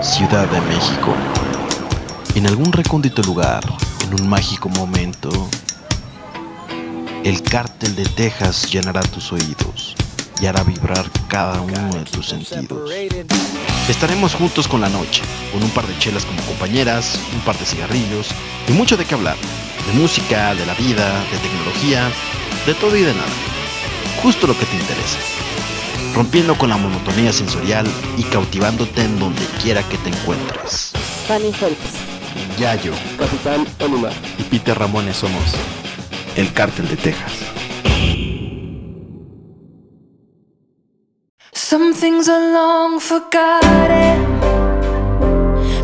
Ciudad 0.00 0.48
de 0.48 0.60
México. 0.62 1.14
En 2.34 2.46
algún 2.46 2.72
recóndito 2.72 3.20
lugar, 3.22 3.62
en 4.02 4.18
un 4.18 4.26
mágico 4.26 4.70
momento, 4.70 5.28
el 7.22 7.42
cártel 7.42 7.94
de 7.94 8.06
Texas 8.06 8.70
llenará 8.70 9.02
tus 9.02 9.30
oídos 9.30 9.94
y 10.40 10.46
hará 10.46 10.62
vibrar 10.62 11.10
cada 11.28 11.60
uno 11.60 11.90
de 11.92 12.04
tus 12.04 12.28
sentidos. 12.28 12.90
Estaremos 13.88 14.34
juntos 14.34 14.66
con 14.66 14.80
la 14.80 14.88
noche, 14.88 15.22
con 15.52 15.62
un 15.62 15.70
par 15.70 15.86
de 15.86 15.98
chelas 15.98 16.24
como 16.24 16.40
compañeras, 16.42 17.20
un 17.34 17.40
par 17.40 17.58
de 17.58 17.66
cigarrillos 17.66 18.28
y 18.68 18.72
mucho 18.72 18.96
de 18.96 19.04
qué 19.04 19.14
hablar. 19.14 19.36
De 19.86 20.00
música, 20.00 20.54
de 20.54 20.64
la 20.64 20.74
vida, 20.74 21.12
de 21.30 21.38
tecnología, 21.38 22.08
de 22.64 22.74
todo 22.74 22.96
y 22.96 23.02
de 23.02 23.12
nada. 23.12 23.28
Justo 24.22 24.46
lo 24.46 24.58
que 24.58 24.64
te 24.64 24.76
interesa. 24.76 25.47
Rompiendo 26.14 26.56
con 26.56 26.68
la 26.70 26.76
monotonía 26.76 27.32
sensorial 27.32 27.86
y 28.16 28.22
cautivándote 28.24 29.02
en 29.02 29.18
donde 29.18 29.44
quiera 29.62 29.82
que 29.84 29.96
te 29.98 30.08
encuentres. 30.10 30.92
Fanny 31.26 31.52
Phelps, 31.52 31.94
Yayo 32.58 32.92
Capitán 33.18 33.66
Onuma. 33.84 34.10
y 34.38 34.42
Peter 34.44 34.78
Ramones 34.78 35.16
somos 35.16 35.42
el 36.36 36.52
cártel 36.52 36.88
de 36.88 36.96
Texas. 36.96 37.32
Some 41.52 41.92
things 41.94 42.28
are 42.28 42.52
long 42.52 42.98
forgotten. 43.00 44.26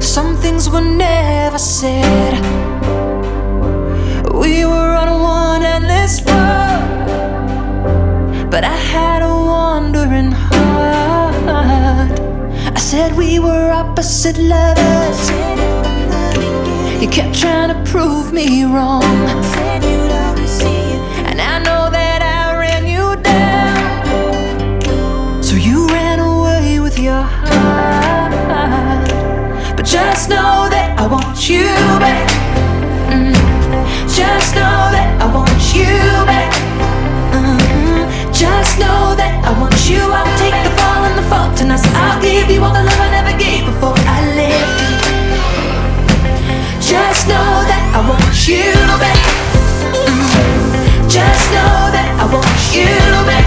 Some 0.00 0.36
things 0.36 0.68
were 0.70 0.80
never 0.80 1.58
said. 1.58 2.40
We 4.32 4.64
were 4.64 4.94
on 4.96 5.20
one 5.22 5.62
endless 5.62 6.22
road, 6.22 6.80
but 8.50 8.64
I 8.64 8.76
had 8.92 9.22
a 9.22 9.33
wandering 10.04 10.32
heart. 10.32 11.34
I 12.76 12.78
said 12.78 13.16
we 13.16 13.38
were 13.38 13.70
opposite 13.70 14.38
lovers. 14.38 15.30
You 17.00 17.08
kept 17.08 17.38
trying 17.38 17.68
to 17.68 17.90
prove 17.90 18.32
me 18.32 18.64
wrong. 18.64 19.02
And 21.28 21.40
I 21.40 21.58
know 21.58 21.90
that 21.90 22.20
I 22.22 22.58
ran 22.58 22.86
you 22.86 23.16
down. 23.22 24.82
So 25.42 25.56
you 25.56 25.86
ran 25.88 26.18
away 26.20 26.80
with 26.80 26.98
your 26.98 27.22
heart. 27.22 28.32
But 29.76 29.86
just 29.86 30.28
know 30.28 30.68
that 30.70 30.98
I 30.98 31.06
want 31.06 31.48
you 31.48 31.64
back. 32.04 32.28
Mm. 33.10 33.34
Just 34.14 34.54
know 34.54 34.90
that 34.92 35.20
I 35.20 35.34
want 35.34 35.74
you 35.74 35.86
back. 36.26 36.73
Just 38.34 38.82
know 38.82 39.14
that 39.14 39.46
I 39.46 39.54
want 39.62 39.78
you. 39.86 40.02
I'll 40.02 40.26
take 40.42 40.58
the 40.66 40.72
fall 40.74 41.06
and 41.06 41.14
the 41.14 41.22
fault, 41.30 41.54
and 41.62 41.70
I 41.70 41.78
said 41.78 41.94
I'll 41.94 42.18
give 42.20 42.50
you 42.50 42.58
all 42.66 42.74
the 42.74 42.82
love 42.82 43.00
I 43.00 43.08
never 43.14 43.30
gave 43.38 43.62
before 43.62 43.94
I 43.94 44.26
left. 44.34 44.78
Just 46.82 47.30
know 47.30 47.62
that 47.70 47.82
I 47.94 48.02
want 48.02 48.34
you 48.50 48.74
back. 48.98 49.22
Just 51.06 51.46
know 51.54 51.94
that 51.94 52.10
I 52.18 52.26
want 52.26 52.58
you 52.74 52.90
back. 53.22 53.46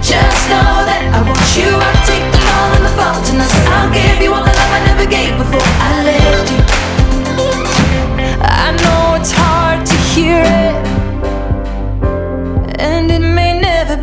Just 0.00 0.48
know 0.48 0.88
that 0.88 1.04
I 1.12 1.20
want 1.20 1.48
you. 1.60 1.68
I'll 1.76 2.00
take 2.08 2.24
the 2.32 2.40
fall 2.40 2.72
and 2.72 2.88
the 2.88 2.92
fault, 2.96 3.24
and 3.28 3.38
I 3.44 3.46
said 3.52 3.68
I'll 3.68 3.92
give 3.92 4.18
you 4.24 4.32
all 4.32 4.44
the 4.48 4.53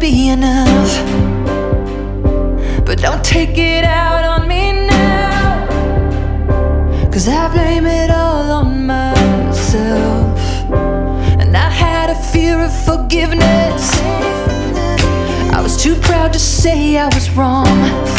be 0.01 0.29
enough. 0.29 0.97
But 2.83 2.97
don't 2.97 3.23
take 3.23 3.59
it 3.59 3.83
out 3.83 4.23
on 4.23 4.47
me 4.47 4.87
now, 4.87 5.67
cause 7.11 7.27
I 7.27 7.47
blame 7.53 7.85
it 7.85 8.09
all 8.09 8.51
on 8.51 8.87
myself. 8.87 10.39
And 11.39 11.55
I 11.55 11.69
had 11.69 12.09
a 12.09 12.15
fear 12.15 12.63
of 12.63 12.73
forgiveness. 12.73 14.01
I 15.53 15.59
was 15.61 15.77
too 15.77 15.95
proud 15.95 16.33
to 16.33 16.39
say 16.39 16.97
I 16.97 17.05
was 17.05 17.29
wrong. 17.37 18.10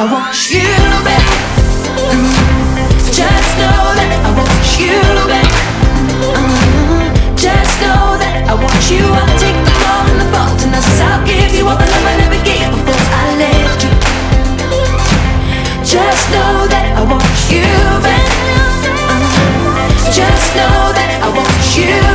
I 0.00 0.04
want 0.10 0.32
you 0.48 0.64
back. 1.04 1.28
Mm. 2.08 2.32
Just 3.12 3.52
know 3.60 3.84
that 4.00 4.08
I 4.24 4.32
want 4.32 4.64
you 4.80 4.96
back. 5.28 5.52
Uh-huh. 6.40 7.36
Just 7.36 7.74
know 7.84 8.16
that 8.16 8.48
I 8.48 8.54
want 8.56 8.80
you. 8.88 9.04
I'll 9.04 9.36
take 9.36 9.60
the 9.60 9.74
fall 9.84 10.08
and 10.08 10.16
the 10.24 10.28
fault, 10.32 10.56
and 10.64 10.72
I'll 10.72 11.20
give 11.28 11.52
you 11.52 11.68
all 11.68 11.76
the 11.76 11.84
love 11.84 12.06
I 12.08 12.16
never 12.16 12.40
gave 12.48 12.72
before 12.72 12.96
I 12.96 13.44
left 13.44 13.84
you. 13.84 13.92
Just 15.84 16.24
know 16.32 16.64
that 16.72 16.96
I 16.96 17.04
want 17.04 17.36
you 17.52 17.68
back. 18.00 18.24
Uh-huh. 19.04 20.16
Just 20.16 20.48
know 20.56 20.96
that 20.96 21.20
I 21.20 21.28
want 21.28 21.76
you 21.76 22.09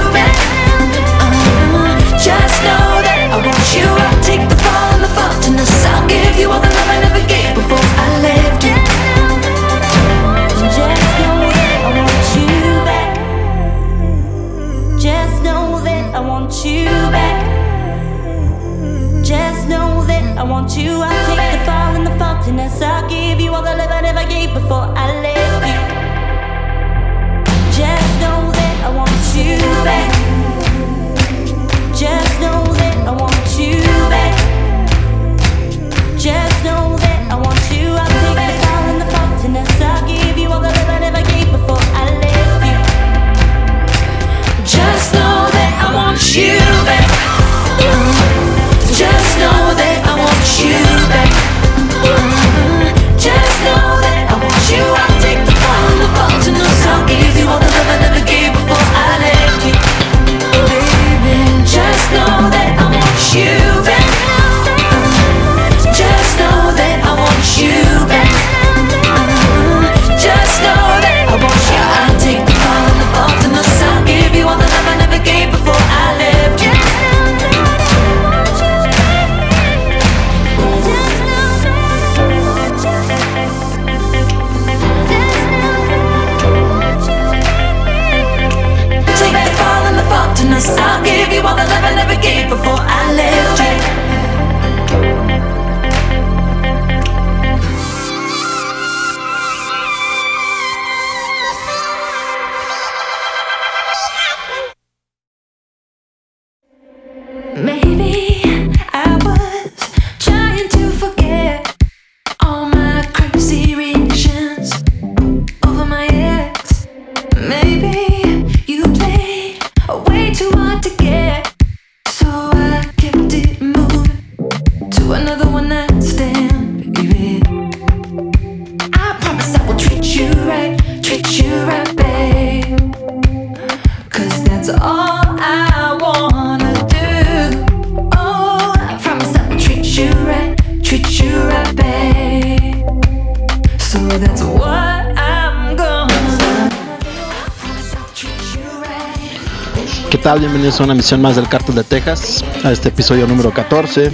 tal? 151.01 151.05
Bienvenidos 151.05 151.11
a 151.11 151.15
una 151.15 151.21
misión 151.21 151.21
más 151.21 151.35
del 151.35 151.49
Cártel 151.49 151.75
de 151.75 151.83
Texas, 151.83 152.43
a 152.63 152.71
este 152.71 152.89
episodio 152.89 153.27
número 153.27 153.51
14, 153.51 154.11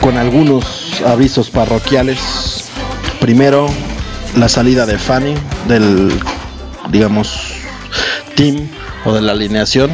con 0.00 0.16
algunos 0.16 1.02
avisos 1.06 1.50
parroquiales. 1.50 2.64
Primero, 3.20 3.68
la 4.36 4.48
salida 4.48 4.86
de 4.86 4.98
Fanny 4.98 5.34
del, 5.66 6.12
digamos, 6.90 7.52
team 8.34 8.68
o 9.04 9.12
de 9.12 9.22
la 9.22 9.32
alineación 9.32 9.90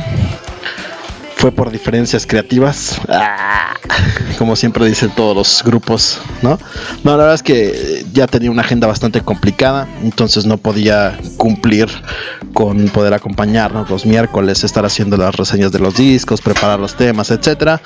fue 1.37 1.53
por 1.53 1.71
diferencias 1.71 2.27
creativas. 2.27 3.01
Ah, 3.09 3.75
como 4.39 4.57
siempre 4.57 4.87
dicen 4.87 5.11
todos 5.15 5.37
los 5.37 5.63
grupos, 5.63 6.19
¿no? 6.43 6.59
No, 7.03 7.11
la 7.13 7.17
verdad 7.17 7.35
es 7.35 7.43
que 7.43 8.05
ya 8.13 8.27
tenía 8.27 8.51
una 8.51 8.63
agenda 8.63 8.87
bastante 8.87 9.21
complicada, 9.21 9.87
entonces 10.03 10.47
no 10.47 10.57
podía 10.57 11.19
cumplir 11.37 11.89
con 12.55 12.89
poder 12.89 13.13
acompañarnos 13.13 13.91
los 13.91 14.07
miércoles, 14.07 14.65
estar 14.65 14.87
haciendo 14.87 15.19
las 15.19 15.35
reseñas 15.35 15.73
de 15.73 15.81
los 15.81 15.97
discos, 15.97 16.41
preparar 16.41 16.81
los 16.81 16.95
temas, 16.97 17.31
etcétera. 17.31 17.83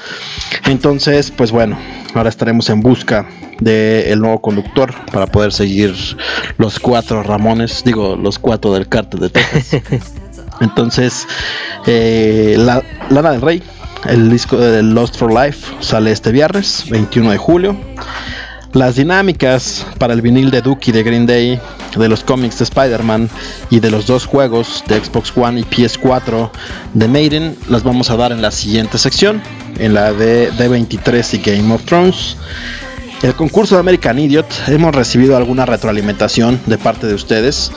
Entonces, 0.66 1.32
pues 1.32 1.50
bueno, 1.50 1.76
ahora 2.14 2.28
estaremos 2.28 2.70
en 2.70 2.80
busca 2.80 3.26
del 3.58 4.20
nuevo 4.20 4.40
conductor 4.40 4.94
para 5.10 5.26
poder 5.26 5.52
seguir 5.52 5.94
los 6.58 6.78
cuatro 6.78 7.22
Ramones, 7.24 7.82
digo, 7.84 8.14
los 8.14 8.38
cuatro 8.38 8.72
del 8.74 8.88
cártel 8.88 9.20
de 9.20 9.30
Texas. 9.30 9.82
Entonces, 10.60 11.26
eh, 11.86 12.54
la, 12.58 12.82
Lana 13.10 13.32
del 13.32 13.40
Rey, 13.40 13.62
el 14.08 14.30
disco 14.30 14.58
de 14.58 14.82
Lost 14.82 15.16
for 15.16 15.32
Life, 15.32 15.74
sale 15.80 16.12
este 16.12 16.30
viernes, 16.30 16.84
21 16.90 17.30
de 17.30 17.38
julio. 17.38 17.76
Las 18.74 18.96
dinámicas 18.96 19.86
para 19.98 20.12
el 20.12 20.20
vinil 20.20 20.50
de 20.50 20.60
Dookie 20.60 20.92
de 20.92 21.02
Green 21.02 21.26
Day, 21.26 21.58
de 21.96 22.08
los 22.08 22.22
cómics 22.22 22.58
de 22.58 22.64
Spider-Man 22.64 23.30
y 23.70 23.80
de 23.80 23.90
los 23.90 24.06
dos 24.06 24.26
juegos 24.26 24.84
de 24.86 25.02
Xbox 25.02 25.32
One 25.34 25.60
y 25.60 25.64
PS4 25.64 26.50
de 26.92 27.08
Maiden 27.08 27.56
las 27.68 27.82
vamos 27.82 28.10
a 28.10 28.16
dar 28.16 28.30
en 28.30 28.42
la 28.42 28.50
siguiente 28.50 28.98
sección, 28.98 29.42
en 29.78 29.94
la 29.94 30.12
de 30.12 30.52
D23 30.52 31.34
y 31.34 31.38
Game 31.38 31.74
of 31.74 31.84
Thrones. 31.84 32.36
El 33.22 33.34
concurso 33.34 33.74
de 33.74 33.80
American 33.80 34.18
Idiot 34.18 34.46
hemos 34.68 34.94
recibido 34.94 35.36
alguna 35.36 35.66
retroalimentación 35.66 36.60
de 36.66 36.78
parte 36.78 37.08
de 37.08 37.14
ustedes 37.14 37.72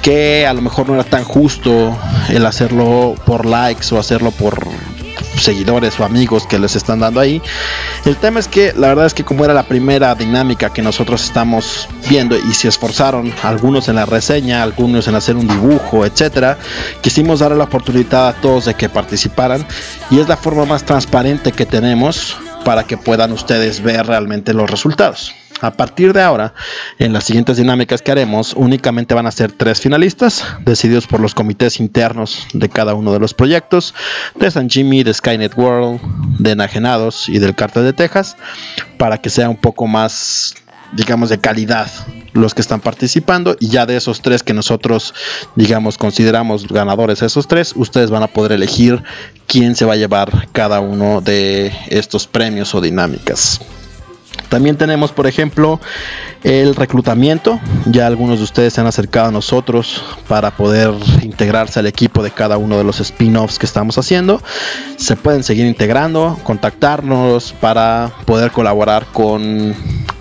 que 0.00 0.46
a 0.46 0.54
lo 0.54 0.62
mejor 0.62 0.88
no 0.88 0.94
era 0.94 1.04
tan 1.04 1.24
justo 1.24 1.98
el 2.30 2.46
hacerlo 2.46 3.14
por 3.26 3.44
likes 3.44 3.94
o 3.94 3.98
hacerlo 3.98 4.30
por 4.30 4.66
seguidores 5.38 5.98
o 6.00 6.04
amigos 6.04 6.46
que 6.46 6.58
les 6.58 6.76
están 6.76 7.00
dando 7.00 7.20
ahí. 7.20 7.40
El 8.04 8.16
tema 8.16 8.40
es 8.40 8.48
que 8.48 8.72
la 8.74 8.88
verdad 8.88 9.06
es 9.06 9.14
que 9.14 9.24
como 9.24 9.44
era 9.44 9.54
la 9.54 9.64
primera 9.64 10.14
dinámica 10.14 10.72
que 10.72 10.82
nosotros 10.82 11.24
estamos 11.24 11.88
viendo 12.08 12.36
y 12.36 12.54
se 12.54 12.68
esforzaron 12.68 13.32
algunos 13.42 13.88
en 13.88 13.96
la 13.96 14.06
reseña, 14.06 14.62
algunos 14.62 15.08
en 15.08 15.14
hacer 15.14 15.36
un 15.36 15.48
dibujo, 15.48 16.04
etcétera, 16.04 16.58
quisimos 17.00 17.40
darle 17.40 17.58
la 17.58 17.64
oportunidad 17.64 18.28
a 18.28 18.32
todos 18.34 18.66
de 18.66 18.74
que 18.74 18.88
participaran 18.88 19.66
y 20.10 20.20
es 20.20 20.28
la 20.28 20.36
forma 20.36 20.64
más 20.64 20.84
transparente 20.84 21.52
que 21.52 21.66
tenemos 21.66 22.36
para 22.64 22.84
que 22.84 22.96
puedan 22.96 23.32
ustedes 23.32 23.82
ver 23.82 24.06
realmente 24.06 24.52
los 24.52 24.70
resultados. 24.70 25.34
A 25.60 25.70
partir 25.70 26.12
de 26.12 26.20
ahora, 26.20 26.52
en 26.98 27.12
las 27.12 27.24
siguientes 27.24 27.56
dinámicas 27.56 28.02
que 28.02 28.12
haremos, 28.12 28.52
únicamente 28.54 29.14
van 29.14 29.26
a 29.26 29.30
ser 29.30 29.52
tres 29.52 29.80
finalistas, 29.80 30.44
decididos 30.64 31.06
por 31.06 31.20
los 31.20 31.34
comités 31.34 31.80
internos 31.80 32.46
de 32.52 32.68
cada 32.68 32.94
uno 32.94 33.12
de 33.12 33.20
los 33.20 33.32
proyectos, 33.32 33.94
de 34.34 34.50
San 34.50 34.68
Jimmy, 34.68 35.02
de 35.02 35.14
Skynet 35.14 35.56
World, 35.56 36.00
de 36.38 36.50
Enajenados 36.50 37.28
y 37.28 37.38
del 37.38 37.54
Cartel 37.54 37.84
de 37.84 37.94
Texas, 37.94 38.36
para 38.98 39.18
que 39.18 39.30
sea 39.30 39.48
un 39.48 39.56
poco 39.56 39.86
más, 39.86 40.54
digamos, 40.92 41.30
de 41.30 41.38
calidad 41.38 41.90
los 42.34 42.52
que 42.52 42.60
están 42.60 42.80
participando 42.80 43.56
y 43.58 43.68
ya 43.68 43.86
de 43.86 43.96
esos 43.96 44.20
tres 44.20 44.42
que 44.42 44.52
nosotros, 44.52 45.14
digamos, 45.54 45.96
consideramos 45.96 46.68
ganadores, 46.68 47.22
esos 47.22 47.48
tres, 47.48 47.72
ustedes 47.76 48.10
van 48.10 48.22
a 48.22 48.26
poder 48.26 48.52
elegir 48.52 49.02
quién 49.46 49.74
se 49.74 49.86
va 49.86 49.94
a 49.94 49.96
llevar 49.96 50.48
cada 50.52 50.80
uno 50.80 51.22
de 51.22 51.72
estos 51.88 52.26
premios 52.26 52.74
o 52.74 52.82
dinámicas. 52.82 53.60
También 54.48 54.76
tenemos, 54.76 55.12
por 55.12 55.26
ejemplo, 55.26 55.80
el 56.44 56.74
reclutamiento. 56.74 57.60
Ya 57.86 58.06
algunos 58.06 58.38
de 58.38 58.44
ustedes 58.44 58.74
se 58.74 58.80
han 58.80 58.86
acercado 58.86 59.28
a 59.28 59.32
nosotros 59.32 60.02
para 60.28 60.50
poder 60.52 60.92
integrarse 61.22 61.80
al 61.80 61.86
equipo 61.86 62.22
de 62.22 62.30
cada 62.30 62.56
uno 62.56 62.78
de 62.78 62.84
los 62.84 63.00
spin-offs 63.00 63.58
que 63.58 63.66
estamos 63.66 63.98
haciendo. 63.98 64.42
Se 64.96 65.16
pueden 65.16 65.42
seguir 65.42 65.66
integrando, 65.66 66.38
contactarnos 66.44 67.52
para 67.60 68.12
poder 68.24 68.50
colaborar 68.52 69.06
con 69.12 69.74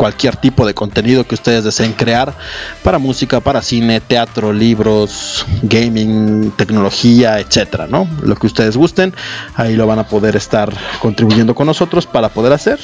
cualquier 0.05 0.35
tipo 0.35 0.67
de 0.67 0.75
contenido 0.75 1.25
que 1.25 1.33
ustedes 1.33 1.63
deseen 1.63 1.91
crear 1.91 2.31
para 2.83 2.99
música, 2.99 3.39
para 3.39 3.63
cine, 3.63 3.99
teatro, 4.01 4.53
libros, 4.53 5.43
gaming, 5.63 6.51
tecnología, 6.51 7.39
etcétera, 7.39 7.87
¿no? 7.87 8.07
Lo 8.21 8.35
que 8.35 8.45
ustedes 8.45 8.77
gusten, 8.77 9.15
ahí 9.55 9.75
lo 9.75 9.87
van 9.87 9.97
a 9.97 10.07
poder 10.07 10.35
estar 10.35 10.71
contribuyendo 11.01 11.55
con 11.55 11.65
nosotros 11.65 12.05
para 12.05 12.29
poder 12.29 12.53
hacer. 12.53 12.79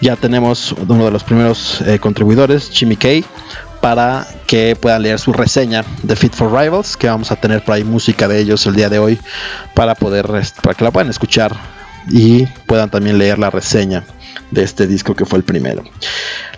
Ya 0.00 0.16
tenemos 0.16 0.72
uno 0.88 1.04
de 1.04 1.12
los 1.12 1.22
primeros 1.22 1.80
eh, 1.82 2.00
contribuidores, 2.00 2.70
Jimmy 2.72 2.96
Kay, 2.96 3.24
para 3.80 4.26
que 4.48 4.74
puedan 4.74 5.02
leer 5.02 5.20
su 5.20 5.32
reseña 5.32 5.84
de 6.02 6.16
Fit 6.16 6.34
for 6.34 6.50
Rivals, 6.50 6.96
que 6.96 7.06
vamos 7.06 7.30
a 7.30 7.36
tener 7.36 7.62
por 7.62 7.76
ahí 7.76 7.84
música 7.84 8.26
de 8.26 8.40
ellos 8.40 8.66
el 8.66 8.74
día 8.74 8.88
de 8.88 8.98
hoy 8.98 9.20
para 9.74 9.94
poder 9.94 10.26
para 10.60 10.74
que 10.74 10.82
la 10.82 10.90
puedan 10.90 11.08
escuchar 11.08 11.54
y 12.10 12.46
puedan 12.66 12.90
también 12.90 13.16
leer 13.16 13.38
la 13.38 13.50
reseña 13.50 14.02
de 14.50 14.62
este 14.62 14.86
disco 14.86 15.14
que 15.14 15.24
fue 15.24 15.38
el 15.38 15.44
primero. 15.44 15.82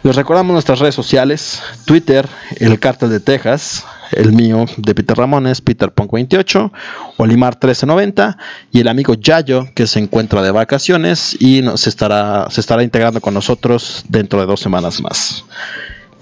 Les 0.02 0.14
recordamos 0.14 0.52
nuestras 0.52 0.78
redes 0.78 0.94
sociales, 0.94 1.62
Twitter, 1.84 2.28
el 2.56 2.78
Cártel 2.78 3.10
de 3.10 3.20
Texas, 3.20 3.84
el 4.12 4.32
mío 4.32 4.66
de 4.76 4.94
Peter 4.94 5.16
Ramones, 5.16 5.60
Peter 5.60 5.92
Punk 5.92 6.12
28, 6.12 6.72
Olimar 7.16 7.54
1390 7.54 8.38
y 8.70 8.80
el 8.80 8.88
amigo 8.88 9.14
Yayo 9.14 9.66
que 9.74 9.86
se 9.86 9.98
encuentra 9.98 10.42
de 10.42 10.50
vacaciones 10.50 11.36
y 11.40 11.62
nos 11.62 11.86
estará, 11.86 12.48
se 12.50 12.60
estará 12.60 12.82
integrando 12.82 13.20
con 13.20 13.34
nosotros 13.34 14.04
dentro 14.08 14.40
de 14.40 14.46
dos 14.46 14.60
semanas 14.60 15.00
más. 15.00 15.44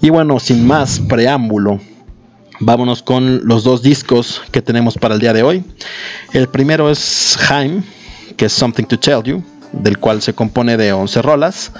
Y 0.01 0.09
bueno, 0.09 0.39
sin 0.39 0.65
más 0.65 0.99
preámbulo, 0.99 1.79
vámonos 2.59 3.03
con 3.03 3.45
los 3.47 3.63
dos 3.63 3.81
discos 3.81 4.41
que 4.51 4.61
tenemos 4.61 4.97
para 4.97 5.15
el 5.15 5.19
día 5.19 5.33
de 5.33 5.43
hoy. 5.43 5.63
El 6.33 6.47
primero 6.47 6.89
es 6.89 7.37
Jaime, 7.39 7.83
que 8.37 8.45
es 8.45 8.53
Something 8.53 8.85
to 8.85 8.99
Tell 8.99 9.23
You, 9.23 9.43
del 9.81 9.99
cual 9.99 10.21
se 10.21 10.33
compone 10.33 10.77
de 10.77 10.93
11 10.93 11.21
rolas. 11.21 11.71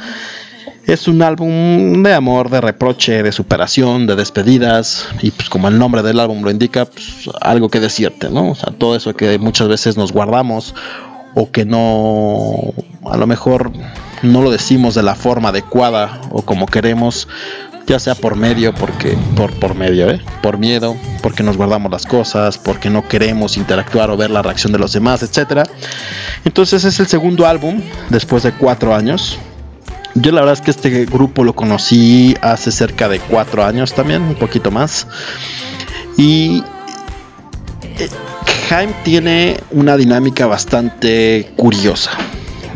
Es 0.85 1.07
un 1.07 1.23
álbum 1.23 2.03
de 2.03 2.13
amor, 2.13 2.49
de 2.51 2.61
reproche, 2.61 3.23
de 3.23 3.31
superación, 3.31 4.05
de 4.05 4.15
despedidas 4.15 5.07
y 5.21 5.31
pues 5.31 5.49
como 5.49 5.67
el 5.67 5.79
nombre 5.79 6.03
del 6.03 6.19
álbum 6.19 6.43
lo 6.43 6.51
indica, 6.51 6.85
pues, 6.85 7.29
algo 7.41 7.69
que 7.69 7.79
decirte, 7.79 8.29
¿no? 8.29 8.51
O 8.51 8.55
sea, 8.55 8.71
todo 8.77 8.95
eso 8.95 9.15
que 9.15 9.39
muchas 9.39 9.67
veces 9.67 9.97
nos 9.97 10.11
guardamos 10.11 10.75
o 11.33 11.51
que 11.51 11.65
no, 11.65 12.73
a 13.03 13.17
lo 13.17 13.25
mejor 13.25 13.71
no 14.21 14.41
lo 14.41 14.51
decimos 14.51 14.93
de 14.95 15.03
la 15.03 15.15
forma 15.15 15.49
adecuada 15.49 16.21
o 16.29 16.43
como 16.43 16.67
queremos, 16.67 17.27
ya 17.87 17.99
sea 17.99 18.15
por 18.15 18.35
medio, 18.35 18.73
porque 18.73 19.17
por 19.35 19.53
por 19.59 19.75
medio, 19.75 20.09
¿eh? 20.09 20.21
por 20.41 20.57
miedo, 20.57 20.95
porque 21.21 21.43
nos 21.43 21.57
guardamos 21.57 21.91
las 21.91 22.05
cosas, 22.05 22.57
porque 22.57 22.89
no 22.89 23.07
queremos 23.07 23.57
interactuar 23.57 24.09
o 24.09 24.17
ver 24.17 24.31
la 24.31 24.41
reacción 24.41 24.71
de 24.71 24.79
los 24.79 24.93
demás, 24.93 25.23
etcétera. 25.23 25.63
Entonces 26.43 26.83
es 26.83 26.99
el 26.99 27.07
segundo 27.07 27.45
álbum 27.45 27.81
después 28.09 28.43
de 28.43 28.51
cuatro 28.51 28.95
años. 28.95 29.37
Yo 30.15 30.31
la 30.31 30.41
verdad 30.41 30.53
es 30.53 30.61
que 30.61 30.71
este 30.71 31.05
grupo 31.05 31.43
lo 31.43 31.53
conocí 31.53 32.35
hace 32.41 32.71
cerca 32.71 33.09
de 33.09 33.19
cuatro 33.19 33.65
años 33.65 33.93
también, 33.93 34.21
un 34.21 34.35
poquito 34.35 34.71
más. 34.71 35.07
Y 36.17 36.63
eh, 37.99 38.09
Jaime 38.69 38.93
tiene 39.03 39.59
una 39.71 39.97
dinámica 39.97 40.47
bastante 40.47 41.51
curiosa. 41.57 42.11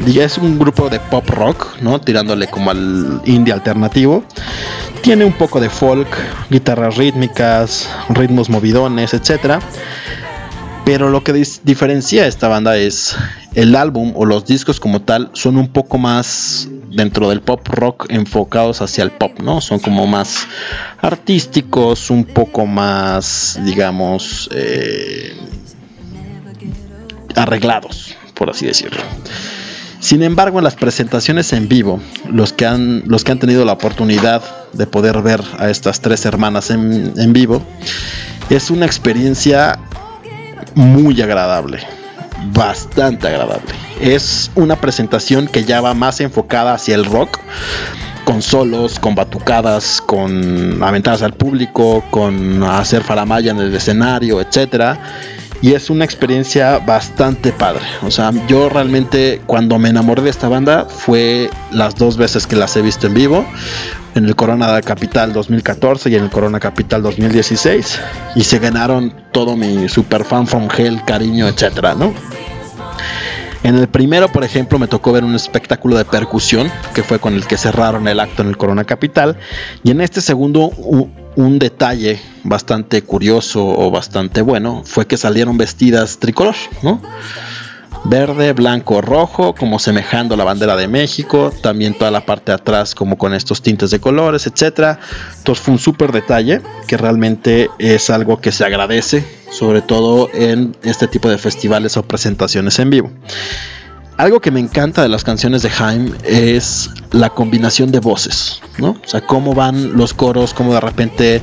Es 0.05 0.37
un 0.37 0.59
grupo 0.59 0.89
de 0.89 0.99
pop 0.99 1.29
rock, 1.29 1.81
¿no? 1.81 2.01
Tirándole 2.01 2.47
como 2.47 2.71
al 2.71 3.21
indie 3.25 3.53
alternativo. 3.53 4.23
Tiene 5.01 5.23
un 5.23 5.33
poco 5.33 5.59
de 5.59 5.69
folk, 5.69 6.09
guitarras 6.49 6.97
rítmicas, 6.97 7.89
ritmos 8.09 8.49
movidones, 8.49 9.13
etcétera. 9.13 9.59
Pero 10.83 11.09
lo 11.09 11.23
que 11.23 11.33
diferencia 11.63 12.23
a 12.23 12.27
esta 12.27 12.47
banda 12.47 12.77
es 12.77 13.15
el 13.55 13.75
álbum 13.75 14.11
o 14.15 14.25
los 14.25 14.45
discos 14.45 14.79
como 14.79 15.01
tal 15.01 15.29
son 15.33 15.57
un 15.57 15.69
poco 15.69 15.97
más 15.97 16.67
dentro 16.89 17.29
del 17.29 17.41
pop 17.41 17.65
rock 17.67 18.07
enfocados 18.09 18.81
hacia 18.81 19.03
el 19.03 19.11
pop, 19.11 19.39
¿no? 19.39 19.61
Son 19.61 19.79
como 19.79 20.05
más 20.05 20.47
artísticos, 21.01 22.09
un 22.09 22.25
poco 22.25 22.65
más, 22.65 23.59
digamos, 23.63 24.49
eh, 24.53 25.37
arreglados, 27.35 28.15
por 28.33 28.49
así 28.49 28.65
decirlo. 28.65 29.03
Sin 30.09 30.23
embargo, 30.23 30.57
en 30.57 30.63
las 30.63 30.73
presentaciones 30.73 31.53
en 31.53 31.67
vivo, 31.69 31.99
los 32.31 32.51
que 32.51 32.65
han, 32.65 33.03
los 33.05 33.23
que 33.23 33.31
han 33.31 33.37
tenido 33.37 33.63
la 33.63 33.73
oportunidad 33.73 34.41
de 34.73 34.87
poder 34.87 35.21
ver 35.21 35.39
a 35.59 35.69
estas 35.69 36.01
tres 36.01 36.25
hermanas 36.25 36.71
en, 36.71 37.13
en 37.15 37.31
vivo, 37.31 37.61
es 38.49 38.71
una 38.71 38.87
experiencia 38.87 39.77
muy 40.73 41.21
agradable. 41.21 41.81
bastante 42.55 43.27
agradable. 43.27 43.71
Es 44.01 44.49
una 44.55 44.77
presentación 44.77 45.45
que 45.45 45.63
ya 45.63 45.79
va 45.79 45.93
más 45.93 46.21
enfocada 46.21 46.73
hacia 46.73 46.95
el 46.95 47.05
rock, 47.05 47.37
con 48.23 48.41
solos, 48.41 48.97
con 48.97 49.13
batucadas, 49.13 50.01
con 50.01 50.81
aventadas 50.81 51.21
al 51.21 51.33
público, 51.33 52.03
con 52.09 52.63
hacer 52.63 53.03
faramaya 53.03 53.51
en 53.51 53.59
el 53.59 53.75
escenario, 53.75 54.41
etcétera 54.41 54.99
y 55.61 55.73
es 55.73 55.89
una 55.89 56.05
experiencia 56.05 56.79
bastante 56.79 57.51
padre. 57.51 57.83
O 58.03 58.11
sea, 58.11 58.31
yo 58.47 58.69
realmente 58.69 59.41
cuando 59.45 59.79
me 59.79 59.89
enamoré 59.89 60.21
de 60.21 60.29
esta 60.29 60.47
banda 60.47 60.85
fue 60.85 61.49
las 61.71 61.95
dos 61.95 62.17
veces 62.17 62.47
que 62.47 62.55
las 62.55 62.75
he 62.77 62.81
visto 62.81 63.07
en 63.07 63.13
vivo, 63.13 63.45
en 64.15 64.25
el 64.25 64.35
Corona 64.35 64.81
Capital 64.81 65.33
2014 65.33 66.09
y 66.09 66.15
en 66.15 66.23
el 66.23 66.29
Corona 66.29 66.59
Capital 66.59 67.01
2016, 67.03 67.99
y 68.35 68.43
se 68.43 68.59
ganaron 68.59 69.13
todo 69.31 69.55
mi 69.55 69.87
super 69.89 70.23
fan 70.23 70.47
from 70.47 70.67
hell, 70.75 71.01
cariño, 71.05 71.47
etcétera, 71.47 71.95
¿no? 71.95 72.13
En 73.61 73.75
el 73.75 73.89
primero, 73.89 74.29
por 74.29 74.45
ejemplo, 74.45 74.79
me 74.79 74.87
tocó 74.87 75.11
ver 75.11 75.25
un 75.25 75.35
espectáculo 75.35 75.97
de 75.97 76.05
percusión, 76.05 76.71
que 76.93 77.03
fue 77.03 77.19
con 77.19 77.33
el 77.33 77.45
que 77.45 77.57
cerraron 77.57 78.07
el 78.07 78.21
acto 78.21 78.41
en 78.41 78.47
el 78.47 78.57
Corona 78.57 78.85
Capital. 78.85 79.35
Y 79.83 79.91
en 79.91 79.99
este 79.99 80.21
segundo, 80.21 80.71
un 81.35 81.59
detalle 81.59 82.19
bastante 82.43 83.01
curioso 83.01 83.65
o 83.65 83.91
bastante 83.91 84.41
bueno 84.41 84.83
fue 84.85 85.07
que 85.07 85.17
salieron 85.17 85.57
vestidas 85.57 86.19
tricolor, 86.19 86.55
¿no? 86.83 87.01
Verde, 88.05 88.53
blanco, 88.53 89.01
rojo, 89.01 89.53
como 89.53 89.77
semejando 89.77 90.37
la 90.37 90.45
bandera 90.45 90.77
de 90.77 90.87
México, 90.87 91.51
también 91.61 91.93
toda 91.93 92.11
la 92.11 92.25
parte 92.25 92.51
de 92.51 92.55
atrás 92.55 92.95
como 92.95 93.17
con 93.17 93.33
estos 93.33 93.61
tintes 93.61 93.91
de 93.91 93.99
colores, 93.99 94.47
etcétera. 94.47 94.99
Entonces 95.37 95.63
fue 95.63 95.73
un 95.73 95.79
súper 95.79 96.13
detalle 96.13 96.61
que 96.87 96.95
realmente 96.95 97.69
es 97.77 98.09
algo 98.09 98.39
que 98.39 98.53
se 98.53 98.63
agradece, 98.63 99.25
sobre 99.51 99.81
todo 99.81 100.29
en 100.33 100.75
este 100.83 101.07
tipo 101.07 101.29
de 101.29 101.37
festivales 101.37 101.97
o 101.97 102.03
presentaciones 102.03 102.79
en 102.79 102.89
vivo. 102.89 103.11
Algo 104.19 104.41
que 104.41 104.51
me 104.51 104.59
encanta 104.59 105.01
de 105.01 105.07
las 105.07 105.23
canciones 105.23 105.61
de 105.61 105.69
Jaime 105.69 106.11
es 106.25 106.89
la 107.13 107.29
combinación 107.29 107.89
de 107.89 108.01
voces, 108.01 108.61
¿no? 108.77 108.97
O 109.01 109.07
sea, 109.07 109.21
cómo 109.21 109.53
van 109.53 109.95
los 109.95 110.13
coros, 110.13 110.53
cómo 110.53 110.73
de 110.73 110.81
repente 110.81 111.41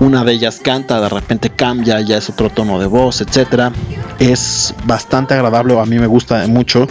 una 0.00 0.24
de 0.24 0.32
ellas 0.32 0.58
canta, 0.60 1.00
de 1.00 1.08
repente 1.08 1.50
cambia, 1.50 2.00
ya 2.00 2.16
es 2.16 2.28
otro 2.28 2.50
tono 2.50 2.80
de 2.80 2.86
voz, 2.86 3.20
etcétera. 3.20 3.70
Es 4.18 4.74
bastante 4.86 5.34
agradable, 5.34 5.78
a 5.78 5.84
mí 5.84 6.00
me 6.00 6.08
gusta 6.08 6.44
mucho 6.48 6.88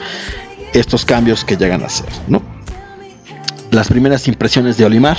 estos 0.72 1.04
cambios 1.04 1.44
que 1.44 1.58
llegan 1.58 1.84
a 1.84 1.88
hacer, 1.88 2.08
¿no? 2.30 2.42
Las 3.72 3.89
primeras 3.89 4.30
impresiones 4.30 4.77
de 4.77 4.86
Olimar. 4.86 5.18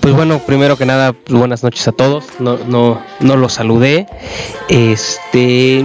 Pues 0.00 0.14
bueno, 0.14 0.38
primero 0.38 0.78
que 0.78 0.86
nada, 0.86 1.12
pues 1.12 1.38
buenas 1.38 1.62
noches 1.62 1.86
a 1.86 1.92
todos. 1.92 2.24
No, 2.38 2.56
no, 2.66 3.02
no 3.20 3.36
los 3.36 3.52
saludé. 3.52 4.06
Este, 4.70 5.84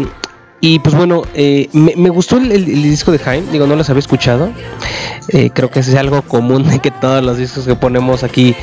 y 0.62 0.78
pues 0.80 0.96
bueno, 0.96 1.24
eh, 1.34 1.70
me, 1.74 2.10
gustó 2.10 2.38
el, 2.38 2.66
disco 2.84 3.12
de 3.12 3.18
Jaime, 3.18 3.52
digo, 3.52 3.66
no 3.66 3.76
los 3.76 3.90
había 3.90 4.00
escuchado. 4.00 4.52
Eh, 5.30 5.50
creo 5.52 5.72
que 5.72 5.80
es 5.80 5.94
algo 5.96 6.22
común 6.22 6.68
de 6.68 6.80
que 6.80 6.92
todos 6.92 7.24
los 7.24 7.38
discos 7.38 7.66
que 7.66 7.76
ponemos 7.76 8.24
aquí 8.24 8.56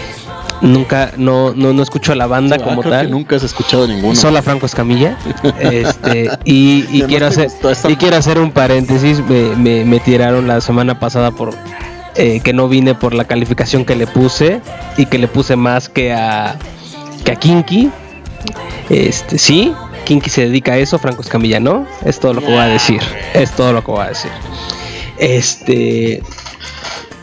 nunca, 0.60 1.12
no, 1.16 1.54
no, 1.54 1.72
no 1.72 1.82
escucho 1.82 2.12
a 2.12 2.14
la 2.14 2.28
banda 2.28 2.58
como 2.58 2.82
tal. 2.82 3.10
nunca 3.10 3.34
has 3.34 3.42
escuchado 3.42 3.88
ninguno. 3.88 4.14
Solo 4.14 4.38
a 4.38 4.42
Franco 4.42 4.66
Escamilla. 4.66 5.18
este, 5.60 6.30
y, 6.44 7.02
quiero 7.02 7.26
hacer, 7.26 7.50
y 7.88 7.96
quiero 7.96 8.16
hacer 8.16 8.38
un 8.38 8.52
paréntesis. 8.52 9.20
Me, 9.26 9.84
me, 9.84 9.98
tiraron 9.98 10.46
la 10.46 10.60
semana 10.60 11.00
pasada 11.00 11.32
por 11.32 11.54
eh, 12.14 12.40
que 12.40 12.52
no 12.52 12.68
vine 12.68 12.94
por 12.94 13.12
la 13.12 13.24
calificación 13.24 13.84
que 13.84 13.96
le 13.96 14.06
puse 14.06 14.60
y 14.96 15.06
que 15.06 15.18
le 15.18 15.26
puse 15.26 15.56
más 15.56 15.88
que 15.88 16.12
a, 16.12 16.56
que 17.24 17.32
a 17.32 17.36
Kinky. 17.36 17.90
Este, 18.88 19.36
sí, 19.36 19.74
Kinky 20.08 20.30
se 20.30 20.40
dedica 20.48 20.72
a 20.72 20.78
eso, 20.78 20.98
Franco 20.98 21.20
Escamilla 21.20 21.60
no. 21.60 21.86
Es 22.02 22.18
todo 22.18 22.32
lo 22.32 22.40
que 22.40 22.46
voy 22.46 22.56
a 22.56 22.66
decir. 22.66 23.02
Es 23.34 23.54
todo 23.54 23.74
lo 23.74 23.84
que 23.84 23.90
voy 23.90 24.06
a 24.06 24.08
decir. 24.08 24.30
Este. 25.18 26.22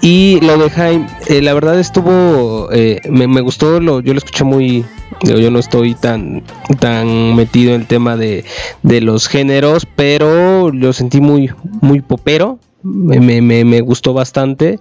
Y 0.01 0.39
lo 0.41 0.59
de 0.59 0.69
Jaime, 0.69 1.07
eh, 1.25 1.41
la 1.41 1.55
verdad 1.55 1.79
estuvo, 1.79 2.71
eh, 2.71 3.01
me, 3.09 3.41
gustó, 3.41 3.79
lo, 3.79 4.01
yo 4.01 4.13
lo 4.13 4.19
escuché 4.19 4.43
muy, 4.43 4.85
yo 5.23 5.49
no 5.49 5.57
estoy 5.57 5.95
tan, 5.95 6.43
tan 6.79 7.35
metido 7.35 7.73
en 7.73 7.81
el 7.81 7.87
tema 7.87 8.17
de, 8.17 8.45
de 8.83 9.01
los 9.01 9.27
géneros, 9.27 9.87
pero 9.95 10.71
lo 10.71 10.93
sentí 10.93 11.21
muy, 11.21 11.49
muy 11.81 12.01
popero, 12.01 12.59
me, 12.83 13.41
me, 13.41 13.65
me, 13.65 13.81
gustó 13.81 14.13
bastante. 14.13 14.79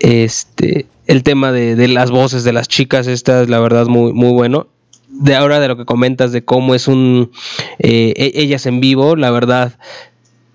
Este, 0.00 0.86
el 1.06 1.22
tema 1.22 1.52
de, 1.52 1.76
de, 1.76 1.88
las 1.88 2.10
voces 2.10 2.42
de 2.42 2.54
las 2.54 2.66
chicas, 2.66 3.08
esta 3.08 3.42
es 3.42 3.50
la 3.50 3.60
verdad 3.60 3.88
muy, 3.88 4.14
muy 4.14 4.32
bueno 4.32 4.68
de 5.18 5.34
ahora 5.34 5.60
de 5.60 5.68
lo 5.68 5.76
que 5.76 5.84
comentas 5.84 6.32
de 6.32 6.44
cómo 6.44 6.74
es 6.74 6.88
un 6.88 7.30
eh, 7.78 8.12
e-, 8.16 8.32
ellas 8.34 8.66
en 8.66 8.80
vivo, 8.80 9.16
la 9.16 9.30
verdad 9.30 9.78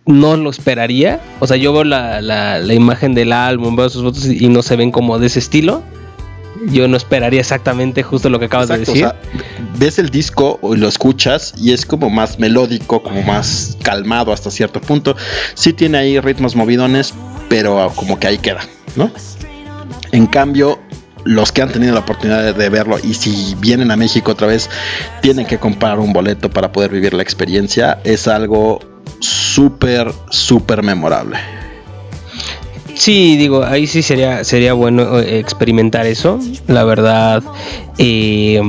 no 0.05 0.35
lo 0.37 0.49
esperaría. 0.49 1.21
O 1.39 1.47
sea, 1.47 1.57
yo 1.57 1.73
veo 1.73 1.83
la, 1.83 2.21
la, 2.21 2.73
imagen 2.73 3.13
del 3.13 3.31
álbum, 3.33 3.75
veo 3.75 3.89
sus 3.89 4.03
fotos 4.03 4.25
y 4.25 4.47
no 4.49 4.61
se 4.61 4.75
ven 4.75 4.91
como 4.91 5.19
de 5.19 5.27
ese 5.27 5.39
estilo. 5.39 5.83
Yo 6.67 6.87
no 6.87 6.95
esperaría 6.95 7.39
exactamente 7.39 8.03
justo 8.03 8.29
lo 8.29 8.37
que 8.37 8.45
acabas 8.45 8.67
de 8.67 8.79
decir. 8.79 9.07
ves 9.79 9.97
el 9.97 10.09
disco 10.09 10.59
y 10.61 10.77
lo 10.77 10.87
escuchas 10.87 11.55
y 11.57 11.71
es 11.71 11.85
como 11.85 12.09
más 12.09 12.37
melódico, 12.37 13.01
como 13.01 13.21
más 13.23 13.77
calmado 13.81 14.31
hasta 14.31 14.51
cierto 14.51 14.79
punto. 14.79 15.15
Sí 15.55 15.73
tiene 15.73 15.97
ahí 15.97 16.19
ritmos 16.19 16.55
movidones, 16.55 17.13
pero 17.49 17.91
como 17.95 18.19
que 18.19 18.27
ahí 18.27 18.37
queda, 18.37 18.61
¿no? 18.95 19.11
En 20.11 20.27
cambio, 20.27 20.77
los 21.23 21.51
que 21.51 21.61
han 21.61 21.71
tenido 21.71 21.93
la 21.93 22.01
oportunidad 22.01 22.55
de, 22.55 22.69
verlo 22.69 22.97
y 23.01 23.13
si 23.13 23.55
vienen 23.59 23.91
a 23.91 23.95
México 23.95 24.31
otra 24.31 24.47
vez 24.47 24.69
tienen 25.21 25.45
que 25.45 25.57
comprar 25.59 25.99
un 25.99 26.13
boleto 26.13 26.49
para 26.49 26.71
poder 26.71 26.91
vivir 26.91 27.13
la 27.13 27.23
experiencia, 27.23 27.99
es 28.03 28.27
algo 28.27 28.79
súper, 29.19 30.11
súper 30.29 30.83
memorable. 30.83 31.37
Sí, 32.95 33.35
digo, 33.37 33.63
ahí 33.63 33.87
sí 33.87 34.03
sería, 34.03 34.43
sería 34.43 34.73
bueno 34.73 35.19
eh, 35.19 35.39
experimentar 35.39 36.05
eso, 36.05 36.39
la 36.67 36.83
verdad. 36.83 37.41
Eh, 37.97 38.61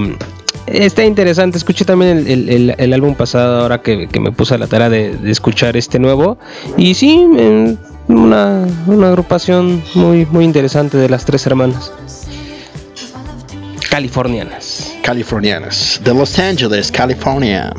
está 0.67 1.05
interesante, 1.05 1.59
escuché 1.59 1.85
también 1.85 2.25
el, 2.27 2.93
álbum 2.95 3.15
pasado 3.15 3.61
ahora 3.61 3.83
que, 3.83 4.09
me 4.21 4.33
puse 4.33 4.55
a 4.55 4.59
la 4.59 4.69
tarea 4.69 4.89
de, 4.89 5.19
escuchar 5.31 5.77
este 5.77 5.99
nuevo. 5.99 6.39
Y 6.79 6.95
sí, 6.95 7.27
una, 8.09 8.67
una 8.87 9.09
agrupación 9.09 9.83
muy, 9.95 10.25
muy 10.27 10.45
interesante 10.45 10.97
de 10.97 11.11
las 11.11 11.27
tres 11.27 11.47
hermanas 11.47 11.93
californianas. 13.93 14.95
Californianas, 15.03 16.01
de 16.03 16.15
Los 16.15 16.39
Angeles, 16.39 16.91
California. 16.91 17.75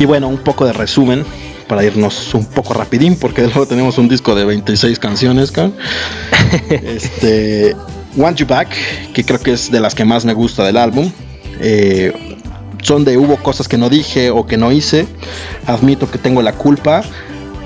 Y 0.00 0.06
bueno, 0.06 0.26
un 0.26 0.38
poco 0.38 0.66
de 0.66 0.72
resumen 0.72 1.24
para 1.68 1.84
irnos 1.84 2.34
un 2.34 2.44
poco 2.46 2.74
rapidín, 2.74 3.14
porque 3.14 3.42
luego 3.42 3.64
tenemos 3.64 3.96
un 3.98 4.08
disco 4.08 4.34
de 4.34 4.44
26 4.44 4.98
canciones. 4.98 5.52
este, 6.68 7.76
Want 8.16 8.38
You 8.38 8.46
Back, 8.46 8.70
que 9.14 9.22
creo 9.22 9.38
que 9.38 9.52
es 9.52 9.70
de 9.70 9.78
las 9.78 9.94
que 9.94 10.04
más 10.04 10.24
me 10.24 10.32
gusta 10.32 10.64
del 10.64 10.76
álbum. 10.76 11.12
Eh, 11.60 12.12
son 12.82 13.04
de 13.04 13.16
hubo 13.18 13.36
cosas 13.36 13.68
que 13.68 13.78
no 13.78 13.88
dije 13.88 14.30
o 14.30 14.48
que 14.48 14.56
no 14.56 14.72
hice. 14.72 15.06
Admito 15.64 16.10
que 16.10 16.18
tengo 16.18 16.42
la 16.42 16.54
culpa 16.54 17.04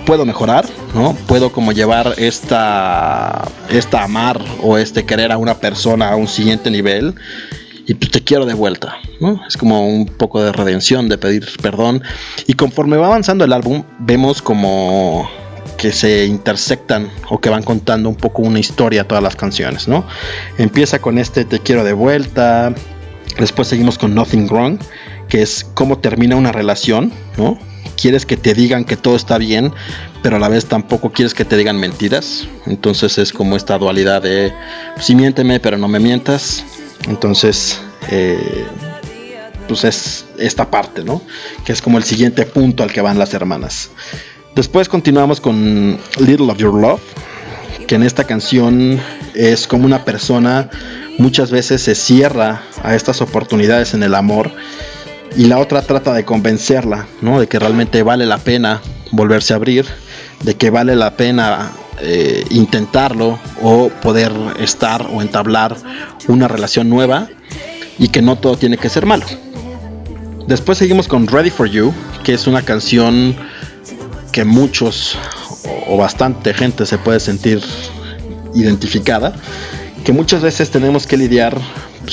puedo 0.07 0.25
mejorar, 0.25 0.65
¿no? 0.95 1.15
Puedo 1.27 1.53
como 1.53 1.73
llevar 1.73 2.15
esta, 2.17 3.47
esta 3.69 4.05
amar 4.05 4.41
o 4.63 4.79
este 4.79 5.05
querer 5.05 5.33
a 5.33 5.37
una 5.37 5.59
persona 5.59 6.11
a 6.11 6.17
un 6.17 6.29
siguiente 6.29 6.71
nivel 6.71 7.15
y 7.87 7.95
pues 7.95 8.11
te 8.11 8.23
quiero 8.23 8.47
de 8.47 8.55
vuelta, 8.55 8.97
¿no? 9.21 9.43
Es 9.47 9.57
como 9.57 9.87
un 9.87 10.07
poco 10.07 10.43
de 10.43 10.53
redención, 10.53 11.09
de 11.09 11.19
pedir 11.19 11.47
perdón. 11.61 12.03
Y 12.47 12.55
conforme 12.55 12.97
va 12.97 13.07
avanzando 13.07 13.45
el 13.45 13.53
álbum, 13.53 13.83
vemos 13.99 14.41
como 14.41 15.29
que 15.77 15.93
se 15.93 16.25
intersectan 16.25 17.11
o 17.29 17.41
que 17.41 17.51
van 17.51 17.63
contando 17.63 18.09
un 18.09 18.17
poco 18.17 18.43
una 18.43 18.59
historia 18.59 19.07
todas 19.07 19.23
las 19.23 19.37
canciones, 19.37 19.89
¿no? 19.89 20.07
Empieza 20.57 21.01
con 21.01 21.19
este 21.19 21.45
te 21.45 21.59
quiero 21.59 21.85
de 21.85 21.93
vuelta, 21.93 22.75
después 23.39 23.69
seguimos 23.69 23.99
con 23.99 24.15
Nothing 24.15 24.49
Wrong, 24.49 24.79
que 25.29 25.43
es 25.43 25.65
cómo 25.75 25.99
termina 25.99 26.37
una 26.37 26.53
relación, 26.53 27.13
¿no? 27.37 27.59
Quieres 27.97 28.27
que 28.27 28.37
te 28.37 28.55
digan 28.55 28.85
que 28.85 28.97
todo 28.97 29.17
está 29.17 29.39
bien, 29.39 29.73
pero 30.23 30.37
a 30.37 30.39
la 30.39 30.49
vez 30.49 30.67
tampoco 30.67 31.11
quieres 31.11 31.35
que 31.35 31.45
te 31.45 31.57
digan 31.57 31.79
mentiras. 31.79 32.47
Entonces 32.67 33.19
es 33.19 33.33
como 33.33 33.57
esta 33.57 33.79
dualidad 33.79 34.23
de, 34.23 34.53
sí 35.01 35.15
miénteme, 35.15 35.59
pero 35.61 35.79
no 35.79 35.89
me 35.89 35.99
mientas. 35.99 36.65
Entonces, 37.09 37.81
eh, 38.11 38.67
pues 39.69 39.85
es 39.85 40.27
esta 40.39 40.71
parte, 40.71 41.03
¿no? 41.03 41.23
Que 41.65 41.73
es 41.73 41.83
como 41.83 41.99
el 41.99 42.05
siguiente 42.05 42.45
punto 42.47 42.83
al 42.83 42.93
que 42.93 43.01
van 43.01 43.19
las 43.19 43.35
hermanas. 43.35 43.91
Después 44.55 44.89
continuamos 44.89 45.41
con 45.41 45.99
Little 46.19 46.51
of 46.51 46.59
Your 46.59 46.75
Love, 46.75 47.03
que 47.87 47.95
en 47.97 48.03
esta 48.03 48.25
canción 48.25 49.01
es 49.35 49.67
como 49.67 49.85
una 49.85 50.05
persona 50.05 50.71
muchas 51.19 51.51
veces 51.51 51.83
se 51.83 51.95
cierra 51.95 52.63
a 52.83 52.95
estas 52.95 53.21
oportunidades 53.21 53.95
en 53.95 54.03
el 54.03 54.15
amor 54.15 54.53
y 55.37 55.47
la 55.47 55.59
otra 55.59 55.83
trata 55.83 56.15
de 56.15 56.25
convencerla, 56.25 57.07
¿no? 57.21 57.41
De 57.41 57.47
que 57.47 57.59
realmente 57.59 58.03
vale 58.03 58.27
la 58.27 58.39
pena 58.39 58.81
volverse 59.11 59.53
a 59.53 59.57
abrir, 59.57 59.87
de 60.43 60.55
que 60.55 60.71
vale 60.71 60.97
la 60.97 61.17
pena 61.17 61.73
eh, 62.01 62.45
intentarlo 62.51 63.39
o 63.63 63.89
poder 63.89 64.33
estar 64.59 65.07
o 65.13 65.23
entablar 65.23 65.77
una 66.29 66.49
relación 66.49 66.89
nueva 66.89 67.29
y 67.99 68.09
que 68.09 68.23
no 68.23 68.37
todo 68.37 68.57
tiene 68.57 68.79
que 68.79 68.89
ser 68.89 69.07
malo. 69.07 69.25
Después 70.47 70.79
seguimos 70.79 71.09
con 71.09 71.27
Ready 71.27 71.51
for 71.51 71.69
You, 71.69 71.93
que 72.23 72.35
es 72.35 72.47
una 72.47 72.63
canción 72.63 73.37
que 74.33 74.45
muchos 74.45 75.19
o 75.89 75.97
bastante 75.97 76.55
gente 76.55 76.87
se 76.87 76.99
puede 76.99 77.21
sentir 77.21 77.61
identificada, 78.55 79.35
que 80.05 80.13
muchas 80.13 80.43
veces 80.43 80.71
tenemos 80.71 81.07
que 81.07 81.17
lidiar 81.17 81.59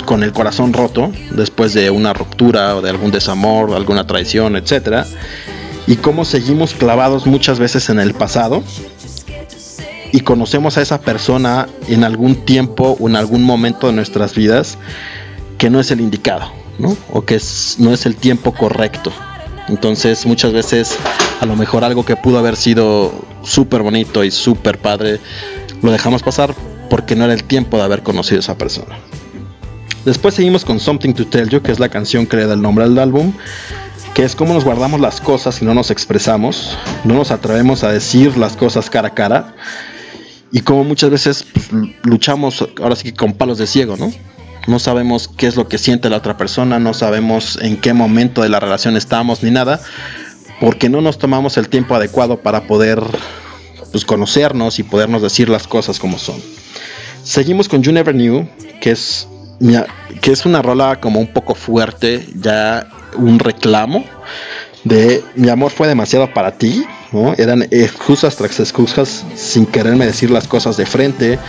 con 0.02 0.24
el 0.24 0.32
corazón 0.32 0.74
roto 0.74 1.12
después 1.32 1.74
de 1.74 1.92
una 1.92 2.14
ruptura 2.14 2.76
o 2.76 2.82
de 2.82 2.90
algún 2.90 3.12
desamor, 3.12 3.74
alguna 3.74 4.08
traición, 4.08 4.56
etcétera, 4.56 5.06
y 5.86 5.98
cómo 5.98 6.26
seguimos 6.26 6.74
clavados 6.74 7.28
muchas 7.28 7.60
veces 7.60 7.90
en 7.90 8.00
el 8.00 8.14
pasado 8.14 8.64
y 10.12 10.22
conocemos 10.22 10.78
a 10.78 10.82
esa 10.82 11.02
persona 11.02 11.68
en 11.88 12.04
algún 12.04 12.46
tiempo 12.46 12.98
o 13.00 13.10
en 13.10 13.16
algún 13.16 13.44
momento 13.44 13.88
de 13.88 13.94
nuestras 13.94 14.36
vidas 14.36 14.78
que 15.58 15.70
no 15.70 15.80
es 15.80 15.92
el 15.92 16.02
indicado, 16.02 16.52
¿no? 16.78 16.96
O 17.12 17.26
que 17.26 17.42
no 17.80 17.94
es 17.94 18.06
el 18.06 18.16
tiempo 18.16 18.54
correcto. 18.54 19.12
Entonces 19.68 20.26
muchas 20.26 20.54
veces 20.54 20.98
a 21.42 21.46
lo 21.46 21.56
mejor 21.56 21.84
algo 21.84 22.06
que 22.06 22.16
pudo 22.16 22.38
haber 22.38 22.56
sido 22.56 23.12
súper 23.44 23.82
bonito 23.82 24.24
y 24.24 24.32
súper 24.32 24.78
padre, 24.78 25.20
lo 25.82 25.92
dejamos 25.92 26.22
pasar 26.22 26.54
porque 26.90 27.16
no 27.16 27.26
era 27.26 27.34
el 27.34 27.44
tiempo 27.44 27.78
de 27.78 27.84
haber 27.84 28.04
conocido 28.04 28.38
a 28.38 28.42
esa 28.42 28.58
persona. 28.58 28.98
Después 30.06 30.36
seguimos 30.36 30.66
con 30.66 30.80
Something 30.80 31.14
to 31.14 31.28
Tell 31.28 31.50
You, 31.50 31.62
que 31.62 31.72
es 31.72 31.80
la 31.80 31.90
canción 31.90 32.28
que 32.28 32.38
le 32.38 32.46
da 32.46 32.54
el 32.54 32.62
nombre 32.62 32.84
al 32.84 32.98
álbum, 33.00 33.34
que 34.14 34.24
es 34.24 34.36
cómo 34.36 34.54
nos 34.54 34.64
guardamos 34.64 35.00
las 35.00 35.22
cosas 35.22 35.62
y 35.62 35.66
no 35.66 35.74
nos 35.74 35.92
expresamos, 35.92 36.78
no 37.04 37.14
nos 37.14 37.32
atrevemos 37.32 37.84
a 37.84 37.92
decir 37.92 38.38
las 38.38 38.56
cosas 38.56 38.90
cara 38.90 39.10
a 39.10 39.14
cara 39.14 39.56
y 40.52 40.62
cómo 40.62 40.84
muchas 40.84 41.10
veces 41.10 41.46
pues, 41.52 41.70
luchamos 42.04 42.68
ahora 42.82 42.96
sí 42.96 43.06
que 43.06 43.14
con 43.14 43.34
palos 43.34 43.58
de 43.58 43.66
ciego, 43.66 43.96
¿no? 43.98 44.12
no 44.68 44.80
sabemos 44.80 45.28
qué 45.28 45.48
es 45.48 45.56
lo 45.56 45.68
que 45.68 45.78
siente 45.78 46.10
la 46.10 46.18
otra 46.18 46.38
persona, 46.38 46.80
no 46.80 46.94
sabemos 46.94 47.58
en 47.62 47.78
qué 47.78 47.94
momento 47.94 48.42
de 48.42 48.50
la 48.50 48.60
relación 48.60 48.96
estamos 48.96 49.44
ni 49.44 49.52
nada, 49.52 49.82
porque 50.60 50.90
no 50.90 51.02
nos 51.02 51.18
tomamos 51.18 51.58
el 51.58 51.70
tiempo 51.70 51.96
adecuado 51.96 52.40
para 52.40 52.68
poder 52.68 53.02
pues, 53.92 54.06
conocernos 54.06 54.80
y 54.80 54.84
podernos 54.84 55.22
decir 55.22 55.50
las 55.50 55.68
cosas 55.68 56.00
como 56.00 56.18
son. 56.18 56.42
Seguimos 57.24 57.68
con 57.68 57.84
You 57.84 57.92
Never 57.92 58.14
Knew, 58.14 58.48
que 58.82 58.92
es, 58.92 59.28
que 60.22 60.32
es 60.32 60.46
una 60.46 60.62
rola 60.62 61.00
como 61.00 61.20
un 61.20 61.28
poco 61.28 61.56
fuerte, 61.56 62.28
ya 62.36 62.88
un 63.18 63.40
reclamo 63.40 64.04
de 64.84 65.24
mi 65.36 65.50
amor 65.50 65.72
fue 65.72 65.88
demasiado 65.88 66.34
para 66.34 66.52
ti, 66.58 66.86
¿no? 67.12 67.34
Eran 67.38 67.64
excusas 67.72 68.36
tras 68.36 68.60
excusas 68.60 69.24
sin 69.36 69.66
quererme 69.66 70.06
decir 70.06 70.30
las 70.30 70.48
cosas 70.48 70.78
de 70.78 70.86
frente, 70.86 71.40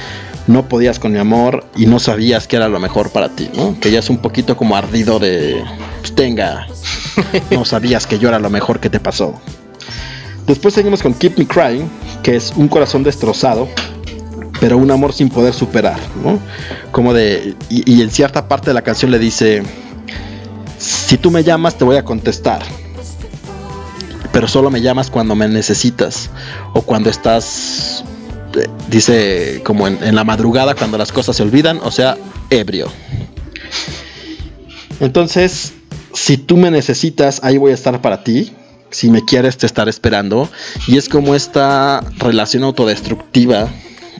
no 0.46 0.68
podías 0.68 0.98
con 0.98 1.12
mi 1.12 1.18
amor 1.18 1.64
y 1.76 1.86
no 1.86 1.98
sabías 1.98 2.46
que 2.46 2.56
era 2.56 2.68
lo 2.68 2.78
mejor 2.78 3.10
para 3.10 3.30
ti, 3.30 3.50
¿no? 3.54 3.78
Que 3.80 3.90
ya 3.90 3.98
es 3.98 4.10
un 4.10 4.18
poquito 4.18 4.56
como 4.56 4.76
ardido 4.76 5.18
de, 5.18 5.64
pues 6.00 6.14
tenga, 6.14 6.68
no 7.50 7.64
sabías 7.64 8.06
que 8.06 8.18
yo 8.18 8.28
era 8.28 8.38
lo 8.38 8.50
mejor 8.50 8.78
que 8.78 8.90
te 8.90 9.00
pasó. 9.00 9.34
Después 10.46 10.74
seguimos 10.74 11.02
con 11.02 11.14
Keep 11.14 11.38
Me 11.38 11.46
Crying, 11.46 11.88
que 12.22 12.36
es 12.36 12.52
un 12.54 12.68
corazón 12.68 13.02
destrozado, 13.02 13.68
pero 14.60 14.78
un 14.78 14.90
amor 14.90 15.12
sin 15.12 15.28
poder 15.28 15.54
superar, 15.54 15.98
¿no? 16.22 16.38
Como 16.92 17.12
de, 17.12 17.54
y, 17.68 18.02
en 18.02 18.10
cierta 18.10 18.48
parte 18.48 18.70
de 18.70 18.74
la 18.74 18.82
canción 18.82 19.10
le 19.10 19.18
dice, 19.18 19.62
si 20.78 21.18
tú 21.18 21.30
me 21.30 21.42
llamas 21.42 21.76
te 21.76 21.84
voy 21.84 21.96
a 21.96 22.04
contestar, 22.04 22.62
pero 24.32 24.48
solo 24.48 24.70
me 24.70 24.80
llamas 24.80 25.10
cuando 25.10 25.34
me 25.34 25.48
necesitas 25.48 26.30
o 26.72 26.82
cuando 26.82 27.10
estás 27.10 28.04
dice 28.88 29.62
como 29.64 29.88
en, 29.88 30.14
la 30.14 30.22
madrugada 30.22 30.74
cuando 30.74 30.96
las 30.96 31.10
cosas 31.10 31.36
se 31.36 31.42
olvidan, 31.42 31.80
o 31.82 31.90
sea, 31.90 32.16
ebrio. 32.50 32.88
Entonces, 35.00 35.72
si 36.12 36.36
tú 36.36 36.56
me 36.56 36.70
necesitas, 36.70 37.40
ahí 37.42 37.58
voy 37.58 37.72
a 37.72 37.74
estar 37.74 38.00
para 38.00 38.22
ti. 38.22 38.52
Si 38.90 39.10
me 39.10 39.24
quieres, 39.24 39.58
te 39.58 39.66
estaré 39.66 39.90
esperando. 39.90 40.48
Y 40.86 40.98
es 40.98 41.08
como 41.08 41.34
esta 41.34 42.00
relación 42.18 42.62
autodestructiva 42.62 43.68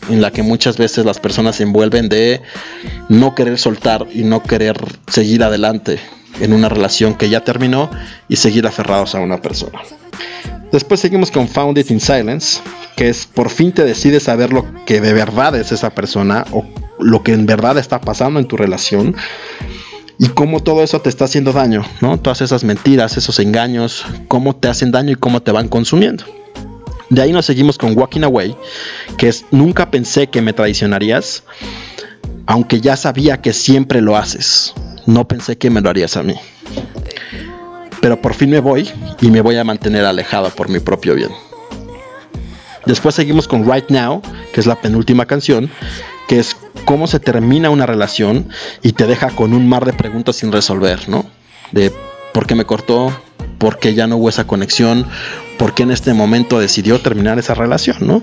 en 0.09 0.21
la 0.21 0.31
que 0.31 0.43
muchas 0.43 0.77
veces 0.77 1.05
las 1.05 1.19
personas 1.19 1.57
se 1.57 1.63
envuelven 1.63 2.09
de 2.09 2.43
no 3.09 3.35
querer 3.35 3.59
soltar 3.59 4.07
y 4.13 4.23
no 4.23 4.43
querer 4.43 4.77
seguir 5.09 5.43
adelante 5.43 5.99
en 6.41 6.53
una 6.53 6.69
relación 6.69 7.15
que 7.15 7.29
ya 7.29 7.45
terminó 7.45 7.91
y 8.29 8.37
seguir 8.37 8.67
aferrados 8.67 9.15
a 9.15 9.21
una 9.21 9.41
persona. 9.41 9.81
Después 10.73 11.01
seguimos 11.01 11.31
con 11.31 11.47
Found 11.49 11.79
It 11.79 11.91
in 11.91 12.01
Silence, 12.01 12.61
que 12.97 13.09
es 13.09 13.27
por 13.27 13.51
fin 13.51 13.73
te 13.73 13.85
decides 13.85 14.25
saber 14.25 14.53
lo 14.53 14.67
que 14.85 15.01
de 15.01 15.13
verdad 15.13 15.55
es 15.55 15.71
esa 15.71 15.91
persona 15.91 16.45
o 16.51 16.65
lo 16.99 17.23
que 17.23 17.33
en 17.33 17.47
verdad 17.47 17.79
está 17.79 18.01
pasando 18.01 18.41
en 18.41 18.47
tu 18.47 18.57
relación 18.57 19.15
y 20.19 20.29
cómo 20.29 20.63
todo 20.63 20.83
eso 20.83 21.01
te 21.01 21.09
está 21.09 21.27
haciendo 21.27 21.53
daño, 21.53 21.85
¿no? 22.01 22.19
Todas 22.19 22.41
esas 22.41 22.65
mentiras, 22.65 23.17
esos 23.17 23.39
engaños, 23.39 24.05
cómo 24.29 24.57
te 24.57 24.69
hacen 24.69 24.91
daño 24.91 25.13
y 25.13 25.17
cómo 25.17 25.43
te 25.43 25.53
van 25.53 25.69
consumiendo. 25.69 26.25
De 27.11 27.23
ahí 27.23 27.33
nos 27.33 27.47
seguimos 27.47 27.79
con 27.79 27.97
Walking 27.97 28.23
Away, 28.23 28.57
que 29.19 29.29
es 29.29 29.45
nunca 29.51 29.91
pensé 29.91 30.29
que 30.29 30.41
me 30.41 30.53
traicionarías, 30.53 31.45
aunque 32.47 32.81
ya 32.81 32.97
sabía 32.97 33.41
que 33.41 33.53
siempre 33.53 34.01
lo 34.01 34.17
haces. 34.17 34.73
No 35.07 35.29
pensé 35.29 35.59
que 35.59 35.71
me 35.71 35.81
lo 35.81 35.91
harías 35.91 36.17
a 36.17 36.23
mí. 36.23 36.35
Pero 38.01 38.21
por 38.21 38.35
fin 38.35 38.51
me 38.51 38.61
voy 38.61 38.91
y 39.21 39.31
me 39.31 39.41
voy 39.41 39.57
a 39.57 39.65
mantener 39.65 40.05
alejado 40.05 40.51
por 40.51 40.69
mi 40.69 40.81
propio 40.81 41.15
bien. 41.15 41.31
Después 42.87 43.15
seguimos 43.15 43.49
con 43.49 43.71
Right 43.71 43.89
Now, 43.89 44.21
que 44.53 44.61
es 44.61 44.67
la 44.67 44.81
penúltima 44.81 45.27
canción, 45.27 45.71
que 46.29 46.39
es 46.39 46.57
cómo 46.85 47.07
se 47.07 47.21
termina 47.21 47.71
una 47.71 47.87
relación 47.87 48.49
y 48.83 48.93
te 48.93 49.07
deja 49.07 49.31
con 49.31 49.55
un 49.55 49.69
mar 49.69 49.85
de 49.85 49.93
preguntas 49.93 50.37
sin 50.37 50.53
resolver, 50.53 51.09
¿no? 51.09 51.25
De 51.73 51.93
por 52.33 52.47
qué 52.47 52.55
me 52.55 52.67
cortó, 52.67 53.11
por 53.59 53.79
qué 53.79 53.95
ya 53.95 54.07
no 54.07 54.17
hubo 54.17 54.29
esa 54.29 54.47
conexión, 54.47 55.07
por 55.59 55.75
qué 55.75 55.85
en 55.85 55.91
este 55.91 56.15
momento 56.15 56.59
decidió 56.59 57.01
terminar 57.01 57.39
esa 57.39 57.55
relación, 57.55 57.99
¿no? 58.01 58.23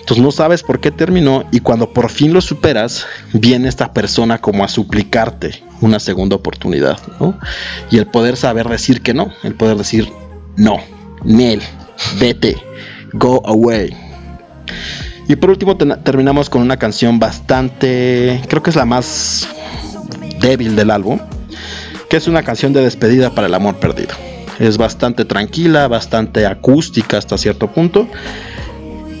Entonces 0.00 0.22
no 0.22 0.32
sabes 0.32 0.62
por 0.62 0.80
qué 0.80 0.90
terminó 0.90 1.44
y 1.50 1.60
cuando 1.60 1.92
por 1.92 2.10
fin 2.10 2.32
lo 2.32 2.40
superas, 2.40 3.06
viene 3.32 3.68
esta 3.68 3.92
persona 3.92 4.38
como 4.38 4.64
a 4.64 4.68
suplicarte 4.68 5.62
una 5.80 6.00
segunda 6.00 6.36
oportunidad, 6.36 6.98
¿no? 7.20 7.38
Y 7.90 7.98
el 7.98 8.06
poder 8.06 8.36
saber 8.36 8.68
decir 8.68 9.02
que 9.02 9.14
no, 9.14 9.32
el 9.42 9.54
poder 9.54 9.76
decir 9.76 10.08
no, 10.56 10.78
Nel, 11.24 11.62
vete, 12.18 12.56
Go 13.12 13.42
Away. 13.44 13.96
Y 15.28 15.36
por 15.36 15.50
último 15.50 15.76
terminamos 15.76 16.50
con 16.50 16.62
una 16.62 16.76
canción 16.76 17.18
bastante, 17.18 18.42
creo 18.48 18.62
que 18.62 18.70
es 18.70 18.76
la 18.76 18.84
más 18.84 19.48
débil 20.40 20.74
del 20.76 20.90
álbum, 20.90 21.20
que 22.10 22.16
es 22.16 22.26
una 22.26 22.42
canción 22.42 22.72
de 22.72 22.82
despedida 22.82 23.30
para 23.30 23.46
el 23.46 23.54
amor 23.54 23.76
perdido. 23.76 24.31
Es 24.62 24.78
bastante 24.78 25.24
tranquila, 25.24 25.88
bastante 25.88 26.46
acústica 26.46 27.18
hasta 27.18 27.36
cierto 27.36 27.72
punto. 27.72 28.06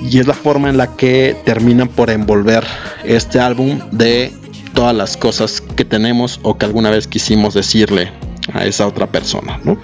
Y 0.08 0.20
es 0.20 0.28
la 0.28 0.34
forma 0.34 0.70
en 0.70 0.76
la 0.76 0.94
que 0.94 1.36
terminan 1.44 1.88
por 1.88 2.10
envolver 2.10 2.64
este 3.02 3.40
álbum 3.40 3.80
de 3.90 4.32
todas 4.72 4.94
las 4.94 5.16
cosas 5.16 5.60
que 5.60 5.84
tenemos 5.84 6.38
o 6.44 6.56
que 6.56 6.64
alguna 6.64 6.90
vez 6.90 7.08
quisimos 7.08 7.54
decirle 7.54 8.12
a 8.52 8.66
esa 8.66 8.86
otra 8.86 9.08
persona, 9.08 9.58
¿no? 9.64 9.78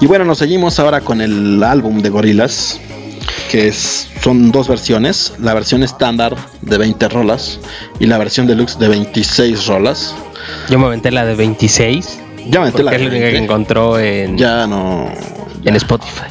Y 0.00 0.06
bueno, 0.06 0.24
nos 0.24 0.38
seguimos 0.38 0.80
ahora 0.80 1.02
con 1.02 1.20
el 1.20 1.62
álbum 1.62 2.02
de 2.02 2.08
Gorilas, 2.08 2.80
que 3.48 3.72
son 3.72 4.50
dos 4.50 4.66
versiones, 4.66 5.34
la 5.38 5.54
versión 5.54 5.84
estándar 5.84 6.34
de 6.62 6.78
20 6.78 7.08
rolas 7.10 7.60
y 8.00 8.06
la 8.06 8.18
versión 8.18 8.48
deluxe 8.48 8.76
de 8.80 8.88
26 8.88 9.66
rolas. 9.66 10.16
Yo 10.68 10.80
me 10.80 10.86
aventé 10.86 11.12
la 11.12 11.24
de 11.24 11.36
26. 11.36 12.22
Ya 12.48 12.60
me 12.60 12.70
la 12.70 12.94
Es 12.94 13.02
la 13.02 13.10
que 13.10 13.36
encontró 13.36 13.98
en, 13.98 14.38
ya 14.38 14.66
no, 14.66 15.06
en 15.64 15.76
Spotify. 15.76 16.26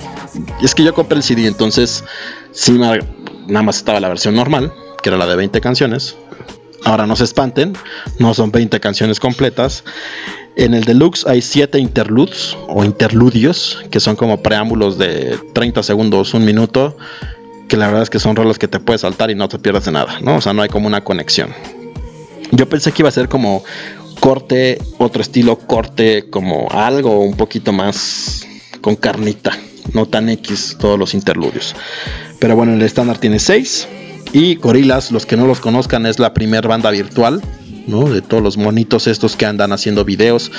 Es 0.61 0.73
que 0.73 0.83
yo 0.83 0.93
compré 0.93 1.17
el 1.17 1.23
CD, 1.23 1.47
entonces 1.47 2.03
sí, 2.51 2.73
nada 2.73 3.63
más 3.63 3.77
estaba 3.77 3.99
la 3.99 4.09
versión 4.09 4.35
normal, 4.35 4.73
que 5.01 5.09
era 5.09 5.17
la 5.17 5.27
de 5.27 5.35
20 5.35 5.61
canciones. 5.61 6.15
Ahora 6.83 7.05
no 7.05 7.15
se 7.15 7.23
espanten, 7.23 7.73
no 8.19 8.33
son 8.33 8.51
20 8.51 8.79
canciones 8.79 9.19
completas. 9.19 9.83
En 10.55 10.73
el 10.73 10.85
deluxe 10.85 11.25
hay 11.27 11.41
7 11.41 11.77
interludes 11.77 12.57
o 12.67 12.83
interludios, 12.83 13.83
que 13.91 13.99
son 13.99 14.15
como 14.15 14.41
preámbulos 14.41 14.97
de 14.97 15.37
30 15.53 15.83
segundos, 15.83 16.33
un 16.33 16.45
minuto, 16.45 16.97
que 17.67 17.77
la 17.77 17.87
verdad 17.87 18.03
es 18.03 18.09
que 18.09 18.19
son 18.19 18.35
rolas 18.35 18.57
que 18.57 18.67
te 18.67 18.79
puedes 18.79 19.01
saltar 19.01 19.29
y 19.29 19.35
no 19.35 19.49
te 19.49 19.59
pierdes 19.59 19.85
de 19.85 19.91
nada, 19.91 20.19
¿no? 20.21 20.37
O 20.37 20.41
sea, 20.41 20.53
no 20.53 20.61
hay 20.61 20.69
como 20.69 20.87
una 20.87 21.03
conexión. 21.03 21.53
Yo 22.51 22.67
pensé 22.67 22.91
que 22.91 23.01
iba 23.01 23.09
a 23.09 23.11
ser 23.11 23.27
como 23.27 23.63
corte, 24.19 24.79
otro 24.97 25.21
estilo 25.21 25.57
corte, 25.57 26.29
como 26.29 26.67
algo 26.71 27.19
un 27.21 27.35
poquito 27.35 27.71
más 27.73 28.45
con 28.81 28.95
carnita, 28.95 29.57
no 29.93 30.05
tan 30.05 30.29
X 30.29 30.77
todos 30.79 30.99
los 30.99 31.13
interludios. 31.13 31.75
Pero 32.39 32.55
bueno, 32.55 32.73
el 32.73 32.81
estándar 32.81 33.17
tiene 33.17 33.39
6 33.39 33.87
y 34.33 34.55
Gorilas, 34.55 35.11
los 35.11 35.25
que 35.25 35.37
no 35.37 35.47
los 35.47 35.59
conozcan, 35.59 36.05
es 36.05 36.19
la 36.19 36.33
primera 36.33 36.67
banda 36.67 36.91
virtual 36.91 37.41
de 37.87 38.21
todos 38.21 38.43
los 38.43 38.57
monitos 38.57 39.07
estos 39.07 39.37
que 39.37 39.45
andan 39.45 39.71
haciendo 39.71 40.03
videos 40.03 40.51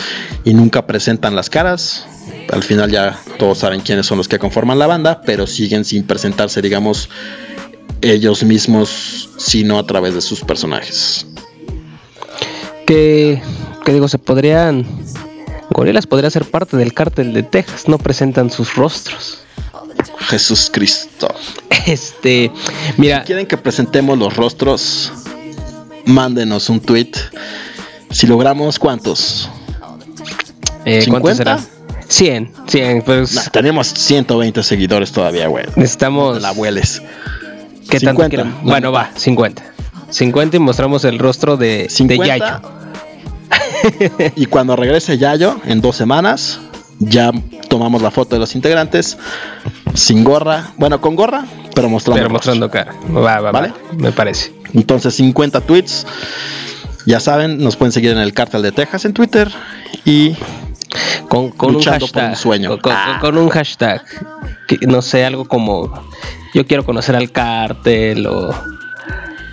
y 0.45 0.55
nunca 0.55 0.87
presentan 0.87 1.37
las 1.37 1.51
caras. 1.51 2.07
Al 2.51 2.63
final 2.63 2.91
ya 2.91 3.21
todos 3.39 3.59
saben 3.59 3.81
quiénes 3.81 4.07
son 4.07 4.17
los 4.17 4.29
que 4.29 4.39
conforman 4.39 4.79
la 4.79 4.87
banda, 4.87 5.21
pero 5.21 5.47
siguen 5.47 5.85
sin 5.85 6.05
presentarse, 6.05 6.63
digamos, 6.63 7.11
ellos 8.01 8.45
mismos, 8.45 9.29
sino 9.37 9.79
a 9.79 9.87
través 9.87 10.15
de 10.15 10.23
sus 10.23 10.41
personajes. 10.41 11.27
Que, 12.89 13.43
que 13.85 13.93
digo, 13.93 14.09
se 14.09 14.19
podrían... 14.19 14.87
Gorilas 15.69 16.07
podría 16.07 16.31
ser 16.31 16.47
parte 16.47 16.79
del 16.79 16.95
cártel 16.95 17.35
de 17.35 17.43
Texas, 17.43 17.87
no 17.87 17.99
presentan 17.99 18.51
sus 18.51 18.75
rostros. 18.77 19.41
Jesús 20.21 20.71
Cristo. 20.73 21.29
Este, 21.87 22.51
mira. 22.97 23.21
Si 23.21 23.27
quieren 23.27 23.47
que 23.47 23.59
presentemos 23.59 24.19
los 24.19 24.37
rostros, 24.37 25.13
mándenos 26.07 26.71
un 26.71 26.81
tweet. 26.81 27.13
Si 28.11 28.27
logramos, 28.27 28.79
¿cuántos? 28.79 29.51
Eh, 30.85 31.05
¿Cuántos 31.09 31.37
será? 31.37 31.59
100, 32.09 32.53
100, 32.67 33.03
pues. 33.03 33.51
tenemos 33.53 33.89
120 33.89 34.63
seguidores 34.63 35.13
todavía, 35.13 35.47
güey. 35.49 35.67
Necesitamos. 35.77 36.41
La 36.41 36.49
abueles. 36.49 37.03
¿Qué 37.91 38.01
tanto 38.01 38.27
Bueno, 38.63 38.93
va, 38.93 39.11
50. 39.15 39.63
50 40.11 40.57
y 40.57 40.61
mostramos 40.61 41.05
el 41.05 41.19
rostro 41.19 41.57
de, 41.57 41.89
50, 41.89 42.23
de 42.23 42.29
Yayo. 42.29 42.61
y 44.37 44.47
cuando 44.47 44.77
regrese 44.77 45.19
Yayo, 45.19 45.61
en 45.67 45.81
dos 45.81 45.97
semanas, 45.97 46.61
ya 46.99 47.33
tomamos 47.69 48.03
la 48.03 48.11
foto 48.11 48.37
de 48.37 48.41
los 48.41 48.55
integrantes 48.55 49.19
sin 49.95 50.25
gorra, 50.25 50.73
bueno, 50.77 51.01
con 51.01 51.17
gorra, 51.17 51.45
pero 51.75 51.89
mostrando, 51.89 52.21
pero 52.21 52.31
mostrando 52.31 52.71
cara. 52.71 52.95
Va, 53.15 53.41
va, 53.41 53.53
¿Vale? 53.53 53.73
me 53.97 54.13
parece. 54.13 54.53
Entonces, 54.75 55.15
50 55.15 55.61
tweets. 55.63 56.07
Ya 57.07 57.21
saben, 57.21 57.59
nos 57.59 57.77
pueden 57.77 57.93
seguir 57.93 58.11
en 58.11 58.19
el 58.19 58.35
Cártel 58.35 58.61
de 58.61 58.71
Texas 58.71 59.07
en 59.07 59.15
Twitter 59.15 59.51
y 60.05 60.37
con, 61.29 61.51
con 61.51 61.77
un 61.77 61.83
hashtag. 61.83 62.37
sueño. 62.37 62.79
Con, 63.21 63.39
un 63.39 63.49
hashtag. 63.49 64.03
no 64.83 65.01
sé, 65.01 65.25
algo 65.25 65.47
como 65.47 65.91
yo 66.53 66.67
quiero 66.67 66.85
conocer 66.85 67.17
al 67.17 67.31
cártel 67.31 68.27
o 68.27 68.51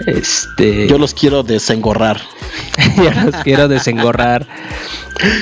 este. 0.06 0.88
Yo 0.88 0.98
los 0.98 1.14
quiero 1.14 1.44
desengorrar. 1.44 2.22
yo 2.98 3.12
los 3.24 3.36
quiero 3.44 3.68
desengorrar. 3.68 4.48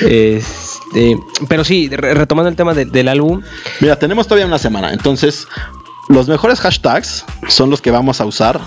Este, 0.02 1.18
pero 1.48 1.64
sí, 1.64 1.88
retomando 1.88 2.48
el 2.48 2.56
tema 2.56 2.74
del 2.74 3.08
álbum. 3.08 3.42
Mira, 3.80 3.98
tenemos 3.98 4.26
todavía 4.26 4.46
una 4.46 4.58
semana. 4.58 4.92
Entonces, 4.92 5.46
los 6.08 6.28
mejores 6.28 6.60
hashtags 6.60 7.24
son 7.48 7.70
los 7.70 7.80
que 7.80 7.90
vamos 7.90 8.20
a 8.20 8.26
usar 8.26 8.60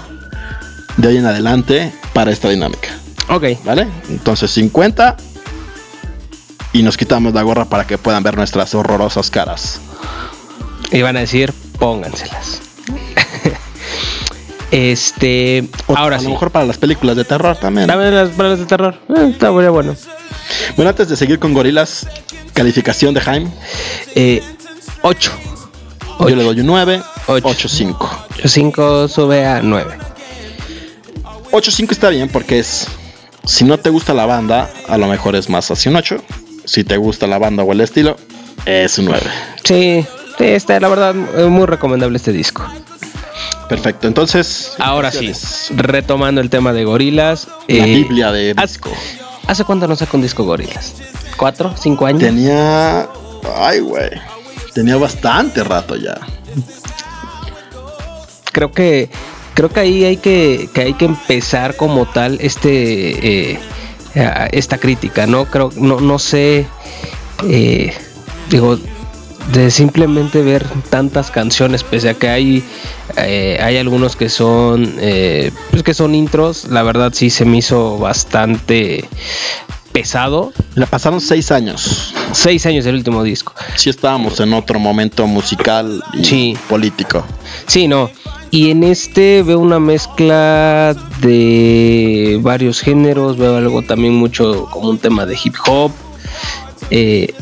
de 0.98 1.08
hoy 1.08 1.18
en 1.18 1.26
adelante 1.26 1.94
para 2.14 2.32
esta 2.32 2.50
dinámica. 2.50 2.90
Ok. 3.30 3.46
¿Vale? 3.64 3.88
Entonces, 4.10 4.52
50 4.52 5.16
y 6.74 6.84
nos 6.84 6.98
quitamos 6.98 7.34
la 7.34 7.42
gorra 7.42 7.66
para 7.66 7.88
que 7.88 7.98
puedan 7.98 8.24
ver 8.24 8.36
nuestras 8.38 8.76
horrorosas 8.76 9.32
caras. 9.32 9.80
Y 10.92 11.02
van 11.02 11.18
a 11.18 11.22
decir, 11.22 11.54
pónganselas. 11.80 12.67
Este, 14.72 15.68
ahora 15.88 16.18
a 16.18 16.20
sí. 16.20 16.26
lo 16.26 16.32
mejor 16.32 16.52
para 16.52 16.66
las 16.66 16.78
películas 16.78 17.16
de 17.16 17.24
terror 17.24 17.56
también. 17.58 17.88
También 17.88 18.14
las 18.14 18.30
películas 18.30 18.60
de 18.60 18.66
terror. 18.66 19.00
Eh, 19.10 19.30
está 19.32 19.52
muy 19.52 19.66
bueno. 19.68 19.96
Bueno, 20.76 20.90
antes 20.90 21.10
de 21.10 21.16
seguir 21.16 21.40
con 21.40 21.54
gorilas, 21.54 22.08
calificación 22.54 23.14
de 23.14 23.22
Jaime. 23.22 23.52
Eh, 24.16 24.42
8. 25.02 25.32
Yo 26.20 26.36
le 26.36 26.44
doy 26.44 26.60
un 26.60 26.68
9. 26.68 27.02
8.5. 27.28 27.98
8.5 27.98 29.08
sube 29.08 29.46
a 29.46 29.62
9. 29.62 29.98
8.5 31.52 31.92
está 31.92 32.10
bien 32.10 32.30
porque 32.30 32.60
es. 32.60 32.88
Si 33.46 33.64
no 33.64 33.78
te 33.78 33.90
gusta 33.90 34.14
la 34.14 34.26
banda, 34.26 34.70
a 34.90 34.98
lo 34.98 35.08
mejor 35.08 35.36
es 35.36 35.50
más 35.50 35.72
hacia 35.72 35.90
un 35.90 35.98
8. 35.98 36.18
Si 36.66 36.84
te 36.84 36.98
gusta 36.98 37.28
la 37.28 37.38
banda 37.38 37.64
o 37.64 37.72
el 37.72 37.80
estilo, 37.80 38.18
es 38.66 38.98
un 38.98 39.06
9. 39.06 39.22
Sí, 39.64 40.06
está, 40.40 40.80
la 40.82 40.90
verdad, 40.90 41.16
muy 41.16 41.66
recomendable 41.66 42.18
este 42.18 42.34
disco. 42.34 42.66
Perfecto, 43.70 44.08
entonces. 44.08 44.74
Ahora 44.80 45.12
sí, 45.12 45.32
retomando 45.76 46.42
el 46.42 46.50
tema 46.50 46.74
de 46.74 46.86
gorilas. 46.86 47.48
La 47.68 47.86
eh, 47.86 47.96
Biblia 47.96 48.32
de 48.32 48.54
disco. 48.54 48.92
¿Hace 49.48 49.64
cuánto 49.64 49.88
no 49.88 49.96
saca 49.96 50.16
un 50.16 50.24
disco 50.24 50.44
gorilas? 50.44 50.96
¿Cuatro? 51.36 51.74
¿Cinco 51.78 52.06
años? 52.06 52.22
Tenía. 52.22 53.08
Ay, 53.56 53.80
güey. 53.80 54.10
Tenía 54.74 54.98
bastante 54.98 55.64
rato 55.64 55.96
ya. 55.96 56.18
Creo 58.52 58.72
que. 58.72 59.10
Creo 59.54 59.70
que 59.70 59.80
ahí 59.80 60.04
hay 60.06 60.18
que, 60.18 60.70
que 60.74 60.82
hay 60.82 60.94
que 60.94 61.06
empezar 61.06 61.76
como 61.76 62.06
tal 62.06 62.38
este. 62.42 63.52
Eh, 63.52 63.60
esta 64.52 64.78
crítica, 64.78 65.28
¿no? 65.28 65.46
Creo, 65.46 65.72
no, 65.76 66.00
no 66.00 66.18
sé, 66.18 66.66
eh, 67.44 67.94
digo, 68.50 68.80
de 69.54 69.72
simplemente 69.72 70.42
ver 70.42 70.66
tantas 70.90 71.32
canciones, 71.32 71.84
pese 71.84 72.10
a 72.10 72.14
que 72.14 72.30
hay, 72.30 72.64
eh, 73.18 73.60
hay 73.62 73.78
algunos 73.78 74.16
que 74.16 74.30
son, 74.30 74.96
eh, 75.00 75.52
pues 75.72 75.84
que 75.84 75.94
son 75.94 76.16
intros, 76.16 76.66
la 76.66 76.84
verdad 76.84 77.12
sí 77.14 77.30
se 77.30 77.46
me 77.46 77.58
hizo 77.58 77.98
bastante 77.98 79.08
pesado. 79.98 80.54
Le 80.76 80.86
pasaron 80.86 81.20
seis 81.22 81.52
años. 81.52 82.14
Seis 82.32 82.66
años 82.68 82.86
del 82.86 82.96
último 82.96 83.24
disco. 83.24 83.54
Sí 83.76 83.90
estábamos 83.90 84.40
en 84.40 84.54
otro 84.54 84.80
momento 84.80 85.26
musical 85.26 86.04
y 86.14 86.56
político. 86.70 87.26
Sí, 87.66 87.88
no. 87.88 88.12
Y 88.52 88.70
en 88.70 88.84
este 88.84 89.42
veo 89.42 89.60
una 89.60 89.80
mezcla 89.80 90.96
de 91.20 92.40
varios 92.42 92.80
géneros, 92.80 93.38
veo 93.38 93.58
algo 93.58 93.82
también 93.82 94.14
mucho 94.14 94.68
como 94.72 94.90
un 94.90 95.00
tema 95.00 95.26
de 95.26 95.38
hip 95.44 95.56
hop. 95.66 95.92
Eh, 96.92 97.34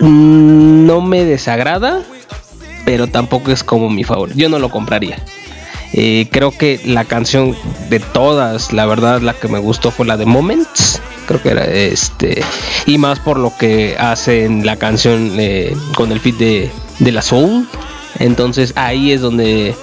no 0.00 1.00
me 1.00 1.24
desagrada, 1.24 2.02
pero 2.84 3.06
tampoco 3.06 3.50
es 3.50 3.64
como 3.64 3.90
mi 3.90 4.04
favorito. 4.04 4.38
Yo 4.38 4.48
no 4.48 4.58
lo 4.58 4.70
compraría. 4.70 5.18
Eh, 5.96 6.26
creo 6.30 6.50
que 6.50 6.80
la 6.84 7.04
canción 7.04 7.56
de 7.88 8.00
todas, 8.00 8.72
la 8.72 8.84
verdad, 8.84 9.20
la 9.20 9.32
que 9.32 9.46
me 9.46 9.60
gustó 9.60 9.92
fue 9.92 10.06
la 10.06 10.16
de 10.16 10.26
Moments. 10.26 11.00
Creo 11.26 11.40
que 11.40 11.50
era 11.50 11.64
este. 11.64 12.42
Y 12.86 12.98
más 12.98 13.20
por 13.20 13.38
lo 13.38 13.56
que 13.56 13.96
hace 13.98 14.44
en 14.44 14.66
la 14.66 14.76
canción 14.76 15.34
eh, 15.38 15.74
con 15.94 16.10
el 16.10 16.18
feed 16.20 16.34
de, 16.34 16.70
de 16.98 17.12
la 17.12 17.22
Soul. 17.22 17.68
Entonces 18.18 18.72
ahí 18.76 19.12
es 19.12 19.20
donde 19.20 19.74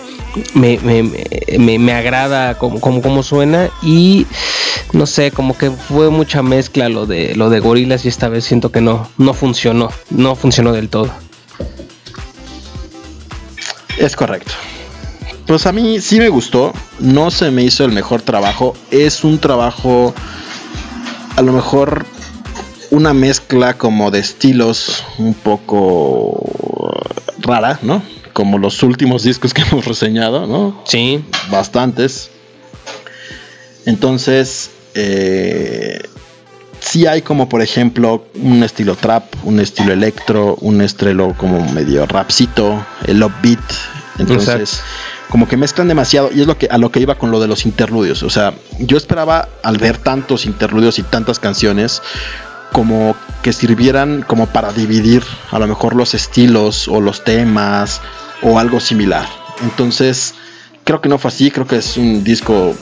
me, 0.54 0.80
me, 0.80 1.80
me, 1.80 1.94
agrada 1.94 2.58
como, 2.58 2.80
como, 2.80 3.24
suena 3.24 3.70
y 3.82 4.26
no 4.94 5.06
sé, 5.06 5.32
como 5.32 5.58
que 5.58 5.72
fue 5.72 6.10
mucha 6.10 6.42
mezcla 6.42 6.90
lo 6.90 7.06
de 7.06 7.36
lo 7.36 7.50
de 7.50 7.60
gorilas 7.60 8.06
y 8.06 8.08
esta 8.08 8.30
vez 8.30 8.46
siento 8.46 8.72
que 8.72 8.82
no, 8.82 9.10
no 9.18 9.34
funcionó, 9.34 9.90
no 10.10 10.36
funcionó 10.36 10.72
del 10.72 10.90
todo. 10.90 11.10
Es 13.98 14.16
correcto. 14.16 14.54
Pues 15.48 15.66
a 15.66 15.72
mí 15.72 16.00
sí 16.00 16.18
me 16.18 16.30
gustó, 16.30 16.74
no 17.00 17.30
se 17.30 17.52
me 17.52 17.64
hizo 17.64 17.84
el 17.84 17.92
mejor 17.92 18.22
trabajo, 18.22 18.76
es 18.90 19.24
un 19.24 19.38
trabajo 19.40 20.14
a 21.36 21.42
lo 21.42 21.52
mejor 21.52 22.06
una 22.90 23.14
mezcla 23.14 23.74
como 23.78 24.12
de 24.12 24.20
estilos 24.20 25.04
un 25.18 25.34
poco 25.34 27.02
rara, 27.40 27.80
¿no? 27.82 28.02
Como 28.34 28.58
los 28.58 28.84
últimos 28.84 29.24
discos 29.24 29.54
que 29.54 29.62
hemos 29.72 29.86
reseñado, 29.86 30.48
¿no? 30.48 30.82
Sí. 30.86 31.24
Bastantes. 31.50 32.30
Entonces, 33.86 34.72
eh, 34.94 36.02
sí 36.80 37.08
hay 37.08 37.22
como 37.22 37.48
por 37.48 37.62
ejemplo 37.62 38.26
un 38.36 38.64
estilo 38.64 38.96
trap, 38.96 39.24
un 39.44 39.60
estilo 39.60 39.94
electro, 39.94 40.56
un 40.62 40.82
estilo 40.82 41.34
como 41.38 41.64
medio 41.72 42.06
rapcito, 42.06 42.86
el 43.06 43.24
upbeat. 43.24 43.60
Entonces, 44.20 44.82
como 45.30 45.48
que 45.48 45.58
mezclan 45.58 45.88
demasiado 45.88 46.30
y 46.34 46.42
es 46.42 46.48
lo 46.48 46.58
que 46.58 46.68
a 46.70 46.78
lo 46.78 46.92
que 46.92 47.00
iba 47.00 47.16
con 47.16 47.32
lo 47.32 47.40
de 47.40 47.48
los 47.48 47.66
interludios. 47.66 48.22
O 48.24 48.30
sea, 48.30 48.54
yo 48.80 48.98
esperaba 48.98 49.48
al 49.64 49.78
ver 49.78 49.98
tantos 49.98 50.46
interludios 50.46 51.00
y 51.00 51.04
tantas 51.04 51.40
canciones 51.40 52.02
como 52.72 53.16
que 53.42 53.54
sirvieran 53.54 54.24
como 54.28 54.48
para 54.48 54.72
dividir 54.72 55.24
a 55.52 55.60
lo 55.60 55.68
mejor 55.68 55.96
los 55.96 56.14
estilos 56.14 56.88
o 56.88 57.02
los 57.02 57.24
temas 57.24 58.02
o 58.42 58.60
algo 58.60 58.80
similar. 58.80 59.28
Entonces, 59.62 60.34
creo 60.84 61.02
que 61.02 61.10
no 61.10 61.18
fue 61.18 61.30
así, 61.30 61.52
creo 61.52 61.68
que 61.68 61.78
es 61.78 61.98
un 61.98 62.24
disco 62.24 62.74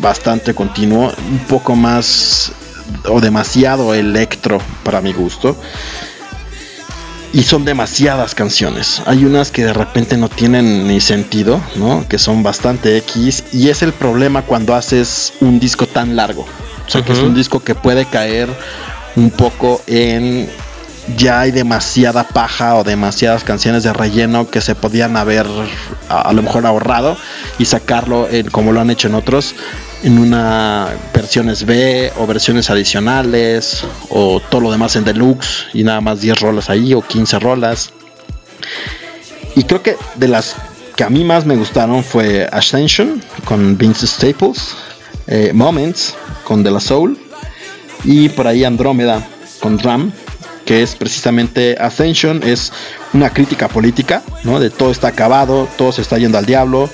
bastante 0.00 0.54
continuo, 0.54 1.12
un 1.30 1.38
poco 1.48 1.74
más 1.76 2.52
o 3.08 3.20
demasiado 3.20 3.94
electro 3.94 4.58
para 4.82 5.00
mi 5.00 5.12
gusto. 5.12 5.56
Y 7.30 7.42
son 7.42 7.66
demasiadas 7.66 8.34
canciones. 8.34 9.02
Hay 9.04 9.26
unas 9.26 9.50
que 9.50 9.66
de 9.66 9.74
repente 9.74 10.16
no 10.16 10.30
tienen 10.30 10.88
ni 10.88 10.98
sentido, 10.98 11.60
¿no? 11.76 12.08
Que 12.08 12.18
son 12.18 12.42
bastante 12.42 12.96
X. 12.96 13.44
Y 13.52 13.68
es 13.68 13.82
el 13.82 13.92
problema 13.92 14.42
cuando 14.42 14.74
haces 14.74 15.34
un 15.40 15.60
disco 15.60 15.86
tan 15.86 16.16
largo. 16.16 16.46
O 16.86 16.90
sea, 16.90 17.04
que 17.04 17.12
es 17.12 17.18
un 17.18 17.34
disco 17.34 17.60
que 17.60 17.74
puede 17.74 18.06
caer 18.06 18.48
un 19.14 19.30
poco 19.30 19.82
en 19.86 20.48
ya 21.16 21.40
hay 21.40 21.50
demasiada 21.50 22.24
paja 22.24 22.76
o 22.76 22.84
demasiadas 22.84 23.44
canciones 23.44 23.82
de 23.82 23.92
relleno 23.92 24.50
que 24.50 24.60
se 24.60 24.74
podían 24.74 25.16
haber 25.16 25.46
a, 26.08 26.32
lo 26.32 26.42
mejor 26.42 26.66
ahorrado 26.66 27.16
y 27.58 27.64
sacarlo 27.64 28.28
como 28.52 28.72
lo 28.72 28.80
han 28.80 28.90
hecho 28.90 29.08
en 29.08 29.14
otros 29.14 29.54
en 30.02 30.18
una 30.18 30.88
versiones 31.12 31.64
B 31.64 32.12
o 32.18 32.26
versiones 32.26 32.70
adicionales 32.70 33.84
o 34.10 34.40
todo 34.40 34.60
lo 34.60 34.70
demás 34.70 34.96
en 34.96 35.04
deluxe 35.04 35.66
y 35.72 35.82
nada 35.82 36.00
más 36.00 36.20
10 36.20 36.40
rolas 36.40 36.70
ahí 36.70 36.94
o 36.94 37.02
15 37.02 37.38
rolas. 37.38 37.90
Y 39.56 39.64
creo 39.64 39.82
que 39.82 39.96
de 40.16 40.28
las 40.28 40.54
que 40.94 41.04
a 41.04 41.10
mí 41.10 41.24
más 41.24 41.46
me 41.46 41.56
gustaron 41.56 42.04
fue 42.04 42.48
Ascension 42.50 43.22
con 43.44 43.76
Vince 43.76 44.06
Staples, 44.06 44.74
eh, 45.26 45.52
Moments 45.54 46.14
con 46.44 46.62
De 46.62 46.70
La 46.70 46.80
Soul 46.80 47.18
y 48.04 48.28
por 48.28 48.46
ahí 48.46 48.64
Andrómeda 48.64 49.26
con 49.60 49.76
Drum 49.76 50.12
que 50.68 50.82
es 50.82 50.96
precisamente 50.96 51.78
Ascension, 51.80 52.42
es 52.42 52.74
una 53.14 53.30
crítica 53.30 53.68
política, 53.68 54.22
¿no? 54.44 54.60
De 54.60 54.68
todo 54.68 54.90
está 54.90 55.08
acabado, 55.08 55.66
todo 55.78 55.92
se 55.92 56.02
está 56.02 56.18
yendo 56.18 56.36
al 56.36 56.44
diablo, 56.44 56.90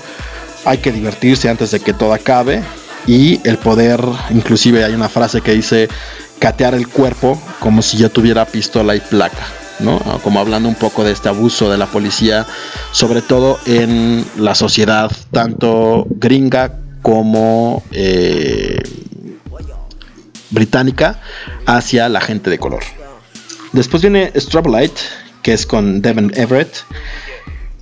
hay 0.65 0.79
que 0.79 0.93
divertirse 0.93 1.49
antes 1.49 1.73
de 1.73 1.81
que 1.81 1.93
todo 1.93 2.15
acabe 2.15 2.63
y 3.09 3.41
el 3.43 3.59
poder, 3.59 4.01
inclusive 4.31 4.85
hay 4.85 4.95
una 4.95 5.09
frase 5.09 5.41
que 5.41 5.55
dice 5.55 5.89
catear 6.39 6.75
el 6.75 6.87
cuerpo 6.87 7.37
como 7.59 7.83
si 7.83 7.97
ya 7.97 8.09
tuviera 8.09 8.45
pistola 8.45 8.95
y 8.95 9.01
placa. 9.01 9.45
¿no? 9.81 9.99
Como 10.23 10.39
hablando 10.39 10.69
un 10.69 10.77
poco 10.77 11.03
de 11.03 11.11
este 11.11 11.29
abuso 11.29 11.69
de 11.69 11.77
la 11.77 11.87
policía, 11.87 12.47
sobre 12.93 13.23
todo 13.23 13.59
en 13.67 14.25
la 14.39 14.55
sociedad 14.55 15.11
tanto 15.33 16.07
gringa 16.11 16.77
como 17.03 17.83
eh, 17.91 18.81
británica 20.51 21.21
hacia 21.67 22.09
la 22.09 22.21
gente 22.21 22.51
de 22.51 22.59
color. 22.61 22.85
Después 23.75 24.03
viene 24.03 24.33
Light, 24.71 24.93
que 25.43 25.53
es 25.53 25.67
con 25.67 26.01
Devin 26.01 26.31
Everett. 26.37 26.73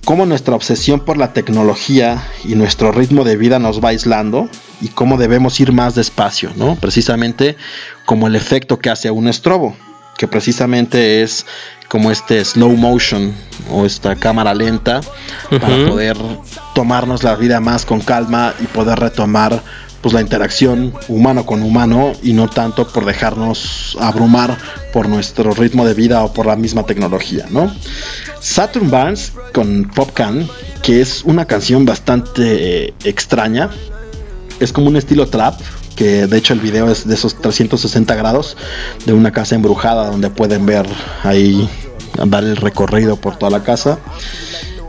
Cómo 0.05 0.25
nuestra 0.25 0.55
obsesión 0.55 1.01
por 1.01 1.17
la 1.17 1.33
tecnología 1.33 2.27
y 2.43 2.55
nuestro 2.55 2.91
ritmo 2.91 3.23
de 3.23 3.37
vida 3.37 3.59
nos 3.59 3.79
va 3.79 3.89
aislando 3.89 4.49
y 4.81 4.87
cómo 4.87 5.17
debemos 5.17 5.59
ir 5.59 5.71
más 5.71 5.93
despacio, 5.93 6.49
¿no? 6.55 6.75
Precisamente 6.77 7.57
como 8.05 8.25
el 8.25 8.35
efecto 8.35 8.79
que 8.79 8.89
hace 8.89 9.11
un 9.11 9.27
estrobo, 9.27 9.75
que 10.17 10.27
precisamente 10.27 11.21
es 11.21 11.45
como 11.89 12.09
este 12.09 12.43
slow 12.43 12.75
motion 12.75 13.31
o 13.69 13.85
esta 13.85 14.15
cámara 14.15 14.55
lenta 14.55 15.01
para 15.61 15.85
poder 15.85 16.17
tomarnos 16.73 17.21
la 17.21 17.35
vida 17.35 17.59
más 17.59 17.85
con 17.85 18.01
calma 18.01 18.55
y 18.59 18.65
poder 18.65 18.99
retomar 18.99 19.61
pues 20.03 20.13
la 20.13 20.21
interacción 20.21 20.93
humano 21.07 21.45
con 21.45 21.63
humano 21.63 22.11
y 22.21 22.33
no 22.33 22.49
tanto 22.49 22.85
por 22.85 23.05
dejarnos 23.05 23.97
abrumar 24.01 24.57
por 24.91 25.07
nuestro 25.07 25.53
ritmo 25.53 25.85
de 25.85 25.93
vida 25.93 26.23
o 26.23 26.33
por 26.33 26.45
la 26.45 26.57
misma 26.57 26.85
tecnología, 26.85 27.47
¿no? 27.49 27.73
Saturn 28.41 28.91
Barnes 28.91 29.31
con 29.53 29.89
Popcan, 29.95 30.47
que 30.83 30.99
es 30.99 31.23
una 31.23 31.45
canción 31.45 31.85
bastante 31.85 32.87
eh, 32.87 32.93
extraña, 33.05 33.69
es 34.59 34.73
como 34.73 34.89
un 34.89 34.97
estilo 34.97 35.27
trap, 35.27 35.59
que 35.95 36.27
de 36.27 36.37
hecho 36.37 36.53
el 36.53 36.59
video 36.59 36.91
es 36.91 37.07
de 37.07 37.13
esos 37.13 37.39
360 37.39 38.13
grados 38.15 38.57
de 39.05 39.13
una 39.13 39.31
casa 39.31 39.55
embrujada 39.55 40.07
donde 40.07 40.29
pueden 40.29 40.65
ver 40.65 40.85
ahí 41.23 41.69
dar 42.25 42.43
el 42.43 42.57
recorrido 42.57 43.15
por 43.15 43.37
toda 43.37 43.51
la 43.51 43.63
casa. 43.63 43.99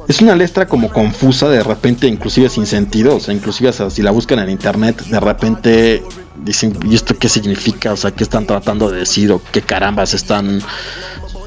Es 0.06 0.20
una 0.20 0.34
letra 0.34 0.66
como 0.66 0.90
confusa, 0.90 1.48
de 1.48 1.62
repente 1.62 2.06
inclusive 2.06 2.48
sin 2.48 2.66
sentido, 2.66 3.16
o 3.16 3.20
sea, 3.20 3.32
inclusive 3.32 3.72
si 3.72 4.02
la 4.02 4.10
buscan 4.10 4.38
en 4.38 4.50
internet, 4.50 5.02
de 5.06 5.20
repente 5.20 6.02
dicen, 6.36 6.76
¿y 6.84 6.94
esto 6.94 7.16
qué 7.18 7.28
significa? 7.28 7.92
O 7.92 7.96
sea, 7.96 8.10
¿qué 8.10 8.22
están 8.22 8.46
tratando 8.46 8.90
de 8.90 8.98
decir? 8.98 9.32
¿O 9.32 9.40
qué 9.52 9.62
carambas 9.62 10.12
están 10.12 10.60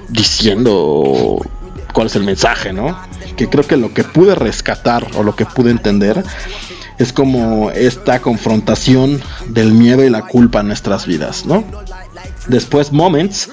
diciendo? 0.09 1.39
¿Cuál 1.93 2.07
es 2.07 2.15
el 2.15 2.23
mensaje, 2.23 2.73
no? 2.73 2.97
Que 3.35 3.47
creo 3.47 3.65
que 3.65 3.77
lo 3.77 3.93
que 3.93 4.03
pude 4.03 4.33
rescatar 4.33 5.07
o 5.15 5.23
lo 5.23 5.35
que 5.35 5.45
pude 5.45 5.69
entender 5.71 6.23
es 6.97 7.13
como 7.13 7.69
esta 7.71 8.21
confrontación 8.21 9.21
del 9.47 9.71
miedo 9.71 10.03
y 10.03 10.09
la 10.09 10.23
culpa 10.23 10.61
en 10.61 10.67
nuestras 10.67 11.05
vidas, 11.05 11.45
¿no? 11.45 11.63
Después 12.47 12.91
Moments, 12.91 13.49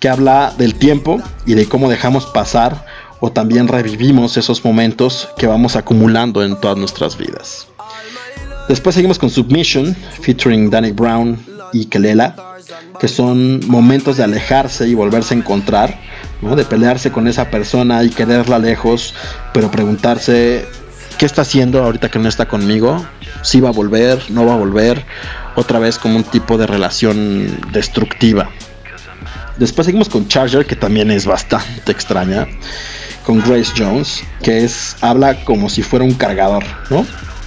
que 0.00 0.08
habla 0.08 0.52
del 0.58 0.74
tiempo 0.74 1.20
y 1.46 1.54
de 1.54 1.66
cómo 1.66 1.88
dejamos 1.88 2.26
pasar 2.26 2.84
o 3.20 3.30
también 3.30 3.68
revivimos 3.68 4.36
esos 4.36 4.64
momentos 4.64 5.28
que 5.36 5.46
vamos 5.46 5.76
acumulando 5.76 6.42
en 6.44 6.58
todas 6.60 6.76
nuestras 6.76 7.16
vidas. 7.16 7.66
Después 8.68 8.94
seguimos 8.94 9.18
con 9.18 9.30
Submission, 9.30 9.96
featuring 10.20 10.70
Danny 10.70 10.92
Brown 10.92 11.38
y 11.72 11.86
Kelela, 11.86 12.36
que 13.00 13.08
son 13.08 13.60
momentos 13.66 14.16
de 14.16 14.24
alejarse 14.24 14.86
y 14.86 14.94
volverse 14.94 15.34
a 15.34 15.38
encontrar, 15.38 15.98
¿no? 16.42 16.54
de 16.54 16.64
pelearse 16.64 17.10
con 17.10 17.26
esa 17.28 17.50
persona 17.50 18.04
y 18.04 18.10
quererla 18.10 18.58
lejos, 18.58 19.14
pero 19.54 19.70
preguntarse 19.70 20.66
qué 21.16 21.26
está 21.26 21.42
haciendo 21.42 21.82
ahorita 21.82 22.10
que 22.10 22.18
no 22.18 22.28
está 22.28 22.46
conmigo, 22.46 23.04
si 23.42 23.60
va 23.60 23.70
a 23.70 23.72
volver, 23.72 24.22
no 24.30 24.44
va 24.44 24.54
a 24.54 24.58
volver, 24.58 25.04
otra 25.56 25.78
vez 25.78 25.98
como 25.98 26.16
un 26.16 26.24
tipo 26.24 26.58
de 26.58 26.66
relación 26.66 27.58
destructiva. 27.72 28.50
Después 29.56 29.86
seguimos 29.86 30.08
con 30.08 30.28
Charger, 30.28 30.66
que 30.66 30.76
también 30.76 31.10
es 31.10 31.26
bastante 31.26 31.90
extraña 31.90 32.46
con 33.28 33.40
Grace 33.40 33.74
Jones, 33.76 34.24
que 34.42 34.64
es 34.64 34.96
habla 35.02 35.44
como 35.44 35.68
si 35.68 35.82
fuera 35.82 36.02
un 36.02 36.14
cargador, 36.14 36.64
¿no? 36.88 37.04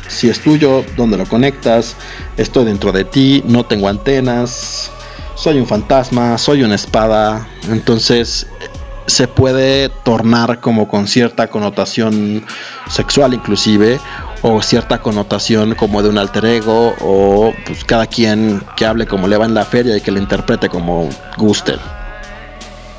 Si 0.07 0.29
es 0.29 0.39
tuyo, 0.39 0.85
¿dónde 0.95 1.17
lo 1.17 1.25
conectas? 1.25 1.95
Estoy 2.37 2.65
dentro 2.65 2.91
de 2.91 3.03
ti, 3.03 3.43
no 3.47 3.65
tengo 3.65 3.87
antenas, 3.87 4.91
soy 5.33 5.57
un 5.57 5.65
fantasma, 5.65 6.37
soy 6.37 6.61
una 6.61 6.75
espada. 6.75 7.47
Entonces 7.67 8.45
se 9.07 9.27
puede 9.27 9.89
tornar 9.89 10.59
como 10.59 10.87
con 10.87 11.07
cierta 11.07 11.47
connotación 11.47 12.45
sexual 12.87 13.33
inclusive 13.33 13.99
o 14.43 14.61
cierta 14.61 15.01
connotación 15.01 15.73
como 15.73 16.03
de 16.03 16.09
un 16.09 16.19
alter 16.19 16.45
ego 16.45 16.93
o 17.01 17.53
pues 17.65 17.83
cada 17.85 18.05
quien 18.05 18.61
que 18.77 18.85
hable 18.85 19.07
como 19.07 19.27
le 19.27 19.35
va 19.35 19.45
en 19.45 19.55
la 19.55 19.65
feria 19.65 19.97
y 19.97 20.01
que 20.01 20.11
le 20.11 20.19
interprete 20.19 20.69
como 20.69 21.09
guste. 21.37 21.73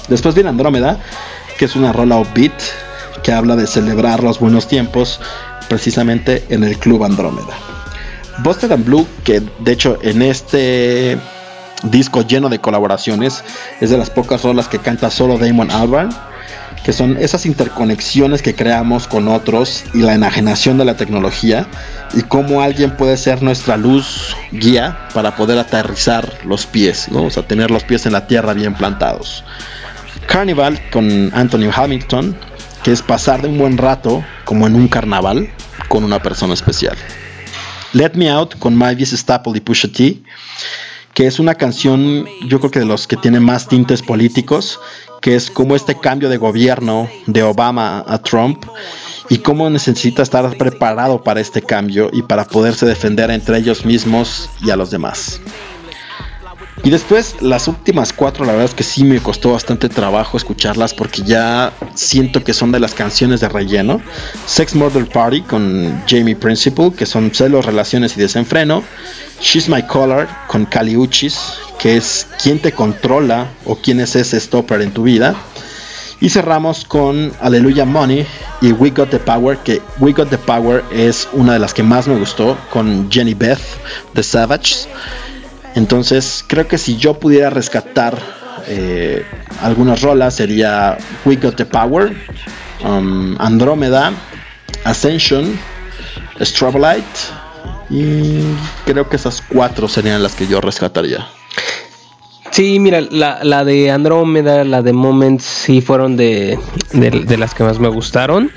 Después 0.08 0.34
viene 0.34 0.50
Andrómeda, 0.50 0.98
que 1.62 1.66
es 1.66 1.76
una 1.76 1.92
rola 1.92 2.20
beat 2.34 2.60
que 3.22 3.32
habla 3.32 3.54
de 3.54 3.68
celebrar 3.68 4.24
los 4.24 4.40
buenos 4.40 4.66
tiempos 4.66 5.20
precisamente 5.68 6.44
en 6.48 6.64
el 6.64 6.76
Club 6.76 7.04
Andrómeda. 7.04 7.56
Busted 8.42 8.72
and 8.72 8.84
Blue, 8.84 9.06
que 9.22 9.40
de 9.60 9.70
hecho 9.70 9.96
en 10.02 10.22
este 10.22 11.16
disco 11.84 12.22
lleno 12.22 12.48
de 12.48 12.58
colaboraciones 12.58 13.44
es 13.80 13.90
de 13.90 13.96
las 13.96 14.10
pocas 14.10 14.42
rolas 14.42 14.66
que 14.66 14.80
canta 14.80 15.08
solo 15.08 15.38
Damon 15.38 15.70
Albarn, 15.70 16.10
que 16.82 16.92
son 16.92 17.16
esas 17.16 17.46
interconexiones 17.46 18.42
que 18.42 18.56
creamos 18.56 19.06
con 19.06 19.28
otros 19.28 19.84
y 19.94 19.98
la 19.98 20.14
enajenación 20.14 20.78
de 20.78 20.84
la 20.84 20.96
tecnología 20.96 21.68
y 22.12 22.22
cómo 22.22 22.62
alguien 22.62 22.96
puede 22.96 23.16
ser 23.16 23.40
nuestra 23.40 23.76
luz 23.76 24.36
guía 24.50 25.06
para 25.14 25.36
poder 25.36 25.60
aterrizar 25.60 26.28
los 26.44 26.66
pies, 26.66 27.06
¿no? 27.12 27.22
o 27.22 27.30
sea, 27.30 27.44
tener 27.44 27.70
los 27.70 27.84
pies 27.84 28.04
en 28.06 28.14
la 28.14 28.26
tierra 28.26 28.52
bien 28.52 28.74
plantados. 28.74 29.44
Carnival 30.26 30.80
con 30.90 31.30
Anthony 31.34 31.70
Hamilton, 31.74 32.36
que 32.82 32.92
es 32.92 33.02
pasar 33.02 33.42
de 33.42 33.48
un 33.48 33.58
buen 33.58 33.78
rato 33.78 34.24
como 34.44 34.66
en 34.66 34.74
un 34.74 34.88
carnaval 34.88 35.48
con 35.88 36.04
una 36.04 36.22
persona 36.22 36.54
especial. 36.54 36.96
Let 37.92 38.12
Me 38.14 38.30
Out 38.30 38.58
con 38.58 38.74
Mavis 38.74 39.12
Staple 39.12 39.52
y 39.56 39.60
Pusha 39.60 39.88
T, 39.88 40.22
que 41.14 41.26
es 41.26 41.38
una 41.38 41.54
canción, 41.54 42.26
yo 42.46 42.58
creo 42.58 42.70
que 42.70 42.78
de 42.78 42.86
los 42.86 43.06
que 43.06 43.16
tiene 43.16 43.40
más 43.40 43.68
tintes 43.68 44.02
políticos, 44.02 44.80
que 45.20 45.34
es 45.34 45.50
como 45.50 45.76
este 45.76 45.98
cambio 45.98 46.28
de 46.28 46.38
gobierno 46.38 47.08
de 47.26 47.42
Obama 47.42 48.04
a 48.06 48.18
Trump 48.18 48.64
y 49.28 49.38
cómo 49.38 49.70
necesita 49.70 50.22
estar 50.22 50.56
preparado 50.56 51.22
para 51.22 51.40
este 51.40 51.62
cambio 51.62 52.10
y 52.12 52.22
para 52.22 52.44
poderse 52.44 52.86
defender 52.86 53.30
entre 53.30 53.58
ellos 53.58 53.84
mismos 53.84 54.50
y 54.62 54.70
a 54.70 54.76
los 54.76 54.90
demás. 54.90 55.40
Y 56.84 56.90
después 56.90 57.36
las 57.40 57.68
últimas 57.68 58.12
cuatro, 58.12 58.44
la 58.44 58.52
verdad 58.52 58.68
es 58.68 58.74
que 58.74 58.82
sí 58.82 59.04
me 59.04 59.20
costó 59.20 59.52
bastante 59.52 59.88
trabajo 59.88 60.36
escucharlas 60.36 60.92
porque 60.92 61.22
ya 61.22 61.72
siento 61.94 62.42
que 62.42 62.52
son 62.52 62.72
de 62.72 62.80
las 62.80 62.92
canciones 62.92 63.40
de 63.40 63.48
relleno. 63.48 64.00
Sex 64.46 64.74
Murder 64.74 65.06
Party 65.06 65.42
con 65.42 66.02
Jamie 66.08 66.34
Principle, 66.34 66.92
que 66.92 67.06
son 67.06 67.32
celos, 67.32 67.66
relaciones 67.66 68.16
y 68.16 68.20
desenfreno. 68.20 68.82
She's 69.40 69.68
My 69.68 69.82
Color 69.82 70.26
con 70.48 70.66
Kali 70.66 70.96
Uchis, 70.96 71.38
que 71.78 71.96
es 71.96 72.26
quién 72.42 72.58
te 72.58 72.72
controla 72.72 73.46
o 73.64 73.76
quién 73.76 74.00
es 74.00 74.16
ese 74.16 74.40
stopper 74.40 74.80
en 74.82 74.90
tu 74.90 75.04
vida. 75.04 75.36
Y 76.20 76.30
cerramos 76.30 76.84
con 76.84 77.32
Aleluya 77.40 77.84
Money 77.84 78.26
y 78.60 78.72
We 78.72 78.90
Got 78.90 79.10
the 79.10 79.18
Power, 79.18 79.58
que 79.58 79.80
We 80.00 80.12
Got 80.12 80.30
the 80.30 80.38
Power 80.38 80.84
es 80.92 81.28
una 81.32 81.52
de 81.52 81.58
las 81.60 81.74
que 81.74 81.82
más 81.84 82.08
me 82.08 82.16
gustó 82.16 82.56
con 82.70 83.08
Jenny 83.10 83.34
Beth 83.34 83.60
de 84.14 84.22
Savage. 84.22 84.88
Entonces 85.74 86.44
creo 86.46 86.68
que 86.68 86.78
si 86.78 86.96
yo 86.96 87.14
pudiera 87.14 87.50
rescatar 87.50 88.18
eh, 88.68 89.24
algunas 89.62 90.02
rolas 90.02 90.34
sería 90.34 90.98
We 91.24 91.36
Got 91.36 91.56
the 91.56 91.66
Power, 91.66 92.12
um, 92.84 93.36
Andrómeda, 93.40 94.12
Ascension, 94.84 95.58
Light 96.78 97.04
y 97.90 98.40
creo 98.84 99.08
que 99.08 99.16
esas 99.16 99.42
cuatro 99.42 99.88
serían 99.88 100.22
las 100.22 100.34
que 100.34 100.46
yo 100.46 100.60
rescataría. 100.60 101.26
Sí, 102.50 102.78
mira, 102.78 103.00
la, 103.00 103.64
de 103.64 103.90
Andrómeda, 103.90 104.64
la 104.64 104.82
de 104.82 104.92
Moments, 104.92 105.42
sí 105.42 105.80
fueron 105.80 106.18
de, 106.18 106.58
las 107.38 107.54
que 107.54 107.64
más 107.64 107.78
me 107.78 107.88
gustaron. 107.88 108.50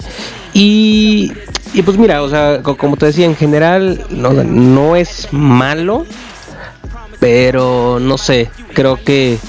Y, 0.53 1.31
y, 1.73 1.81
pues 1.81 1.97
mira, 1.97 2.21
o 2.21 2.29
sea, 2.29 2.61
como 2.61 2.97
te 2.97 3.05
decía, 3.05 3.25
en 3.25 3.37
general 3.37 4.05
no, 4.09 4.31
no 4.33 4.97
es 4.97 5.29
malo 5.31 6.05
pero 7.25 7.97
no 7.99 8.19
sé, 8.19 8.51
creo 8.75 9.03
que 9.03 9.39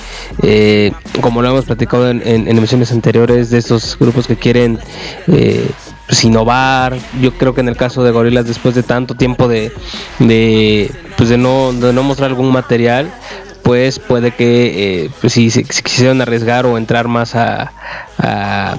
eh, 0.43 0.93
como 1.21 1.43
lo 1.43 1.51
hemos 1.51 1.67
platicado 1.67 2.09
en, 2.09 2.49
emisiones 2.49 2.91
anteriores 2.91 3.51
de 3.51 3.59
estos 3.59 3.99
grupos 3.99 4.27
que 4.27 4.37
quieren 4.37 4.79
eh, 5.27 5.69
pues, 6.07 6.25
innovar, 6.25 6.97
yo 7.21 7.35
creo 7.35 7.55
que 7.55 7.61
en 7.61 7.69
el 7.69 7.77
caso 7.77 8.03
de 8.03 8.13
Gorilas 8.13 8.47
después 8.47 8.75
de 8.75 8.83
tanto 8.83 9.15
tiempo 9.15 9.47
de, 9.47 9.73
de 10.21 10.91
pues 11.19 11.29
de 11.29 11.37
no, 11.37 11.75
de 11.75 11.93
no 11.93 12.03
mostrar 12.03 12.31
algún 12.31 12.51
material, 12.51 13.13
después 13.47 13.99
puede 13.99 14.31
que 14.31 15.05
eh, 15.05 15.11
pues 15.21 15.35
si 15.35 15.51
quisieran 15.63 16.23
arriesgar 16.23 16.65
o 16.65 16.79
entrar 16.79 17.09
más 17.09 17.35
a, 17.35 17.73
a, 18.17 18.79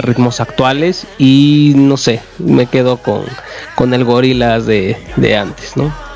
ritmos 0.00 0.40
actuales 0.40 1.06
y 1.16 1.74
no 1.76 1.96
sé, 1.96 2.22
me 2.40 2.66
quedo 2.66 2.96
con, 2.96 3.22
con 3.76 3.94
el 3.94 4.04
gorilas 4.04 4.66
de, 4.66 4.96
de 5.14 5.36
antes, 5.36 5.76
¿no? 5.76 6.09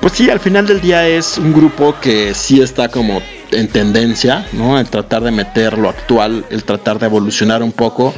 Pues 0.00 0.12
sí, 0.12 0.30
al 0.30 0.38
final 0.38 0.66
del 0.66 0.80
día 0.80 1.08
es 1.08 1.38
un 1.38 1.52
grupo 1.52 1.96
que 2.00 2.32
sí 2.32 2.60
está 2.60 2.88
como 2.88 3.20
en 3.50 3.68
tendencia, 3.68 4.46
¿no? 4.52 4.78
El 4.78 4.88
tratar 4.88 5.22
de 5.22 5.32
meter 5.32 5.76
lo 5.76 5.88
actual, 5.88 6.44
el 6.50 6.62
tratar 6.64 6.98
de 6.98 7.06
evolucionar 7.06 7.62
un 7.62 7.72
poco, 7.72 8.14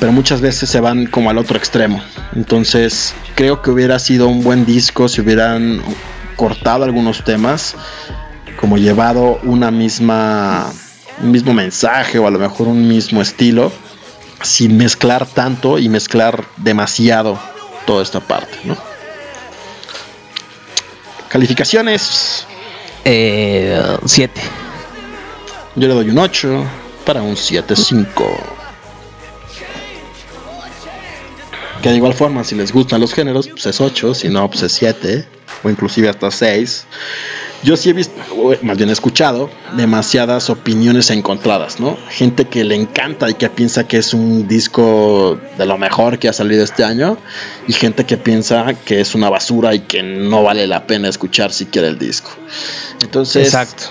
pero 0.00 0.12
muchas 0.12 0.40
veces 0.40 0.70
se 0.70 0.80
van 0.80 1.06
como 1.06 1.28
al 1.28 1.38
otro 1.38 1.58
extremo. 1.58 2.02
Entonces, 2.34 3.14
creo 3.34 3.60
que 3.60 3.70
hubiera 3.70 3.98
sido 3.98 4.28
un 4.28 4.42
buen 4.42 4.64
disco 4.64 5.08
si 5.08 5.20
hubieran 5.20 5.82
cortado 6.36 6.84
algunos 6.84 7.22
temas, 7.22 7.76
como 8.58 8.78
llevado 8.78 9.38
una 9.42 9.70
misma 9.70 10.72
un 11.22 11.30
mismo 11.30 11.52
mensaje 11.52 12.18
o 12.18 12.26
a 12.26 12.30
lo 12.30 12.38
mejor 12.38 12.66
un 12.66 12.88
mismo 12.88 13.22
estilo, 13.22 13.72
sin 14.42 14.76
mezclar 14.76 15.26
tanto 15.26 15.78
y 15.78 15.88
mezclar 15.88 16.44
demasiado 16.56 17.38
toda 17.86 18.02
esta 18.02 18.20
parte, 18.20 18.58
¿no? 18.64 18.93
Calificaciones. 21.34 22.46
7. 23.02 23.04
Eh, 23.04 23.98
Yo 25.74 25.88
le 25.88 25.94
doy 25.94 26.10
un 26.10 26.18
8 26.18 26.64
para 27.04 27.22
un 27.22 27.34
7-5. 27.34 28.06
Que 31.82 31.88
de 31.88 31.96
igual 31.96 32.14
forma, 32.14 32.44
si 32.44 32.54
les 32.54 32.70
gustan 32.70 33.00
los 33.00 33.12
géneros, 33.12 33.48
pues 33.48 33.66
es 33.66 33.80
8, 33.80 34.14
si 34.14 34.28
no, 34.28 34.48
pues 34.48 34.62
es 34.62 34.72
7, 34.74 35.26
o 35.64 35.70
inclusive 35.70 36.08
hasta 36.08 36.30
6 36.30 36.86
yo 37.62 37.76
sí 37.76 37.90
he 37.90 37.92
visto, 37.92 38.14
más 38.62 38.76
bien 38.76 38.90
he 38.90 38.92
escuchado, 38.92 39.50
demasiadas 39.76 40.50
opiniones 40.50 41.10
encontradas, 41.10 41.80
¿no? 41.80 41.96
Gente 42.08 42.46
que 42.46 42.64
le 42.64 42.74
encanta 42.74 43.30
y 43.30 43.34
que 43.34 43.48
piensa 43.48 43.86
que 43.86 43.96
es 43.98 44.12
un 44.12 44.46
disco 44.46 45.38
de 45.56 45.66
lo 45.66 45.78
mejor 45.78 46.18
que 46.18 46.28
ha 46.28 46.32
salido 46.32 46.64
este 46.64 46.84
año, 46.84 47.16
y 47.66 47.72
gente 47.72 48.04
que 48.04 48.16
piensa 48.16 48.74
que 48.84 49.00
es 49.00 49.14
una 49.14 49.30
basura 49.30 49.74
y 49.74 49.80
que 49.80 50.02
no 50.02 50.42
vale 50.42 50.66
la 50.66 50.86
pena 50.86 51.08
escuchar 51.08 51.52
siquiera 51.52 51.88
el 51.88 51.98
disco. 51.98 52.30
Entonces, 53.02 53.46
Exacto. 53.46 53.84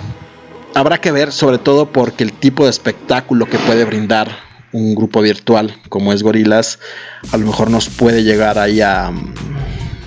habrá 0.76 1.00
que 1.00 1.12
ver, 1.12 1.32
sobre 1.32 1.58
todo 1.58 1.92
porque 1.92 2.24
el 2.24 2.34
tipo 2.34 2.66
de 2.66 2.70
espectáculo 2.70 3.46
que 3.48 3.58
puede 3.60 3.86
brindar 3.86 4.54
un 4.72 4.96
grupo 4.96 5.22
virtual 5.22 5.76
como 5.90 6.14
es 6.14 6.24
Gorilas, 6.24 6.80
a 7.32 7.38
lo 7.38 7.46
mejor 7.46 7.70
nos 7.70 7.90
puede 7.90 8.24
llegar 8.24 8.58
ahí 8.58 8.82
a 8.82 9.12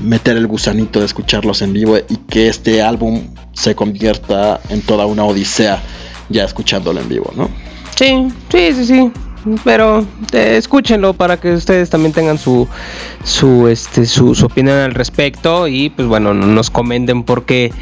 meter 0.01 0.37
el 0.37 0.47
gusanito 0.47 1.01
de 1.01 1.07
escucharlos 1.07 1.63
en 1.63 1.73
vivo 1.73 1.97
y 1.97 2.17
que 2.29 2.49
este 2.49 2.83
álbum 2.83 3.29
se 3.57 3.75
convierta 3.75 4.61
en 4.69 4.83
toda 4.83 5.07
una 5.07 5.25
odisea 5.25 5.83
ya 6.29 6.45
escuchándolo 6.45 7.01
en 7.01 7.09
vivo, 7.09 7.33
¿no? 7.35 7.49
Sí, 7.97 8.29
sí, 8.51 8.73
sí, 8.75 8.87
sí. 8.87 9.13
Pero 9.65 10.05
eh, 10.33 10.57
escúchenlo 10.57 11.15
para 11.15 11.37
que 11.39 11.53
ustedes 11.53 11.89
también 11.89 12.13
tengan 12.13 12.37
su 12.37 12.67
su 13.25 13.69
este 13.69 14.05
su, 14.05 14.33
opinión 14.45 14.77
al 14.77 14.93
respecto 14.93 15.69
y 15.69 15.89
pues 15.89 16.09
bueno 16.09 16.35
nos 16.35 16.69
comenten 16.69 17.23
por 17.23 17.45
qué 17.45 17.73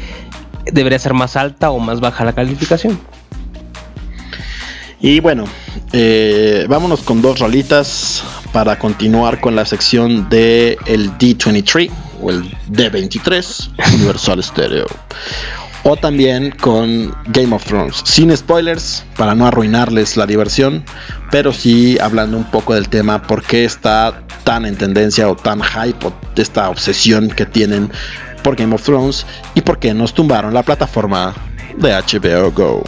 debería 0.71 0.99
ser 0.99 1.15
más 1.15 1.35
alta 1.35 1.71
o 1.71 1.79
más 1.79 1.99
baja 1.99 2.23
la 2.23 2.33
calificación. 2.33 2.99
Y 5.01 5.19
bueno, 5.19 5.45
eh, 5.91 6.65
vámonos 6.69 7.01
con 7.01 7.21
dos 7.21 7.39
rolitas 7.39 8.23
para 8.51 8.79
continuar 8.79 9.41
con 9.41 9.55
la 9.55 9.65
sección 9.65 10.29
de 10.29 10.77
el 10.85 11.11
D23 11.17 11.91
o 12.21 12.29
el 12.31 12.43
D23 12.69 13.71
Universal 13.95 14.41
Stereo 14.43 14.85
o 15.87 15.95
también 15.95 16.49
con 16.49 17.15
Game 17.27 17.55
of 17.55 17.63
Thrones. 17.63 18.01
Sin 18.03 18.35
spoilers, 18.35 19.05
para 19.17 19.35
no 19.35 19.45
arruinarles 19.45 20.17
la 20.17 20.25
diversión, 20.25 20.83
pero 21.29 21.53
sí 21.53 21.97
hablando 22.01 22.37
un 22.37 22.43
poco 22.45 22.73
del 22.73 22.89
tema, 22.89 23.21
por 23.21 23.43
qué 23.43 23.65
está 23.65 24.23
tan 24.43 24.65
en 24.65 24.75
tendencia 24.75 25.29
o 25.29 25.35
tan 25.35 25.61
hype, 25.61 26.07
o 26.07 26.13
esta 26.35 26.69
obsesión 26.71 27.29
que 27.29 27.45
tienen 27.45 27.91
por 28.43 28.55
Game 28.55 28.73
of 28.73 28.81
Thrones 28.81 29.27
y 29.53 29.61
por 29.61 29.77
qué 29.77 29.93
nos 29.93 30.15
tumbaron 30.15 30.55
la 30.55 30.63
plataforma 30.63 31.35
de 31.77 31.93
HBO 31.93 32.51
Go. 32.51 32.83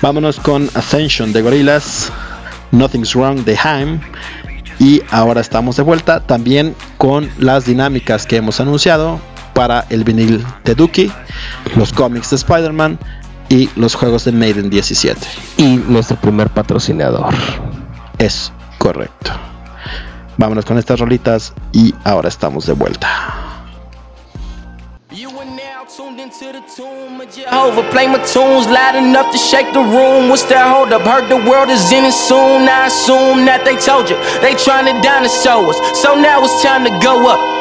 Vámonos 0.00 0.40
con 0.40 0.70
Ascension 0.74 1.34
de 1.34 1.42
Gorillaz, 1.42 2.10
Nothing's 2.72 3.14
Wrong 3.14 3.44
de 3.44 3.58
Haim. 3.62 4.00
Y 4.78 5.02
ahora 5.10 5.40
estamos 5.40 5.76
de 5.76 5.82
vuelta 5.82 6.20
también 6.20 6.74
con 6.96 7.28
las 7.38 7.66
dinámicas 7.66 8.26
que 8.26 8.36
hemos 8.36 8.60
anunciado 8.60 9.20
para 9.58 9.84
el 9.90 10.04
vinil 10.04 10.46
de 10.62 10.76
Duki, 10.76 11.10
los 11.74 11.92
cómics 11.92 12.30
de 12.30 12.36
Spider-Man 12.36 12.96
y 13.48 13.68
los 13.74 13.96
juegos 13.96 14.24
de 14.24 14.30
Maiden 14.30 14.70
17. 14.70 15.20
Y 15.56 15.78
nuestro 15.88 16.16
primer 16.16 16.48
patrocinador. 16.48 17.34
Es 18.18 18.52
correcto. 18.78 19.32
Vámonos 20.36 20.64
con 20.64 20.78
estas 20.78 21.00
rolitas 21.00 21.52
y 21.72 21.92
ahora 22.04 22.28
estamos 22.28 22.66
de 22.66 22.74
vuelta. 22.74 23.08
the 26.38 26.62
tomb 26.76 27.20
of 27.20 27.34
Jehovah. 27.34 27.90
Play 27.90 28.06
my 28.06 28.18
tunes 28.18 28.68
loud 28.68 28.94
enough 28.94 29.32
to 29.32 29.38
shake 29.38 29.72
the 29.72 29.80
room. 29.80 30.28
What's 30.28 30.44
that 30.44 30.72
hold 30.72 30.92
up? 30.92 31.02
Heard 31.02 31.28
the 31.28 31.50
world 31.50 31.68
is 31.68 31.90
in 31.90 32.04
it 32.04 32.12
soon. 32.12 32.68
I 32.68 32.86
assume 32.86 33.44
that 33.46 33.64
they 33.64 33.74
told 33.74 34.08
you 34.08 34.14
they 34.40 34.54
trying 34.54 34.86
to 34.86 34.94
dinosaur 35.02 35.66
us. 35.70 36.00
So 36.00 36.14
now 36.14 36.44
it's 36.44 36.62
time 36.62 36.84
to 36.84 36.96
go 37.02 37.26
up. 37.26 37.57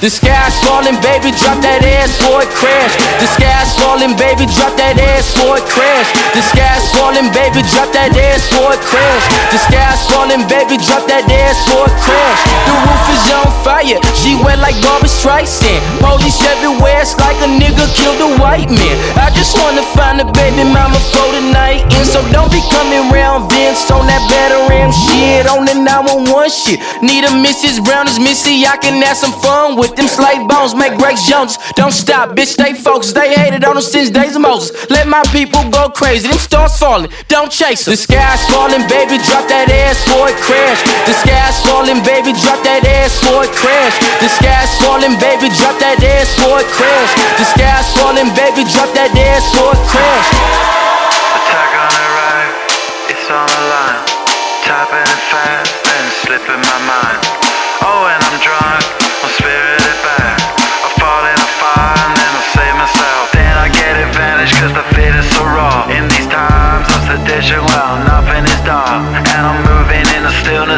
The 0.00 0.08
sky's 0.08 0.56
falling, 0.64 0.96
baby, 1.04 1.28
drop 1.36 1.60
that 1.60 1.84
ass 1.84 2.16
for 2.24 2.40
it 2.40 2.48
crash. 2.56 2.96
The 3.20 3.28
sky's 3.36 3.68
falling, 3.76 4.16
baby, 4.16 4.48
drop 4.48 4.72
that 4.80 4.96
ass 4.96 5.28
for 5.36 5.60
it 5.60 5.66
crash. 5.68 6.08
The 6.32 6.40
sky's 6.40 6.88
falling, 6.96 7.28
baby, 7.36 7.60
drop 7.68 7.92
that 7.92 8.16
ass 8.16 8.48
for 8.48 8.72
it 8.72 8.80
crash. 8.80 9.24
The 9.52 9.60
sky's 9.60 10.00
falling, 10.08 10.48
baby, 10.48 10.80
drop 10.80 11.04
that 11.04 11.28
ass 11.28 11.60
for 11.68 11.84
it 11.84 11.92
crash. 12.00 12.40
The 12.64 12.74
roof 12.80 13.04
is 13.12 13.24
on 13.28 13.48
fire, 13.60 14.00
she 14.16 14.40
wet 14.40 14.64
like 14.64 14.80
Barbara 14.80 15.12
Streisand. 15.12 15.84
Police 16.00 16.40
everywhere, 16.48 17.04
it's 17.04 17.12
like 17.20 17.36
a 17.44 17.50
nigga 17.60 17.84
killed 17.92 18.24
a 18.24 18.40
white 18.40 18.72
man. 18.72 18.96
I 19.20 19.28
just 19.36 19.52
wanna 19.60 19.84
find 19.92 20.16
a 20.16 20.28
baby 20.32 20.64
mama 20.64 20.96
for 21.12 21.28
tonight, 21.28 21.84
and 21.92 22.08
so 22.08 22.24
don't 22.32 22.48
be 22.48 22.64
coming 22.72 23.12
round 23.12 23.52
Vince 23.52 23.92
on 23.92 24.08
that 24.08 24.24
better 24.32 24.64
ram 24.64 24.88
shit 24.96 25.44
on 25.44 25.68
the 25.68 25.76
911 25.76 26.48
shit. 26.48 26.80
Need 27.04 27.28
a 27.28 27.32
Mrs. 27.36 27.84
Brown 27.84 28.08
as 28.08 28.16
Missy, 28.16 28.64
I 28.64 28.80
can 28.80 28.96
have 29.04 29.20
some 29.20 29.36
fun 29.44 29.76
with. 29.76 29.89
Them 29.96 30.08
slave 30.08 30.46
bones 30.48 30.74
make 30.74 30.98
Grace 30.98 31.26
Jones. 31.26 31.58
Don't 31.74 31.92
stop, 31.92 32.30
bitch, 32.36 32.54
stay 32.58 32.74
focused. 32.74 33.14
They 33.14 33.34
hated 33.34 33.64
on 33.64 33.74
them 33.74 33.82
since 33.82 34.10
days 34.10 34.36
of 34.36 34.42
Moses. 34.42 34.72
Let 34.90 35.08
my 35.08 35.22
people 35.32 35.62
go 35.70 35.88
crazy. 35.88 36.28
Them 36.28 36.38
stars 36.38 36.76
falling, 36.78 37.10
don't 37.28 37.50
chase 37.50 37.84
them. 37.84 37.92
The 37.92 38.00
sky's 38.00 38.42
falling, 38.50 38.86
baby, 38.88 39.18
drop 39.26 39.46
that 39.48 39.68
ass 39.70 40.02
for 40.06 40.28
it 40.30 40.38
crash. 40.42 40.80
The 41.06 41.14
sky's 41.14 41.58
falling, 41.66 42.00
baby, 42.02 42.32
drop 42.36 42.60
that 42.62 42.84
ass 42.86 43.18
for 43.20 43.44
it 43.44 43.52
crash. 43.56 43.96
The 44.22 44.28
sky's 44.28 44.72
falling, 44.82 45.16
baby, 45.18 45.48
drop 45.58 45.76
that 45.82 45.98
ass 46.02 46.30
for 46.38 46.60
it 46.60 46.68
crash. 46.74 47.12
The 47.38 47.46
sky's 47.54 47.88
falling, 47.96 48.30
baby, 48.34 48.62
drop 48.68 48.90
that 48.94 49.12
ass 49.14 49.44
for 49.54 49.72
it 49.74 49.82
crash. 49.88 50.28
Attack 51.36 51.70
on 51.78 51.92
the 51.94 52.06
right, 52.18 52.54
it's 53.10 53.26
on 53.30 53.46
the 53.46 53.62
line. 53.70 54.02
Typing 54.64 55.14
fast 55.32 55.72
and 55.88 56.06
slipping 56.22 56.60
my 56.60 56.78
mind. 56.86 57.29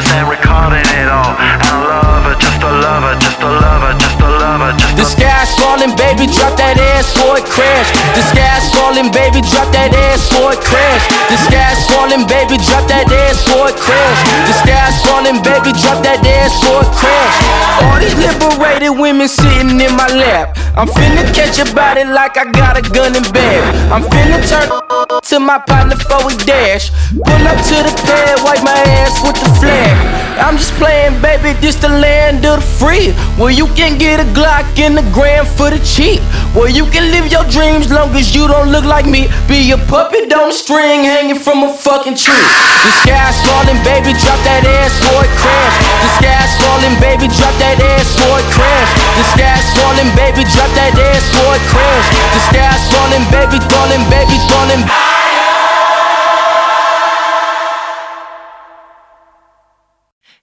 Stillness 0.03 0.12
and 0.12 0.28
recording 0.28 0.86
it 0.98 1.09
all. 1.09 1.34
I 1.38 1.72
love 1.86 2.24
her, 2.24 2.34
just 2.38 2.62
a 2.62 2.70
lover, 2.70 3.18
just 3.20 3.40
a 3.40 3.46
lover, 3.46 3.98
just 3.98 4.20
a 4.20 4.28
lover, 4.28 4.72
just 4.78 4.96
The 4.96 5.05
sky's 5.05 5.32
falling, 5.59 5.94
baby, 5.96 6.28
drop 6.28 6.55
that 6.57 6.76
ass 6.78 7.11
for 7.16 7.38
it 7.38 7.46
crash 7.46 7.88
The 8.16 8.22
sky's 8.30 8.66
falling, 8.72 9.11
baby, 9.11 9.40
drop 9.40 9.68
that 9.72 9.92
ass 9.92 10.28
for 10.28 10.53
it 10.53 10.61
crash 10.61 11.05
The 11.32 11.38
sky's 11.48 11.80
falling, 11.88 12.24
baby, 12.28 12.57
drop 12.61 12.84
that 12.88 13.09
ass 13.09 13.40
for 13.44 13.68
it 13.68 13.76
crash 13.76 14.20
The 14.48 14.55
sky's 14.64 14.96
falling, 15.05 15.38
baby, 15.40 15.72
drop 15.78 16.00
that 16.05 16.20
ass 16.22 16.53
for 16.61 16.82
it 16.84 16.92
crash 16.96 17.36
All 17.84 17.98
these 18.00 18.16
liberated 18.16 18.94
women 18.96 19.28
sitting 19.28 19.80
in 19.80 19.92
my 19.96 20.09
lap 20.09 20.57
I'm 20.76 20.88
finna 20.88 21.24
catch 21.34 21.59
your 21.59 21.68
body 21.74 22.05
like 22.05 22.36
I 22.36 22.50
got 22.50 22.78
a 22.78 22.82
gun 22.82 23.16
in 23.16 23.24
bed 23.32 23.61
I'm 23.92 24.03
finna 24.03 24.40
turn 24.48 24.68
to 25.32 25.40
my 25.40 25.59
partner 25.59 25.96
before 25.96 26.26
we 26.26 26.36
dash. 26.44 26.90
Pull 27.12 27.44
up 27.48 27.59
to 27.68 27.76
the 27.88 27.94
pad, 28.05 28.36
wipe 28.44 28.62
my 28.62 28.76
ass 29.00 29.16
with 29.24 29.36
the 29.40 29.48
flag. 29.57 29.96
I'm 30.36 30.57
just 30.57 30.72
playing, 30.74 31.20
baby, 31.22 31.59
this 31.61 31.76
the 31.76 31.88
land 31.88 32.44
of 32.44 32.61
the 32.61 32.66
free. 32.78 33.12
Where 33.40 33.50
you 33.50 33.66
can 33.68 33.98
get 33.98 34.20
a 34.20 34.24
Glock 34.32 34.78
in 34.78 34.94
the 34.94 35.03
gram 35.43 35.57
for 35.57 35.70
the 35.70 35.78
cheap. 35.84 36.20
Where 36.55 36.68
you 36.68 36.86
can 36.86 37.11
live 37.11 37.30
your 37.30 37.45
dreams 37.49 37.90
long 37.90 38.14
as 38.14 38.34
you 38.34 38.47
don't 38.47 38.70
look 38.70 38.84
like 38.84 39.07
me. 39.07 39.28
Be 39.49 39.70
a 39.72 39.78
puppet 39.78 40.32
on 40.32 40.51
a 40.51 40.53
string 40.53 41.05
hanging 41.05 41.38
from 41.38 41.62
a 41.62 41.72
fucking 41.72 42.16
tree. 42.16 42.47
The 42.84 42.93
sky's 43.03 43.38
falling, 43.47 43.80
baby, 43.84 44.12
drop 44.18 44.38
that 44.47 44.64
ass 44.66 44.95
for 45.01 45.24
it 45.24 45.32
crash. 45.40 45.76
The 46.03 46.11
sky's 46.20 46.53
falling, 46.61 46.97
baby, 47.01 47.26
drop 47.28 47.55
that 47.59 47.78
ass 47.80 48.09
for 48.18 48.38
it 48.38 48.49
crash. 48.55 48.90
The 49.18 49.24
sky's 49.34 49.66
falling, 49.76 50.11
baby, 50.14 50.43
drop 50.53 50.70
that 50.76 50.95
ass 50.95 51.24
for 51.32 51.51
it 51.57 51.64
crash. 51.70 52.09
The 52.34 52.40
sky's 52.53 52.84
falling, 52.93 53.24
baby, 53.32 53.59
falling, 53.70 54.05
baby, 54.11 54.38
falling. 54.51 54.82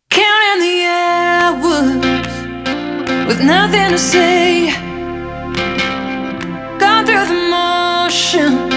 Counting 0.10 0.60
the 0.66 0.78
hours 0.90 1.88
with 3.28 3.42
nothing 3.44 3.92
to 3.92 3.98
say. 3.98 4.89
Motions, 8.30 8.74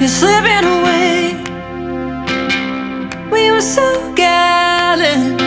you're 0.00 0.08
slipping 0.08 0.64
away. 0.64 1.34
We 3.30 3.50
were 3.50 3.60
so 3.60 4.12
gallant, 4.14 5.40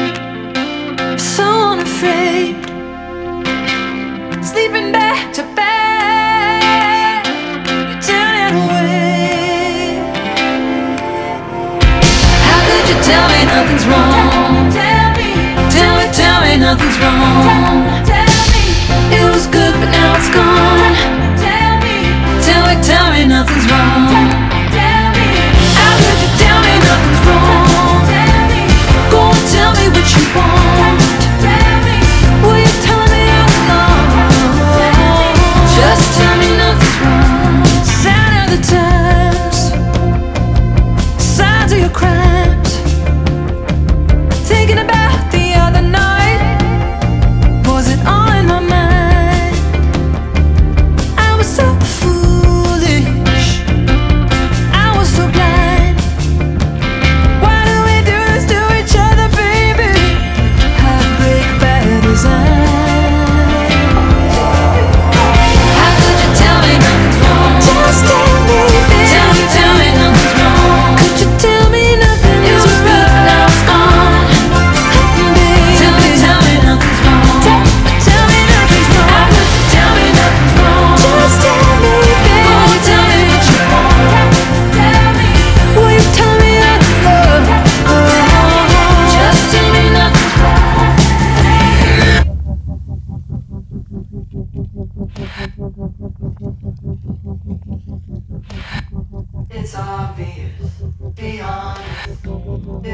so 1.20 1.44
unafraid, 1.44 2.56
sleeping 4.44 4.92
back 4.94 5.34
to 5.34 5.44
back. 5.56 7.26
You're 7.68 8.02
turning 8.02 8.56
away. 8.64 10.00
How 12.48 12.60
could 12.68 12.86
you 12.88 12.98
tell 13.04 13.28
me 13.34 13.40
nothing's 13.52 13.86
wrong? 13.86 14.72
Tell 14.72 15.10
me, 15.18 15.30
tell 15.76 15.94
me, 15.98 16.06
tell 16.14 16.42
me 16.42 16.58
nothing's 16.58 16.98
wrong. 17.00 17.84
It 19.12 19.24
was 19.34 19.48
good, 19.48 19.74
but 19.74 19.90
now 19.92 20.16
it's 20.16 20.30
gone. 20.34 21.17
Tell 22.88 23.12
me, 23.12 23.28
tell 23.28 23.44
me, 23.44 23.48
tell 23.48 23.57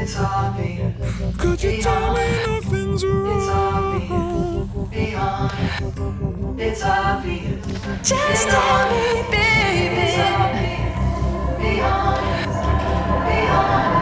It's 0.04 0.18
obvious. 0.18 1.38
Could 1.38 1.62
you 1.62 1.80
tell 1.80 2.12
me 2.14 2.28
nothing's 2.46 3.06
wrong? 3.06 3.40
It's 3.40 3.48
obvious. 3.48 4.90
Be 4.90 5.14
honest. 5.14 6.60
It's 6.60 6.82
obvious. 6.84 7.66
Just 8.06 8.48
tell 8.50 8.90
me, 8.90 9.22
baby. 9.30 9.96
It's 10.04 10.18
obvious. 10.20 11.56
Be 11.58 11.80
honest. 11.80 12.52
Be 13.24 13.38
honest. 13.48 13.93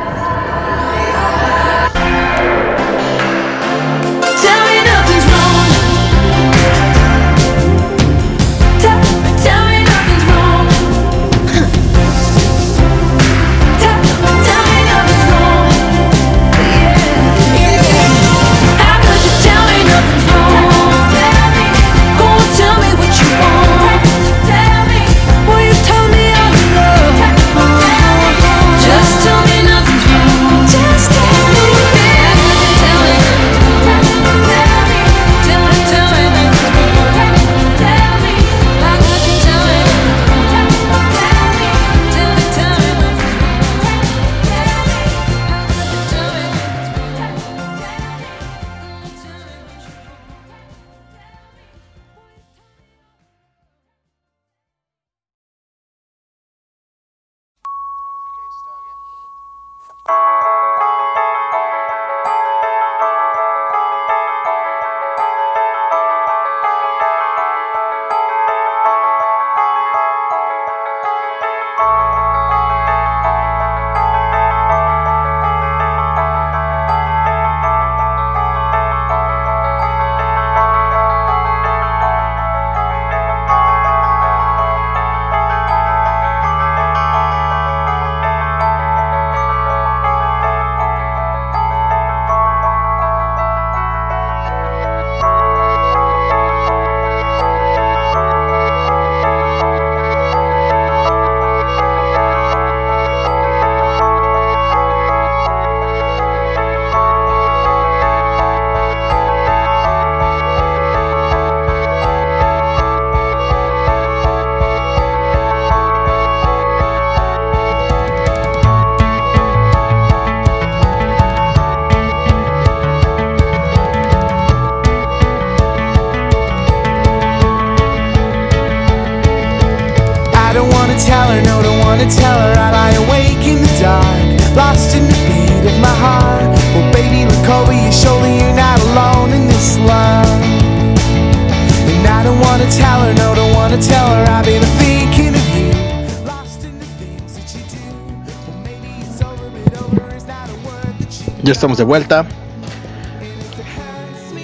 Estamos 151.63 151.79
de 151.79 151.85
vuelta. 151.85 152.27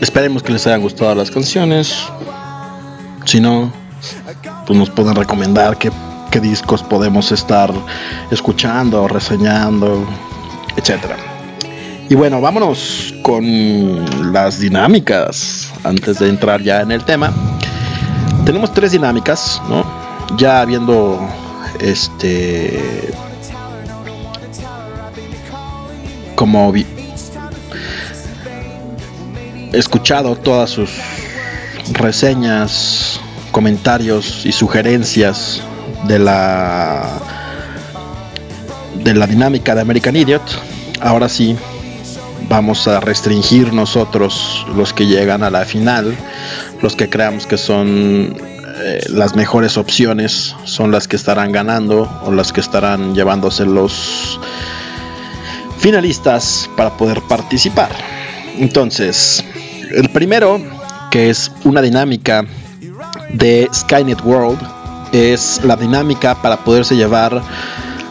Esperemos 0.00 0.40
que 0.40 0.52
les 0.52 0.64
hayan 0.68 0.80
gustado 0.80 1.16
las 1.16 1.32
canciones. 1.32 2.06
Si 3.24 3.40
no, 3.40 3.72
pues 4.64 4.78
nos 4.78 4.88
pueden 4.90 5.16
recomendar 5.16 5.76
qué, 5.78 5.90
qué 6.30 6.38
discos 6.38 6.84
podemos 6.84 7.32
estar 7.32 7.74
escuchando, 8.30 9.08
reseñando, 9.08 10.06
etcétera. 10.76 11.16
Y 12.08 12.14
bueno, 12.14 12.40
vámonos 12.40 13.12
con 13.22 14.32
las 14.32 14.60
dinámicas 14.60 15.72
antes 15.82 16.20
de 16.20 16.28
entrar 16.28 16.62
ya 16.62 16.82
en 16.82 16.92
el 16.92 17.02
tema. 17.02 17.32
Tenemos 18.44 18.72
tres 18.72 18.92
dinámicas, 18.92 19.60
¿no? 19.68 19.84
Ya 20.36 20.60
habiendo 20.60 21.18
este 21.80 23.10
como 26.36 26.72
escuchado 29.78 30.36
todas 30.36 30.70
sus 30.70 30.90
reseñas, 31.92 33.20
comentarios 33.52 34.44
y 34.44 34.52
sugerencias 34.52 35.60
de 36.06 36.18
la 36.18 37.10
de 38.94 39.14
la 39.14 39.26
dinámica 39.26 39.74
de 39.74 39.80
American 39.80 40.16
Idiot. 40.16 40.42
Ahora 41.00 41.28
sí 41.28 41.56
vamos 42.48 42.88
a 42.88 43.00
restringir 43.00 43.72
nosotros 43.72 44.66
los 44.74 44.92
que 44.92 45.06
llegan 45.06 45.42
a 45.42 45.50
la 45.50 45.64
final, 45.64 46.14
los 46.82 46.96
que 46.96 47.08
creamos 47.08 47.46
que 47.46 47.58
son 47.58 48.36
eh, 48.80 49.00
las 49.08 49.36
mejores 49.36 49.76
opciones, 49.76 50.54
son 50.64 50.90
las 50.90 51.08
que 51.08 51.16
estarán 51.16 51.52
ganando 51.52 52.10
o 52.24 52.32
las 52.32 52.52
que 52.52 52.60
estarán 52.60 53.14
llevándose 53.14 53.64
los 53.64 54.40
finalistas 55.78 56.68
para 56.76 56.96
poder 56.96 57.20
participar. 57.22 57.90
Entonces, 58.58 59.44
el 59.94 60.08
primero, 60.10 60.60
que 61.10 61.30
es 61.30 61.50
una 61.64 61.82
dinámica 61.82 62.44
de 63.32 63.68
Skynet 63.72 64.24
World, 64.24 64.58
es 65.12 65.60
la 65.64 65.76
dinámica 65.76 66.40
para 66.40 66.56
poderse 66.58 66.96
llevar 66.96 67.42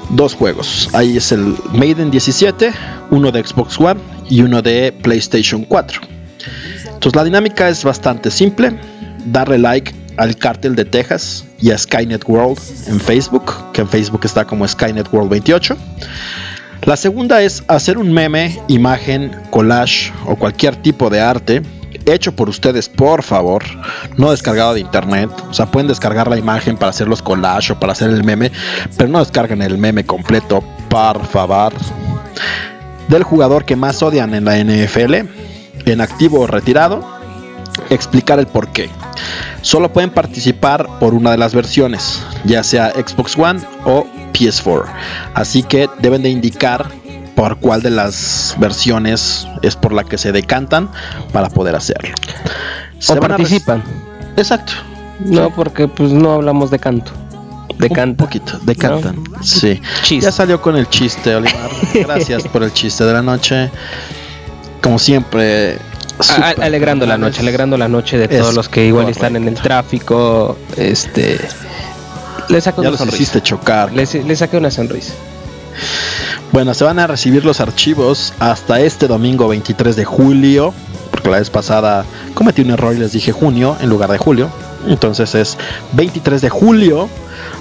dos 0.09 0.33
juegos. 0.33 0.89
Ahí 0.93 1.17
es 1.17 1.31
el 1.31 1.55
Maiden 1.73 2.11
17, 2.11 2.71
uno 3.11 3.31
de 3.31 3.43
Xbox 3.43 3.79
One 3.79 3.99
y 4.29 4.41
uno 4.41 4.61
de 4.61 4.91
PlayStation 4.91 5.63
4. 5.63 6.01
Entonces 6.85 7.15
la 7.15 7.23
dinámica 7.23 7.69
es 7.69 7.83
bastante 7.83 8.31
simple. 8.31 8.79
Darle 9.25 9.57
like 9.57 9.93
al 10.17 10.35
Cártel 10.35 10.75
de 10.75 10.85
Texas 10.85 11.45
y 11.59 11.71
a 11.71 11.77
Skynet 11.77 12.27
World 12.27 12.57
en 12.87 12.99
Facebook, 12.99 13.53
que 13.73 13.81
en 13.81 13.89
Facebook 13.89 14.21
está 14.23 14.45
como 14.45 14.67
Skynet 14.67 15.11
World 15.13 15.29
28. 15.29 15.77
La 16.87 16.95
segunda 16.95 17.41
es 17.41 17.65
hacer 17.67 17.97
un 17.97 18.13
meme, 18.13 18.61
imagen, 18.69 19.35
collage 19.49 20.13
o 20.25 20.37
cualquier 20.37 20.77
tipo 20.77 21.09
de 21.09 21.19
arte 21.19 21.61
hecho 22.05 22.33
por 22.33 22.47
ustedes, 22.47 22.87
por 22.87 23.23
favor, 23.23 23.61
no 24.15 24.31
descargado 24.31 24.73
de 24.73 24.79
internet. 24.79 25.29
O 25.49 25.53
sea, 25.53 25.65
pueden 25.65 25.89
descargar 25.89 26.29
la 26.29 26.37
imagen 26.37 26.77
para 26.77 26.91
hacer 26.91 27.09
los 27.09 27.21
collages 27.21 27.71
o 27.71 27.75
para 27.77 27.91
hacer 27.91 28.09
el 28.09 28.23
meme, 28.23 28.53
pero 28.95 29.09
no 29.09 29.19
descarguen 29.19 29.61
el 29.61 29.77
meme 29.77 30.05
completo, 30.05 30.63
por 30.87 31.25
favor. 31.25 31.73
Del 33.09 33.23
jugador 33.23 33.65
que 33.65 33.75
más 33.75 34.01
odian 34.01 34.33
en 34.33 34.45
la 34.45 34.57
NFL, 34.57 35.13
en 35.85 35.99
activo 35.99 36.39
o 36.39 36.47
retirado, 36.47 37.05
explicar 37.89 38.39
el 38.39 38.47
por 38.47 38.69
qué. 38.69 38.89
Solo 39.61 39.91
pueden 39.91 40.11
participar 40.11 40.87
por 41.01 41.13
una 41.13 41.31
de 41.31 41.37
las 41.37 41.53
versiones, 41.53 42.23
ya 42.45 42.63
sea 42.63 42.91
Xbox 42.91 43.37
One 43.37 43.59
o 43.83 44.07
PS4. 44.37 44.85
Así 45.33 45.63
que 45.63 45.89
deben 45.99 46.23
de 46.23 46.29
indicar 46.29 46.89
por 47.35 47.57
cuál 47.59 47.81
de 47.81 47.91
las 47.91 48.55
versiones 48.57 49.47
es 49.61 49.75
por 49.75 49.93
la 49.93 50.03
que 50.03 50.17
se 50.17 50.31
decantan 50.31 50.89
para 51.31 51.49
poder 51.49 51.75
hacerlo. 51.75 52.15
O 52.97 53.01
Se 53.01 53.15
participan. 53.17 53.83
Exacto. 54.35 54.73
No, 55.19 55.49
porque 55.53 55.87
pues 55.87 56.11
no 56.11 56.33
hablamos 56.33 56.71
de 56.71 56.79
canto. 56.79 57.11
De 57.77 57.87
Un 57.87 58.15
poquito, 58.15 58.57
decantan. 58.63 59.23
Sí. 59.43 59.79
Chiste. 60.01 60.25
Ya 60.25 60.31
salió 60.31 60.59
con 60.59 60.75
el 60.75 60.89
chiste, 60.89 61.35
Olivar. 61.35 61.69
Gracias 61.93 62.43
por 62.47 62.63
el 62.63 62.73
chiste 62.73 63.03
de 63.03 63.13
la 63.13 63.21
noche. 63.21 63.69
Como 64.81 64.97
siempre. 64.97 65.77
Alegrando 66.59 67.05
la 67.05 67.19
noche, 67.19 67.41
alegrando 67.41 67.77
la 67.77 67.87
noche 67.87 68.17
de 68.17 68.25
Es 68.25 68.41
todos 68.41 68.55
los 68.55 68.67
que 68.67 68.87
igual 68.87 69.05
correcto. 69.05 69.25
están 69.25 69.35
en 69.35 69.47
el 69.47 69.53
tráfico. 69.53 70.57
Este. 70.75 71.39
Le 72.49 72.61
saco 72.61 72.83
Ya 72.83 72.89
una 72.89 72.97
los 72.97 73.07
hiciste 73.13 73.39
sonrisa. 73.39 73.43
chocar. 73.43 73.93
Le, 73.93 74.05
le 74.05 74.57
una 74.57 74.71
sonrisa. 74.71 75.13
Bueno, 76.51 76.73
se 76.73 76.83
van 76.83 76.99
a 76.99 77.07
recibir 77.07 77.45
los 77.45 77.59
archivos 77.59 78.33
hasta 78.39 78.79
este 78.79 79.07
domingo 79.07 79.47
23 79.47 79.95
de 79.95 80.05
julio. 80.05 80.73
Porque 81.11 81.29
la 81.29 81.39
vez 81.39 81.49
pasada 81.49 82.05
cometí 82.33 82.61
un 82.61 82.71
error 82.71 82.95
y 82.95 82.99
les 82.99 83.11
dije 83.11 83.31
junio 83.31 83.75
en 83.81 83.89
lugar 83.89 84.11
de 84.11 84.17
julio. 84.17 84.49
Entonces 84.87 85.35
es 85.35 85.57
23 85.93 86.41
de 86.41 86.49
julio 86.49 87.09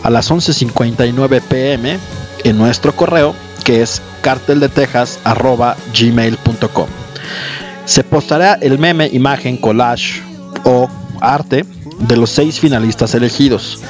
a 0.03 0.11
las 0.11 0.31
11.59 0.31 1.41
pm 1.43 1.99
en 2.45 2.59
nuestro 2.59 2.95
correo 2.95 3.35
que 3.65 3.83
es 3.83 4.01
carteldetexas.gmail.com. 4.21 6.87
Se 7.85 8.05
postará 8.05 8.55
el 8.61 8.79
meme, 8.79 9.09
imagen, 9.13 9.57
collage 9.57 10.23
o 10.65 10.89
arte 11.21 11.65
de 11.99 12.17
los 12.17 12.31
seis 12.31 12.61
finalistas 12.61 13.15
elegidos. 13.15 13.81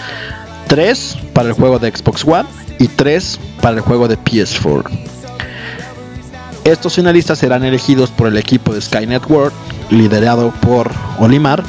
Tres 0.66 1.16
para 1.32 1.48
el 1.48 1.54
juego 1.54 1.78
de 1.78 1.90
Xbox 1.90 2.24
One 2.24 2.48
y 2.78 2.88
tres 2.88 3.38
para 3.60 3.76
el 3.76 3.80
juego 3.82 4.08
de 4.08 4.18
PS4. 4.18 4.84
Estos 6.64 6.96
finalistas 6.96 7.38
serán 7.38 7.64
elegidos 7.64 8.10
por 8.10 8.26
el 8.26 8.36
equipo 8.36 8.74
de 8.74 8.80
Skynet 8.80 9.30
World, 9.30 9.52
liderado 9.90 10.50
por 10.60 10.90
Olimar, 11.20 11.62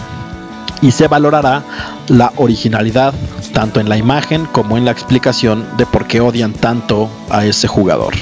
y 0.82 0.92
se 0.92 1.08
valorará 1.08 1.64
la 2.08 2.34
originalidad 2.38 3.14
tanto 3.54 3.80
en 3.80 3.90
la 3.90 3.98
imagen 3.98 4.46
como 4.46 4.78
en 4.78 4.86
la 4.86 4.92
explicación 4.92 5.66
de 5.78 5.86
por 5.86 6.08
qué 6.08 6.22
odian 6.22 6.54
tanto 6.54 7.10
a 7.30 7.46
ese 7.46 7.68
jugador. 7.68 8.16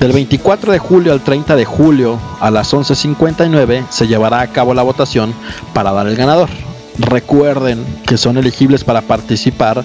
Del 0.00 0.12
24 0.12 0.72
de 0.72 0.78
julio 0.78 1.12
al 1.12 1.22
30 1.22 1.56
de 1.56 1.64
julio 1.64 2.18
a 2.40 2.50
las 2.50 2.74
11.59 2.74 3.86
se 3.88 4.06
llevará 4.06 4.40
a 4.40 4.48
cabo 4.48 4.74
la 4.74 4.82
votación 4.82 5.32
para 5.72 5.92
dar 5.92 6.06
el 6.06 6.16
ganador. 6.16 6.50
Recuerden 6.98 7.84
que 8.06 8.16
son 8.16 8.36
elegibles 8.38 8.84
para 8.84 9.02
participar 9.02 9.84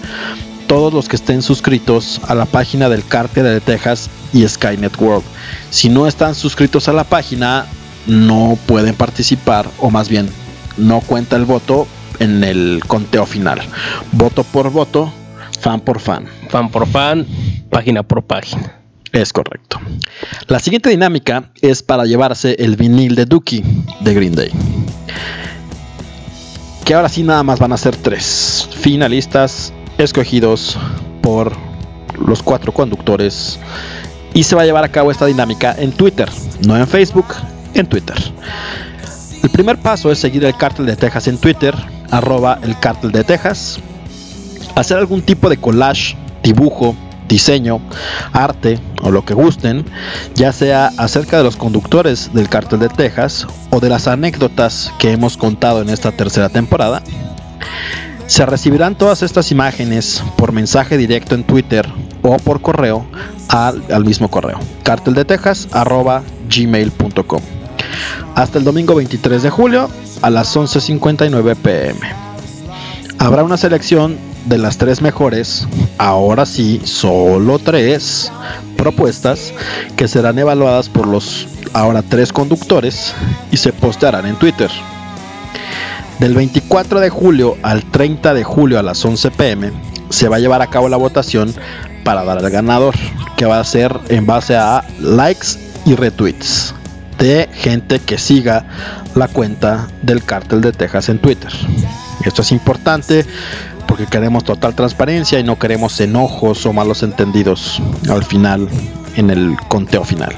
todos 0.67 0.93
los 0.93 1.09
que 1.09 1.17
estén 1.17 1.41
suscritos 1.41 2.21
a 2.27 2.35
la 2.35 2.45
página 2.45 2.87
del 2.87 3.05
Cártel 3.05 3.43
de 3.43 3.59
Texas 3.59 4.09
y 4.31 4.47
Skynet 4.47 4.99
World. 5.01 5.25
Si 5.69 5.89
no 5.89 6.07
están 6.07 6.33
suscritos 6.33 6.87
a 6.87 6.93
la 6.93 7.03
página, 7.03 7.65
no 8.07 8.57
pueden 8.67 8.95
participar, 8.95 9.69
o 9.79 9.89
más 9.89 10.07
bien, 10.07 10.29
no 10.77 11.01
cuenta 11.01 11.35
el 11.35 11.45
voto 11.45 11.87
en 12.19 12.43
el 12.43 12.81
conteo 12.87 13.25
final. 13.25 13.59
Voto 14.13 14.43
por 14.45 14.71
voto, 14.71 15.11
fan 15.59 15.81
por 15.81 15.99
fan. 15.99 16.25
Fan 16.49 16.69
por 16.69 16.87
fan, 16.87 17.27
página 17.69 18.03
por 18.03 18.23
página. 18.23 18.77
Es 19.11 19.33
correcto. 19.33 19.79
La 20.47 20.59
siguiente 20.59 20.89
dinámica 20.89 21.51
es 21.61 21.83
para 21.83 22.05
llevarse 22.05 22.55
el 22.59 22.77
vinil 22.77 23.15
de 23.15 23.25
Dookie 23.25 23.63
de 23.99 24.13
Green 24.13 24.35
Day. 24.35 24.51
Que 26.85 26.93
ahora 26.93 27.09
sí 27.09 27.23
nada 27.23 27.43
más 27.43 27.59
van 27.59 27.73
a 27.73 27.77
ser 27.77 27.95
tres 27.95 28.67
finalistas 28.71 29.73
escogidos 29.97 30.77
por 31.21 31.55
los 32.25 32.41
cuatro 32.41 32.73
conductores. 32.73 33.59
Y 34.33 34.43
se 34.43 34.55
va 34.55 34.61
a 34.61 34.65
llevar 34.65 34.83
a 34.83 34.89
cabo 34.89 35.11
esta 35.11 35.25
dinámica 35.25 35.75
en 35.77 35.91
Twitter, 35.91 36.29
no 36.65 36.77
en 36.77 36.87
Facebook, 36.87 37.27
en 37.73 37.85
Twitter. 37.85 38.15
El 39.43 39.49
primer 39.49 39.77
paso 39.77 40.11
es 40.11 40.19
seguir 40.19 40.45
el 40.45 40.55
cártel 40.55 40.85
de 40.85 40.95
Texas 40.95 41.27
en 41.27 41.37
Twitter, 41.37 41.75
arroba 42.11 42.59
el 42.63 42.79
cártel 42.79 43.11
de 43.11 43.23
Texas. 43.23 43.79
Hacer 44.75 44.97
algún 44.97 45.21
tipo 45.21 45.49
de 45.49 45.57
collage, 45.57 46.15
dibujo, 46.43 46.95
diseño, 47.31 47.81
arte 48.33 48.77
o 49.01 49.09
lo 49.09 49.25
que 49.25 49.33
gusten, 49.33 49.83
ya 50.35 50.51
sea 50.51 50.91
acerca 50.97 51.37
de 51.37 51.45
los 51.45 51.55
conductores 51.55 52.33
del 52.33 52.49
cártel 52.49 52.79
de 52.79 52.89
Texas 52.89 53.47
o 53.69 53.79
de 53.79 53.87
las 53.89 54.09
anécdotas 54.09 54.91
que 54.99 55.13
hemos 55.13 55.37
contado 55.37 55.81
en 55.81 55.87
esta 55.89 56.11
tercera 56.11 56.49
temporada. 56.49 57.01
Se 58.27 58.45
recibirán 58.45 58.97
todas 58.97 59.23
estas 59.23 59.49
imágenes 59.51 60.21
por 60.37 60.51
mensaje 60.51 60.97
directo 60.97 61.35
en 61.35 61.45
Twitter 61.45 61.87
o 62.21 62.35
por 62.37 62.61
correo 62.61 63.05
al, 63.47 63.81
al 63.91 64.03
mismo 64.05 64.29
correo, 64.29 64.59
carteldetejas@gmail.com. 64.83 67.41
Hasta 68.35 68.57
el 68.57 68.63
domingo 68.63 68.95
23 68.95 69.43
de 69.43 69.49
julio 69.49 69.89
a 70.21 70.29
las 70.29 70.55
11.59 70.55 71.55
pm. 71.55 72.30
Habrá 73.21 73.43
una 73.43 73.55
selección 73.55 74.17
de 74.45 74.57
las 74.57 74.79
tres 74.79 74.99
mejores 74.99 75.67
ahora 75.99 76.43
sí, 76.47 76.81
solo 76.83 77.59
tres 77.59 78.31
propuestas 78.75 79.53
que 79.95 80.07
serán 80.07 80.39
evaluadas 80.39 80.89
por 80.89 81.05
los 81.05 81.47
ahora 81.71 82.01
tres 82.01 82.33
conductores 82.33 83.13
y 83.51 83.57
se 83.57 83.73
postearán 83.73 84.25
en 84.25 84.37
Twitter. 84.37 84.71
Del 86.17 86.33
24 86.33 86.99
de 86.99 87.11
julio 87.11 87.57
al 87.61 87.83
30 87.91 88.33
de 88.33 88.43
julio 88.43 88.79
a 88.79 88.83
las 88.83 89.05
11 89.05 89.29
pm 89.29 89.71
se 90.09 90.27
va 90.27 90.37
a 90.37 90.39
llevar 90.39 90.63
a 90.63 90.71
cabo 90.71 90.89
la 90.89 90.97
votación 90.97 91.53
para 92.03 92.23
dar 92.23 92.39
al 92.39 92.49
ganador, 92.49 92.95
que 93.37 93.45
va 93.45 93.59
a 93.59 93.63
ser 93.63 93.99
en 94.09 94.25
base 94.25 94.57
a 94.57 94.83
likes 94.99 95.59
y 95.85 95.93
retweets 95.93 96.73
de 97.19 97.47
gente 97.53 97.99
que 97.99 98.17
siga 98.17 98.65
la 99.13 99.27
cuenta 99.27 99.89
del 100.01 100.23
cártel 100.23 100.61
de 100.61 100.71
Texas 100.71 101.07
en 101.09 101.19
Twitter. 101.19 101.51
Esto 102.25 102.41
es 102.41 102.51
importante 102.51 103.25
porque 103.87 104.05
queremos 104.05 104.43
total 104.43 104.75
transparencia 104.75 105.39
y 105.39 105.43
no 105.43 105.59
queremos 105.59 105.99
enojos 105.99 106.65
o 106.65 106.73
malos 106.73 107.03
entendidos 107.03 107.81
al 108.09 108.23
final, 108.23 108.69
en 109.15 109.29
el 109.29 109.57
conteo 109.67 110.03
final. 110.03 110.33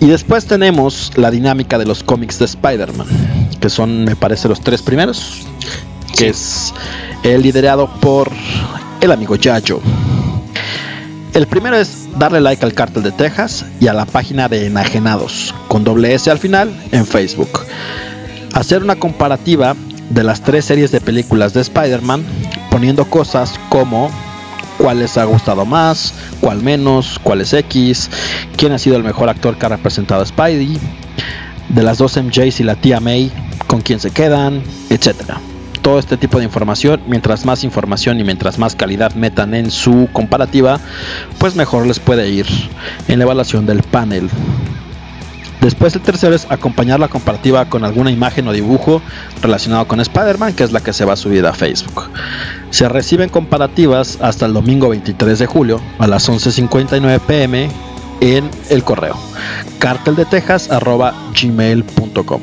Y 0.00 0.06
después 0.06 0.46
tenemos 0.46 1.12
la 1.16 1.30
dinámica 1.30 1.78
de 1.78 1.86
los 1.86 2.02
cómics 2.02 2.38
de 2.38 2.46
Spider-Man, 2.46 3.06
que 3.60 3.70
son, 3.70 4.04
me 4.04 4.16
parece, 4.16 4.48
los 4.48 4.60
tres 4.60 4.82
primeros, 4.82 5.42
que 6.16 6.28
es 6.28 6.72
el 7.22 7.42
liderado 7.42 7.88
por 8.00 8.30
el 9.00 9.12
amigo 9.12 9.36
Yayo. 9.36 9.80
El 11.32 11.46
primero 11.46 11.76
es 11.76 12.06
darle 12.18 12.40
like 12.40 12.64
al 12.64 12.74
cartel 12.74 13.02
de 13.02 13.12
Texas 13.12 13.64
y 13.80 13.88
a 13.88 13.92
la 13.92 14.06
página 14.06 14.48
de 14.48 14.66
Enajenados, 14.66 15.54
con 15.68 15.84
doble 15.84 16.14
S 16.14 16.30
al 16.30 16.38
final, 16.38 16.74
en 16.92 17.04
Facebook. 17.06 17.60
Hacer 18.52 18.82
una 18.82 18.96
comparativa 18.96 19.74
de 20.10 20.24
las 20.24 20.42
tres 20.42 20.64
series 20.64 20.90
de 20.90 21.00
películas 21.00 21.54
de 21.54 21.60
Spider-Man, 21.60 22.24
poniendo 22.70 23.04
cosas 23.06 23.58
como 23.68 24.10
cuál 24.78 24.98
les 24.98 25.16
ha 25.16 25.24
gustado 25.24 25.64
más, 25.64 26.14
cuál 26.40 26.62
menos, 26.62 27.18
cuál 27.22 27.40
es 27.40 27.52
X, 27.52 28.10
quién 28.56 28.72
ha 28.72 28.78
sido 28.78 28.96
el 28.96 29.04
mejor 29.04 29.28
actor 29.28 29.56
que 29.56 29.66
ha 29.66 29.70
representado 29.70 30.22
a 30.22 30.26
Spidey, 30.26 30.78
de 31.68 31.82
las 31.82 31.98
dos 31.98 32.16
MJs 32.16 32.60
y 32.60 32.64
la 32.64 32.76
tía 32.76 33.00
May, 33.00 33.32
con 33.66 33.80
quién 33.80 34.00
se 34.00 34.10
quedan, 34.10 34.62
etcétera. 34.90 35.40
Todo 35.82 35.98
este 35.98 36.16
tipo 36.16 36.38
de 36.38 36.44
información, 36.44 37.02
mientras 37.06 37.44
más 37.44 37.62
información 37.62 38.18
y 38.18 38.24
mientras 38.24 38.58
más 38.58 38.74
calidad 38.74 39.14
metan 39.14 39.54
en 39.54 39.70
su 39.70 40.08
comparativa, 40.12 40.80
pues 41.38 41.56
mejor 41.56 41.86
les 41.86 41.98
puede 41.98 42.30
ir 42.30 42.46
en 43.06 43.18
la 43.18 43.24
evaluación 43.24 43.66
del 43.66 43.82
panel 43.82 44.30
Después 45.64 45.96
el 45.96 46.02
tercero 46.02 46.36
es 46.36 46.46
acompañar 46.50 47.00
la 47.00 47.08
comparativa 47.08 47.64
con 47.70 47.84
alguna 47.84 48.10
imagen 48.10 48.46
o 48.46 48.52
dibujo 48.52 49.00
relacionado 49.40 49.88
con 49.88 49.98
Spider-Man, 49.98 50.52
que 50.52 50.62
es 50.62 50.72
la 50.72 50.82
que 50.82 50.92
se 50.92 51.06
va 51.06 51.14
a 51.14 51.16
subir 51.16 51.46
a 51.46 51.54
Facebook. 51.54 52.10
Se 52.68 52.86
reciben 52.86 53.30
comparativas 53.30 54.18
hasta 54.20 54.44
el 54.44 54.52
domingo 54.52 54.90
23 54.90 55.38
de 55.38 55.46
julio 55.46 55.80
a 55.98 56.06
las 56.06 56.28
11.59 56.28 57.18
pm 57.20 57.70
en 58.20 58.50
el 58.68 58.84
correo 58.84 59.16
carteldetexas.gmail.com 59.78 62.40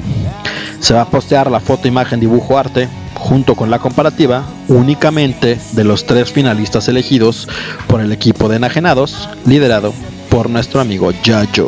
Se 0.80 0.96
va 0.96 1.02
a 1.02 1.10
postear 1.10 1.52
la 1.52 1.60
foto, 1.60 1.88
imagen, 1.88 2.20
dibujo, 2.20 2.58
arte 2.58 2.90
junto 3.14 3.54
con 3.54 3.70
la 3.70 3.78
comparativa 3.78 4.44
únicamente 4.68 5.60
de 5.74 5.84
los 5.84 6.08
tres 6.08 6.32
finalistas 6.32 6.88
elegidos 6.88 7.48
por 7.86 8.02
el 8.02 8.12
equipo 8.12 8.50
de 8.50 8.56
enajenados 8.56 9.30
liderado 9.46 9.94
por 10.32 10.50
nuestro 10.50 10.82
amigo 10.82 11.12
Yayo. 11.24 11.68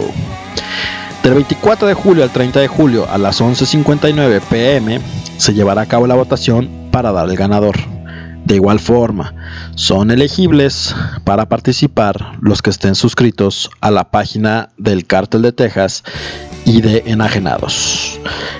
Del 1.23 1.35
24 1.35 1.87
de 1.87 1.93
julio 1.93 2.23
al 2.23 2.31
30 2.31 2.59
de 2.59 2.67
julio 2.67 3.07
a 3.09 3.17
las 3.17 3.39
11.59 3.39 4.41
pm 4.41 4.99
se 5.37 5.53
llevará 5.53 5.83
a 5.83 5.85
cabo 5.85 6.05
la 6.05 6.15
votación 6.15 6.69
para 6.91 7.13
dar 7.13 7.29
el 7.29 7.37
ganador. 7.37 7.77
De 8.43 8.55
igual 8.55 8.81
forma, 8.81 9.33
son 9.75 10.11
elegibles 10.11 10.93
para 11.23 11.47
participar 11.47 12.33
los 12.41 12.61
que 12.61 12.71
estén 12.71 12.95
suscritos 12.95 13.69
a 13.79 13.89
la 13.89 14.11
página 14.11 14.71
del 14.77 15.05
Cártel 15.05 15.43
de 15.43 15.53
Texas 15.53 16.03
y 16.65 16.81
de 16.81 17.03
Enajenados. 17.05 18.19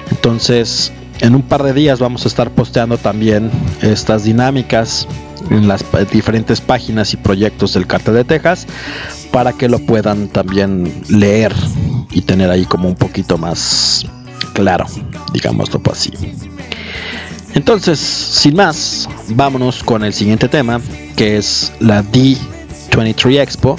Entonces, 0.09 0.93
en 1.19 1.35
un 1.35 1.41
par 1.41 1.63
de 1.63 1.73
días 1.73 1.99
vamos 1.99 2.23
a 2.23 2.29
estar 2.29 2.49
posteando 2.49 2.97
también 2.97 3.51
estas 3.81 4.23
dinámicas 4.23 5.05
en 5.49 5.67
las 5.67 5.83
diferentes 6.11 6.61
páginas 6.61 7.13
y 7.13 7.17
proyectos 7.17 7.73
del 7.73 7.87
Cártel 7.87 8.15
de 8.15 8.23
Texas 8.23 8.67
para 9.31 9.53
que 9.53 9.67
lo 9.67 9.79
puedan 9.79 10.27
también 10.27 11.01
leer 11.09 11.53
y 12.11 12.21
tener 12.21 12.49
ahí 12.49 12.65
como 12.65 12.87
un 12.87 12.95
poquito 12.95 13.37
más 13.37 14.05
claro, 14.53 14.85
digámoslo 15.33 15.81
así. 15.91 16.11
Entonces, 17.55 17.99
sin 17.99 18.55
más, 18.55 19.07
vámonos 19.29 19.83
con 19.83 20.03
el 20.03 20.13
siguiente 20.13 20.47
tema, 20.47 20.81
que 21.15 21.37
es 21.37 21.71
la 21.79 22.03
D23 22.03 23.41
Expo 23.41 23.77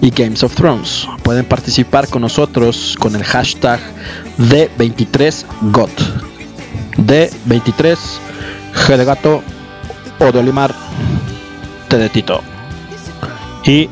y 0.00 0.10
Games 0.10 0.42
of 0.42 0.54
Thrones. 0.54 1.08
Pueden 1.22 1.46
participar 1.46 2.08
con 2.08 2.22
nosotros 2.22 2.96
con 2.98 3.16
el 3.16 3.24
hashtag 3.24 3.80
D23GOT. 4.38 5.90
D23 6.98 7.96
G 8.74 8.96
de 8.96 9.04
gato 9.04 9.42
o 10.18 10.32
de 10.32 10.38
Olimar 10.38 10.74
T 11.88 11.98
de 11.98 12.08
Tito. 12.08 12.42
Y 13.64 13.88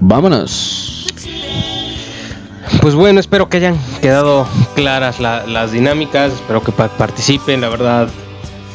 vámonos. 0.00 1.06
Pues 2.80 2.94
bueno, 2.94 3.20
espero 3.20 3.48
que 3.48 3.58
hayan 3.58 3.78
quedado 4.00 4.46
claras 4.74 5.20
las 5.20 5.72
dinámicas, 5.72 6.32
espero 6.32 6.62
que 6.62 6.72
participen, 6.72 7.60
la 7.60 7.68
verdad 7.68 8.08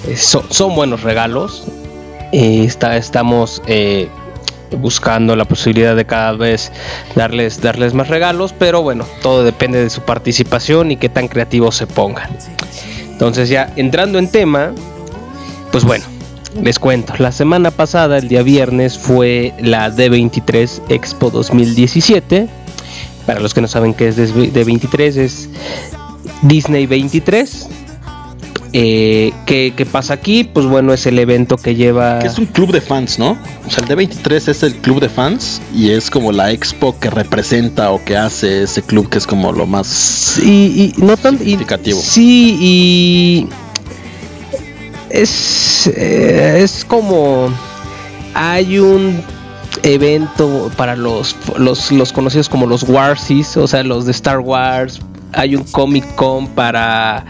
eh, 0.07 0.17
son 0.17 0.75
buenos 0.75 1.03
regalos. 1.03 1.63
Eh, 2.31 2.63
está, 2.65 2.97
estamos 2.97 3.61
eh, 3.67 4.09
buscando 4.77 5.35
la 5.35 5.45
posibilidad 5.45 5.95
de 5.95 6.05
cada 6.05 6.33
vez 6.33 6.71
darles, 7.15 7.61
darles 7.61 7.93
más 7.93 8.07
regalos, 8.07 8.53
pero 8.57 8.81
bueno, 8.81 9.05
todo 9.21 9.43
depende 9.43 9.83
de 9.83 9.89
su 9.89 10.01
participación 10.01 10.91
y 10.91 10.97
qué 10.97 11.09
tan 11.09 11.27
creativos 11.27 11.75
se 11.75 11.87
pongan. 11.87 12.29
Entonces 13.11 13.49
ya 13.49 13.71
entrando 13.75 14.17
en 14.17 14.29
tema, 14.29 14.71
pues 15.71 15.83
bueno, 15.83 16.05
les 16.61 16.79
cuento, 16.79 17.13
la 17.17 17.31
semana 17.31 17.71
pasada, 17.71 18.17
el 18.17 18.27
día 18.27 18.43
viernes, 18.43 18.97
fue 18.97 19.53
la 19.59 19.89
D23 19.89 20.81
Expo 20.89 21.29
2017 21.29 22.49
para 23.25 23.39
los 23.39 23.53
que 23.53 23.61
no 23.61 23.67
saben 23.67 23.93
qué 23.93 24.07
es 24.07 24.15
de 24.15 24.63
23, 24.63 25.17
es 25.17 25.49
Disney 26.41 26.85
23. 26.85 27.69
Eh, 28.73 29.33
¿qué, 29.45 29.87
pasa 29.91 30.13
aquí? 30.13 30.45
Pues 30.45 30.65
bueno, 30.65 30.93
es 30.93 31.05
el 31.05 31.19
evento 31.19 31.57
que 31.57 31.75
lleva. 31.75 32.19
Que 32.19 32.27
es 32.27 32.37
un 32.37 32.45
club 32.45 32.71
de 32.71 32.79
fans, 32.79 33.19
¿no? 33.19 33.37
O 33.67 33.69
sea, 33.69 33.83
el 33.83 33.89
D23 33.89 34.47
es 34.47 34.63
el 34.63 34.75
club 34.75 35.01
de 35.01 35.09
fans 35.09 35.61
y 35.75 35.91
es 35.91 36.09
como 36.09 36.31
la 36.31 36.51
expo 36.51 36.97
que 36.97 37.09
representa 37.09 37.91
o 37.91 38.03
que 38.03 38.15
hace 38.15 38.63
ese 38.63 38.81
club 38.81 39.09
que 39.09 39.17
es 39.17 39.27
como 39.27 39.51
lo 39.51 39.65
más 39.65 39.87
sí, 39.87 40.93
y 40.97 41.01
no 41.01 41.17
tan 41.17 41.37
significativo. 41.37 41.99
sí, 42.01 42.57
y. 42.61 43.47
Es, 45.11 45.87
eh, 45.87 46.61
es 46.63 46.85
como. 46.85 47.49
Hay 48.33 48.79
un 48.79 49.21
evento 49.83 50.71
para 50.77 50.95
los, 50.95 51.35
los, 51.57 52.13
conocidos 52.13 52.47
como 52.47 52.65
los 52.65 52.83
Warsies, 52.83 53.57
o 53.57 53.67
sea, 53.67 53.83
los 53.83 54.05
de 54.05 54.11
Star 54.11 54.39
Wars. 54.39 55.01
Hay 55.33 55.55
un 55.55 55.63
Comic 55.63 56.15
Con 56.15 56.47
para 56.49 57.25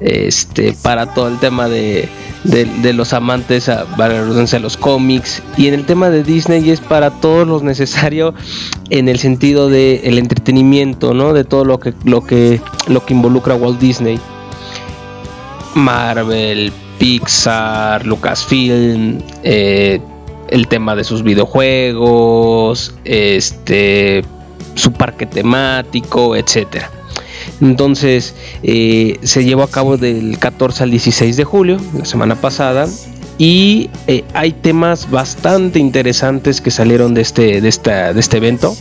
este 0.00 0.74
para 0.82 1.06
todo 1.06 1.28
el 1.28 1.38
tema 1.38 1.68
de, 1.68 2.08
de, 2.44 2.92
los 2.92 3.14
amantes 3.14 3.70
a, 3.70 3.86
para 3.96 4.22
los 4.24 4.76
cómics 4.76 5.42
y 5.56 5.68
en 5.68 5.74
el 5.74 5.86
tema 5.86 6.10
de 6.10 6.22
Disney 6.22 6.68
es 6.68 6.80
para 6.80 7.10
todo 7.10 7.46
lo 7.46 7.60
necesario 7.60 8.34
en 8.90 9.08
el 9.08 9.18
sentido 9.18 9.70
de 9.70 10.02
el 10.04 10.18
entretenimiento 10.18 11.14
no 11.14 11.32
de 11.32 11.44
todo 11.44 11.64
lo 11.64 11.80
que 11.80 11.94
lo 12.04 12.22
que 12.22 12.60
lo 12.88 13.06
que 13.06 13.14
involucra 13.14 13.54
Walt 13.54 13.80
Disney 13.80 14.20
Marvel 15.74 16.70
Pixar 16.98 18.06
Lucasfilm 18.06 19.18
eh, 19.42 20.00
el 20.48 20.68
tema 20.68 20.94
de 20.94 21.04
sus 21.04 21.22
videojuegos, 21.22 22.94
este, 23.04 24.24
su 24.74 24.92
parque 24.92 25.26
temático, 25.26 26.36
etcétera. 26.36 26.90
Entonces 27.60 28.34
eh, 28.62 29.18
se 29.22 29.44
llevó 29.44 29.62
a 29.62 29.70
cabo 29.70 29.96
del 29.96 30.38
14 30.38 30.84
al 30.84 30.90
16 30.90 31.36
de 31.36 31.44
julio, 31.44 31.78
la 31.96 32.04
semana 32.04 32.34
pasada, 32.36 32.86
y 33.38 33.90
eh, 34.06 34.24
hay 34.34 34.52
temas 34.52 35.10
bastante 35.10 35.78
interesantes 35.78 36.60
que 36.60 36.70
salieron 36.70 37.14
de 37.14 37.22
este, 37.22 37.60
de, 37.60 37.68
esta, 37.68 38.12
de 38.12 38.20
este 38.20 38.38
evento. 38.38 38.74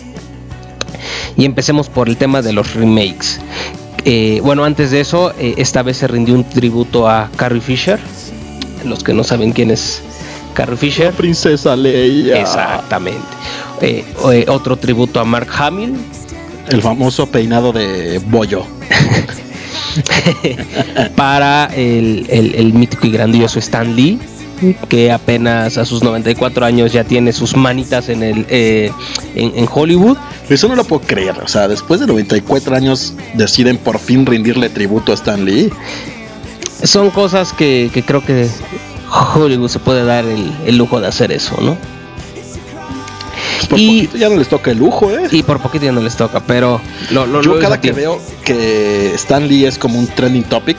Y 1.37 1.45
empecemos 1.45 1.89
por 1.89 2.07
el 2.07 2.17
tema 2.17 2.41
de 2.41 2.53
los 2.53 2.73
remakes. 2.75 3.39
Eh, 4.05 4.39
bueno, 4.43 4.63
antes 4.63 4.91
de 4.91 5.01
eso, 5.01 5.33
esta 5.37 5.81
vez 5.81 5.97
se 5.97 6.07
rindió 6.07 6.35
un 6.35 6.43
tributo 6.43 7.09
a 7.09 7.29
Carrie 7.35 7.61
Fisher. 7.61 7.99
Los 8.85 9.03
que 9.03 9.13
no 9.13 9.23
saben 9.23 9.51
quién 9.51 9.71
es 9.71 10.01
Carrie 10.53 10.77
Fisher. 10.77 11.11
princesa 11.11 11.75
Leia. 11.75 12.39
Exactamente. 12.39 13.19
Eh, 13.81 14.05
eh, 14.31 14.45
otro 14.47 14.77
tributo 14.77 15.19
a 15.19 15.25
Mark 15.25 15.49
Hamill. 15.57 15.95
El 16.69 16.81
famoso 16.81 17.27
peinado 17.27 17.71
de 17.71 18.19
bollo. 18.25 18.65
para 21.15 21.69
el, 21.75 22.71
mítico 22.73 23.07
y 23.07 23.11
grandioso 23.11 23.59
Stan 23.59 23.95
Lee. 23.95 24.19
Que 24.89 25.11
apenas 25.11 25.77
a 25.77 25.85
sus 25.85 26.03
94 26.03 26.65
años 26.65 26.91
ya 26.93 27.03
tiene 27.03 27.33
sus 27.33 27.55
manitas 27.55 28.09
en 28.09 28.23
el 28.23 28.45
eh, 28.49 28.91
en, 29.35 29.53
en 29.55 29.67
Hollywood. 29.71 30.17
Eso 30.49 30.67
no 30.67 30.75
lo 30.75 30.83
puedo 30.83 31.01
creer. 31.01 31.35
O 31.43 31.47
sea, 31.47 31.67
después 31.67 31.99
de 31.99 32.07
94 32.07 32.75
años 32.75 33.13
deciden 33.33 33.77
por 33.77 33.99
fin 33.99 34.25
rendirle 34.25 34.69
tributo 34.69 35.11
a 35.11 35.15
Stan 35.15 35.43
Lee. 35.43 35.71
Son 36.83 37.09
cosas 37.09 37.53
que, 37.53 37.89
que 37.93 38.03
creo 38.03 38.23
que 38.23 38.47
Hollywood 39.35 39.69
se 39.69 39.79
puede 39.79 40.03
dar 40.03 40.25
el, 40.25 40.51
el 40.65 40.77
lujo 40.77 40.99
de 40.99 41.07
hacer 41.07 41.31
eso, 41.31 41.55
¿no? 41.61 41.77
Por 43.69 43.79
Y- 43.79 44.03
poquito 44.03 44.17
ya 44.17 44.29
no 44.29 44.35
les 44.37 44.47
toca 44.47 44.71
el 44.71 44.77
lujo, 44.79 45.11
¿eh? 45.11 45.27
Y 45.31 45.43
por 45.43 45.59
poquito 45.59 45.85
ya 45.85 45.91
no 45.91 46.01
les 46.01 46.15
toca, 46.15 46.39
pero 46.45 46.79
lo, 47.11 47.25
lo- 47.25 47.41
Yo 47.41 47.55
lo 47.55 47.61
cada 47.61 47.79
que 47.81 47.91
veo 47.91 48.19
que 48.43 49.13
Stan 49.15 49.47
Lee 49.47 49.65
es 49.65 49.77
como 49.77 49.97
un 49.99 50.07
trending 50.07 50.43
topic, 50.43 50.77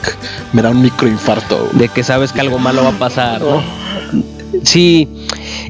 me 0.53 0.61
da 0.61 0.69
un 0.69 0.81
microinfarto. 0.81 1.69
de 1.73 1.89
que 1.89 2.03
sabes 2.03 2.31
que 2.31 2.41
algo 2.41 2.59
malo 2.59 2.83
va 2.83 2.89
a 2.89 2.99
pasar, 2.99 3.41
¿no? 3.41 3.61
Sí, 4.63 5.07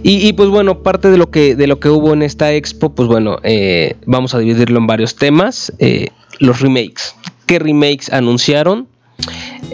y, 0.03 0.27
y, 0.27 0.33
pues 0.33 0.49
bueno, 0.49 0.81
parte 0.83 1.09
de 1.09 1.17
lo 1.17 1.29
que 1.31 1.55
de 1.55 1.65
lo 1.67 1.79
que 1.79 1.89
hubo 1.89 2.13
en 2.13 2.21
esta 2.21 2.53
expo, 2.53 2.89
pues 2.93 3.07
bueno, 3.09 3.37
eh, 3.43 3.95
vamos 4.05 4.33
a 4.35 4.39
dividirlo 4.39 4.77
en 4.79 4.87
varios 4.87 5.15
temas. 5.15 5.73
Eh, 5.79 6.09
los 6.39 6.61
remakes, 6.61 7.15
¿qué 7.47 7.57
remakes 7.59 8.13
anunciaron? 8.13 8.87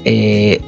Eh, 0.05 0.61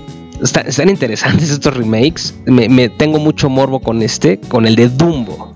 está- 0.43 0.61
están 0.61 0.89
interesantes 0.89 1.49
estos 1.49 1.76
remakes. 1.76 2.36
Me, 2.45 2.68
me 2.70 2.89
tengo 2.89 3.18
mucho 3.20 3.49
morbo 3.49 3.80
con 3.80 4.01
este, 4.01 4.39
con 4.39 4.68
el 4.68 4.76
de 4.76 4.89
Dumbo, 4.89 5.54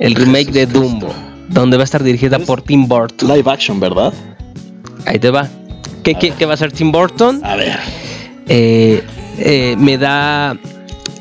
el 0.00 0.14
remake 0.14 0.50
de 0.52 0.66
Dumbo, 0.66 1.08
donde 1.48 1.76
va 1.76 1.82
a 1.82 1.84
estar 1.84 2.02
dirigida 2.02 2.38
por 2.38 2.62
Tim 2.62 2.86
Burton. 2.88 3.28
Live 3.34 3.50
action, 3.50 3.80
¿verdad? 3.80 4.12
Ahí 5.06 5.18
te 5.18 5.30
va. 5.30 5.48
¿Qué, 6.02 6.14
qué- 6.14 6.32
qué 6.32 6.44
va 6.46 6.52
a 6.52 6.54
hacer 6.54 6.72
Tim 6.72 6.92
Burton? 6.92 7.40
A 7.44 7.56
ver. 7.56 7.78
eh, 8.48 9.02
eh, 9.38 9.76
me 9.78 9.98
da 9.98 10.56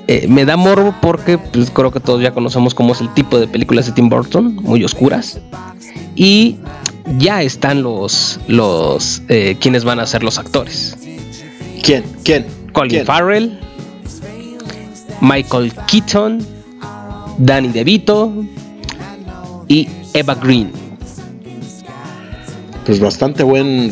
eh, 0.07 0.27
me 0.27 0.45
da 0.45 0.55
morbo 0.57 0.93
porque 1.01 1.37
pues, 1.39 1.71
creo 1.71 1.91
que 1.91 1.99
todos 1.99 2.21
ya 2.21 2.31
conocemos 2.31 2.75
cómo 2.75 2.93
es 2.93 3.01
el 3.01 3.11
tipo 3.13 3.39
de 3.39 3.47
películas 3.47 3.87
de 3.87 3.91
Tim 3.93 4.07
Burton, 4.09 4.55
muy 4.55 4.83
oscuras. 4.83 5.39
Y 6.15 6.57
ya 7.17 7.41
están 7.41 7.81
los 7.83 8.39
los 8.47 9.21
eh, 9.29 9.57
quienes 9.59 9.83
van 9.83 9.99
a 9.99 10.05
ser 10.05 10.23
los 10.23 10.37
actores. 10.37 10.95
¿Quién? 11.81 12.03
¿Quién? 12.23 12.45
Colin 12.73 12.89
¿Quién? 12.91 13.05
Farrell, 13.05 13.59
Michael 15.21 15.73
Keaton, 15.87 16.45
Danny 17.37 17.69
DeVito 17.69 18.31
y 19.67 19.87
Eva 20.13 20.35
Green. 20.35 20.71
Pues 22.85 22.99
bastante 22.99 23.43
buen 23.43 23.91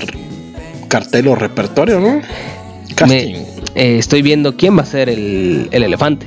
cartel 0.87 1.27
o 1.27 1.35
repertorio, 1.35 1.99
¿no? 1.99 2.15
Me- 2.17 2.93
Casting. 2.95 3.35
eh, 3.75 3.97
estoy 3.97 4.21
viendo 4.21 4.55
quién 4.55 4.77
va 4.77 4.83
a 4.83 4.85
ser 4.85 5.09
el, 5.09 5.67
el 5.71 5.83
elefante. 5.83 6.25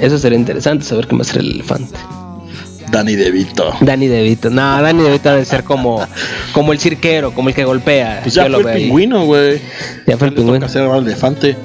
Eso 0.00 0.18
sería 0.18 0.38
interesante 0.38 0.84
saber 0.84 1.06
quién 1.06 1.18
va 1.18 1.22
a 1.22 1.26
ser 1.26 1.40
el 1.40 1.50
elefante. 1.52 1.98
Danny 2.90 3.14
DeVito. 3.14 3.72
Danny 3.82 4.08
DeVito. 4.08 4.48
No, 4.50 4.80
Danny 4.82 5.02
DeVito 5.02 5.30
debe 5.30 5.44
ser 5.44 5.62
como, 5.62 6.04
como 6.52 6.72
el 6.72 6.80
cirquero, 6.80 7.32
como 7.32 7.50
el 7.50 7.54
que 7.54 7.64
golpea. 7.64 8.20
Pues 8.22 8.34
ya 8.34 8.48
Yo 8.48 8.60
fue 8.60 8.72
el 8.72 8.78
pingüino, 8.82 9.26
güey. 9.26 9.60
Ya 10.06 10.16
fue 10.16 10.28
el 10.28 10.34
pingüino. 10.34 10.64
hacer 10.66 10.82
el 10.82 11.06
elefante. 11.06 11.56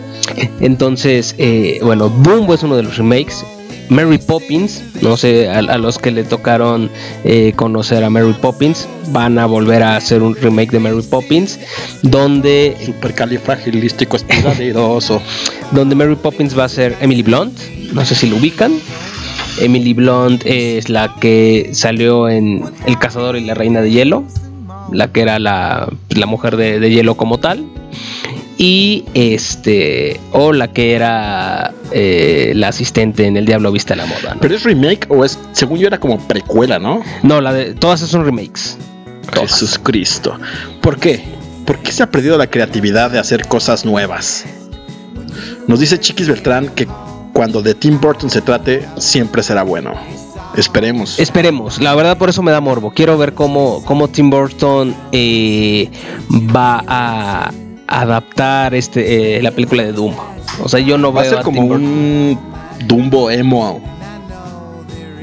Entonces, 0.60 1.34
eh, 1.38 1.80
bueno, 1.82 2.10
Dumbo 2.10 2.54
es 2.54 2.62
uno 2.64 2.76
de 2.76 2.84
los 2.84 2.98
remakes. 2.98 3.44
Mary 3.90 4.18
Poppins, 4.18 4.84
no 5.02 5.18
sé, 5.18 5.50
a, 5.50 5.60
a 5.60 5.78
los 5.78 5.98
que 5.98 6.12
le 6.12 6.24
tocaron 6.24 6.90
eh, 7.24 7.54
conocer 7.56 8.04
a 8.04 8.10
Mary 8.10 8.34
Poppins, 8.42 8.88
van 9.12 9.38
a 9.38 9.46
volver 9.46 9.84
a 9.84 9.96
hacer 9.96 10.24
un 10.24 10.36
remake 10.36 10.72
de 10.72 10.80
Mary 10.80 11.02
Poppins, 11.02 11.60
donde, 12.02 12.76
Supercalifragilístico 12.86 14.18
espiralidoso. 14.18 15.22
donde 15.72 15.96
Mary 15.96 16.16
Poppins 16.16 16.58
va 16.58 16.66
a 16.66 16.70
ser 16.70 16.98
Emily 17.02 17.24
Blunt, 17.24 17.58
no 17.94 18.06
sé 18.06 18.16
si 18.16 18.28
lo 18.28 18.38
ubican. 18.38 18.74
Emily 19.60 19.94
Blunt 19.94 20.44
es 20.46 20.90
la 20.90 21.16
que 21.20 21.70
salió 21.74 22.28
en 22.28 22.64
El 22.86 23.00
Cazador 23.00 23.38
y 23.38 23.46
la 23.46 23.54
Reina 23.54 23.82
de 23.82 23.90
Hielo, 23.90 24.26
la 24.92 25.12
que 25.12 25.22
era 25.22 25.40
la, 25.40 25.88
la 26.10 26.26
mujer 26.26 26.58
de, 26.58 26.80
de 26.80 26.90
hielo 26.90 27.16
como 27.16 27.38
tal. 27.38 27.66
Y 28.58 29.06
este, 29.14 30.20
o 30.32 30.54
la 30.54 30.70
que 30.70 30.94
era 30.94 31.74
eh, 31.92 32.54
la 32.56 32.70
asistente 32.70 33.26
en 33.26 33.36
El 33.36 33.46
Diablo 33.46 33.72
Viste 33.72 33.94
a 33.94 33.96
la 33.98 34.06
Moda. 34.06 34.36
¿no? 34.36 34.42
Pero 34.42 34.56
es 34.56 34.64
remake 34.64 35.08
o 35.10 35.26
es, 35.26 35.38
según 35.52 35.80
yo 35.80 35.88
era 35.88 36.00
como 36.00 36.20
precuela, 36.20 36.80
¿no? 36.80 37.04
No, 37.24 37.42
la 37.42 37.52
de, 37.52 37.74
todas 37.74 38.00
son 38.00 38.24
remakes. 38.24 38.78
Todas. 39.34 39.52
Jesús 39.52 39.80
Cristo. 39.82 40.40
¿Por 40.82 41.00
qué? 41.00 41.22
¿Por 41.66 41.80
qué 41.80 41.92
se 41.92 42.04
ha 42.04 42.12
perdido 42.12 42.38
la 42.38 42.48
creatividad 42.48 43.12
de 43.12 43.20
hacer 43.20 43.48
cosas 43.48 43.84
nuevas? 43.84 44.46
Nos 45.68 45.80
dice 45.80 46.00
Chiquis 46.00 46.28
Beltrán 46.28 46.70
que 46.70 46.88
cuando 47.34 47.62
de 47.62 47.74
Tim 47.74 48.00
Burton 48.00 48.30
se 48.30 48.42
trate, 48.42 48.88
siempre 48.98 49.44
será 49.44 49.64
bueno. 49.64 49.94
Esperemos. 50.56 51.20
Esperemos, 51.20 51.82
la 51.82 51.94
verdad 51.96 52.18
por 52.18 52.30
eso 52.30 52.42
me 52.42 52.52
da 52.52 52.62
morbo. 52.62 52.92
Quiero 52.92 53.18
ver 53.18 53.34
cómo, 53.34 53.84
cómo 53.84 54.08
Tim 54.08 54.30
Burton 54.30 54.96
eh, 55.12 55.90
va 56.56 56.82
a 56.88 57.52
adaptar 57.88 58.74
este 58.76 59.38
eh, 59.38 59.42
la 59.42 59.52
película 59.52 59.84
de 59.84 59.92
Doom. 59.92 60.14
O 60.64 60.70
sea, 60.70 60.80
yo 60.80 60.98
no 60.98 61.12
Va 61.14 61.22
a 61.22 61.26
ser 61.26 61.42
como 61.42 61.62
un 61.62 62.40
Dumbo 62.88 63.30
emo. 63.32 63.82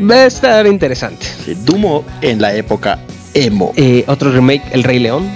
Va 0.00 0.14
a 0.16 0.26
estar 0.26 0.66
interesante. 0.66 1.26
Dumbo 1.64 2.04
en 2.20 2.40
la 2.40 2.54
época 2.54 2.98
emo. 3.34 3.72
Eh, 3.76 4.04
otro 4.06 4.30
remake, 4.32 4.62
El 4.72 4.82
Rey 4.84 4.98
León. 4.98 5.28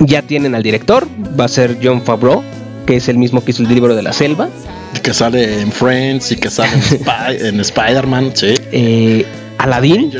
Ya 0.00 0.22
tienen 0.22 0.54
al 0.54 0.62
director, 0.62 1.08
va 1.38 1.46
a 1.46 1.48
ser 1.48 1.78
John 1.82 2.02
Favreau, 2.02 2.42
que 2.86 2.96
es 2.96 3.08
el 3.08 3.18
mismo 3.18 3.44
que 3.44 3.50
hizo 3.50 3.62
el 3.64 3.68
libro 3.68 3.96
de 3.96 4.02
la 4.02 4.12
selva. 4.12 4.48
Que 5.02 5.12
sale 5.12 5.60
en 5.60 5.72
Friends 5.72 6.30
y 6.32 6.36
que 6.36 6.50
sale 6.50 6.72
en, 6.72 6.80
Spy- 7.04 7.46
en 7.48 7.60
Spider-Man, 7.60 8.30
sí. 8.34 8.54
Eh, 8.70 9.26
Aladdin. 9.58 10.12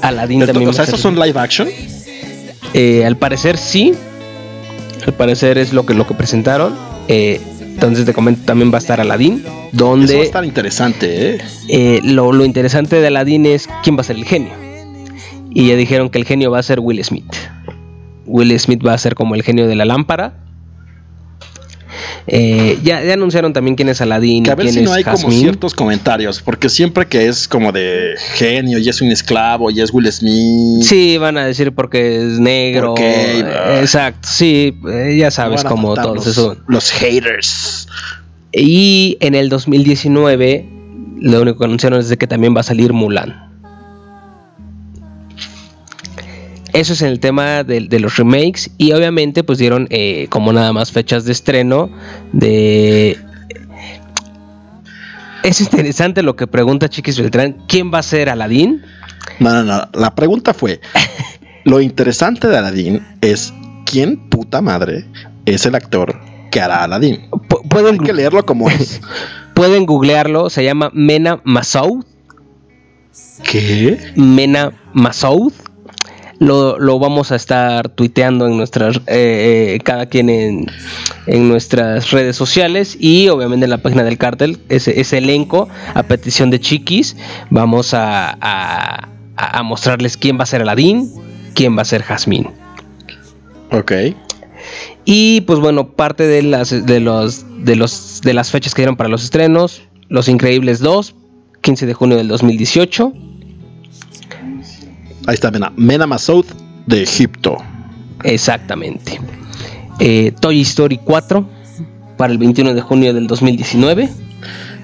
Aladdin 0.00 0.40
Pero, 0.40 0.52
también. 0.52 0.70
o 0.70 0.72
sea, 0.72 0.84
esos 0.84 1.00
son 1.00 1.18
live 1.18 1.38
action. 1.38 1.68
Eh, 2.74 3.04
al 3.04 3.16
parecer 3.16 3.58
sí. 3.58 3.94
Al 5.06 5.14
parecer 5.14 5.58
es 5.58 5.72
lo 5.72 5.84
que, 5.86 5.94
lo 5.94 6.06
que 6.06 6.14
presentaron. 6.14 6.74
Eh, 7.08 7.40
entonces 7.60 8.04
te 8.04 8.12
comento, 8.12 8.42
también 8.44 8.70
va 8.70 8.76
a 8.76 8.78
estar 8.78 9.00
Aladdin. 9.00 9.42
Eso 9.44 9.50
va 9.50 9.62
a 9.62 9.70
Donde 9.72 10.22
estar 10.22 10.44
interesante, 10.44 11.34
¿eh? 11.34 11.38
eh, 11.68 12.00
lo, 12.04 12.32
lo 12.32 12.44
interesante 12.44 13.00
de 13.00 13.06
Aladdin 13.06 13.46
es 13.46 13.68
quién 13.82 13.96
va 13.96 14.02
a 14.02 14.04
ser 14.04 14.16
el 14.16 14.24
genio. 14.24 14.52
Y 15.50 15.68
ya 15.68 15.76
dijeron 15.76 16.08
que 16.10 16.18
el 16.18 16.24
genio 16.24 16.50
va 16.50 16.58
a 16.58 16.62
ser 16.62 16.80
Will 16.80 17.02
Smith. 17.04 17.34
Will 18.26 18.58
Smith 18.58 18.86
va 18.86 18.94
a 18.94 18.98
ser 18.98 19.14
como 19.14 19.34
el 19.34 19.42
genio 19.42 19.66
de 19.66 19.74
la 19.74 19.84
lámpara. 19.84 20.41
Eh, 22.26 22.78
ya, 22.82 23.02
ya 23.02 23.14
anunciaron 23.14 23.52
también 23.52 23.74
quién 23.76 23.88
es 23.88 24.00
Aladdin. 24.00 24.44
Que 24.44 24.50
a 24.50 24.54
ver 24.54 24.66
quién 24.66 24.74
si 24.74 24.82
no 24.82 24.90
es 24.90 24.98
hay 24.98 25.04
como 25.04 25.30
ciertos 25.30 25.74
comentarios, 25.74 26.40
porque 26.40 26.68
siempre 26.68 27.06
que 27.06 27.26
es 27.26 27.48
como 27.48 27.72
de 27.72 28.14
genio 28.34 28.78
y 28.78 28.88
es 28.88 29.00
un 29.00 29.10
esclavo 29.10 29.70
y 29.70 29.80
es 29.80 29.92
Will 29.92 30.10
Smith. 30.12 30.84
Sí, 30.84 31.18
van 31.18 31.36
a 31.38 31.44
decir 31.44 31.72
porque 31.72 32.16
es 32.16 32.38
negro. 32.38 32.94
Exacto, 32.96 34.28
sí, 34.30 34.78
eh, 34.88 35.16
ya 35.18 35.30
sabes 35.30 35.62
faltar 35.62 36.04
todos 36.04 36.16
los, 36.16 36.26
eso. 36.26 36.56
los 36.66 36.90
haters. 36.90 37.88
Y 38.52 39.16
en 39.20 39.34
el 39.34 39.48
2019, 39.48 40.68
lo 41.20 41.42
único 41.42 41.58
que 41.58 41.64
anunciaron 41.64 42.00
es 42.00 42.08
de 42.08 42.18
que 42.18 42.26
también 42.26 42.54
va 42.54 42.60
a 42.60 42.64
salir 42.64 42.92
Mulan. 42.92 43.51
Eso 46.72 46.92
es 46.94 47.02
en 47.02 47.08
el 47.08 47.20
tema 47.20 47.64
de, 47.64 47.80
de 47.80 48.00
los 48.00 48.16
remakes. 48.16 48.70
Y 48.78 48.92
obviamente, 48.92 49.44
pues 49.44 49.58
dieron 49.58 49.86
eh, 49.90 50.26
como 50.30 50.52
nada 50.52 50.72
más 50.72 50.90
fechas 50.92 51.24
de 51.24 51.32
estreno. 51.32 51.90
De. 52.32 53.18
Es 55.42 55.60
interesante 55.60 56.22
lo 56.22 56.36
que 56.36 56.46
pregunta 56.46 56.88
Chiquis 56.88 57.18
Beltrán. 57.18 57.56
¿Quién 57.68 57.92
va 57.92 57.98
a 57.98 58.02
ser 58.02 58.28
Aladdin? 58.30 58.82
No, 59.40 59.50
no, 59.50 59.62
no. 59.64 59.88
La 59.92 60.14
pregunta 60.14 60.54
fue: 60.54 60.80
Lo 61.64 61.80
interesante 61.80 62.48
de 62.48 62.56
Aladdin 62.56 63.04
es 63.20 63.52
quién 63.84 64.28
puta 64.28 64.62
madre 64.62 65.04
es 65.44 65.66
el 65.66 65.74
actor 65.74 66.18
que 66.50 66.60
hará 66.60 66.84
Aladdin. 66.84 67.28
Pu- 67.30 67.66
pueden, 67.68 67.94
Hay 68.00 68.06
que 68.06 68.12
leerlo 68.12 68.46
como 68.46 68.70
es. 68.70 69.00
pueden 69.54 69.84
googlearlo. 69.84 70.48
Se 70.48 70.64
llama 70.64 70.90
Mena 70.94 71.40
Masoud. 71.44 72.04
¿Qué? 73.42 74.12
Mena 74.16 74.72
Masoud. 74.94 75.52
Lo, 76.42 76.78
lo 76.78 76.98
vamos 76.98 77.30
a 77.30 77.36
estar 77.36 77.88
tuiteando 77.88 78.46
en 78.48 78.56
nuestras, 78.56 78.96
eh, 79.06 79.74
eh, 79.76 79.80
cada 79.84 80.06
quien 80.06 80.28
en, 80.28 80.66
en 81.26 81.48
nuestras 81.48 82.10
redes 82.10 82.34
sociales 82.34 82.96
y 82.98 83.28
obviamente 83.28 83.64
en 83.64 83.70
la 83.70 83.78
página 83.78 84.02
del 84.02 84.18
cartel, 84.18 84.58
ese, 84.68 85.00
ese 85.00 85.18
elenco 85.18 85.68
a 85.94 86.02
petición 86.02 86.50
de 86.50 86.58
Chiquis. 86.58 87.16
Vamos 87.50 87.94
a, 87.94 88.36
a- 88.40 89.08
mostrarles 89.62 90.16
quién 90.16 90.36
va 90.38 90.42
a 90.42 90.46
ser 90.46 90.62
Aladdin, 90.62 91.10
quién 91.54 91.76
va 91.78 91.82
a 91.82 91.84
ser 91.84 92.02
Jasmine. 92.02 92.50
Ok. 93.70 93.92
Y 95.04 95.40
pues 95.42 95.58
bueno, 95.60 95.92
parte 95.92 96.26
de 96.26 96.42
las 96.42 96.70
de 96.86 97.00
los 97.00 97.44
de 97.64 97.76
los 97.76 98.20
de 98.22 98.34
las 98.34 98.50
fechas 98.50 98.74
que 98.74 98.82
dieron 98.82 98.96
para 98.96 99.08
los 99.08 99.24
estrenos, 99.24 99.82
Los 100.08 100.28
Increíbles 100.28 100.80
2, 100.80 101.14
15 101.60 101.86
de 101.86 101.94
junio 101.94 102.16
del 102.16 102.28
2018. 102.28 103.12
Ahí 105.26 105.34
está 105.34 105.50
Mena. 105.50 105.72
Mena 105.76 106.06
Masoud 106.06 106.46
de 106.86 107.02
Egipto. 107.02 107.58
Exactamente. 108.24 109.20
Eh, 109.98 110.32
Toy 110.40 110.60
Story 110.62 110.98
4 110.98 111.48
para 112.16 112.32
el 112.32 112.38
21 112.38 112.74
de 112.74 112.80
junio 112.80 113.14
del 113.14 113.26
2019. 113.26 114.08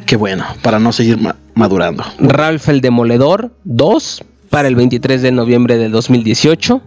Qué 0.07 0.17
bueno, 0.17 0.45
para 0.63 0.79
no 0.79 0.93
seguir 0.93 1.19
madurando. 1.55 2.05
Ralph 2.19 2.69
el 2.69 2.81
Demoledor 2.81 3.53
2 3.65 4.25
para 4.49 4.69
el 4.69 4.75
23 4.75 5.23
de 5.23 5.33
noviembre 5.33 5.77
del 5.77 5.93
2018. 5.93 6.83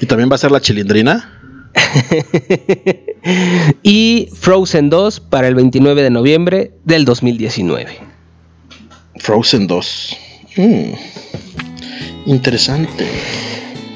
¿Y 0.00 0.06
también 0.06 0.30
va 0.30 0.36
a 0.36 0.38
ser 0.38 0.50
la 0.50 0.60
chilindrina? 0.60 1.36
y 3.82 4.28
Frozen 4.34 4.90
2 4.90 5.20
para 5.20 5.48
el 5.48 5.54
29 5.54 6.02
de 6.02 6.10
noviembre 6.10 6.72
del 6.84 7.04
2019. 7.04 7.98
Frozen 9.16 9.66
2. 9.66 10.16
Mm, 10.56 10.92
interesante. 12.26 13.06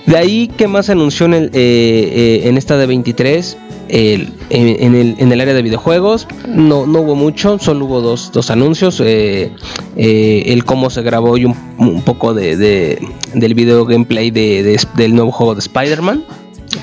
De 0.06 0.16
ahí, 0.18 0.50
¿qué 0.56 0.68
más 0.68 0.90
anunció 0.90 1.26
en, 1.26 1.34
el, 1.34 1.44
eh, 1.46 1.50
eh, 1.54 2.48
en 2.48 2.58
esta 2.58 2.76
de 2.76 2.86
23? 2.86 3.56
El, 3.88 4.32
en, 4.50 4.94
el, 4.94 5.14
en, 5.18 5.32
el, 5.32 5.40
área 5.40 5.52
de 5.52 5.62
videojuegos 5.62 6.26
no, 6.48 6.86
no 6.86 7.00
hubo 7.00 7.14
mucho, 7.14 7.58
solo 7.58 7.84
hubo 7.84 8.00
dos, 8.00 8.32
dos 8.32 8.50
anuncios. 8.50 9.00
Eh, 9.04 9.52
el 9.96 10.64
cómo 10.64 10.90
se 10.90 11.02
grabó 11.02 11.36
y 11.36 11.44
un, 11.44 11.56
un 11.78 12.02
poco 12.02 12.34
de, 12.34 12.56
de, 12.56 12.98
del 13.34 13.54
video 13.54 13.84
gameplay 13.84 14.30
de, 14.30 14.78
del 14.96 15.14
nuevo 15.14 15.32
juego 15.32 15.54
de 15.54 15.60
Spider-Man 15.60 16.24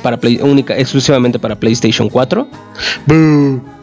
para 0.01 0.17
Play, 0.17 0.39
única, 0.41 0.78
exclusivamente 0.78 1.39
para 1.39 1.55
PlayStation 1.55 2.09
4. 2.09 2.47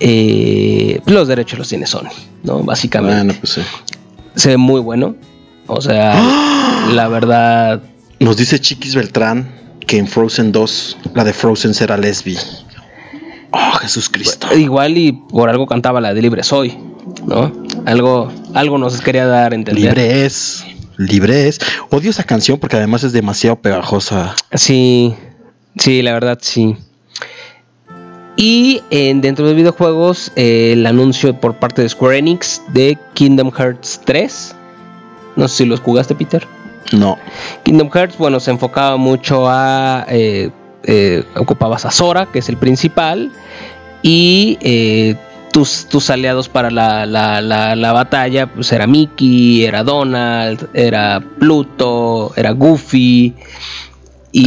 Eh, 0.01 1.01
los 1.07 1.28
derechos 1.28 1.59
los 1.59 1.68
tiene 1.68 1.86
Sony, 1.86 2.09
¿no? 2.43 2.62
Básicamente. 2.62 3.34
Pues 3.34 3.61
Se 4.34 4.49
ve 4.51 4.57
muy 4.57 4.80
bueno. 4.80 5.14
O 5.66 5.80
sea, 5.80 6.14
la 6.93 7.09
verdad. 7.09 7.82
Nos 8.20 8.36
dice 8.36 8.61
Chiquis 8.61 8.95
Beltrán 8.95 9.49
que 9.86 9.99
en 9.99 10.07
Frozen 10.07 10.53
2 10.53 10.99
la 11.14 11.24
de 11.24 11.32
Frozen 11.32 11.74
será 11.74 11.97
lesbi. 11.97 12.36
Oh, 13.51 13.72
Jesús 13.80 14.09
Cristo. 14.11 14.55
Igual 14.55 14.99
y 14.99 15.12
por 15.12 15.49
algo 15.49 15.66
cantaba 15.66 16.01
la 16.01 16.12
de 16.12 16.20
Libre 16.20 16.43
Soy, 16.43 16.76
¿no? 17.26 17.51
Algo, 17.86 18.30
algo 18.55 18.76
nos 18.76 19.01
quería 19.01 19.26
dar 19.26 19.53
a 19.53 19.55
entender. 19.55 19.82
Libre 19.82 20.26
es. 20.26 20.64
Libre 20.99 21.49
es. 21.49 21.59
Odio 21.91 22.11
esa 22.11 22.24
canción 22.24 22.59
porque 22.59 22.76
además 22.76 23.05
es 23.05 23.12
demasiado 23.12 23.57
pegajosa. 23.57 24.34
Sí. 24.53 25.14
Sí, 25.78 26.03
la 26.03 26.12
verdad 26.12 26.39
sí. 26.43 26.76
Y 28.36 28.82
dentro 28.91 29.47
de 29.49 29.55
videojuegos, 29.55 30.30
eh, 30.36 30.74
el 30.74 30.86
anuncio 30.86 31.41
por 31.41 31.57
parte 31.57 31.82
de 31.82 31.89
Square 31.89 32.18
Enix 32.18 32.62
de 32.72 32.97
Kingdom 33.14 33.51
Hearts 33.51 34.01
3. 34.05 34.55
No 35.34 35.49
sé 35.49 35.57
si 35.57 35.64
los 35.64 35.80
jugaste, 35.80 36.14
Peter. 36.14 36.47
No. 36.93 37.18
Kingdom 37.64 37.91
Hearts, 37.91 38.16
bueno, 38.18 38.41
se 38.41 38.51
enfocaba 38.51 38.97
mucho 38.97 39.49
a. 39.49 40.07
Eh, 40.09 40.51
eh, 40.84 41.24
ocupabas 41.36 41.84
a 41.84 41.91
Sora, 41.91 42.26
que 42.26 42.39
es 42.39 42.49
el 42.49 42.57
principal, 42.57 43.32
y 44.03 44.57
tus, 45.53 45.86
tus, 45.86 46.09
aliados 46.09 46.49
para 46.49 46.70
la, 46.70 47.05
la, 47.05 47.41
la, 47.43 47.93
batalla, 47.93 48.47
pues 48.47 48.72
era 48.72 48.86
Mickey, 48.86 49.64
era 49.64 49.82
Donald, 49.82 50.68
era 50.72 51.20
Pluto, 51.39 52.32
era 52.36 52.53
Goofy. 52.53 53.34
Y 54.32 54.47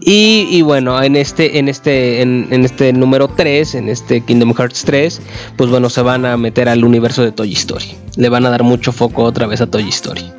Y, 0.00 0.46
y, 0.50 0.62
bueno, 0.62 1.02
en 1.02 1.16
este, 1.16 1.58
en 1.58 1.68
este, 1.68 2.22
en, 2.22 2.64
este 2.64 2.92
número 2.92 3.28
3, 3.28 3.74
en 3.74 3.88
este 3.88 4.20
Kingdom 4.22 4.54
Hearts 4.54 4.84
3, 4.84 5.20
pues 5.56 5.70
bueno, 5.70 5.90
se 5.90 6.02
van 6.02 6.24
a 6.24 6.36
meter 6.36 6.68
al 6.68 6.84
universo 6.84 7.22
de 7.22 7.32
Toy 7.32 7.52
Story. 7.52 7.94
Le 8.18 8.28
van 8.28 8.44
a 8.44 8.50
dar 8.50 8.64
mucho 8.64 8.92
foco 8.92 9.22
otra 9.22 9.46
vez 9.46 9.60
a 9.60 9.66
Toy 9.66 9.88
Story. 9.88 10.30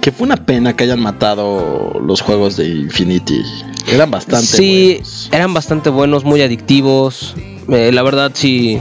Que 0.00 0.12
fue 0.12 0.26
una 0.26 0.36
pena 0.36 0.76
que 0.76 0.84
hayan 0.84 1.00
matado 1.00 1.98
los 2.06 2.20
juegos 2.20 2.56
de 2.56 2.68
Infinity. 2.68 3.42
Eran 3.88 4.10
bastante 4.10 4.46
sí, 4.46 5.00
eran 5.32 5.54
bastante 5.54 5.90
buenos, 5.90 6.22
muy 6.24 6.42
adictivos. 6.42 7.34
Eh, 7.68 7.90
la 7.92 8.02
verdad, 8.02 8.32
sí, 8.34 8.78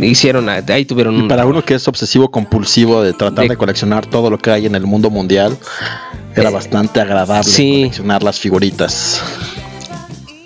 hicieron 0.00 0.48
ahí 0.48 0.84
tuvieron 0.84 1.24
y 1.24 1.28
para 1.28 1.44
uno 1.44 1.64
que 1.64 1.74
es 1.74 1.86
obsesivo 1.88 2.30
compulsivo 2.30 3.02
de 3.02 3.12
tratar 3.12 3.48
de, 3.48 3.56
coleccionar 3.56 4.06
todo 4.06 4.30
lo 4.30 4.38
que 4.38 4.50
hay 4.50 4.66
en 4.66 4.74
el 4.74 4.86
mundo 4.86 5.10
mundial 5.10 5.56
era 6.34 6.48
eh, 6.48 6.52
bastante 6.52 7.00
agradable 7.00 7.50
coleccionar 7.52 8.22
las 8.22 8.38
figuritas 8.38 9.22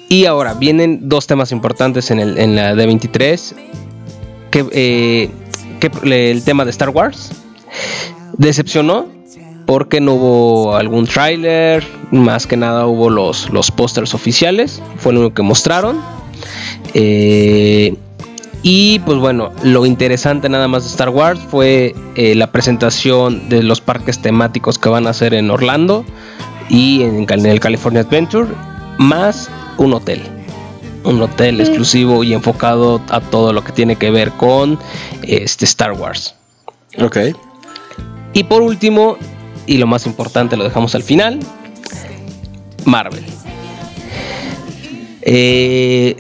y 0.09 0.25
ahora 0.25 0.55
vienen 0.55 1.09
dos 1.09 1.27
temas 1.27 1.53
importantes 1.53 2.11
en, 2.11 2.21
el, 2.21 2.39
en 2.39 2.57
la 2.57 2.75
D23 2.75 3.55
que, 4.51 4.67
eh, 4.73 5.31
que 5.79 5.91
el 6.31 6.45
tema 6.45 6.65
de 6.65 6.71
Star 6.71 6.91
Wars 6.91 7.31
decepcionó 8.37 9.09
porque 9.67 10.01
no 10.01 10.15
hubo 10.15 10.77
algún 10.77 11.07
tráiler, 11.07 11.85
más 12.13 12.47
que 12.47 12.57
nada 12.57 12.87
hubo 12.87 13.11
los, 13.11 13.51
los 13.51 13.71
pósters 13.71 14.15
oficiales, 14.15 14.81
fue 14.97 15.13
lo 15.13 15.21
único 15.21 15.35
que 15.35 15.43
mostraron. 15.43 16.01
Eh, 16.95 17.97
y 18.63 19.01
pues 19.01 19.19
bueno, 19.19 19.53
lo 19.63 19.87
interesante 19.87 20.49
nada 20.49 20.69
más 20.69 20.85
de 20.85 20.91
Star 20.91 21.11
Wars 21.11 21.41
fue 21.51 21.95
eh, 22.15 22.35
la 22.35 22.51
presentación 22.51 23.49
de 23.49 23.63
los 23.63 23.81
parques 23.81 24.21
temáticos 24.21 24.79
que 24.79 24.89
van 24.89 25.07
a 25.07 25.11
hacer 25.11 25.35
en 25.35 25.51
Orlando 25.51 26.05
y 26.69 27.03
en, 27.03 27.27
el 27.29 27.61
California 27.61 28.03
Adventure, 28.03 28.49
más 28.99 29.51
un 29.79 29.95
hotel. 29.95 30.23
Un 31.07 31.23
hotel 31.23 31.61
exclusivo 31.61 32.25
y 32.25 32.35
enfocado 32.35 33.01
a 33.09 33.21
todo 33.21 33.53
lo 33.53 33.63
que 33.65 33.73
tiene 33.73 33.97
que 33.97 34.11
ver 34.11 34.33
con 34.33 34.79
este 35.23 35.65
Star 35.65 35.93
Wars. 35.93 36.35
Ok. 36.99 37.19
Y 38.33 38.45
por 38.45 38.61
último, 38.61 39.17
y 39.67 39.79
lo 39.79 39.87
más 39.87 40.05
importante 40.07 40.57
lo 40.57 40.65
dejamos 40.65 40.95
al 40.95 41.03
final, 41.03 41.39
Marvel. 42.85 43.25
Eh, 45.23 46.17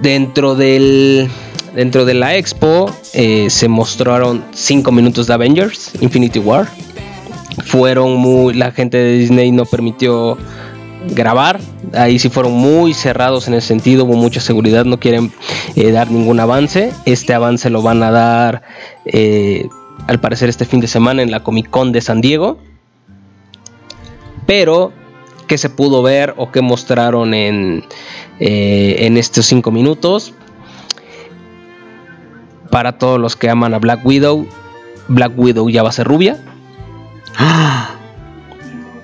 dentro 0.00 0.54
del 0.54 1.28
Dentro 1.76 2.06
de 2.06 2.14
la 2.14 2.34
expo 2.34 2.90
eh, 3.12 3.50
se 3.50 3.68
mostraron 3.68 4.42
5 4.52 4.90
minutos 4.92 5.26
de 5.26 5.34
Avengers, 5.34 5.92
Infinity 6.00 6.38
War. 6.38 6.66
Fueron 7.66 8.14
muy. 8.14 8.54
La 8.54 8.72
gente 8.72 8.96
de 8.96 9.18
Disney 9.18 9.52
no 9.52 9.66
permitió 9.66 10.38
grabar. 11.10 11.60
Ahí 11.92 12.18
sí 12.18 12.28
fueron 12.28 12.52
muy 12.52 12.94
cerrados 12.94 13.48
en 13.48 13.54
ese 13.54 13.68
sentido, 13.68 14.04
hubo 14.04 14.14
mucha 14.14 14.40
seguridad, 14.40 14.84
no 14.84 14.98
quieren 14.98 15.32
eh, 15.74 15.90
dar 15.90 16.10
ningún 16.10 16.40
avance. 16.40 16.92
Este 17.04 17.34
avance 17.34 17.70
lo 17.70 17.82
van 17.82 18.02
a 18.02 18.10
dar 18.10 18.62
eh, 19.04 19.68
al 20.06 20.20
parecer 20.20 20.48
este 20.48 20.64
fin 20.64 20.80
de 20.80 20.86
semana 20.86 21.22
en 21.22 21.30
la 21.30 21.42
Comic 21.42 21.70
Con 21.70 21.92
de 21.92 22.00
San 22.00 22.20
Diego. 22.20 22.58
Pero, 24.46 24.92
¿qué 25.46 25.58
se 25.58 25.70
pudo 25.70 26.02
ver 26.02 26.34
o 26.36 26.52
qué 26.52 26.62
mostraron 26.62 27.34
en, 27.34 27.84
en 28.38 29.16
estos 29.16 29.46
5 29.46 29.70
minutos? 29.70 30.34
para 32.76 32.98
todos 32.98 33.18
los 33.18 33.36
que 33.36 33.48
aman 33.48 33.72
a 33.72 33.78
Black 33.78 34.04
Widow, 34.04 34.46
Black 35.08 35.32
Widow 35.34 35.70
ya 35.70 35.82
va 35.82 35.88
a 35.88 35.92
ser 35.92 36.06
rubia. 36.06 36.38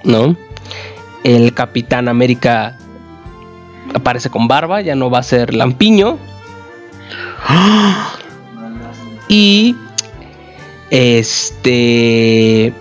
¿No? 0.05 0.37
El 1.25 1.55
Capitán 1.55 2.09
América 2.09 2.77
aparece 3.95 4.31
con 4.31 4.49
barba, 4.49 4.81
ya 4.81 4.95
no 4.95 5.11
va 5.11 5.19
a 5.19 5.23
ser 5.23 5.55
lampiño. 5.55 6.19
y 9.29 9.77
este 10.91 12.73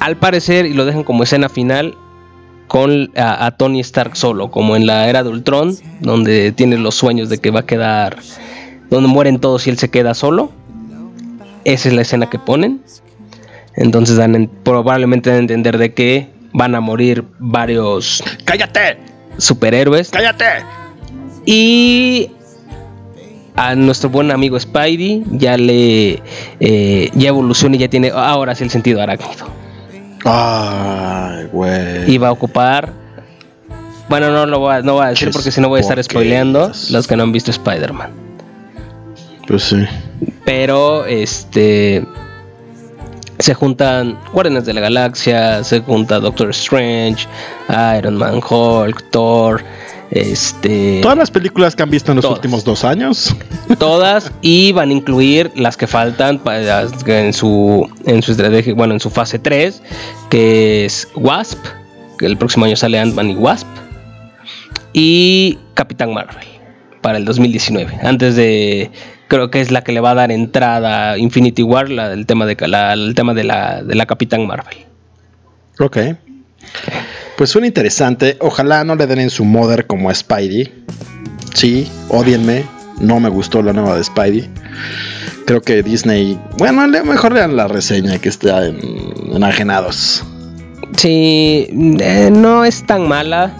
al 0.00 0.16
parecer 0.16 0.66
y 0.66 0.72
lo 0.72 0.84
dejan 0.84 1.04
como 1.04 1.22
escena 1.22 1.48
final 1.48 1.96
con 2.66 3.10
a, 3.16 3.50
Tony 3.50 3.80
Stark 3.80 4.16
solo, 4.16 4.50
como 4.50 4.76
en 4.76 4.86
la 4.86 5.06
era 5.08 5.22
de 5.22 5.28
Ultron, 5.28 5.76
donde 6.00 6.52
tiene 6.52 6.78
los 6.78 6.94
sueños 6.94 7.28
de 7.28 7.36
que 7.36 7.50
va 7.50 7.60
a 7.60 7.66
quedar 7.66 8.16
donde 8.88 9.08
mueren 9.08 9.38
todos 9.38 9.66
y 9.66 9.70
él 9.70 9.78
se 9.78 9.90
queda 9.90 10.14
solo. 10.14 10.50
Esa 11.64 11.90
es 11.90 11.94
la 11.94 12.00
escena 12.00 12.30
que 12.30 12.38
ponen. 12.38 12.80
Entonces 13.76 14.16
dan 14.16 14.50
probablemente 14.64 15.28
dan 15.28 15.36
a 15.36 15.40
entender 15.42 15.76
de 15.76 15.92
que 15.92 16.31
van 16.52 16.74
a 16.74 16.80
morir 16.80 17.24
varios. 17.38 18.22
¡Cállate! 18.44 18.98
Superhéroes. 19.38 20.10
¡Cállate! 20.10 20.64
Y 21.44 22.30
a 23.56 23.74
nuestro 23.74 24.08
buen 24.10 24.30
amigo 24.30 24.58
Spidey 24.58 25.24
ya 25.32 25.56
le 25.56 26.22
eh, 26.60 27.10
ya 27.14 27.28
evoluciona 27.28 27.76
y 27.76 27.80
ya 27.80 27.88
tiene 27.88 28.10
ahora 28.10 28.54
sí 28.54 28.64
el 28.64 28.70
sentido 28.70 29.02
arácnido. 29.02 29.46
Ay, 30.24 31.46
güey. 31.52 32.10
Y 32.10 32.18
va 32.18 32.28
a 32.28 32.32
ocupar. 32.32 32.92
Bueno, 34.08 34.30
no 34.30 34.46
lo 34.46 34.58
voy 34.58 34.74
a, 34.74 34.82
no 34.82 34.94
voy 34.94 35.06
a 35.06 35.08
decir 35.08 35.30
porque 35.32 35.50
si 35.50 35.60
no 35.60 35.68
voy 35.68 35.78
a 35.78 35.80
estar 35.80 36.02
spoileando 36.02 36.70
los 36.90 37.06
que 37.06 37.16
no 37.16 37.22
han 37.22 37.32
visto 37.32 37.50
Spider-Man. 37.50 38.10
Pues 39.48 39.64
sí. 39.64 39.84
Pero 40.44 41.06
este 41.06 42.04
se 43.42 43.54
juntan 43.54 44.18
Guardianes 44.32 44.64
de 44.64 44.72
la 44.72 44.80
Galaxia, 44.80 45.64
se 45.64 45.80
junta 45.80 46.20
Doctor 46.20 46.50
Strange, 46.50 47.26
Iron 47.98 48.16
Man, 48.16 48.40
Hulk, 48.48 49.10
Thor, 49.10 49.62
este 50.10 51.00
todas 51.02 51.16
las 51.16 51.30
películas 51.30 51.74
que 51.74 51.82
han 51.82 51.90
visto 51.90 52.12
en 52.12 52.16
los 52.16 52.24
últimos 52.26 52.64
dos 52.64 52.84
años. 52.84 53.34
Todas 53.78 54.30
y 54.42 54.72
van 54.72 54.90
a 54.90 54.92
incluir 54.92 55.50
las 55.56 55.76
que 55.76 55.86
faltan 55.86 56.40
en 57.06 57.32
su 57.32 57.88
en 58.06 58.22
su 58.22 58.32
estrategia, 58.32 58.74
bueno, 58.74 58.94
en 58.94 59.00
su 59.00 59.10
fase 59.10 59.38
3, 59.38 59.82
que 60.30 60.84
es 60.84 61.08
Wasp, 61.14 61.58
que 62.18 62.26
el 62.26 62.36
próximo 62.36 62.66
año 62.66 62.76
sale 62.76 63.00
Ant-Man 63.00 63.30
y 63.30 63.34
Wasp 63.34 63.66
y 64.92 65.58
Capitán 65.74 66.12
Marvel. 66.12 66.46
para 67.00 67.18
el 67.18 67.24
2019. 67.24 67.98
Antes 68.02 68.36
de 68.36 68.90
creo 69.32 69.50
que 69.50 69.62
es 69.62 69.70
la 69.70 69.82
que 69.82 69.92
le 69.92 70.00
va 70.00 70.10
a 70.10 70.14
dar 70.14 70.30
entrada 70.30 71.12
a 71.12 71.18
Infinity 71.18 71.62
War, 71.62 71.90
el 71.90 72.26
tema 72.26 72.44
de 72.44 72.54
la, 72.68 72.92
el 72.92 73.14
tema 73.14 73.32
de 73.32 73.44
la, 73.44 73.82
de 73.82 73.94
la 73.94 74.04
Capitán 74.04 74.46
Marvel. 74.46 74.76
Ok. 75.78 75.96
Pues 77.38 77.48
suena 77.48 77.66
interesante. 77.66 78.36
Ojalá 78.40 78.84
no 78.84 78.94
le 78.94 79.06
den 79.06 79.20
en 79.20 79.30
su 79.30 79.46
mother 79.46 79.86
como 79.86 80.10
a 80.10 80.14
Spidey. 80.14 80.70
Sí, 81.54 81.90
odienme. 82.10 82.66
No 83.00 83.20
me 83.20 83.30
gustó 83.30 83.62
la 83.62 83.72
nueva 83.72 83.96
de 83.96 84.04
Spidey. 84.04 84.50
Creo 85.46 85.62
que 85.62 85.82
Disney. 85.82 86.38
Bueno, 86.58 86.86
mejor 86.86 87.32
lean 87.32 87.56
la 87.56 87.68
reseña 87.68 88.18
que 88.18 88.28
está 88.28 88.66
en, 88.66 88.76
Enajenados. 89.34 90.22
Sí, 90.98 91.68
eh, 91.70 92.28
no 92.30 92.66
es 92.66 92.84
tan 92.86 93.08
mala. 93.08 93.50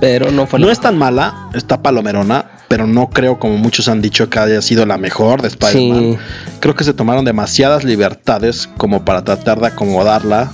Pero 0.00 0.32
no 0.32 0.48
fue 0.48 0.58
No 0.58 0.72
es 0.72 0.80
tan 0.80 0.98
mala, 0.98 1.48
está 1.54 1.82
palomerona, 1.82 2.57
pero 2.68 2.86
no 2.86 3.08
creo, 3.10 3.38
como 3.38 3.56
muchos 3.56 3.88
han 3.88 4.02
dicho, 4.02 4.28
que 4.28 4.38
haya 4.38 4.62
sido 4.62 4.84
la 4.86 4.98
mejor 4.98 5.42
de 5.42 5.48
Spider-Man. 5.48 6.18
Creo 6.60 6.74
que 6.74 6.84
se 6.84 6.92
tomaron 6.92 7.24
demasiadas 7.24 7.82
libertades 7.82 8.68
como 8.76 9.04
para 9.04 9.24
tratar 9.24 9.60
de 9.60 9.68
acomodarla 9.68 10.52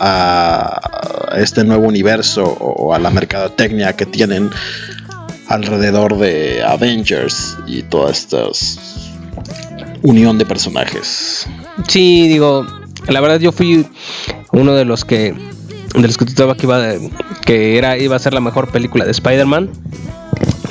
a 0.00 1.34
este 1.36 1.62
nuevo 1.62 1.86
universo 1.86 2.44
o 2.44 2.94
a 2.94 2.98
la 2.98 3.10
mercadotecnia 3.10 3.94
que 3.94 4.06
tienen 4.06 4.50
alrededor 5.48 6.16
de 6.16 6.62
Avengers 6.64 7.58
y 7.66 7.82
toda 7.82 8.10
esta 8.10 8.44
unión 10.02 10.38
de 10.38 10.46
personajes. 10.46 11.46
Sí, 11.88 12.28
digo, 12.28 12.66
la 13.08 13.20
verdad 13.20 13.40
yo 13.40 13.52
fui 13.52 13.86
uno 14.52 14.74
de 14.74 14.84
los 14.84 15.04
que 15.04 15.34
de 15.94 16.06
los 16.06 16.16
que 16.16 16.24
que 16.24 16.62
iba 16.62 16.80
que 17.44 17.78
era 17.78 17.98
iba 17.98 18.16
a 18.16 18.18
ser 18.18 18.32
la 18.32 18.40
mejor 18.40 18.70
película 18.70 19.04
de 19.04 19.10
Spider-Man. 19.10 19.70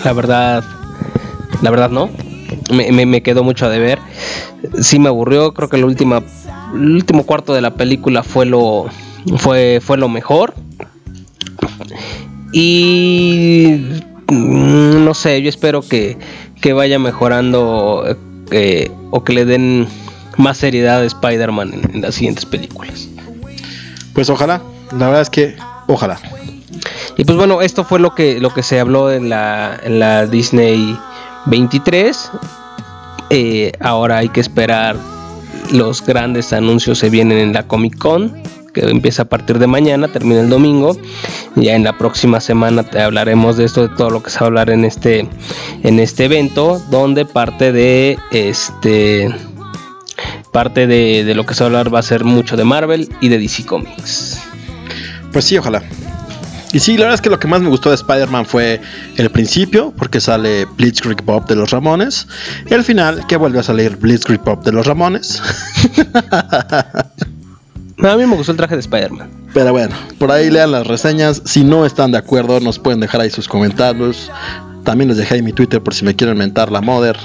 La 0.04 0.14
verdad 0.14 0.64
la 1.62 1.70
verdad 1.72 1.90
no. 1.90 2.10
Me, 2.72 3.06
me, 3.06 3.22
quedó 3.22 3.44
mucho 3.44 3.66
a 3.66 3.70
deber. 3.70 4.00
Sí 4.82 5.00
me 5.00 5.10
aburrió, 5.10 5.54
creo 5.54 5.70
que 5.70 5.78
la 5.78 5.86
última 5.86 6.24
el 6.74 6.92
último 6.92 7.26
cuarto 7.26 7.54
de 7.54 7.62
la 7.62 7.74
película 7.74 8.24
fue 8.24 8.46
lo 8.46 8.88
fue 9.38 9.80
fue 9.82 9.98
lo 9.98 10.10
mejor. 10.10 10.54
Y 12.52 14.02
Mm, 14.30 15.04
no 15.04 15.14
sé, 15.14 15.42
yo 15.42 15.50
espero 15.50 15.82
que, 15.82 16.18
vaya 16.74 17.00
mejorando 17.00 18.06
eh, 18.52 18.92
o 19.12 19.24
que 19.24 19.34
le 19.34 19.46
den 19.46 19.88
más 20.38 20.58
seriedad 20.58 21.02
a 21.02 21.06
Spider-Man 21.06 21.82
en, 21.94 22.02
las 22.02 22.16
siguientes 22.16 22.46
películas. 22.46 23.10
Pues 24.14 24.30
ojalá, 24.30 24.62
la 24.92 25.08
verdad 25.08 25.22
es 25.22 25.30
que 25.30 25.56
ojalá. 25.88 26.20
Y 27.18 27.26
pues 27.26 27.38
bueno, 27.38 27.62
esto 27.62 27.84
fue 27.84 28.00
lo 28.00 28.14
que, 28.16 28.40
lo 28.40 28.54
que 28.54 28.64
se 28.64 28.80
habló 28.80 29.12
en 29.12 29.30
la, 29.30 29.80
en 29.84 30.00
la 30.00 30.26
Disney 30.26 30.98
23. 31.50 32.32
Eh, 33.32 33.72
ahora 33.80 34.18
hay 34.18 34.30
que 34.30 34.40
esperar 34.40 34.96
los 35.72 36.04
grandes 36.04 36.52
anuncios 36.54 36.98
se 36.98 37.10
vienen 37.10 37.38
en 37.38 37.54
la 37.54 37.68
Comic 37.68 37.98
Con 37.98 38.42
que 38.74 38.82
empieza 38.82 39.24
a 39.24 39.26
partir 39.26 39.60
de 39.60 39.68
mañana, 39.68 40.08
termina 40.08 40.42
el 40.42 40.50
domingo. 40.50 40.96
Ya 41.56 41.76
en 41.76 41.84
la 41.84 41.98
próxima 41.98 42.40
semana 42.40 42.84
te 42.84 43.02
hablaremos 43.02 43.58
de 43.58 43.66
esto, 43.66 43.88
de 43.88 43.96
todo 43.96 44.10
lo 44.10 44.24
que 44.24 44.30
se 44.30 44.40
va 44.40 44.46
a 44.46 44.48
hablar 44.48 44.70
en 44.70 44.86
este, 44.86 45.28
en 45.84 46.00
este 46.00 46.26
evento, 46.26 46.82
donde 46.90 47.26
parte 47.26 47.72
de 47.72 48.18
este 48.32 49.34
parte 50.52 50.88
de, 50.88 51.24
de 51.24 51.36
lo 51.36 51.46
que 51.46 51.54
se 51.54 51.64
va 51.64 51.66
a 51.66 51.70
hablar 51.70 51.94
va 51.94 52.00
a 52.00 52.04
ser 52.04 52.24
mucho 52.24 52.58
de 52.58 52.64
Marvel 52.64 53.10
y 53.22 53.30
de 53.30 53.40
DC 53.40 53.66
Comics. 53.66 54.40
Pues 55.32 55.46
sí, 55.46 55.58
ojalá. 55.58 55.84
Y 56.72 56.80
sí, 56.80 56.98
la 56.98 57.06
verdad 57.06 57.16
es 57.16 57.22
que 57.22 57.30
lo 57.30 57.40
que 57.40 57.48
más 57.48 57.62
me 57.62 57.70
gustó 57.70 57.90
de 57.90 57.96
Spider-Man 57.96 58.46
fue 58.46 58.80
el 59.18 59.30
principio, 59.32 59.92
porque 59.98 60.22
sale 60.22 60.66
Blitzkrieg 60.66 61.24
Pop 61.24 61.50
de 61.50 61.56
los 61.56 61.72
Ramones. 61.72 62.28
Y 62.70 62.74
al 62.74 62.84
final, 62.84 63.26
que 63.28 63.38
vuelve 63.38 63.60
a 63.60 63.64
salir 63.64 63.98
Blitzkrieg 63.98 64.42
Pop 64.42 64.64
de 64.64 64.72
los 64.72 64.86
Ramones. 64.86 65.42
a 68.08 68.18
mí 68.18 68.26
me 68.26 68.36
gustó 68.36 68.52
el 68.52 68.58
traje 68.58 68.76
de 68.76 68.82
Spider-Man. 68.82 69.30
Pero 69.54 69.72
bueno, 69.72 69.96
por 70.20 70.32
ahí 70.32 70.52
lean 70.52 70.72
las 70.72 70.86
reseñas. 70.86 71.42
Si 71.46 71.64
no 71.64 71.86
están 71.86 72.12
de 72.12 72.20
acuerdo, 72.20 72.60
nos 72.60 72.78
pueden 72.78 73.00
dejar 73.00 73.22
ahí 73.22 73.32
sus 73.32 73.48
comentarios. 73.48 74.32
También 74.84 75.08
les 75.08 75.18
dejé 75.18 75.36
ahí 75.36 75.42
mi 75.42 75.54
Twitter 75.54 75.82
por 75.82 75.96
si 75.96 76.06
me 76.06 76.16
quieren 76.16 76.38
mentar 76.38 76.72
la 76.72 76.82
mother 76.82 77.18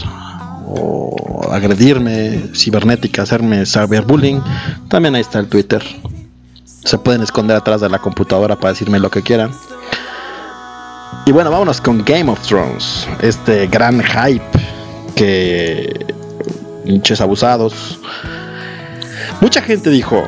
o 0.67 1.51
agredirme, 1.53 2.49
cibernética, 2.55 3.23
hacerme 3.23 3.67
cyberbullying. 3.67 4.43
También 4.89 5.15
ahí 5.15 5.21
está 5.21 5.39
el 5.39 5.49
Twitter. 5.49 5.85
Se 6.85 6.99
pueden 6.99 7.23
esconder 7.23 7.57
atrás 7.57 7.81
de 7.81 7.89
la 7.89 7.99
computadora 7.99 8.57
para 8.57 8.73
decirme 8.73 8.99
lo 8.99 9.11
que 9.11 9.23
quieran. 9.23 9.53
Y 11.27 11.33
bueno, 11.33 11.51
vámonos 11.51 11.81
con 11.81 12.05
Game 12.05 12.31
of 12.31 12.41
Thrones. 12.47 13.07
Este 13.21 13.67
gran 13.67 14.03
hype 14.03 14.45
que... 15.15 16.15
Hinches 16.85 17.23
abusados. 17.23 17.99
Mucha 19.41 19.63
gente 19.63 19.89
dijo, 19.89 20.23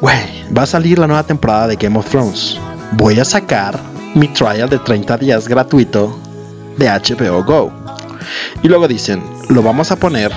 güey, 0.00 0.44
va 0.56 0.62
a 0.62 0.66
salir 0.66 0.98
la 0.98 1.06
nueva 1.06 1.24
temporada 1.24 1.68
de 1.68 1.76
Game 1.76 1.98
of 1.98 2.08
Thrones. 2.08 2.58
Voy 2.92 3.20
a 3.20 3.24
sacar 3.24 3.78
mi 4.14 4.28
trial 4.28 4.70
de 4.70 4.78
30 4.78 5.18
días 5.18 5.46
gratuito 5.46 6.18
de 6.78 6.88
HBO 6.88 7.44
Go. 7.44 7.72
Y 8.62 8.68
luego 8.68 8.88
dicen, 8.88 9.22
lo 9.50 9.62
vamos 9.62 9.90
a 9.90 9.96
poner 9.96 10.32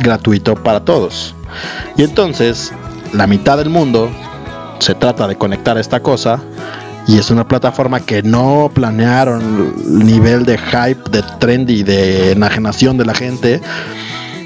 gratuito 0.00 0.54
para 0.54 0.80
todos. 0.80 1.34
Y 1.96 2.04
entonces, 2.04 2.72
la 3.12 3.26
mitad 3.26 3.58
del 3.58 3.70
mundo 3.70 4.10
se 4.78 4.94
trata 4.94 5.28
de 5.28 5.36
conectar 5.36 5.76
a 5.76 5.80
esta 5.80 6.00
cosa. 6.00 6.40
Y 7.06 7.18
es 7.18 7.30
una 7.30 7.46
plataforma 7.48 8.00
que 8.00 8.22
no 8.22 8.70
planearon 8.72 9.74
el 9.84 10.06
nivel 10.06 10.44
de 10.44 10.56
hype, 10.56 11.10
de 11.10 11.22
trendy, 11.40 11.82
de 11.82 12.32
enajenación 12.32 12.96
de 12.96 13.04
la 13.04 13.14
gente. 13.14 13.60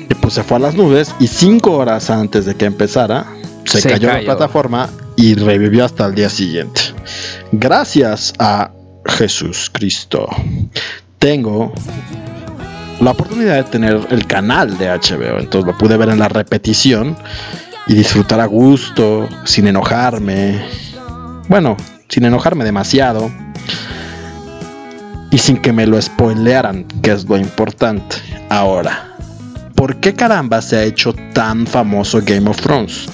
Y 0.09 0.15
pues 0.15 0.35
se 0.35 0.43
fue 0.43 0.57
a 0.57 0.61
las 0.61 0.75
nubes. 0.75 1.15
Y 1.21 1.27
cinco 1.27 1.73
horas 1.73 2.09
antes 2.09 2.47
de 2.47 2.55
que 2.55 2.65
empezara, 2.65 3.27
se, 3.65 3.83
cayó, 3.83 4.09
la 4.09 4.21
plataforma 4.21 4.89
y 5.17 5.35
revivió 5.35 5.85
hasta 5.85 6.07
el 6.07 6.15
día 6.15 6.31
siguiente. 6.31 6.81
Gracias 7.53 8.33
a 8.39 8.71
Jesús 9.05 9.71
Cristo. 9.73 10.27
Tengo 11.19 11.73
la 13.01 13.11
oportunidad 13.11 13.57
de 13.57 13.65
tener 13.65 14.01
el 14.11 14.27
canal 14.27 14.79
de 14.79 14.89
HBO. 14.89 15.39
Entonces 15.39 15.67
lo 15.67 15.77
pude 15.77 15.97
ver 15.97 16.09
en 16.09 16.19
la 16.19 16.29
repetición 16.29 17.17
y 17.87 17.95
disfrutar 17.95 18.41
a 18.41 18.47
gusto, 18.47 19.29
sin 19.45 19.67
enojarme. 19.67 20.61
Bueno, 21.49 21.77
sin 22.09 22.25
enojarme 22.25 22.65
demasiado. 22.65 23.31
Y 25.31 25.39
sin 25.39 25.59
que 25.59 25.73
me 25.73 25.87
lo 25.87 26.01
spoilearan, 26.01 26.85
que 27.03 27.13
es 27.13 27.25
lo 27.25 27.37
importante. 27.37 28.17
Ahora, 28.49 29.17
¿por 29.75 29.97
qué 29.97 30.15
caramba 30.15 30.63
se 30.63 30.77
ha 30.77 30.85
hecho 30.85 31.15
tan 31.33 31.67
famoso 31.67 32.21
Game 32.25 32.49
of 32.49 32.61
Thrones? 32.61 33.09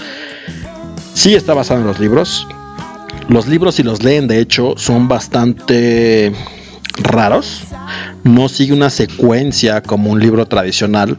Sí 1.14 1.34
está 1.34 1.54
basado 1.54 1.80
en 1.80 1.86
los 1.86 1.98
libros. 1.98 2.46
Los 3.28 3.46
libros, 3.46 3.76
si 3.76 3.82
los 3.82 4.02
leen, 4.02 4.28
de 4.28 4.40
hecho, 4.40 4.74
son 4.76 5.08
bastante 5.08 6.32
raros. 6.98 7.62
No 8.24 8.48
sigue 8.48 8.72
una 8.72 8.90
secuencia 8.90 9.82
como 9.82 10.10
un 10.10 10.20
libro 10.20 10.46
tradicional. 10.46 11.18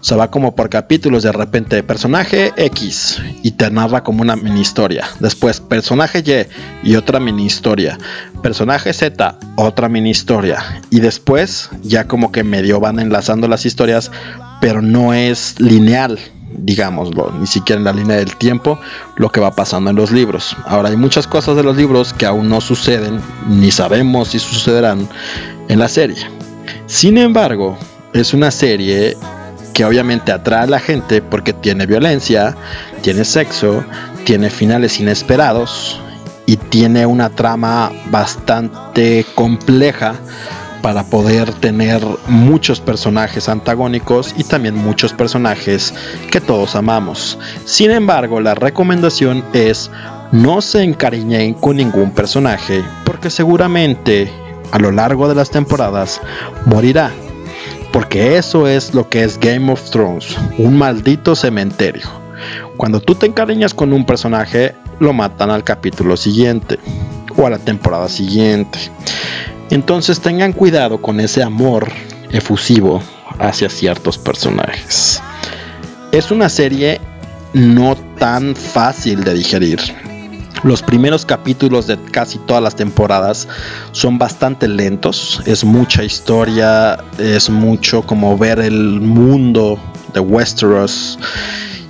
O 0.00 0.04
sea, 0.04 0.16
va 0.16 0.30
como 0.30 0.54
por 0.54 0.70
capítulos 0.70 1.22
de 1.22 1.30
repente 1.30 1.82
personaje 1.82 2.52
X 2.56 3.20
y 3.42 3.50
te 3.50 3.70
narra 3.70 4.02
como 4.02 4.22
una 4.22 4.34
mini 4.34 4.60
historia. 4.60 5.04
Después 5.20 5.60
personaje 5.60 6.24
Y 6.24 6.90
y 6.90 6.96
otra 6.96 7.20
mini 7.20 7.44
historia. 7.44 7.98
Personaje 8.42 8.94
Z, 8.94 9.38
otra 9.56 9.90
mini 9.90 10.08
historia. 10.08 10.80
Y 10.88 11.00
después 11.00 11.68
ya 11.82 12.06
como 12.06 12.32
que 12.32 12.44
medio 12.44 12.80
van 12.80 12.98
enlazando 12.98 13.46
las 13.46 13.66
historias, 13.66 14.10
pero 14.62 14.80
no 14.80 15.12
es 15.12 15.60
lineal 15.60 16.18
digámoslo, 16.52 17.32
ni 17.38 17.46
siquiera 17.46 17.78
en 17.78 17.84
la 17.84 17.92
línea 17.92 18.16
del 18.16 18.34
tiempo, 18.36 18.78
lo 19.16 19.30
que 19.30 19.40
va 19.40 19.54
pasando 19.54 19.90
en 19.90 19.96
los 19.96 20.10
libros. 20.10 20.56
Ahora 20.66 20.88
hay 20.88 20.96
muchas 20.96 21.26
cosas 21.26 21.56
de 21.56 21.62
los 21.62 21.76
libros 21.76 22.12
que 22.12 22.26
aún 22.26 22.48
no 22.48 22.60
suceden, 22.60 23.20
ni 23.48 23.70
sabemos 23.70 24.28
si 24.28 24.40
sucederán 24.40 25.08
en 25.68 25.78
la 25.78 25.88
serie. 25.88 26.18
Sin 26.86 27.18
embargo, 27.18 27.78
es 28.12 28.34
una 28.34 28.50
serie 28.50 29.16
que 29.80 29.86
obviamente 29.86 30.30
atrae 30.30 30.64
a 30.64 30.66
la 30.66 30.78
gente 30.78 31.22
porque 31.22 31.54
tiene 31.54 31.86
violencia, 31.86 32.54
tiene 33.00 33.24
sexo, 33.24 33.82
tiene 34.26 34.50
finales 34.50 35.00
inesperados 35.00 35.98
y 36.44 36.58
tiene 36.58 37.06
una 37.06 37.30
trama 37.30 37.90
bastante 38.10 39.24
compleja 39.34 40.16
para 40.82 41.04
poder 41.04 41.54
tener 41.54 42.02
muchos 42.28 42.78
personajes 42.78 43.48
antagónicos 43.48 44.34
y 44.36 44.44
también 44.44 44.74
muchos 44.74 45.14
personajes 45.14 45.94
que 46.30 46.42
todos 46.42 46.76
amamos. 46.76 47.38
Sin 47.64 47.90
embargo, 47.90 48.38
la 48.38 48.54
recomendación 48.54 49.42
es 49.54 49.90
no 50.30 50.60
se 50.60 50.82
encariñen 50.82 51.54
con 51.54 51.76
ningún 51.76 52.10
personaje 52.10 52.84
porque 53.06 53.30
seguramente 53.30 54.30
a 54.72 54.78
lo 54.78 54.90
largo 54.90 55.26
de 55.26 55.36
las 55.36 55.48
temporadas 55.48 56.20
morirá. 56.66 57.10
Porque 57.92 58.36
eso 58.36 58.66
es 58.66 58.94
lo 58.94 59.08
que 59.08 59.24
es 59.24 59.38
Game 59.38 59.70
of 59.72 59.90
Thrones, 59.90 60.36
un 60.58 60.76
maldito 60.76 61.34
cementerio. 61.34 62.08
Cuando 62.76 63.00
tú 63.00 63.14
te 63.14 63.26
encariñas 63.26 63.74
con 63.74 63.92
un 63.92 64.06
personaje, 64.06 64.74
lo 65.00 65.12
matan 65.12 65.50
al 65.50 65.64
capítulo 65.64 66.16
siguiente 66.16 66.78
o 67.36 67.46
a 67.46 67.50
la 67.50 67.58
temporada 67.58 68.08
siguiente. 68.08 68.78
Entonces 69.70 70.20
tengan 70.20 70.52
cuidado 70.52 71.00
con 71.00 71.20
ese 71.20 71.42
amor 71.42 71.90
efusivo 72.30 73.02
hacia 73.38 73.68
ciertos 73.68 74.18
personajes. 74.18 75.22
Es 76.12 76.30
una 76.30 76.48
serie 76.48 77.00
no 77.52 77.96
tan 78.18 78.54
fácil 78.54 79.24
de 79.24 79.34
digerir. 79.34 79.80
Los 80.62 80.82
primeros 80.82 81.24
capítulos 81.24 81.86
de 81.86 81.96
casi 81.96 82.38
todas 82.38 82.62
las 82.62 82.76
temporadas 82.76 83.48
son 83.92 84.18
bastante 84.18 84.68
lentos, 84.68 85.42
es 85.46 85.64
mucha 85.64 86.04
historia, 86.04 86.98
es 87.18 87.48
mucho 87.48 88.02
como 88.02 88.36
ver 88.36 88.58
el 88.58 89.00
mundo 89.00 89.78
de 90.12 90.20
Westeros 90.20 91.18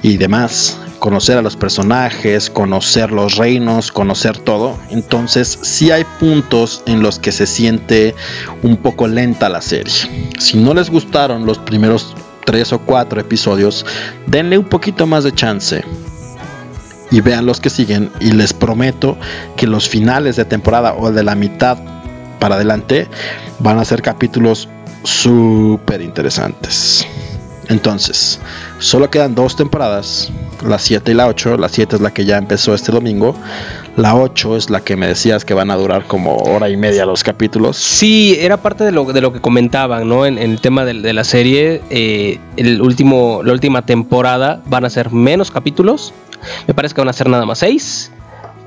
y 0.02 0.16
demás, 0.18 0.78
conocer 1.00 1.38
a 1.38 1.42
los 1.42 1.56
personajes, 1.56 2.48
conocer 2.48 3.10
los 3.10 3.36
reinos, 3.36 3.90
conocer 3.90 4.38
todo. 4.38 4.78
Entonces 4.90 5.58
sí 5.62 5.90
hay 5.90 6.04
puntos 6.20 6.84
en 6.86 7.02
los 7.02 7.18
que 7.18 7.32
se 7.32 7.46
siente 7.46 8.14
un 8.62 8.76
poco 8.76 9.08
lenta 9.08 9.48
la 9.48 9.62
serie. 9.62 9.92
Si 10.38 10.58
no 10.58 10.74
les 10.74 10.90
gustaron 10.90 11.44
los 11.44 11.58
primeros 11.58 12.14
tres 12.46 12.72
o 12.72 12.78
cuatro 12.78 13.20
episodios, 13.20 13.84
denle 14.28 14.58
un 14.58 14.66
poquito 14.66 15.08
más 15.08 15.24
de 15.24 15.32
chance 15.32 15.84
y 17.10 17.20
vean 17.20 17.46
los 17.46 17.60
que 17.60 17.70
siguen 17.70 18.10
y 18.20 18.32
les 18.32 18.52
prometo 18.52 19.16
que 19.56 19.66
los 19.66 19.88
finales 19.88 20.36
de 20.36 20.44
temporada 20.44 20.94
o 20.94 21.10
de 21.10 21.22
la 21.22 21.34
mitad 21.34 21.78
para 22.38 22.54
adelante 22.54 23.08
van 23.58 23.78
a 23.78 23.84
ser 23.84 24.02
capítulos 24.02 24.68
súper 25.04 26.00
interesantes. 26.00 27.06
Entonces, 27.68 28.40
solo 28.80 29.10
quedan 29.10 29.36
dos 29.36 29.54
temporadas, 29.54 30.32
la 30.66 30.80
7 30.80 31.12
y 31.12 31.14
la 31.14 31.28
8. 31.28 31.56
La 31.56 31.68
7 31.68 31.96
es 31.96 32.02
la 32.02 32.12
que 32.12 32.24
ya 32.24 32.36
empezó 32.36 32.74
este 32.74 32.90
domingo. 32.90 33.36
La 33.96 34.16
8 34.16 34.56
es 34.56 34.70
la 34.70 34.80
que 34.80 34.96
me 34.96 35.06
decías 35.06 35.44
que 35.44 35.54
van 35.54 35.70
a 35.70 35.76
durar 35.76 36.04
como 36.06 36.34
hora 36.36 36.68
y 36.68 36.76
media 36.76 37.06
los 37.06 37.22
capítulos. 37.22 37.76
Sí, 37.76 38.36
era 38.40 38.56
parte 38.56 38.82
de 38.82 38.90
lo, 38.90 39.04
de 39.04 39.20
lo 39.20 39.32
que 39.32 39.40
comentaban, 39.40 40.08
¿no? 40.08 40.26
En, 40.26 40.36
el 40.36 40.60
tema 40.60 40.84
de, 40.84 41.12
la 41.12 41.22
serie, 41.22 41.80
eh, 41.90 42.40
el 42.56 42.82
último, 42.82 43.42
la 43.44 43.52
última 43.52 43.86
temporada 43.86 44.60
van 44.66 44.84
a 44.84 44.90
ser 44.90 45.12
menos 45.12 45.52
capítulos 45.52 46.12
me 46.66 46.74
parece 46.74 46.94
que 46.94 47.00
van 47.00 47.08
a 47.08 47.12
ser 47.12 47.28
nada 47.28 47.46
más 47.46 47.58
seis, 47.58 48.10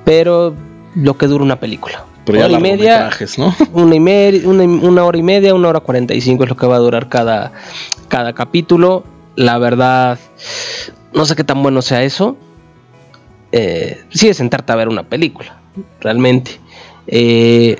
pero 0.06 0.56
lo 0.96 1.18
que 1.18 1.28
dura 1.28 1.44
una 1.44 1.60
película. 1.60 2.06
Pero 2.26 2.46
hora 2.46 2.54
y 2.54 2.62
media, 2.62 3.10
¿no? 3.38 3.54
Una, 3.74 3.96
y 3.96 4.00
media, 4.00 4.48
una, 4.48 5.04
hora 5.04 5.18
y 5.18 5.24
media, 5.24 5.54
una 5.54 5.68
hora 5.68 5.82
cuarenta 5.82 6.14
y 6.14 6.22
cinco 6.22 6.44
es 6.44 6.50
lo 6.50 6.56
que 6.56 6.66
va 6.66 6.78
a 6.78 6.80
durar 6.80 7.10
cada, 7.10 7.52
cada 8.08 8.34
capítulo. 8.34 9.04
La 9.36 9.58
verdad, 9.58 10.18
no 11.14 11.26
sé 11.26 11.36
qué 11.36 11.44
tan 11.44 11.62
bueno 11.62 11.82
sea 11.82 12.04
eso. 12.04 12.38
Eh, 13.52 14.02
sí 14.10 14.30
es 14.30 14.38
sentarte 14.38 14.72
a 14.72 14.76
ver 14.76 14.88
una 14.88 15.04
película, 15.04 15.58
realmente. 16.00 16.60
Eh, 17.08 17.78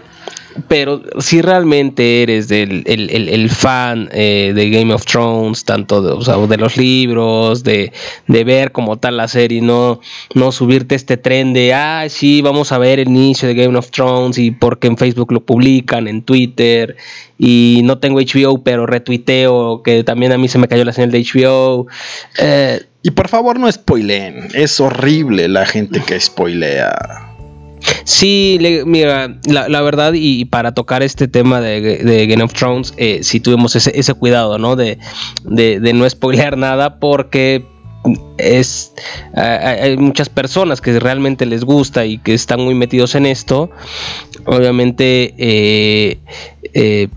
pero 0.68 1.02
si 1.20 1.42
realmente 1.42 2.24
eres 2.24 2.48
del 2.48 2.84
el, 2.86 3.50
fan 3.50 4.10
eh, 4.12 4.52
de 4.56 4.70
Game 4.70 4.94
of 4.94 5.06
Thrones, 5.06 5.66
tanto 5.66 6.02
de, 6.02 6.48
de 6.48 6.58
los 6.58 6.78
libros, 6.78 7.64
de, 7.64 7.92
ver 8.28 8.72
como 8.72 8.98
tal 8.98 9.18
la 9.18 9.28
serie, 9.28 9.62
no, 9.62 10.00
no 10.36 10.52
subirte 10.52 10.96
este 10.96 11.18
tren 11.18 11.54
de, 11.54 11.74
ah, 11.74 12.06
sí, 12.10 12.42
vamos 12.42 12.72
a 12.72 12.78
ver 12.78 13.00
el 13.00 13.08
inicio 13.08 13.48
de 13.48 13.56
Game 13.56 13.78
of 13.78 13.92
Thrones 13.92 14.38
y 14.38 14.52
porque 14.52 14.88
en 14.88 14.98
Facebook 14.98 15.32
lo 15.32 15.44
publican, 15.44 16.08
en 16.08 16.22
Twitter, 16.22 16.96
y 17.38 17.82
no 17.84 17.98
tengo 17.98 18.20
HBO, 18.20 18.64
pero 18.64 18.86
retuiteo, 18.86 19.82
que 19.84 20.04
también 20.04 20.32
a 20.32 20.38
mí 20.38 20.48
se 20.48 20.60
me 20.60 20.68
cayó 20.68 20.84
la 20.86 20.94
señal 20.94 21.12
de 21.12 21.24
HBO. 21.24 21.88
Eh, 22.40 22.82
y 23.02 23.12
por 23.12 23.28
favor 23.28 23.60
no 23.60 23.72
spoileen, 23.72 24.50
es 24.54 24.80
horrible 24.80 25.48
la 25.48 25.66
gente 25.66 26.02
que 26.06 26.20
spoilea. 26.20 27.33
Sí, 28.04 28.58
mira, 28.86 29.38
la, 29.46 29.82
verdad, 29.82 30.14
y, 30.16 30.46
para 30.46 30.74
tocar 30.74 31.04
este 31.04 31.28
tema 31.28 31.62
de, 31.62 32.28
Game 32.28 32.44
of 32.44 32.54
Thrones, 32.54 32.94
eh, 32.98 33.20
sí 33.24 33.40
tuvimos 33.40 33.76
ese, 33.76 34.14
cuidado, 34.14 34.58
¿no? 34.58 34.76
De, 34.76 34.98
no 35.46 36.10
spoilear 36.10 36.58
nada 36.58 37.00
porque 37.00 37.66
es 38.38 38.92
hay 39.34 39.96
muchas 39.96 40.28
personas 40.28 40.82
que 40.82 41.00
realmente 41.00 41.46
les 41.46 41.64
gusta 41.64 42.06
y 42.06 42.18
que 42.18 42.34
están 42.34 42.60
muy 42.60 42.76
metidos 42.76 43.16
en 43.16 43.26
esto 43.26 43.72
obviamente 44.44 45.34
eh, 45.38 46.18
eh, 46.74 47.08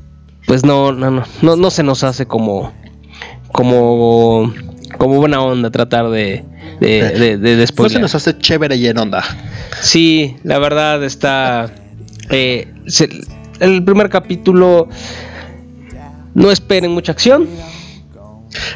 pues 0.47 0.65
no 0.65 0.93
no, 0.93 1.11
no 1.11 1.25
no 1.43 1.57
no 1.57 1.71
se 1.73 1.83
nos 1.83 2.05
hace 2.05 2.27
como 2.27 2.73
como 3.51 4.53
como 4.99 5.17
buena 5.17 5.41
onda 5.41 5.71
tratar 5.71 6.09
de 6.11 6.45
de, 6.81 7.39
de, 7.39 7.57
de, 7.57 7.67
se 7.67 7.99
nos 7.99 8.15
hace 8.15 8.37
chévere 8.39 8.77
y 8.77 8.87
en 8.87 8.99
onda. 8.99 9.23
Sí, 9.81 10.37
la 10.43 10.59
verdad 10.59 11.03
está. 11.05 11.71
Eh, 12.31 12.69
el 13.61 13.85
primer 13.85 14.09
capítulo. 14.09 14.89
No 16.35 16.51
esperen 16.51 16.91
mucha 16.91 17.13
acción. 17.13 17.49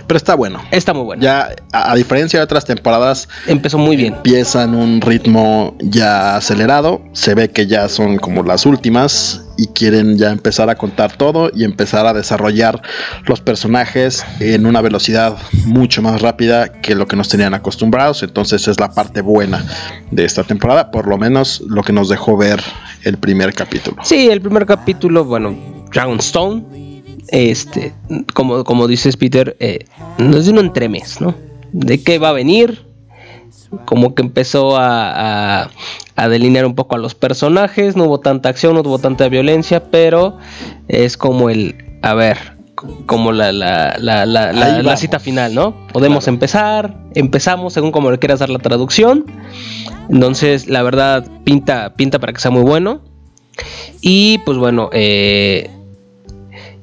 Pero 0.07 0.17
está 0.17 0.35
bueno. 0.35 0.63
Está 0.71 0.93
muy 0.93 1.05
bueno. 1.05 1.23
Ya, 1.23 1.51
a, 1.73 1.95
diferencia 1.95 2.39
de 2.39 2.45
otras 2.45 2.65
temporadas, 2.65 3.29
empezó 3.47 3.79
muy 3.79 3.97
bien. 3.97 4.15
Empieza 4.15 4.65
en 4.65 4.75
un 4.75 5.01
ritmo 5.01 5.77
ya 5.81 6.37
acelerado. 6.37 7.03
Se 7.13 7.35
ve 7.35 7.51
que 7.51 7.67
ya 7.67 7.89
son 7.89 8.19
como 8.19 8.43
las 8.43 8.67
últimas 8.67 9.43
y 9.57 9.67
quieren 9.69 10.17
ya 10.17 10.31
empezar 10.31 10.71
a 10.71 10.75
contar 10.75 11.17
todo 11.17 11.51
y 11.55 11.65
empezar 11.65 12.07
a 12.07 12.15
desarrollar 12.15 12.81
los 13.27 13.41
personajes 13.41 14.25
en 14.41 14.65
una 14.65 14.81
velocidad 14.81 15.37
mucho 15.67 16.01
más 16.01 16.23
rápida 16.23 16.73
que 16.81 16.95
lo 16.95 17.07
que 17.07 17.17
nos 17.17 17.29
tenían 17.29 17.53
acostumbrados. 17.53 18.23
Entonces 18.23 18.67
es 18.69 18.81
la 18.81 18.91
parte 18.91 19.21
buena 19.21 19.65
de 20.11 20.25
esta 20.25 20.45
temporada, 20.45 20.91
por 20.91 21.07
lo 21.07 21.19
menos 21.19 21.63
lo 21.69 21.83
que 21.83 21.93
nos 21.93 22.09
dejó 22.09 22.37
ver 22.37 22.63
el 23.05 23.19
primer 23.19 23.53
capítulo. 23.53 23.99
Sí, 24.03 24.29
el 24.31 24.41
primer 24.41 24.65
capítulo, 24.65 25.25
bueno, 25.25 25.57
Dragonstone 25.93 26.90
este, 27.29 27.93
como, 28.35 28.65
como 28.65 28.87
dices 28.87 29.17
Peter, 29.17 29.57
eh, 29.61 29.87
no 30.19 30.37
es 30.37 30.47
de 30.47 30.53
un 30.53 30.59
entremés, 30.59 31.21
¿no? 31.21 31.35
De 31.73 32.03
qué 32.03 32.19
va 32.19 32.31
a 32.31 32.33
venir, 32.33 32.85
como 33.85 34.15
que 34.15 34.23
empezó 34.23 34.77
a, 34.77 35.71
a, 36.17 36.29
delinear 36.29 36.67
un 36.67 36.75
poco 36.75 36.97
a 36.97 36.99
los 36.99 37.15
personajes, 37.15 37.97
no 37.97 38.05
hubo 38.05 38.21
tanta 38.21 38.49
acción, 38.49 38.75
no 38.75 38.81
hubo 38.81 38.99
tanta 38.99 39.29
violencia, 39.29 39.91
pero 39.91 40.39
es 40.89 41.17
como 41.17 41.51
el, 41.51 41.99
a 42.03 42.15
ver, 42.15 42.57
como 43.07 43.33
la, 43.33 43.53
la, 43.53 43.97
la, 43.99 44.27
la 44.27 44.97
cita 44.97 45.21
final, 45.21 45.55
¿no? 45.55 45.87
Podemos 45.93 46.27
empezar, 46.29 46.97
empezamos 47.15 47.73
según 47.73 47.93
como 47.93 48.11
le 48.11 48.19
quieras 48.19 48.41
dar 48.41 48.51
la 48.51 48.59
traducción, 48.59 49.25
entonces 50.09 50.67
la 50.67 50.83
verdad 50.83 51.27
pinta, 51.45 51.95
pinta 51.95 52.19
para 52.19 52.33
que 52.33 52.41
sea 52.41 52.51
muy 52.51 52.63
bueno. 52.63 53.03
Y 54.01 54.39
pues 54.39 54.57
bueno, 54.57 54.89
eh, 54.93 55.71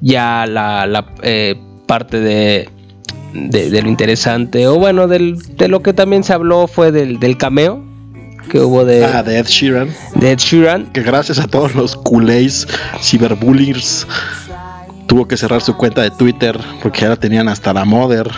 ya 0.02 0.46
la, 0.46 1.14
eh, 1.24 1.56
parte 1.86 2.20
de, 2.20 2.70
de, 3.34 3.82
lo 3.82 3.90
interesante, 3.90 4.68
o 4.68 4.78
bueno, 4.78 5.08
del, 5.08 5.38
de 5.56 5.68
lo 5.68 5.82
que 5.82 5.94
también 5.94 6.24
se 6.24 6.34
habló 6.34 6.68
fue 6.68 6.92
del, 6.92 7.20
del 7.20 7.38
cameo 7.38 7.88
que 8.48 8.60
hubo 8.60 8.86
de, 8.86 9.06
ah, 9.06 9.24
de 9.24 9.40
Ed 9.40 9.46
Sheeran. 9.48 9.90
De 10.16 10.32
Ed 10.32 10.40
Sheeran. 10.40 10.92
Que 10.94 11.02
gracias 11.02 11.40
a 11.40 11.48
todos 11.48 11.76
los 11.76 11.96
culés, 11.96 12.68
cyberbullies, 13.02 14.08
tuvo 15.08 15.28
que 15.28 15.38
cerrar 15.38 15.62
su 15.62 15.76
cuenta 15.76 16.02
de 16.02 16.12
Twitter 16.12 16.58
porque 16.82 17.06
ahora 17.06 17.18
tenían 17.18 17.50
hasta 17.50 17.74
la 17.74 17.86
Mother. 17.86 18.30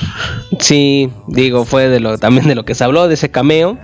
Sí, 0.60 1.10
digo, 1.28 1.66
fue 1.66 1.90
de 1.90 2.00
lo, 2.00 2.18
también 2.18 2.48
de 2.48 2.56
lo 2.56 2.66
que 2.66 2.76
se 2.76 2.84
habló, 2.84 3.08
de 3.08 3.14
ese 3.16 3.30
cameo. 3.30 3.78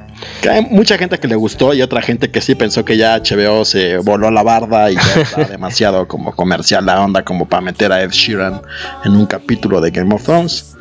Hay 0.50 0.62
mucha 0.70 0.98
gente 0.98 1.18
que 1.20 1.28
le 1.28 1.36
gustó 1.36 1.74
y 1.74 1.82
otra 1.82 2.02
gente 2.02 2.30
que 2.30 2.42
sí 2.42 2.56
pensó 2.56 2.86
que 2.86 2.98
ya 2.98 3.18
HBO 3.20 3.66
se 3.66 3.98
voló 3.98 4.28
a 4.28 4.32
la 4.32 4.44
barda 4.44 4.92
y 4.92 4.96
ya 4.96 5.22
está 5.22 5.44
demasiado 5.50 6.08
como 6.08 6.36
comercial 6.36 6.86
la 6.86 7.04
onda 7.04 7.24
como 7.24 7.48
para 7.48 7.62
meter 7.62 7.92
a 7.92 8.02
Ed 8.04 8.12
Sheeran 8.12 8.62
en 9.04 9.16
un 9.16 9.26
capítulo 9.26 9.82
de 9.82 9.92
Game 9.92 10.14
of 10.14 10.24
Thrones. 10.24 10.76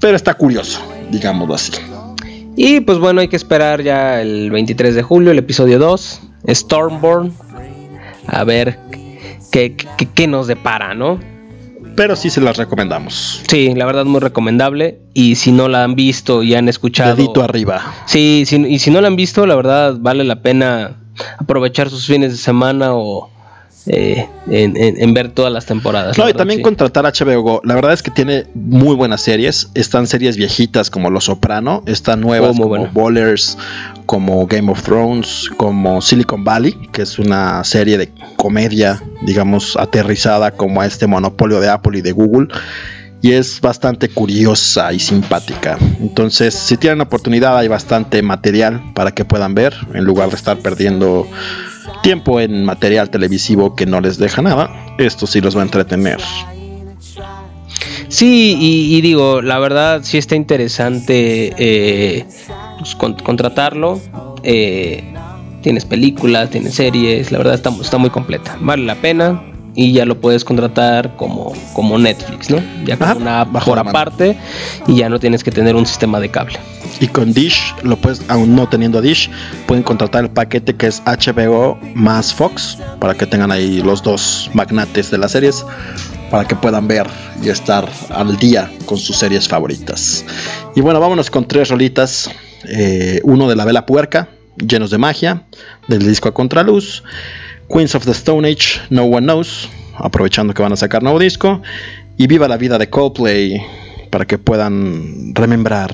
Pero 0.00 0.16
está 0.16 0.34
curioso, 0.34 0.80
digámoslo 1.10 1.54
así. 1.54 1.72
Y 2.56 2.80
pues 2.80 2.98
bueno, 2.98 3.20
hay 3.20 3.28
que 3.28 3.36
esperar 3.36 3.82
ya 3.82 4.20
el 4.20 4.50
23 4.50 4.94
de 4.94 5.02
julio, 5.02 5.30
el 5.30 5.38
episodio 5.38 5.78
2, 5.78 6.20
Stormborn. 6.48 7.32
A 8.26 8.44
ver 8.44 8.78
qué, 9.50 9.76
qué 10.14 10.26
nos 10.26 10.46
depara, 10.46 10.94
¿no? 10.94 11.20
Pero 11.96 12.14
sí 12.14 12.30
se 12.30 12.40
las 12.40 12.56
recomendamos. 12.56 13.42
Sí, 13.48 13.74
la 13.74 13.86
verdad 13.86 14.04
muy 14.04 14.20
recomendable. 14.20 15.00
Y 15.14 15.34
si 15.36 15.50
no 15.50 15.68
la 15.68 15.82
han 15.82 15.94
visto 15.96 16.42
y 16.42 16.54
han 16.54 16.68
escuchado. 16.68 17.16
Dedito 17.16 17.42
arriba. 17.42 17.94
Sí, 18.06 18.44
y 18.46 18.78
si 18.78 18.90
no 18.90 19.00
la 19.00 19.08
han 19.08 19.16
visto, 19.16 19.46
la 19.46 19.56
verdad 19.56 19.96
vale 19.98 20.22
la 20.22 20.42
pena 20.42 20.98
aprovechar 21.38 21.90
sus 21.90 22.06
fines 22.06 22.30
de 22.30 22.36
semana 22.36 22.94
o 22.94 23.30
eh, 23.88 24.28
en, 24.48 25.14
ver 25.14 25.30
todas 25.30 25.52
las 25.52 25.64
temporadas. 25.64 26.18
No, 26.18 26.28
y 26.28 26.32
también 26.32 26.60
contratar 26.60 27.04
HBO 27.04 27.40
Go. 27.42 27.60
La 27.64 27.76
verdad 27.76 27.92
es 27.92 28.02
que 28.02 28.10
tiene 28.10 28.46
muy 28.54 28.96
buenas 28.96 29.20
series. 29.20 29.68
Están 29.74 30.08
series 30.08 30.36
viejitas 30.36 30.90
como 30.90 31.08
Los 31.08 31.24
Soprano, 31.24 31.84
están 31.86 32.20
nuevas 32.20 32.56
oh, 32.58 32.62
como 32.62 32.88
Ballers, 32.88 33.56
como 34.04 34.46
Game 34.46 34.72
of 34.72 34.82
Thrones, 34.82 35.48
como 35.56 36.02
Silicon 36.02 36.42
Valley, 36.42 36.72
que 36.92 37.02
es 37.02 37.18
una 37.20 37.62
serie 37.62 37.96
de 37.96 38.10
comedia, 38.36 39.00
digamos, 39.22 39.76
aterrizada 39.76 40.50
como 40.50 40.80
a 40.80 40.86
este 40.86 41.06
monopolio 41.06 41.60
de 41.60 41.68
Apple 41.68 41.98
y 41.98 42.02
de 42.02 42.10
Google. 42.10 42.48
Y 43.22 43.32
es 43.32 43.60
bastante 43.60 44.08
curiosa 44.08 44.92
y 44.92 44.98
simpática. 44.98 45.78
Entonces, 46.00 46.54
si 46.54 46.76
tienen 46.76 47.00
oportunidad, 47.00 47.56
hay 47.56 47.68
bastante 47.68 48.20
material 48.22 48.82
para 48.94 49.12
que 49.12 49.24
puedan 49.24 49.54
ver, 49.54 49.74
en 49.94 50.04
lugar 50.04 50.30
de 50.30 50.36
estar 50.36 50.58
perdiendo 50.58 51.26
tiempo 52.02 52.40
en 52.40 52.64
material 52.64 53.10
televisivo 53.10 53.74
que 53.74 53.86
no 53.86 54.00
les 54.00 54.18
deja 54.18 54.42
nada, 54.42 54.70
esto 54.98 55.26
sí 55.26 55.40
los 55.40 55.56
va 55.56 55.60
a 55.60 55.64
entretener. 55.64 56.20
Sí, 58.08 58.56
y, 58.58 59.00
digo, 59.00 59.42
la 59.42 59.58
verdad 59.58 60.00
sí 60.02 60.16
está 60.16 60.36
interesante 60.36 61.52
eh, 61.58 62.24
pues, 62.78 62.94
contratarlo. 62.94 64.00
Eh, 64.42 65.02
tienes 65.62 65.84
películas, 65.84 66.50
tienes 66.50 66.74
series, 66.74 67.32
la 67.32 67.38
verdad 67.38 67.54
está, 67.54 67.70
está 67.80 67.98
muy 67.98 68.10
completa. 68.10 68.56
Vale 68.60 68.84
la 68.84 68.94
pena 68.94 69.42
y 69.76 69.92
ya 69.92 70.06
lo 70.06 70.20
puedes 70.20 70.44
contratar 70.44 71.14
como, 71.16 71.52
como 71.74 71.98
Netflix, 71.98 72.50
¿no? 72.50 72.60
Ya 72.84 72.96
como 72.96 73.16
una 73.16 73.42
app 73.42 73.64
por 73.64 73.78
aparte 73.78 74.36
y 74.86 74.96
ya 74.96 75.08
no 75.08 75.20
tienes 75.20 75.44
que 75.44 75.52
tener 75.52 75.76
un 75.76 75.86
sistema 75.86 76.18
de 76.18 76.30
cable. 76.30 76.58
Y 76.98 77.08
con 77.08 77.34
Dish, 77.34 77.74
lo 77.82 77.96
puedes, 77.96 78.22
aún 78.28 78.56
no 78.56 78.66
teniendo 78.68 79.02
Dish, 79.02 79.30
pueden 79.66 79.84
contratar 79.84 80.24
el 80.24 80.30
paquete 80.30 80.74
que 80.74 80.86
es 80.86 81.02
HBO 81.04 81.78
más 81.94 82.32
Fox 82.32 82.78
para 82.98 83.14
que 83.14 83.26
tengan 83.26 83.52
ahí 83.52 83.82
los 83.82 84.02
dos 84.02 84.50
magnates 84.54 85.10
de 85.10 85.18
las 85.18 85.32
series 85.32 85.64
para 86.30 86.48
que 86.48 86.56
puedan 86.56 86.88
ver 86.88 87.06
y 87.42 87.50
estar 87.50 87.88
al 88.10 88.36
día 88.38 88.70
con 88.86 88.96
sus 88.96 89.16
series 89.16 89.46
favoritas. 89.46 90.24
Y 90.74 90.80
bueno, 90.80 91.00
vámonos 91.00 91.30
con 91.30 91.46
tres 91.46 91.68
rolitas. 91.68 92.30
Eh, 92.68 93.20
uno 93.24 93.48
de 93.48 93.56
la 93.56 93.64
vela 93.64 93.86
puerca, 93.86 94.28
llenos 94.56 94.90
de 94.90 94.98
magia, 94.98 95.44
del 95.86 96.06
disco 96.06 96.28
a 96.28 96.34
contraluz. 96.34 97.04
Queens 97.68 97.94
of 97.94 98.04
the 98.04 98.12
Stone 98.12 98.48
Age, 98.48 98.80
No 98.90 99.04
One 99.04 99.26
Knows, 99.26 99.68
aprovechando 99.96 100.54
que 100.54 100.62
van 100.62 100.72
a 100.72 100.76
sacar 100.76 101.02
nuevo 101.02 101.18
disco. 101.18 101.62
Y 102.16 102.26
Viva 102.26 102.48
la 102.48 102.56
vida 102.56 102.78
de 102.78 102.88
Coldplay, 102.88 103.62
para 104.10 104.24
que 104.24 104.38
puedan 104.38 105.34
remembrar 105.34 105.92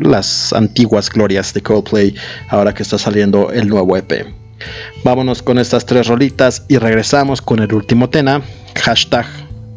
las 0.00 0.52
antiguas 0.52 1.10
glorias 1.10 1.52
de 1.54 1.62
Coldplay 1.62 2.14
ahora 2.48 2.74
que 2.74 2.82
está 2.82 2.98
saliendo 2.98 3.50
el 3.50 3.68
nuevo 3.68 3.96
EP. 3.96 4.26
Vámonos 5.04 5.42
con 5.42 5.58
estas 5.58 5.86
tres 5.86 6.06
rolitas 6.06 6.64
y 6.68 6.78
regresamos 6.78 7.42
con 7.42 7.60
el 7.60 7.72
último 7.72 8.08
tema, 8.08 8.42
hashtag 8.74 9.26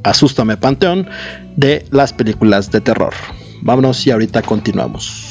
Asústame 0.03 0.57
Panteón, 0.57 1.09
de 1.55 1.85
las 1.91 2.13
películas 2.13 2.71
de 2.71 2.81
terror. 2.81 3.13
Vámonos 3.61 4.05
y 4.07 4.11
ahorita 4.11 4.41
continuamos. 4.41 5.28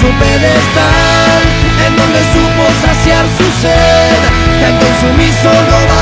su 0.00 0.06
pedestal, 0.06 1.42
en 1.86 1.96
donde 1.96 2.20
supo 2.32 2.64
saciar 2.84 3.24
su 3.36 3.44
sed, 3.62 4.20
que 4.58 4.64
al 4.66 4.78
consumir 4.78 5.32
solo 5.42 5.76
va 5.88 5.95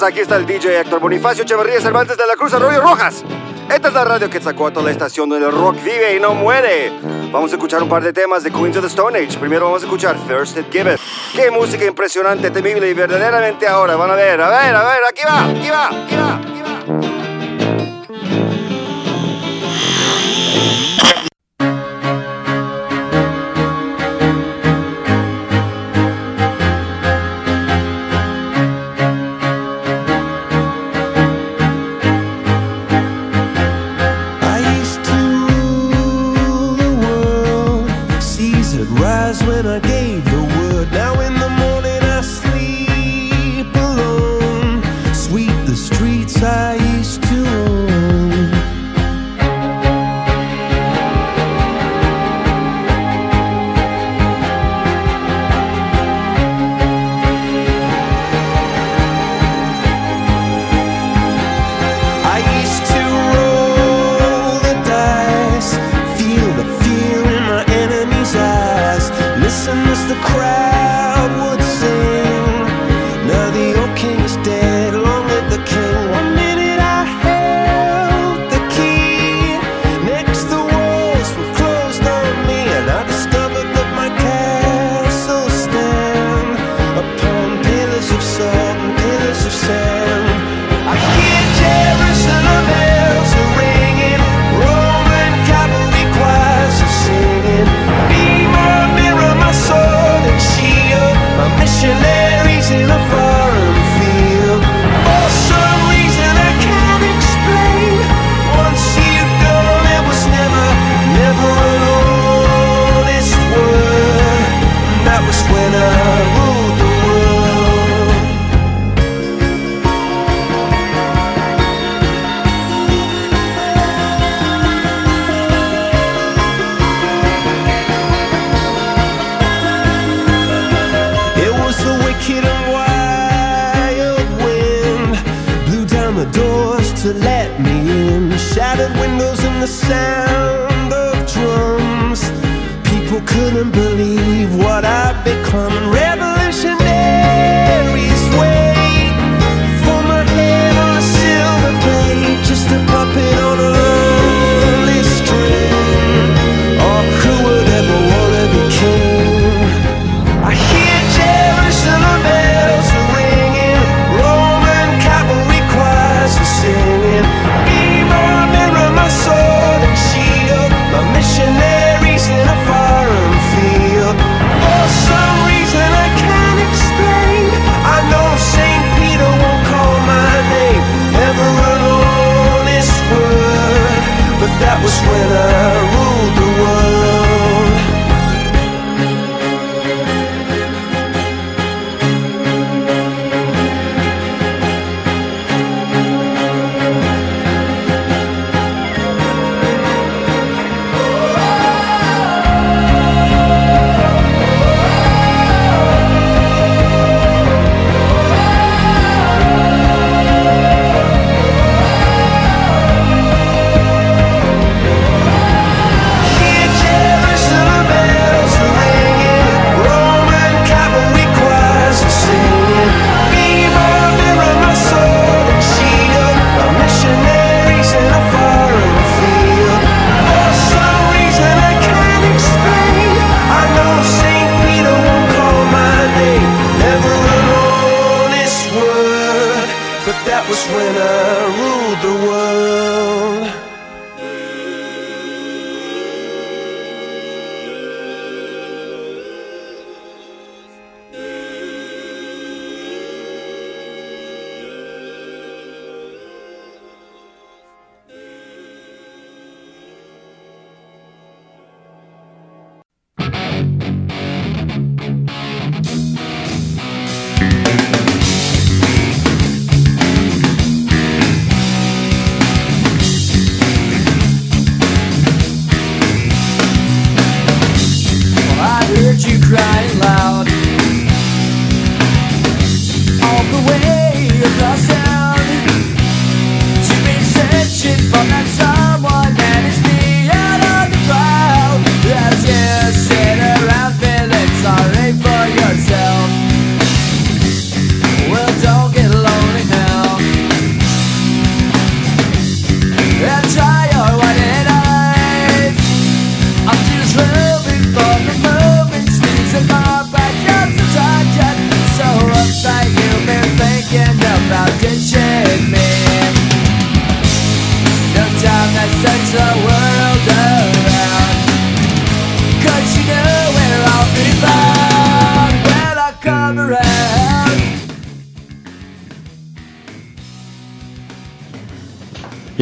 Pues 0.00 0.12
aquí 0.12 0.20
está 0.20 0.36
el 0.36 0.46
DJ 0.46 0.80
Héctor 0.80 0.98
Bonifacio 0.98 1.42
Echeverría 1.42 1.78
Cervantes 1.78 2.16
de 2.16 2.26
la 2.26 2.34
Cruz 2.34 2.54
Arroyo 2.54 2.80
Rojas. 2.80 3.22
Esta 3.70 3.88
es 3.88 3.92
la 3.92 4.02
radio 4.02 4.30
que 4.30 4.40
sacó 4.40 4.68
a 4.68 4.72
toda 4.72 4.86
la 4.86 4.92
estación 4.92 5.28
donde 5.28 5.44
el 5.44 5.52
rock 5.52 5.76
vive 5.84 6.16
y 6.16 6.18
no 6.18 6.32
muere. 6.32 6.90
Vamos 7.30 7.52
a 7.52 7.56
escuchar 7.56 7.82
un 7.82 7.88
par 7.90 8.02
de 8.02 8.10
temas 8.10 8.42
de 8.42 8.50
Queens 8.50 8.78
of 8.78 8.82
the 8.82 8.88
Stone 8.88 9.18
Age. 9.18 9.38
Primero 9.38 9.66
vamos 9.66 9.82
a 9.82 9.84
escuchar 9.84 10.16
First 10.26 10.56
It 10.56 10.72
Given. 10.72 10.96
Qué 11.34 11.50
música 11.50 11.84
impresionante, 11.84 12.50
temible 12.50 12.88
y 12.88 12.94
verdaderamente 12.94 13.68
ahora. 13.68 13.94
Van 13.96 14.10
a 14.10 14.14
ver, 14.14 14.40
a 14.40 14.48
ver, 14.48 14.74
a 14.74 14.84
ver, 14.84 15.04
aquí 15.06 15.20
va, 15.22 15.44
aquí 15.44 15.68
va, 15.68 15.88
aquí 15.88 16.16
va. 16.16 16.19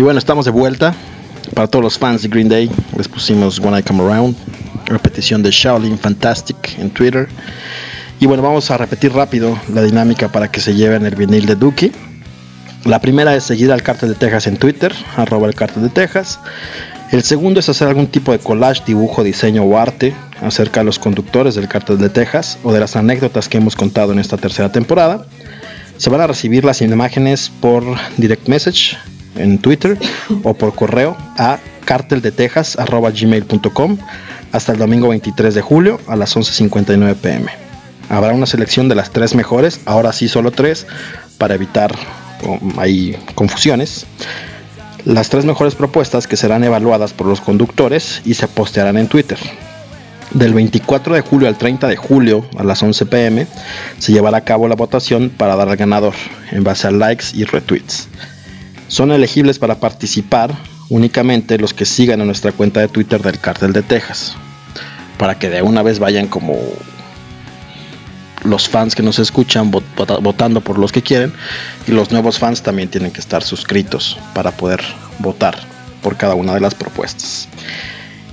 Bueno, 0.09 0.21
estamos 0.21 0.47
de 0.47 0.51
vuelta. 0.51 0.95
Para 1.53 1.69
todos 1.69 1.83
los 1.83 1.99
fans 1.99 2.23
de 2.23 2.29
Green 2.29 2.49
Day, 2.49 2.71
les 2.97 3.07
pusimos 3.07 3.59
When 3.59 3.79
I 3.79 3.83
Come 3.83 4.03
Around, 4.03 4.35
repetición 4.87 5.43
de 5.43 5.51
Shaolin 5.51 5.99
Fantastic 5.99 6.79
en 6.79 6.89
Twitter. 6.89 7.29
Y 8.19 8.25
bueno, 8.25 8.43
vamos 8.43 8.71
a 8.71 8.79
repetir 8.79 9.13
rápido 9.13 9.61
la 9.75 9.83
dinámica 9.83 10.33
para 10.33 10.51
que 10.51 10.61
se 10.61 10.75
lleven 10.75 11.05
el 11.05 11.15
vinil 11.15 11.45
de 11.45 11.57
Dookie. 11.57 11.93
La 12.87 13.03
primera 13.03 13.37
es 13.37 13.45
seguir 13.45 13.71
al 13.71 13.83
Cartel 13.83 14.09
de 14.09 14.15
Texas 14.15 14.47
en 14.47 14.57
Twitter, 14.57 14.95
arroba 15.15 15.47
el 15.47 15.55
Cartel 15.55 15.83
de 15.83 15.91
Texas. 15.91 16.41
El 17.13 17.23
segundo 17.23 17.61
es 17.61 17.69
hacer 17.69 17.87
algún 17.87 18.07
tipo 18.07 18.33
de 18.33 18.39
collage, 18.39 18.85
dibujo, 18.87 19.23
diseño 19.23 19.63
o 19.65 19.77
arte 19.77 20.15
acerca 20.41 20.81
de 20.81 20.87
los 20.87 20.99
conductores 20.99 21.55
del 21.55 21.69
Cartel 21.69 21.99
de 21.99 22.09
Texas 22.09 22.59
o 22.63 22.73
de 22.73 22.81
las 22.81 22.97
anécdotas 22.97 23.51
que 23.51 23.59
hemos 23.59 23.77
contado 23.77 24.15
en 24.15 24.21
esta 24.21 24.39
tercera 24.39 24.73
temporada. 24.73 25.27
Se 25.99 26.09
van 26.09 26.23
a 26.23 26.27
recibir 26.27 26.65
las 26.65 26.81
imágenes 26.81 27.53
por 27.61 27.85
direct 28.17 28.49
message 28.49 28.97
en 29.39 29.59
Twitter 29.59 29.99
o 30.43 30.55
por 30.55 30.75
correo 30.75 31.17
a 31.37 31.59
carteldetexas.gmail.com 31.85 33.99
hasta 34.53 34.73
el 34.73 34.79
domingo 34.79 35.09
23 35.09 35.55
de 35.55 35.63
julio 35.63 36.01
a 36.07 36.17
las 36.17 36.37
11.59 36.37 37.15
pm. 37.17 37.51
Habrá 38.09 38.33
una 38.33 38.47
selección 38.47 38.89
de 38.89 38.95
las 38.95 39.11
tres 39.11 39.35
mejores, 39.35 39.81
ahora 39.85 40.13
sí 40.13 40.29
solo 40.29 40.51
tres, 40.51 40.87
para 41.37 41.55
evitar 41.55 41.95
um, 42.43 42.59
confusiones. 43.35 44.07
Las 45.05 45.29
tres 45.29 45.45
mejores 45.45 45.75
propuestas 45.75 46.27
que 46.27 46.37
serán 46.37 46.65
evaluadas 46.65 47.13
por 47.13 47.27
los 47.27 47.41
conductores 47.41 48.23
y 48.25 48.35
se 48.35 48.49
postearán 48.49 48.99
en 48.99 49.09
Twitter. 49.09 49.39
Del 50.33 50.53
24 50.53 51.15
de 51.15 51.21
julio 51.23 51.49
al 51.49 51.57
30 51.57 51.87
de 51.87 51.97
julio 51.97 52.45
a 52.59 52.65
las 52.65 52.83
11 52.83 53.07
pm 53.07 53.47
se 53.99 54.13
llevará 54.13 54.39
a 54.39 54.45
cabo 54.45 54.69
la 54.69 54.75
votación 54.75 55.31
para 55.31 55.57
dar 55.57 55.71
al 55.71 55.77
ganador 55.77 56.15
en 56.51 56.65
base 56.65 56.87
a 56.87 56.91
likes 56.91 57.27
y 57.33 57.45
retweets. 57.45 58.09
Son 58.89 59.13
elegibles 59.13 59.59
para 59.59 59.77
participar 59.77 60.55
únicamente 60.89 61.59
los 61.59 61.75
que 61.75 61.85
sigan 61.85 62.21
en 62.21 62.27
nuestra 62.27 62.53
cuenta 62.53 62.81
de 62.81 62.89
Twitter 62.89 63.23
del 63.23 63.39
Cartel 63.39 63.73
de 63.73 63.83
Texas. 63.83 64.35
Para 65.19 65.39
que 65.39 65.51
de 65.51 65.63
una 65.63 65.83
vez 65.83 65.99
vayan 65.99 66.27
como 66.27 66.59
los 68.45 68.69
fans 68.69 68.95
que 68.95 69.03
nos 69.03 69.19
escuchan 69.19 69.71
votando 69.71 70.61
por 70.61 70.79
los 70.79 70.93
que 70.93 71.03
quieren. 71.03 71.33
Y 71.87 71.93
los 71.93 72.11
nuevos 72.11 72.39
fans 72.39 72.63
también 72.63 72.89
tienen 72.89 73.11
que 73.11 73.21
estar 73.21 73.43
suscritos 73.43 74.19
para 74.35 74.53
poder 74.53 74.83
votar 75.19 75.59
por 76.03 76.17
cada 76.17 76.35
una 76.35 76.55
de 76.55 76.61
las 76.61 76.75
propuestas. 76.75 77.49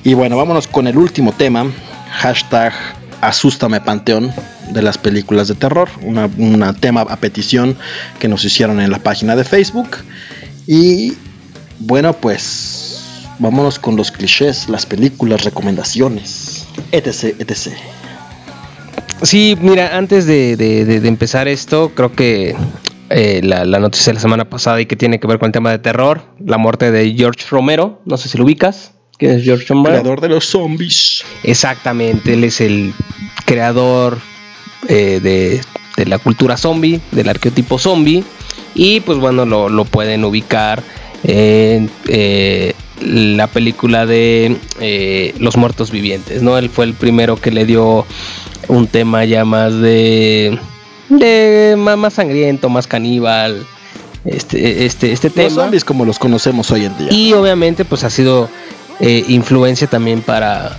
Y 0.03 0.13
bueno, 0.13 0.37
vámonos 0.37 0.67
con 0.67 0.87
el 0.87 0.97
último 0.97 1.33
tema. 1.33 1.65
Hashtag 2.11 2.73
Asústame 3.21 3.81
Panteón 3.81 4.31
de 4.69 4.81
las 4.81 4.97
películas 4.97 5.47
de 5.47 5.55
terror. 5.55 5.89
Un 6.03 6.75
tema 6.79 7.01
a 7.01 7.15
petición 7.17 7.75
que 8.19 8.27
nos 8.27 8.45
hicieron 8.45 8.79
en 8.79 8.91
la 8.91 8.99
página 8.99 9.35
de 9.35 9.43
Facebook. 9.43 9.97
Y 10.67 11.13
bueno, 11.79 12.13
pues 12.13 13.27
vámonos 13.39 13.79
con 13.79 13.95
los 13.95 14.11
clichés, 14.11 14.69
las 14.69 14.85
películas, 14.85 15.43
recomendaciones, 15.43 16.67
etc, 16.91 17.35
etc. 17.39 17.73
Sí, 19.21 19.57
mira, 19.61 19.97
antes 19.97 20.25
de, 20.25 21.01
empezar 21.03 21.47
esto, 21.47 21.91
creo 21.95 22.13
que 22.13 22.55
eh, 23.09 23.41
la, 23.43 23.65
noticia 23.65 24.11
de 24.11 24.15
la 24.15 24.19
semana 24.19 24.49
pasada 24.49 24.81
y 24.81 24.85
que 24.85 24.95
tiene 24.95 25.19
que 25.19 25.27
ver 25.27 25.39
con 25.39 25.47
el 25.47 25.51
tema 25.51 25.71
de 25.71 25.79
terror, 25.79 26.21
la 26.43 26.57
muerte 26.57 26.91
de 26.91 27.13
George 27.13 27.45
Romero, 27.49 28.01
no 28.05 28.17
sé 28.17 28.29
si 28.29 28.37
lo 28.37 28.43
ubicas. 28.43 28.91
¿Quién 29.17 29.31
es 29.33 29.43
George 29.43 29.65
Romero? 29.69 29.95
Creador 29.95 30.21
de 30.21 30.29
los 30.29 30.45
zombies. 30.45 31.23
Exactamente, 31.43 32.33
él 32.33 32.43
es 32.43 32.59
el 32.59 32.93
creador 33.45 34.17
eh, 34.89 35.19
de, 35.21 35.61
de, 35.95 36.05
la 36.05 36.17
cultura 36.17 36.57
zombie, 36.57 36.99
del 37.11 37.29
arqueotipo 37.29 37.79
zombie. 37.79 38.23
Y 38.75 38.99
pues 38.99 39.17
bueno, 39.17 39.45
lo, 39.45 39.85
pueden 39.85 40.25
ubicar 40.25 40.83
en 41.23 41.89
eh, 42.07 42.73
la 43.01 43.47
película 43.47 44.05
de 44.05 44.57
eh, 44.81 45.33
Los 45.39 45.55
Muertos 45.55 45.91
Vivientes, 45.91 46.43
¿no? 46.43 46.57
Él 46.57 46.69
fue 46.69 46.85
el 46.85 46.93
primero 46.93 47.37
que 47.37 47.51
le 47.51 47.65
dio 47.65 48.05
un 48.67 48.87
tema 48.87 49.23
ya 49.23 49.45
más 49.45 49.79
de, 49.79 50.59
de 51.07 51.75
más, 51.77 52.13
sangriento, 52.13 52.67
más 52.67 52.85
caníbal, 52.85 53.65
este, 54.25 54.85
este, 54.85 55.13
este 55.13 55.29
tema. 55.29 55.45
Los 55.45 55.53
zombies 55.53 55.85
como 55.85 56.03
los 56.03 56.19
conocemos 56.19 56.69
hoy 56.71 56.85
en 56.85 56.97
día. 56.97 57.07
Y 57.11 57.31
obviamente 57.31 57.85
pues 57.85 58.03
ha 58.03 58.09
sido 58.09 58.49
eh, 58.99 59.23
influencia 59.29 59.87
también 59.87 60.21
para, 60.21 60.77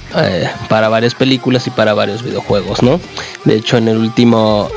para 0.69 0.91
varias 0.91 1.15
películas 1.15 1.67
y 1.67 1.71
para 1.71 1.95
varios 1.95 2.23
videojuegos, 2.23 2.83
¿no? 2.83 3.01
De 3.47 3.57
hecho 3.57 3.79
en 3.79 3.89
el 3.89 3.97
último 3.97 4.69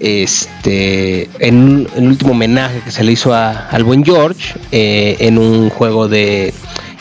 este 0.00 1.28
en 1.38 1.88
el 1.96 2.08
último 2.08 2.32
homenaje 2.32 2.80
que 2.80 2.90
se 2.90 3.02
le 3.04 3.12
hizo 3.12 3.34
al 3.34 3.84
buen 3.84 4.04
George 4.04 4.54
eh, 4.70 5.16
en 5.20 5.38
un 5.38 5.70
juego 5.70 6.08
de 6.08 6.54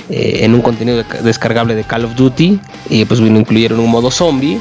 eh, 0.10 0.40
en 0.42 0.56
un 0.56 0.62
contenido 0.62 1.04
descargable 1.24 1.76
de 1.76 1.84
Call 1.84 2.06
of 2.06 2.16
Duty 2.16 2.60
y 2.90 3.06
pues 3.06 3.20
bueno 3.20 3.40
incluyeron 3.40 3.80
un 3.80 3.90
modo 3.90 4.10
zombie 4.10 4.60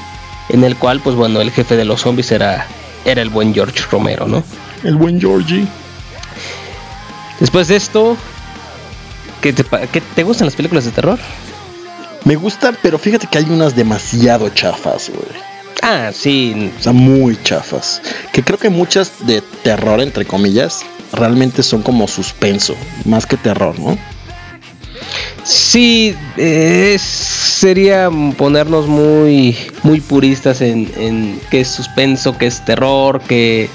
en 0.49 0.65
el 0.65 0.77
cual 0.77 1.01
pues 1.01 1.17
bueno 1.17 1.41
el 1.41 1.51
jefe 1.51 1.77
de 1.77 1.85
los 1.85 2.03
zombies 2.03 2.31
era 2.33 2.67
era 3.05 3.23
el 3.23 3.31
buen 3.31 3.55
George 3.55 3.81
Romero 3.91 4.27
no 4.27 4.43
el 4.85 4.97
buen 4.97 5.21
Georgie 5.21 5.67
después 7.41 7.69
de 7.69 7.77
esto 7.77 8.17
¿qué 9.41 9.53
te, 9.53 9.65
¿qué 9.93 10.01
te 10.01 10.23
gustan 10.25 10.47
las 10.47 10.57
películas 10.57 10.85
de 10.85 10.91
terror? 10.91 11.19
Me 12.25 12.35
gustan, 12.35 12.77
pero 12.83 12.99
fíjate 12.99 13.29
que 13.29 13.39
hay 13.39 13.45
unas 13.49 13.77
demasiado 13.77 14.49
chafas, 14.49 15.11
güey. 15.11 15.56
Ah, 15.83 16.11
sí. 16.13 16.73
O 16.79 16.83
sea, 16.83 16.93
muy 16.93 17.39
chafas. 17.43 18.03
Que 18.33 18.43
creo 18.43 18.59
que 18.59 18.71
muchas 18.71 19.27
de 19.27 19.43
terror, 19.63 20.01
entre 20.01 20.25
comillas, 20.25 20.85
realmente 21.13 21.63
son 21.63 21.83
como 21.83 22.09
suspenso, 22.09 22.75
más 23.05 23.27
que 23.27 23.37
terror, 23.37 23.79
¿no? 23.79 23.97
Sí, 25.45 26.17
sería 26.99 28.11
ponernos 28.37 28.89
muy, 28.89 29.57
muy 29.85 30.01
puristas 30.01 30.61
en, 30.61 30.91
en 30.97 31.41
qué 31.51 31.61
es 31.61 31.69
suspenso, 31.69 32.37
qué 32.37 32.47
es 32.47 32.65
terror, 32.65 33.21
que, 33.21 33.71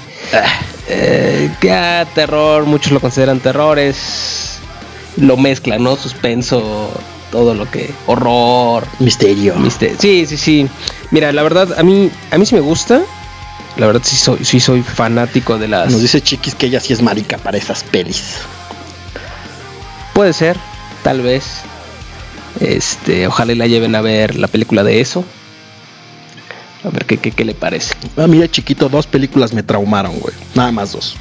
eh, 0.88 1.50
que 1.60 1.72
ah, 1.72 2.06
terror, 2.14 2.66
muchos 2.66 2.92
lo 2.92 3.00
consideran 3.00 3.40
terror, 3.40 3.78
es 3.78 4.58
lo 5.16 5.38
mezclan, 5.38 5.82
¿no? 5.82 5.96
Suspenso, 5.96 6.90
todo 7.30 7.54
lo 7.54 7.70
que 7.70 7.90
horror, 8.06 8.86
misterio. 8.98 9.54
sí, 9.98 10.26
sí, 10.26 10.36
sí. 10.36 10.68
Mira, 11.12 11.30
la 11.30 11.42
verdad 11.42 11.78
a 11.78 11.82
mí 11.84 12.10
a 12.32 12.38
mí 12.38 12.46
sí 12.46 12.56
me 12.56 12.60
gusta. 12.60 13.02
La 13.76 13.86
verdad 13.86 14.02
sí 14.04 14.16
soy 14.16 14.44
sí 14.44 14.58
soy 14.58 14.82
fanático 14.82 15.58
de 15.58 15.68
las 15.68 15.90
Nos 15.90 16.02
dice 16.02 16.20
Chiquis 16.20 16.54
que 16.54 16.66
ella 16.66 16.80
sí 16.80 16.92
es 16.92 17.00
marica 17.00 17.38
para 17.38 17.56
esas 17.56 17.84
pelis. 17.84 18.38
Puede 20.14 20.32
ser, 20.32 20.56
tal 21.04 21.20
vez. 21.20 21.60
Este, 22.60 23.26
ojalá 23.26 23.54
la 23.54 23.66
lleven 23.66 23.94
a 23.94 24.00
ver 24.00 24.36
la 24.36 24.48
película 24.48 24.82
de 24.82 25.00
eso. 25.00 25.24
A 26.84 26.90
ver 26.90 27.06
qué, 27.06 27.18
qué, 27.18 27.30
qué 27.30 27.44
le 27.44 27.54
parece. 27.54 27.94
Ah, 28.16 28.26
mira, 28.26 28.50
chiquito, 28.50 28.88
dos 28.88 29.06
películas 29.06 29.52
me 29.52 29.62
traumaron, 29.62 30.18
güey. 30.18 30.34
Nada 30.54 30.72
más 30.72 30.92
dos. 30.92 31.16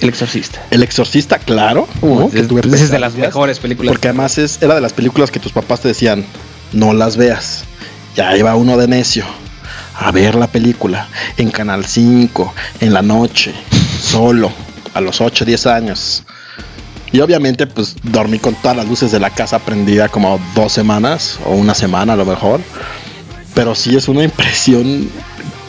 El 0.00 0.08
Exorcista. 0.08 0.64
El 0.70 0.82
Exorcista, 0.82 1.38
claro. 1.38 1.86
es, 2.32 2.90
de 2.90 2.98
las 2.98 3.14
mejores 3.14 3.58
películas. 3.58 3.92
Porque 3.92 4.08
además 4.08 4.38
es, 4.38 4.62
era 4.62 4.74
de 4.74 4.80
las 4.80 4.92
películas 4.92 5.30
que 5.30 5.40
tus 5.40 5.52
papás 5.52 5.80
te 5.80 5.88
decían, 5.88 6.24
no 6.72 6.94
las 6.94 7.16
veas. 7.16 7.64
Ya 8.14 8.36
iba 8.36 8.54
uno 8.56 8.76
de 8.76 8.88
necio 8.88 9.24
a 9.94 10.10
ver 10.10 10.34
la 10.34 10.46
película 10.46 11.08
en 11.36 11.50
Canal 11.50 11.84
5, 11.84 12.54
en 12.80 12.92
la 12.92 13.02
noche, 13.02 13.54
solo, 14.02 14.50
a 14.94 15.00
los 15.00 15.20
8, 15.20 15.44
10 15.44 15.66
años. 15.66 16.24
Y 17.12 17.20
obviamente 17.20 17.66
pues 17.66 17.96
dormí 18.02 18.38
con 18.38 18.54
todas 18.54 18.76
las 18.76 18.88
luces 18.88 19.12
de 19.12 19.20
la 19.20 19.30
casa 19.30 19.58
prendida 19.58 20.08
como 20.08 20.40
dos 20.54 20.72
semanas 20.72 21.38
o 21.44 21.54
una 21.54 21.74
semana 21.74 22.14
a 22.14 22.16
lo 22.16 22.24
mejor. 22.24 22.60
Pero 23.54 23.74
sí 23.74 23.96
es 23.96 24.08
una 24.08 24.22
impresión 24.22 25.10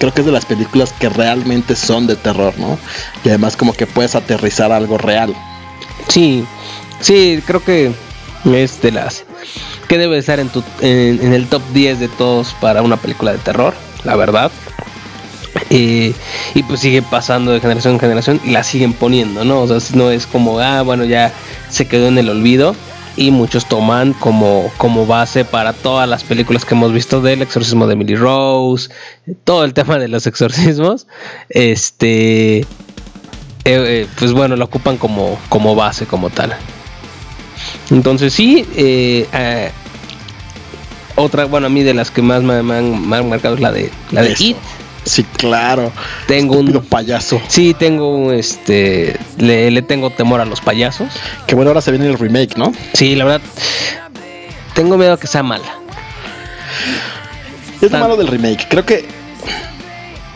creo 0.02 0.12
que 0.16 0.22
es 0.22 0.26
de 0.26 0.32
las 0.32 0.46
películas 0.46 0.94
que 0.94 1.10
realmente 1.10 1.76
son 1.76 2.08
de 2.08 2.16
terror, 2.16 2.56
¿no? 2.58 2.80
Y 3.24 3.30
además 3.30 3.56
como 3.56 3.74
que 3.74 3.86
puedes 3.86 4.16
aterrizar 4.16 4.72
algo 4.72 4.98
real. 4.98 5.36
Sí, 6.08 6.44
sí, 7.00 7.44
creo 7.46 7.64
que 7.64 7.92
es 8.46 8.82
de 8.82 8.92
las 8.92 9.26
que 9.92 9.98
debe 9.98 10.18
estar 10.18 10.40
en, 10.40 10.48
tu, 10.48 10.64
en, 10.80 11.34
el 11.34 11.48
top 11.48 11.62
10 11.74 12.00
de 12.00 12.08
todos 12.08 12.56
para 12.62 12.82
una 12.82 12.96
película 12.96 13.34
de 13.34 13.40
terror, 13.40 13.74
la 14.06 14.16
verdad. 14.16 14.50
y 15.70 16.14
pues 16.66 16.80
sigue 16.80 17.02
pasando 17.02 17.52
de 17.52 17.60
generación 17.60 17.96
en 17.96 18.00
generación 18.00 18.40
y 18.46 18.52
la 18.52 18.64
siguen 18.64 18.94
poniendo, 18.94 19.44
¿no? 19.44 19.60
O 19.60 19.68
sea, 19.68 19.98
no 19.98 20.10
es 20.10 20.28
como, 20.28 20.62
ah, 20.62 20.82
bueno, 20.84 21.04
ya 21.04 21.34
se 21.70 21.90
quedó 21.90 22.08
en 22.08 22.18
el 22.18 22.30
olvido 22.30 22.74
y 23.18 23.32
muchos 23.32 23.66
toman 23.66 24.14
como, 24.14 24.72
como 24.78 25.06
base 25.06 25.44
para 25.44 25.74
todas 25.74 26.08
las 26.08 26.24
películas 26.24 26.64
que 26.64 26.74
hemos 26.74 26.94
visto 26.94 27.20
del 27.20 27.42
exorcismo 27.42 27.86
de 27.86 27.96
Emily 27.96 28.16
Rose, 28.16 28.90
todo 29.44 29.66
el 29.66 29.74
tema 29.74 30.00
de 30.00 30.08
los 30.08 30.26
exorcismos, 30.26 31.06
este, 31.50 32.60
eh, 32.60 32.66
eh, 33.66 34.08
pues 34.18 34.32
bueno, 34.32 34.56
lo 34.56 34.64
ocupan 34.64 34.96
como, 34.96 35.38
como 35.50 35.76
base, 35.76 36.06
como 36.06 36.30
tal. 36.30 36.56
Entonces 37.90 38.34
sí, 38.34 38.66
eh, 38.78 39.28
otra, 41.16 41.46
bueno, 41.46 41.68
a 41.68 41.70
mí 41.70 41.84
de 41.84 41.94
las 41.94 42.12
que 42.12 42.22
más 42.22 42.44
me, 42.44 42.54
han, 42.56 43.30
marcado 43.30 43.56
es 43.56 43.62
la 43.62 43.72
de, 43.72 43.92
la 44.12 44.22
de 44.24 44.36
It, 44.40 44.58
Sí, 45.04 45.24
claro. 45.24 45.92
Tengo 46.28 46.60
un 46.60 46.72
payaso. 46.88 47.42
Sí, 47.48 47.74
tengo 47.74 48.16
un, 48.16 48.34
este 48.34 49.18
le, 49.38 49.72
le 49.72 49.82
tengo 49.82 50.12
temor 50.12 50.42
a 50.42 50.46
los 50.46 50.62
payasos. 50.62 51.08
Que 51.48 51.56
bueno, 51.56 51.72
ahora 51.72 51.82
se 51.82 51.90
viene 51.92 52.06
el 52.06 52.20
remake, 52.20 52.56
¿no? 52.56 52.72
Sí, 52.94 53.16
la 53.16 53.26
verdad 53.26 53.42
tengo 54.74 54.98
miedo 54.98 55.14
a 55.14 55.20
que 55.20 55.28
sea 55.28 55.44
mala. 55.44 55.76
Es 57.82 57.92
lo 57.92 58.00
malo 58.00 58.16
del 58.16 58.28
remake. 58.28 58.68
Creo 58.70 58.86
que 58.86 59.06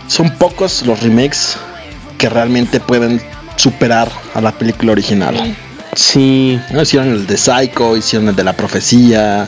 son 0.07 0.31
pocos 0.31 0.81
los 0.83 1.01
remakes 1.01 1.57
que 2.17 2.29
realmente 2.29 2.79
pueden 2.79 3.21
superar 3.55 4.09
a 4.33 4.41
la 4.41 4.51
película 4.51 4.93
original. 4.93 5.55
Sí, 5.95 6.59
¿no? 6.71 6.81
Hicieron 6.81 7.09
el 7.09 7.25
de 7.25 7.37
Psycho, 7.37 7.95
hicieron 7.95 8.27
el 8.27 8.35
de 8.35 8.43
la 8.43 8.53
profecía 8.53 9.47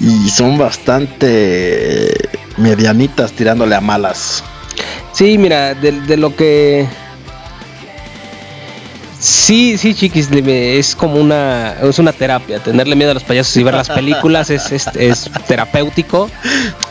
y 0.00 0.28
son 0.28 0.58
bastante 0.58 2.10
eh, 2.10 2.28
medianitas 2.56 3.32
tirándole 3.32 3.76
a 3.76 3.80
malas. 3.80 4.42
Sí, 5.12 5.38
mira, 5.38 5.74
de, 5.74 5.92
de 5.92 6.16
lo 6.16 6.34
que. 6.34 6.86
Sí, 9.20 9.78
sí, 9.78 9.94
chiquis, 9.94 10.28
es 10.30 10.94
como 10.94 11.16
una, 11.16 11.74
es 11.82 11.98
una 11.98 12.12
terapia. 12.12 12.60
Tenerle 12.60 12.94
miedo 12.94 13.12
a 13.12 13.14
los 13.14 13.24
payasos 13.24 13.56
y 13.56 13.62
ver 13.62 13.74
las 13.74 13.88
películas 13.88 14.50
es, 14.50 14.70
es, 14.70 14.86
es 14.94 15.30
terapéutico. 15.46 16.30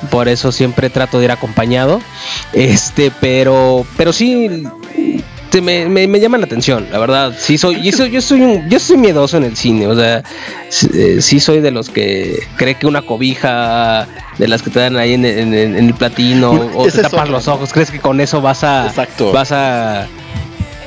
Por 0.09 0.27
eso 0.27 0.51
siempre 0.51 0.89
trato 0.89 1.19
de 1.19 1.25
ir 1.25 1.31
acompañado. 1.31 2.01
Este, 2.51 3.11
pero, 3.21 3.85
pero 3.95 4.11
sí, 4.11 4.63
te- 5.59 5.61
me, 5.61 5.87
me, 5.89 6.07
me 6.07 6.19
llama 6.19 6.37
la 6.37 6.45
atención, 6.45 6.87
la 6.91 6.99
verdad. 6.99 7.33
Sí 7.37 7.57
soy, 7.57 7.81
yo 7.81 7.91
soy, 7.95 8.11
yo 8.11 8.21
soy, 8.21 8.41
un- 8.41 8.69
yo 8.69 8.79
soy 8.79 8.97
miedoso 8.97 9.37
en 9.37 9.43
el 9.43 9.55
cine. 9.57 9.87
O 9.87 9.95
sea, 9.95 10.23
sí, 10.69 10.87
eh, 10.93 11.17
sí 11.21 11.39
soy 11.39 11.59
de 11.61 11.71
los 11.71 11.89
que 11.89 12.39
cree 12.55 12.75
que 12.75 12.87
una 12.87 13.01
cobija 13.01 14.07
de 14.37 14.47
las 14.47 14.61
que 14.61 14.69
te 14.69 14.79
dan 14.79 14.97
ahí 14.97 15.13
en, 15.13 15.25
en- 15.25 15.53
en 15.53 15.75
el 15.75 15.93
platino 15.93 16.51
o 16.75 16.85
te 16.87 17.01
tapas 17.01 17.29
los 17.29 17.47
ojos, 17.47 17.73
crees 17.73 17.89
que 17.91 17.99
con 17.99 18.19
eso 18.21 18.41
vas 18.41 18.63
a, 18.63 18.87
Exacto. 18.87 19.31
vas 19.31 19.51
a, 19.51 20.07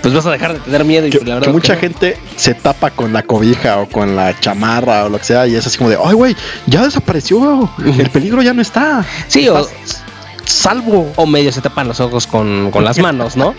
pues 0.03 0.15
vas 0.15 0.25
a 0.27 0.31
dejar 0.31 0.55
de 0.55 0.61
tener 0.61 0.85
miedo 0.85 1.07
y 1.07 1.11
Que, 1.11 1.19
la 1.19 1.25
que 1.25 1.31
verdad 1.33 1.53
mucha 1.53 1.79
que 1.79 1.89
no. 1.89 1.95
gente 1.99 2.17
se 2.37 2.55
tapa 2.55 2.91
con 2.91 3.13
la 3.13 3.23
cobija 3.25 3.79
o 3.81 3.87
con 3.89 4.15
la 4.17 4.39
chamarra 4.39 5.05
o 5.05 5.09
lo 5.09 5.19
que 5.19 5.25
sea 5.25 5.47
y 5.47 5.57
es 5.57 5.67
así 5.67 5.77
como 5.77 5.91
de, 5.91 5.99
ay 6.03 6.15
güey, 6.15 6.37
ya 6.67 6.85
desapareció, 6.85 7.69
el 7.85 8.09
peligro 8.11 8.41
ya 8.43 8.55
no 8.55 8.63
está. 8.63 9.05
Sí, 9.29 9.49
o, 9.49 9.59
Estás 9.59 10.03
salvo. 10.51 11.13
o 11.17 11.27
medio 11.27 11.53
se 11.53 11.61
tapan 11.61 11.89
los 11.89 12.01
ojos 12.01 12.27
con, 12.27 12.71
con 12.71 12.85
las 12.85 12.99
manos, 12.99 13.37
¿no? 13.37 13.55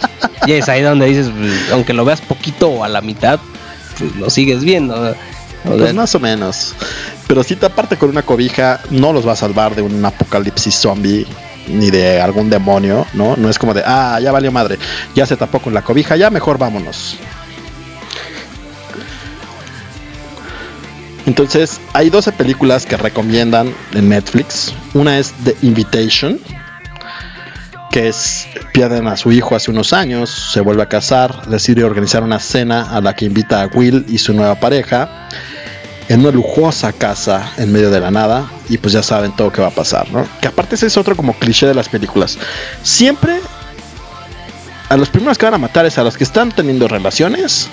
y 0.46 0.54
es 0.54 0.70
ahí 0.70 0.82
donde 0.82 1.06
dices, 1.06 1.30
pues, 1.36 1.72
aunque 1.72 1.94
lo 1.94 2.06
veas 2.06 2.22
poquito 2.22 2.70
o 2.70 2.84
a 2.84 2.90
la 2.90 3.02
mitad, 3.02 3.40
pues 3.98 4.16
lo 4.16 4.30
sigues 4.30 4.64
viendo. 4.64 4.96
O 4.96 5.04
sea, 5.04 5.16
Pues 5.64 5.94
más 5.94 6.14
o 6.16 6.20
menos. 6.20 6.74
Pero 7.28 7.44
si 7.44 7.56
taparte 7.56 7.98
con 7.98 8.10
una 8.10 8.24
cobija 8.24 8.82
no 8.90 9.14
los 9.14 9.28
va 9.28 9.34
a 9.34 9.36
salvar 9.36 9.76
de 9.76 9.82
un 9.82 10.04
apocalipsis 10.04 10.76
zombie 10.76 11.26
ni 11.68 11.92
de 11.92 12.20
algún 12.20 12.50
demonio, 12.50 13.06
¿no? 13.14 13.36
No 13.38 13.50
es 13.50 13.60
como 13.60 13.74
de, 13.74 13.84
ah, 13.86 14.20
ya 14.22 14.32
valió 14.32 14.52
madre, 14.52 14.78
ya 15.16 15.26
se 15.26 15.38
tapó 15.38 15.60
con 15.60 15.74
la 15.74 15.84
cobija, 15.84 16.16
ya 16.16 16.30
mejor 16.30 16.58
vámonos. 16.58 17.18
Entonces, 21.26 21.80
hay 21.94 22.10
12 22.10 22.32
películas 22.32 22.86
que 22.86 22.98
recomiendan 22.98 23.74
en 23.94 24.10
Netflix. 24.10 24.74
Una 24.94 25.20
es 25.20 25.34
The 25.44 25.56
Invitation, 25.62 26.40
que 27.92 28.08
es 28.08 28.48
pierden 28.74 29.08
a 29.08 29.18
su 29.18 29.32
hijo 29.32 29.56
hace 29.56 29.70
unos 29.70 29.92
años, 29.92 30.52
se 30.54 30.62
vuelve 30.62 30.84
a 30.84 30.90
casar, 30.90 31.46
decide 31.48 31.84
organizar 31.84 32.24
una 32.24 32.40
cena 32.40 32.90
a 32.90 33.02
la 33.02 33.16
que 33.16 33.26
invita 33.26 33.62
a 33.62 33.68
Will 33.68 34.06
y 34.08 34.18
su 34.18 34.34
nueva 34.34 34.56
pareja 34.56 35.28
en 36.08 36.22
una 36.22 36.32
lujosa 36.32 36.94
casa 36.94 37.52
en 37.58 37.72
medio 37.72 37.92
de 37.92 38.00
la 38.00 38.10
nada 38.10 38.50
y 38.70 38.78
pues 38.78 38.94
ya 38.94 39.04
saben 39.04 39.36
todo 39.36 39.52
que 39.52 39.62
va 39.62 39.68
a 39.68 39.72
pasar, 39.72 40.10
¿no? 40.12 40.26
Que 40.40 40.48
aparte 40.48 40.76
ese 40.76 40.88
es 40.88 40.98
otro 40.98 41.16
como 41.16 41.34
cliché 41.34 41.68
de 41.68 41.74
las 41.74 41.90
películas. 41.90 42.38
Siempre 42.82 43.40
a 44.90 44.98
los 44.98 45.10
primeros 45.10 45.38
que 45.38 45.46
van 45.46 45.54
a 45.54 45.58
matar 45.58 45.86
es 45.86 45.98
a 45.98 46.04
los 46.04 46.18
que 46.18 46.24
están 46.24 46.52
teniendo 46.52 46.88
relaciones, 46.88 47.68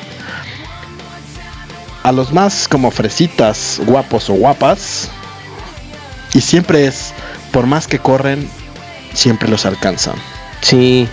a 2.03 2.12
los 2.12 2.32
más 2.32 2.69
como 2.69 2.90
fresitas, 2.90 3.81
guapos 3.86 4.31
o 4.31 4.35
guapas 4.35 5.11
y 6.35 6.40
siempre 6.40 6.86
es 6.86 7.12
por 7.53 7.66
más 7.66 7.86
que 7.86 7.99
corren, 7.99 8.49
siempre 9.12 9.48
los 9.48 9.64
alcanzan. 9.66 10.16
sí, 10.60 11.09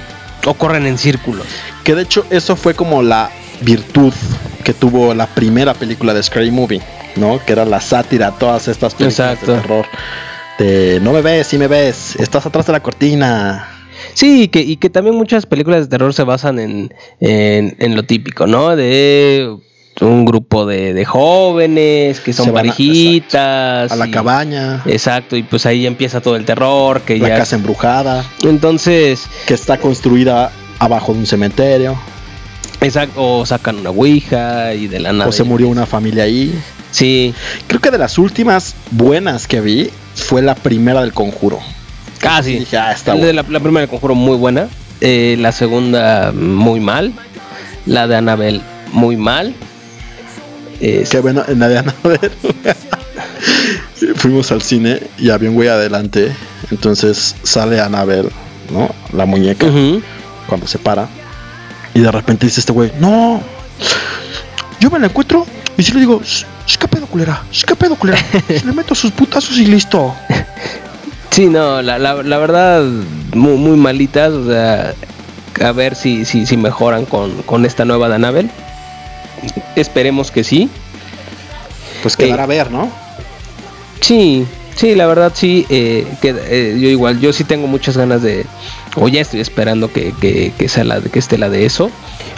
o 0.47 0.53
corren 0.53 0.85
en 0.85 0.97
círculos. 0.99 1.47
Que 1.83 1.95
de 1.95 2.03
hecho 2.03 2.23
eso 2.29 2.55
fue 2.55 2.75
como 2.75 3.01
la 3.01 3.31
virtud 3.61 4.13
que 4.63 4.73
tuvo 4.73 5.13
la 5.15 5.25
primera 5.27 5.73
película 5.73 6.13
de 6.13 6.21
Scary 6.21 6.51
Movie, 6.51 6.81
¿no? 7.15 7.43
Que 7.43 7.53
era 7.53 7.65
la 7.65 7.81
sátira 7.81 8.27
a 8.27 8.31
todas 8.31 8.67
estas 8.67 8.93
películas 8.93 9.31
Exacto. 9.31 9.51
de 9.53 9.59
terror. 9.61 9.85
De 10.59 10.99
no 11.01 11.13
me 11.13 11.21
ves, 11.21 11.47
sí 11.47 11.57
me 11.57 11.67
ves, 11.67 12.15
estás 12.17 12.45
atrás 12.45 12.67
de 12.67 12.73
la 12.73 12.79
cortina. 12.79 13.67
Sí, 14.13 14.43
y 14.43 14.47
que, 14.49 14.59
y 14.61 14.77
que 14.77 14.89
también 14.89 15.15
muchas 15.15 15.45
películas 15.47 15.81
de 15.81 15.87
terror 15.87 16.13
se 16.13 16.23
basan 16.23 16.59
en, 16.59 16.93
en, 17.19 17.75
en 17.79 17.95
lo 17.95 18.03
típico, 18.03 18.45
¿no? 18.45 18.75
De 18.75 19.49
un 20.01 20.25
grupo 20.25 20.65
de, 20.65 20.93
de 20.93 21.05
jóvenes 21.05 22.19
que 22.19 22.33
son 22.33 22.49
a- 22.49 22.53
parejitas. 22.53 23.91
A 23.91 23.95
la 23.95 24.07
y- 24.07 24.11
cabaña, 24.11 24.81
Exacto, 24.85 25.35
y 25.35 25.43
pues 25.43 25.65
ahí 25.65 25.85
empieza 25.85 26.21
todo 26.21 26.35
el 26.35 26.45
terror, 26.45 27.01
que 27.01 27.17
la 27.17 27.29
ya... 27.29 27.37
casa 27.37 27.55
embrujada, 27.55 28.25
Entonces, 28.43 29.25
que 29.47 29.53
está 29.53 29.77
construida 29.77 30.51
abajo 30.79 31.13
de 31.13 31.19
un 31.19 31.25
cementerio, 31.25 31.95
exacto, 32.81 33.39
o 33.39 33.45
sacan 33.45 33.77
una 33.79 33.91
ouija 33.91 34.73
y 34.73 34.87
de 34.87 34.99
la 34.99 35.13
nada... 35.13 35.29
o 35.29 35.31
se 35.31 35.43
murió 35.43 35.69
una 35.69 35.85
familia 35.85 36.23
ahí. 36.23 36.53
Sí, 36.91 37.33
Creo 37.67 37.79
que 37.81 37.91
de 37.91 37.97
las 37.97 38.17
últimas 38.17 38.75
buenas 38.91 39.47
que 39.47 39.59
vi 39.61 39.89
fue 40.15 40.41
la 40.41 40.55
primera 40.55 41.01
del 41.01 41.13
conjuro. 41.13 41.59
casi. 42.19 42.59
Dije, 42.59 42.77
ah, 42.77 42.91
está 42.91 43.15
La, 43.15 43.43
primera 43.43 43.81
de 43.81 43.87
Conjuro 43.87 44.15
muy 44.15 44.37
buena, 44.37 44.67
eh, 45.01 45.35
la 45.39 45.51
segunda 45.51 46.31
muy 46.33 46.79
mal, 46.79 47.13
la 47.85 48.07
de 48.07 48.15
Annabelle 48.17 48.61
muy 48.93 49.15
mal. 49.17 49.53
Qué 50.79 51.19
bueno, 51.21 51.43
en 51.47 51.59
la 51.59 51.67
de. 52.03 52.31
Fuimos 54.15 54.51
al 54.51 54.61
cine 54.61 54.99
y 55.17 55.29
había 55.29 55.49
un 55.49 55.55
güey 55.55 55.69
adelante. 55.69 56.35
Entonces 56.71 57.35
sale 57.43 57.79
Annabelle, 57.79 58.29
¿no? 58.71 58.89
La 59.13 59.25
muñeca, 59.25 59.67
cuando 60.47 60.67
se 60.67 60.77
para. 60.77 61.07
Y 61.93 62.01
de 62.01 62.11
repente 62.11 62.45
dice 62.45 62.59
este 62.59 62.73
güey, 62.73 62.91
no. 62.99 63.41
Yo 64.79 64.91
me 64.91 64.99
la 64.99 65.07
encuentro 65.07 65.45
y 65.77 65.83
si 65.83 65.93
le 65.93 66.01
digo, 66.01 66.21
"Shh, 66.23 66.45
shh, 66.67 66.77
¿qué 66.77 66.87
pedo, 66.87 67.07
culera? 67.07 67.41
¿Qué 67.65 67.75
pedo, 67.75 67.95
culera? 67.95 68.19
le 68.65 68.71
meto 68.73 68.93
sus 68.93 69.11
putazos 69.11 69.57
y 69.57 69.65
listo. 69.65 70.13
Sí, 71.31 71.47
no, 71.47 71.81
la, 71.81 71.97
la, 71.97 72.21
la 72.23 72.37
verdad, 72.37 72.83
muy, 73.33 73.57
muy 73.57 73.77
malitas. 73.77 74.31
O 74.33 74.45
sea, 74.49 74.93
a 75.63 75.71
ver 75.71 75.95
si, 75.95 76.25
si, 76.25 76.45
si 76.45 76.57
mejoran 76.57 77.05
con, 77.05 77.41
con 77.43 77.65
esta 77.65 77.85
nueva 77.85 78.09
de 78.09 78.15
Annabelle. 78.15 78.49
Esperemos 79.75 80.31
que 80.31 80.43
sí. 80.43 80.69
Pues 82.01 82.15
quedará 82.17 82.43
a 82.43 82.47
ver, 82.47 82.71
¿no? 82.71 82.91
Sí, 84.01 84.45
sí, 84.75 84.95
la 84.95 85.07
verdad 85.07 85.31
sí. 85.35 85.65
eh, 85.69 86.05
que, 86.21 86.29
eh, 86.37 86.77
yo 86.79 86.87
igual, 86.89 87.19
yo 87.19 87.33
sí 87.33 87.43
tengo 87.43 87.67
muchas 87.67 87.97
ganas 87.97 88.21
de. 88.21 88.45
O 88.95 89.07
ya 89.09 89.21
estoy 89.21 89.39
esperando 89.41 89.91
que, 89.91 90.13
que, 90.21 90.53
que 90.57 90.69
sea 90.69 90.83
la 90.83 90.99
de, 90.99 91.09
que 91.09 91.19
esté 91.19 91.37
la 91.37 91.49
de 91.49 91.65
eso. 91.65 91.89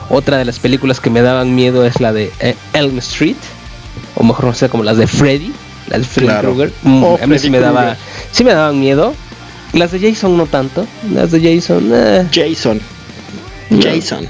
Otra 0.09 0.37
de 0.37 0.45
las 0.45 0.59
películas 0.59 0.99
que 1.01 1.09
me 1.09 1.21
daban 1.21 1.53
miedo 1.53 1.85
es 1.85 1.99
la 1.99 2.13
de 2.13 2.31
eh, 2.39 2.55
Elm 2.73 2.97
Street. 2.99 3.35
O 4.15 4.23
mejor 4.23 4.45
no 4.45 4.53
sé, 4.53 4.69
como 4.69 4.83
las 4.83 4.97
de 4.97 5.05
Freddy. 5.07 5.51
Las 5.89 5.99
de 6.01 6.05
Freddy 6.07 6.27
Claro. 6.27 6.53
Krueger. 6.53 6.73
Mm, 6.83 7.03
Oh, 7.03 7.19
a 7.21 7.27
mí 7.27 7.37
sí 7.39 7.49
me 7.49 7.59
daba. 7.59 7.97
Sí 8.31 8.43
me 8.43 8.53
daban 8.53 8.79
miedo. 8.79 9.13
Las 9.73 9.91
de 9.91 9.99
Jason 9.99 10.37
no 10.37 10.45
tanto. 10.45 10.87
Las 11.13 11.31
de 11.31 11.41
Jason. 11.41 11.91
eh, 11.93 12.25
Jason. 12.33 12.79
No. 13.69 13.81
Jason. 13.81 14.25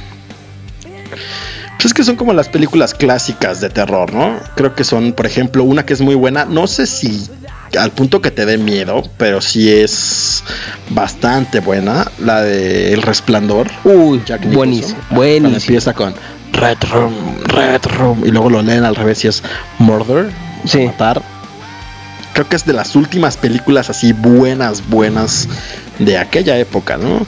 Pues 1.78 1.86
es 1.86 1.94
que 1.94 2.04
son 2.04 2.16
como 2.16 2.34
las 2.34 2.50
películas 2.50 2.96
clásicas 2.96 3.62
de 3.62 3.70
terror, 3.70 4.12
¿no? 4.12 4.40
Creo 4.56 4.74
que 4.74 4.84
son, 4.84 5.14
por 5.14 5.28
ejemplo, 5.28 5.64
una 5.64 5.86
que 5.86 5.94
es 5.94 6.02
muy 6.02 6.16
buena. 6.16 6.44
No 6.46 6.66
sé 6.66 6.88
si 6.88 7.30
al 7.78 7.92
punto 7.92 8.20
que 8.20 8.32
te 8.32 8.46
dé 8.48 8.58
miedo, 8.58 9.04
pero 9.18 9.42
sí 9.42 9.72
es 9.72 10.44
bastante 10.90 11.60
buena. 11.60 12.10
La 12.20 12.42
de 12.42 12.94
El 12.94 13.04
Resplandor. 13.04 13.68
Uy, 13.84 14.24
Jack 14.26 14.42
Nicholson. 14.42 14.56
buenísimo. 14.56 15.00
Buenísimo. 15.12 15.56
empieza 15.56 15.94
con 15.94 16.16
Red 16.54 16.78
Room, 16.92 17.14
Red 17.46 17.86
Room. 17.98 18.24
Y 18.26 18.32
luego 18.32 18.50
lo 18.50 18.62
leen 18.64 18.84
al 18.84 18.96
revés 18.96 19.24
y 19.26 19.28
es 19.28 19.44
Murder. 19.78 20.32
Sí. 20.66 20.86
Matar. 20.86 21.22
Creo 22.34 22.50
que 22.50 22.56
es 22.56 22.66
de 22.66 22.74
las 22.74 22.96
últimas 22.96 23.38
películas 23.38 23.90
así 23.90 24.14
buenas, 24.14 24.88
buenas 24.90 25.48
de 26.00 26.18
aquella 26.18 26.58
época, 26.58 26.98
¿no? 26.98 27.26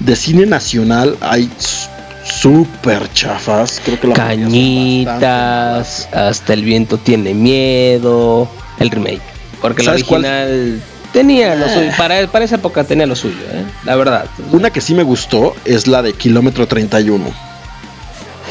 De 0.00 0.16
cine 0.16 0.46
nacional 0.46 1.16
hay 1.20 1.48
súper 2.24 3.10
chafas. 3.12 3.80
Creo 3.84 4.00
que 4.00 4.06
la 4.08 4.14
Cañitas, 4.14 6.08
hasta 6.12 6.52
el 6.52 6.64
viento 6.64 6.98
tiene 6.98 7.34
miedo, 7.34 8.48
el 8.78 8.90
remake. 8.90 9.22
Porque 9.60 9.82
la 9.82 9.92
original 9.92 10.82
tenía 11.12 11.54
lo 11.54 11.66
Eh. 11.66 11.74
suyo, 11.74 11.90
para, 11.96 12.26
para 12.26 12.44
esa 12.44 12.56
época 12.56 12.84
tenía 12.84 13.06
lo 13.06 13.14
suyo, 13.16 13.42
¿eh? 13.52 13.64
la 13.84 13.96
verdad. 13.96 14.26
Una 14.50 14.70
que 14.70 14.80
sí 14.80 14.94
me 14.94 15.02
gustó 15.02 15.54
es 15.64 15.86
la 15.86 16.02
de 16.02 16.12
Kilómetro 16.14 16.66
31. 16.66 17.24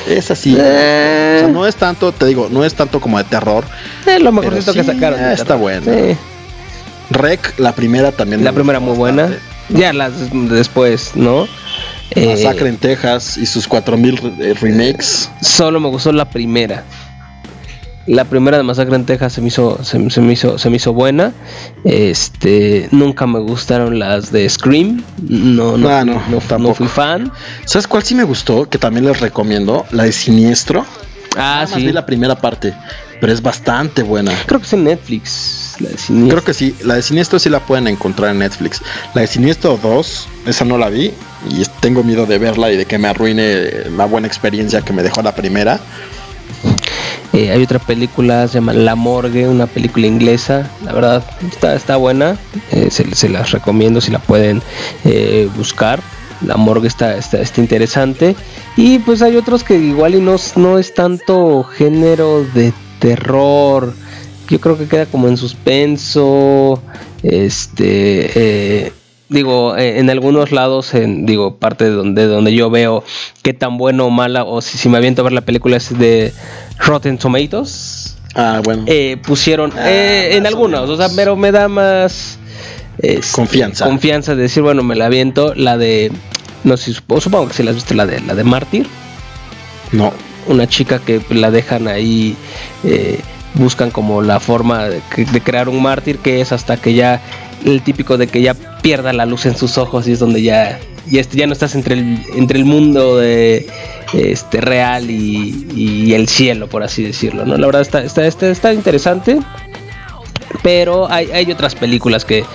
Es 0.07 0.31
así. 0.31 0.55
Eh. 0.57 1.35
O 1.37 1.39
sea, 1.39 1.47
no 1.49 1.67
es 1.67 1.75
tanto, 1.75 2.11
te 2.11 2.25
digo, 2.25 2.47
no 2.49 2.63
es 2.65 2.73
tanto 2.73 2.99
como 2.99 3.17
de 3.17 3.23
terror. 3.25 3.65
Es 4.05 4.21
lo 4.21 4.31
mejorcito 4.31 4.73
que 4.73 4.83
sacaron. 4.83 5.19
de 5.19 5.33
está 5.33 5.55
bueno. 5.55 5.91
Sí. 5.91 6.17
Rec, 7.11 7.59
la 7.59 7.73
primera 7.73 8.11
también. 8.11 8.43
La 8.43 8.51
me 8.51 8.55
primera 8.55 8.79
muy 8.79 8.95
buena. 8.95 9.29
Ya 9.69 9.93
las 9.93 10.13
después, 10.31 11.11
¿no? 11.15 11.47
Eh, 12.11 12.25
Masacre 12.27 12.69
en 12.69 12.77
Texas 12.77 13.37
y 13.37 13.45
sus 13.45 13.67
4000 13.67 14.17
re- 14.17 14.51
eh, 14.51 14.53
remakes. 14.53 15.29
Solo 15.41 15.79
me 15.79 15.87
gustó 15.89 16.11
la 16.11 16.29
primera. 16.29 16.83
La 18.07 18.25
primera 18.25 18.57
de 18.57 18.63
Masacre 18.63 18.95
en 18.95 19.05
Texas 19.05 19.31
se 19.33 19.41
me 19.41 19.47
hizo, 19.47 19.81
se, 19.83 20.09
se 20.09 20.21
me 20.21 20.33
hizo, 20.33 20.57
se 20.57 20.69
me 20.69 20.77
hizo 20.77 20.91
buena. 20.91 21.31
Este, 21.85 22.89
nunca 22.91 23.27
me 23.27 23.39
gustaron 23.39 23.99
las 23.99 24.31
de 24.31 24.49
Scream. 24.49 25.03
No, 25.21 25.77
no, 25.77 25.87
Ah, 25.89 26.03
no, 26.03 26.21
no, 26.29 26.57
no 26.59 26.73
fui 26.73 26.87
fan. 26.87 27.31
¿Sabes 27.65 27.87
cuál 27.87 28.03
sí 28.03 28.15
me 28.15 28.23
gustó? 28.23 28.67
Que 28.67 28.77
también 28.79 29.05
les 29.05 29.19
recomiendo. 29.19 29.85
La 29.91 30.03
de 30.03 30.11
Siniestro. 30.11 30.85
Ah, 31.35 31.37
Nada 31.37 31.61
más 31.61 31.69
sí. 31.71 31.85
vi 31.85 31.91
la 31.93 32.05
primera 32.05 32.35
parte, 32.35 32.73
pero 33.21 33.31
es 33.31 33.41
bastante 33.41 34.03
buena. 34.03 34.33
Creo 34.47 34.59
que 34.59 34.65
es 34.65 34.73
en 34.73 34.83
Netflix. 34.83 35.75
La 35.79 35.89
de 35.89 35.97
Siniestro. 35.97 36.29
Creo 36.41 36.43
que 36.45 36.53
sí, 36.53 36.75
la 36.83 36.95
de 36.95 37.01
Siniestro 37.01 37.39
sí 37.39 37.49
la 37.49 37.61
pueden 37.61 37.87
encontrar 37.87 38.31
en 38.31 38.39
Netflix. 38.39 38.81
La 39.13 39.21
de 39.21 39.27
Siniestro 39.27 39.79
2, 39.81 40.27
esa 40.47 40.65
no 40.65 40.77
la 40.77 40.89
vi 40.89 41.13
y 41.49 41.63
tengo 41.79 42.03
miedo 42.03 42.25
de 42.25 42.37
verla 42.37 42.71
y 42.71 42.77
de 42.77 42.85
que 42.85 42.97
me 42.97 43.07
arruine 43.07 43.89
la 43.95 44.05
buena 44.05 44.27
experiencia 44.27 44.81
que 44.81 44.91
me 44.91 45.01
dejó 45.03 45.21
la 45.21 45.33
primera. 45.33 45.79
Eh, 47.33 47.49
hay 47.51 47.63
otra 47.63 47.79
película, 47.79 48.47
se 48.47 48.55
llama 48.55 48.73
La 48.73 48.95
Morgue, 48.95 49.47
una 49.47 49.65
película 49.65 50.05
inglesa. 50.05 50.69
La 50.83 50.91
verdad, 50.91 51.23
está, 51.49 51.75
está 51.75 51.95
buena. 51.95 52.37
eh, 52.71 52.89
se, 52.91 53.15
se 53.15 53.29
las 53.29 53.51
recomiendo 53.51 54.01
si 54.01 54.11
la 54.11 54.19
pueden 54.19 54.61
eh, 55.05 55.47
buscar. 55.55 56.01
La 56.45 56.57
Morgue 56.57 56.87
está, 56.87 57.15
está, 57.15 57.39
está 57.39 57.61
interesante. 57.61 58.35
Y 58.75 58.99
pues 58.99 59.21
hay 59.21 59.37
otros 59.37 59.63
que 59.63 59.75
igual 59.77 60.15
y 60.15 60.19
no, 60.19 60.35
es- 60.35 60.57
no 60.57 60.77
es 60.77 60.93
tanto 60.93 61.63
género 61.63 62.43
de 62.53 62.73
terror. 63.01 63.93
Yo 64.49 64.59
creo 64.61 64.77
que 64.77 64.87
queda 64.87 65.05
como 65.07 65.27
en 65.27 65.35
suspenso. 65.35 66.81
Este. 67.23 68.31
eh, 68.85 68.93
digo, 69.29 69.75
eh, 69.77 69.99
en 69.99 70.09
algunos 70.09 70.51
lados, 70.51 70.93
en, 70.93 71.25
digo, 71.25 71.55
parte 71.57 71.85
de 71.85 71.91
donde, 71.91 72.25
donde 72.27 72.53
yo 72.53 72.69
veo 72.69 73.03
qué 73.43 73.53
tan 73.53 73.77
bueno 73.77 74.05
o 74.05 74.09
mala, 74.09 74.43
o 74.43 74.61
si, 74.61 74.77
si 74.77 74.89
me 74.89 74.97
aviento 74.97 75.21
a 75.21 75.23
ver 75.23 75.33
la 75.33 75.41
película 75.41 75.77
es 75.77 75.97
de 75.97 76.33
Rotten 76.79 77.17
Tomatoes, 77.17 78.17
Ah, 78.35 78.61
bueno. 78.63 78.83
eh, 78.87 79.17
pusieron 79.25 79.71
Ah, 79.75 79.89
eh, 79.89 80.35
en 80.37 80.45
algunos, 80.47 80.89
o 80.89 80.97
sea, 80.97 81.07
pero 81.15 81.35
me 81.35 81.51
da 81.51 81.67
más 81.69 82.37
este, 82.97 83.31
Confianza. 83.35 83.85
confianza 83.85 84.35
de 84.35 84.41
decir, 84.43 84.63
bueno, 84.63 84.83
me 84.83 84.95
la 84.95 85.05
aviento, 85.05 85.53
la 85.55 85.77
de, 85.77 86.11
no 86.65 86.75
sé, 86.77 86.93
supongo, 86.93 87.21
supongo 87.21 87.47
que 87.49 87.53
si 87.53 87.63
la 87.63 87.71
has 87.71 87.75
visto, 87.75 87.93
la 87.93 88.05
de, 88.05 88.19
la 88.21 88.35
de 88.35 88.43
Mártir, 88.43 88.87
no. 89.93 90.11
Una 90.51 90.67
chica 90.67 90.99
que 90.99 91.21
la 91.29 91.51
dejan 91.51 91.87
ahí, 91.87 92.35
eh, 92.83 93.19
buscan 93.55 93.91
como 93.91 94.21
la 94.21 94.39
forma 94.39 94.85
de, 94.85 95.01
crear 95.43 95.69
un 95.69 95.81
mártir 95.81 96.19
que 96.19 96.41
es 96.41 96.51
hasta 96.51 96.77
que 96.77 96.93
ya 96.93 97.21
el 97.65 97.81
típico 97.81 98.17
de 98.17 98.27
que 98.27 98.41
ya 98.41 98.53
pierda 98.53 99.13
la 99.13 99.25
luz 99.25 99.45
en 99.45 99.55
sus 99.55 99.77
ojos 99.77 100.07
y 100.07 100.13
es 100.13 100.19
donde 100.19 100.41
ya 100.41 100.79
ya, 101.09 101.21
ya 101.21 101.47
no 101.47 101.53
estás 101.53 101.75
entre 101.75 101.95
el 101.95 102.23
entre 102.35 102.57
el 102.57 102.65
mundo 102.65 103.17
de 103.17 103.67
este 104.13 104.61
real 104.61 105.09
y, 105.09 105.67
y 105.75 106.13
el 106.13 106.27
cielo 106.27 106.67
por 106.67 106.83
así 106.83 107.03
decirlo 107.03 107.45
no 107.45 107.57
la 107.57 107.65
verdad 107.65 107.81
está 107.81 108.03
está 108.03 108.25
está, 108.25 108.49
está 108.49 108.73
interesante 108.73 109.39
pero 110.63 111.11
hay, 111.11 111.31
hay 111.31 111.51
otras 111.51 111.75
películas 111.75 112.25
que 112.25 112.45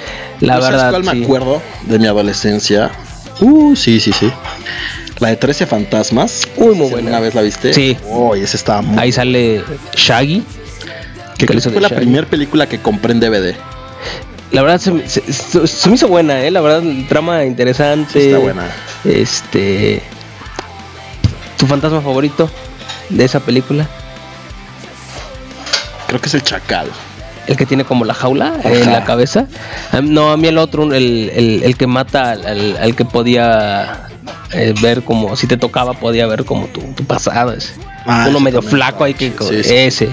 la 0.40 0.56
¿No 0.56 0.62
sabes 0.62 0.77
verdad 0.77 0.90
cuál 0.90 1.05
sí. 1.05 1.16
me 1.16 1.24
acuerdo 1.24 1.62
de 1.86 1.98
mi 1.98 2.06
adolescencia? 2.06 2.90
Uh, 3.40 3.74
sí, 3.77 4.01
sí, 4.01 4.12
sí. 4.12 4.31
La 5.19 5.29
de 5.29 5.37
13 5.37 5.67
fantasmas. 5.67 6.47
Uy, 6.57 6.75
muy 6.75 6.87
¿Sí 6.89 6.93
buena. 6.93 7.11
¿Una 7.11 7.21
vez 7.21 7.35
la 7.35 7.43
viste? 7.43 7.73
Sí. 7.73 7.97
Oh, 8.09 8.35
esa 8.35 8.57
estaba 8.57 8.83
muy 8.83 8.99
ahí 8.99 9.13
sale 9.13 9.63
Shaggy 9.95 10.43
que 11.39 11.47
creo 11.47 11.61
fue 11.61 11.81
la 11.81 11.89
primera 11.91 12.27
película 12.27 12.67
que 12.69 12.79
compré 12.81 13.13
en 13.13 13.21
DVD. 13.21 13.55
La 14.53 14.63
verdad 14.63 14.79
se, 14.81 14.91
me- 14.93 15.09
se- 15.09 15.31
se- 15.33 15.67
se 15.67 15.89
me 15.89 15.97
hizo 15.97 16.09
buena, 16.09 16.41
eh. 16.43 16.51
La 16.51 16.61
verdad, 16.61 16.83
trama 17.09 17.45
interesante. 17.45 18.13
Sí, 18.13 18.27
está 18.27 18.39
buena. 18.39 18.63
Este. 19.05 20.03
¿Tu 21.59 21.67
fantasma 21.67 22.01
favorito 22.01 22.51
de 23.11 23.25
esa 23.25 23.41
película? 23.41 23.87
Creo 26.07 26.21
que 26.21 26.29
es 26.29 26.35
el 26.35 26.43
Chacal. 26.43 26.89
El 27.47 27.57
que 27.57 27.67
tiene 27.67 27.85
como 27.85 28.05
la 28.05 28.15
jaula 28.15 28.55
Ajá. 28.59 28.71
en 28.71 28.93
la 28.93 29.05
cabeza. 29.05 29.47
No, 30.03 30.31
a 30.33 30.37
mí 30.37 30.49
el 30.49 30.59
otro, 30.59 30.85
el, 30.93 31.31
el- 31.35 31.63
el 31.63 31.77
que 31.77 31.87
mata 31.87 32.33
al, 32.33 32.47
al- 32.47 32.77
al 32.79 32.97
que 32.97 33.05
podía 33.05 34.06
eh, 34.52 34.74
ver 34.81 35.02
como, 35.02 35.36
si 35.36 35.47
te 35.47 35.56
tocaba, 35.56 35.94
podía 35.94 36.27
ver 36.27 36.44
como 36.44 36.66
tu, 36.66 36.81
tu 36.94 37.05
pasado. 37.05 37.52
ese. 37.52 37.73
Ah, 38.06 38.27
Uno 38.28 38.40
medio 38.40 38.62
flaco 38.62 39.05
ahí 39.05 39.14
que. 39.14 39.31
Sí, 39.40 39.62
sí. 39.64 39.74
Ese. 39.74 40.09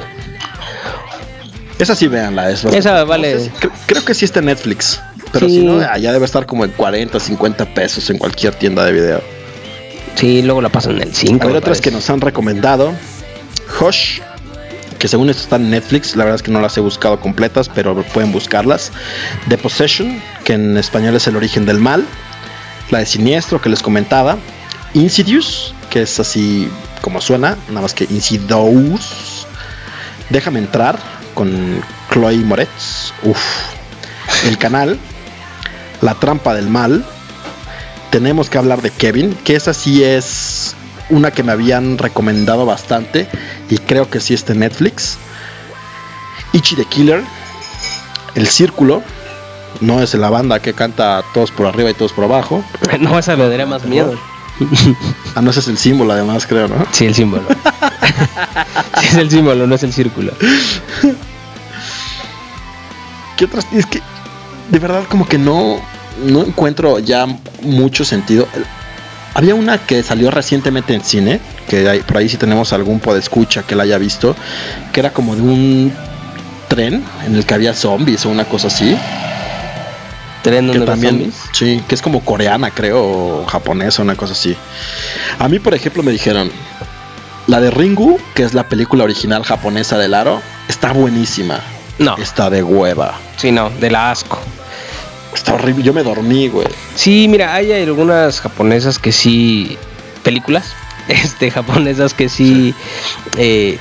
Esa 1.80 1.96
sí, 1.96 2.08
véanla. 2.08 2.50
Es 2.52 2.64
Esa 2.66 3.04
vale. 3.04 3.34
no 3.34 3.40
sé 3.40 3.46
si- 3.46 3.52
cre- 3.52 3.72
creo 3.88 4.06
que 4.06 4.14
sí 4.14 4.26
está 4.26 4.40
en 4.40 4.46
Netflix. 4.46 5.02
Pero 5.32 5.48
Sí. 5.48 5.56
si 5.56 5.64
no, 5.66 5.80
allá 5.80 6.14
debe 6.14 6.26
estar 6.26 6.46
como 6.46 6.64
en 6.64 6.72
40, 6.72 7.20
50 7.20 7.66
pesos 7.74 8.10
en 8.10 8.18
cualquier 8.20 8.54
tienda 8.54 8.86
de 8.86 8.92
video. 8.92 9.22
Sí, 10.16 10.44
luego 10.44 10.62
la 10.62 10.70
pasan 10.70 10.98
en 10.98 11.02
el 11.04 11.16
5. 11.16 11.44
A 11.44 11.48
ver, 11.48 11.56
otras 11.58 11.82
que 11.82 11.90
nos 11.90 12.08
han 12.12 12.22
recomendado. 12.22 12.94
Hush, 13.82 14.20
que 15.00 15.08
según 15.08 15.30
esto 15.32 15.42
está 15.42 15.56
en 15.56 15.72
Netflix. 15.72 16.16
La 16.16 16.24
verdad 16.24 16.36
es 16.36 16.44
que 16.44 16.52
no 16.52 16.62
las 16.62 16.78
he 16.78 16.82
buscado 16.82 17.20
completas, 17.20 17.68
pero 17.74 17.96
pueden 18.14 18.32
buscarlas. 18.32 18.92
The 19.50 19.58
Possession, 19.58 20.22
que 20.44 20.54
en 20.54 20.78
español 20.78 21.16
es 21.16 21.26
el 21.28 21.36
origen 21.36 21.66
del 21.66 21.80
mal. 21.80 22.06
La 22.90 23.00
de 23.00 23.06
Siniestro, 23.06 23.62
que 23.62 23.70
les 23.70 23.82
comentaba. 23.82 24.38
Insidious, 24.94 25.74
que 25.90 26.04
es 26.04 26.20
así 26.20 26.70
como 27.02 27.22
suena, 27.22 27.58
nada 27.70 27.82
más 27.82 27.94
que 27.94 28.06
Insidious. 28.06 29.48
Déjame 30.30 30.60
entrar 30.60 31.00
con 31.34 31.82
Chloe 32.12 32.38
Moretz. 32.38 33.14
Uf. 33.24 33.42
El 34.46 34.58
canal. 34.58 35.00
La 36.02 36.16
trampa 36.16 36.54
del 36.54 36.70
mal. 36.70 37.06
Tenemos 38.12 38.50
que 38.50 38.58
hablar 38.58 38.82
de 38.82 38.92
Kevin, 38.92 39.34
que 39.44 39.56
esa 39.56 39.74
sí 39.74 40.04
es 40.04 40.76
una 41.10 41.32
que 41.32 41.44
me 41.44 41.52
habían 41.52 41.98
recomendado 41.98 42.66
bastante 42.66 43.28
y 43.70 43.78
creo 43.78 44.10
que 44.10 44.20
sí 44.20 44.34
está 44.34 44.54
en 44.54 44.60
Netflix. 44.60 45.18
Ichi 46.54 46.76
the 46.76 46.86
Killer, 46.86 47.24
El 48.36 48.48
Círculo, 48.48 49.02
no 49.84 50.02
es 50.02 50.14
la 50.16 50.30
banda 50.30 50.60
que 50.60 50.74
canta 50.74 51.24
todos 51.34 51.52
por 51.52 51.68
arriba 51.68 51.90
y 51.90 51.94
todos 51.94 52.14
por 52.14 52.24
abajo. 52.26 52.64
no, 53.00 53.18
esa 53.20 53.36
me 53.36 53.48
daría 53.48 53.66
más 53.66 53.84
miedo. 53.86 54.14
Ah, 55.36 55.42
no, 55.42 55.50
ese 55.52 55.60
es 55.62 55.68
el 55.68 55.78
símbolo 55.78 56.14
además, 56.14 56.46
creo, 56.48 56.68
¿no? 56.68 56.86
Sí, 56.92 57.06
el 57.06 57.16
símbolo. 57.16 57.44
sí, 59.00 59.08
es 59.08 59.16
el 59.16 59.30
símbolo, 59.30 59.66
no 59.68 59.76
es 59.76 59.84
el 59.84 59.92
círculo. 59.94 60.32
¿Qué 63.38 63.46
otras? 63.46 63.66
Es 63.74 63.86
que 63.86 64.02
de 64.70 64.80
verdad 64.80 65.04
como 65.10 65.28
que 65.28 65.38
no, 65.38 65.78
no 66.26 66.42
encuentro 66.44 67.00
ya 67.00 67.26
mucho 67.64 68.06
sentido. 68.06 68.48
Había 69.34 69.56
una 69.56 69.80
que 69.80 70.04
salió 70.04 70.30
recientemente 70.30 70.94
en 70.94 71.04
cine, 71.04 71.40
que 71.68 71.90
hay- 71.90 72.02
por 72.02 72.18
ahí 72.18 72.30
si 72.30 72.38
tenemos 72.38 72.72
algún 72.72 73.00
podescucha 73.00 73.64
que 73.64 73.76
la 73.76 73.84
haya 73.84 73.98
visto, 73.98 74.36
que 74.92 75.00
era 75.00 75.12
como 75.12 75.36
de 75.36 75.42
un 75.42 75.94
tren 76.68 77.04
en 77.26 77.36
el 77.36 77.46
que 77.46 77.54
había 77.56 77.74
zombies 77.74 78.26
o 78.26 78.30
una 78.30 78.46
cosa 78.46 78.68
así. 78.68 78.96
Tren 80.44 80.68
Que 80.72 80.78
donde 80.78 80.86
también, 80.86 81.14
zombies. 81.16 81.36
sí, 81.54 81.82
que 81.88 81.96
es 81.96 82.02
como 82.02 82.24
coreana, 82.24 82.70
creo, 82.70 83.02
o 83.02 83.46
japonesa, 83.46 84.02
una 84.04 84.16
cosa 84.16 84.34
así. 84.34 84.56
A 85.40 85.48
mí, 85.48 85.58
por 85.60 85.74
ejemplo, 85.74 86.04
me 86.04 86.12
dijeron, 86.12 86.52
la 87.48 87.60
de 87.62 87.72
Ringu, 87.72 88.20
que 88.36 88.44
es 88.44 88.54
la 88.54 88.68
película 88.70 89.04
original 89.06 89.44
japonesa 89.44 89.98
del 89.98 90.14
aro, 90.14 90.42
está 90.68 90.92
buenísima. 90.94 91.60
No, 92.00 92.18
Está 92.18 92.50
de 92.50 92.64
hueva. 92.64 93.14
sí, 93.38 93.52
no, 93.52 93.70
de 93.70 93.90
la 93.92 94.12
asco. 94.12 94.40
Está 95.34 95.54
horrible. 95.56 95.84
Yo 95.84 95.94
me 95.94 96.04
dormí, 96.04 96.48
güey. 96.48 96.68
Sí, 96.96 97.28
mira, 97.28 97.54
hay 97.56 97.72
algunas 97.72 98.40
japonesas 98.40 99.00
que 99.00 99.12
sí. 99.12 99.78
Películas. 100.24 100.74
Este, 101.08 101.52
japonesas 101.52 102.14
que 102.14 102.30
sí. 102.30 102.74
eh, 103.38 103.78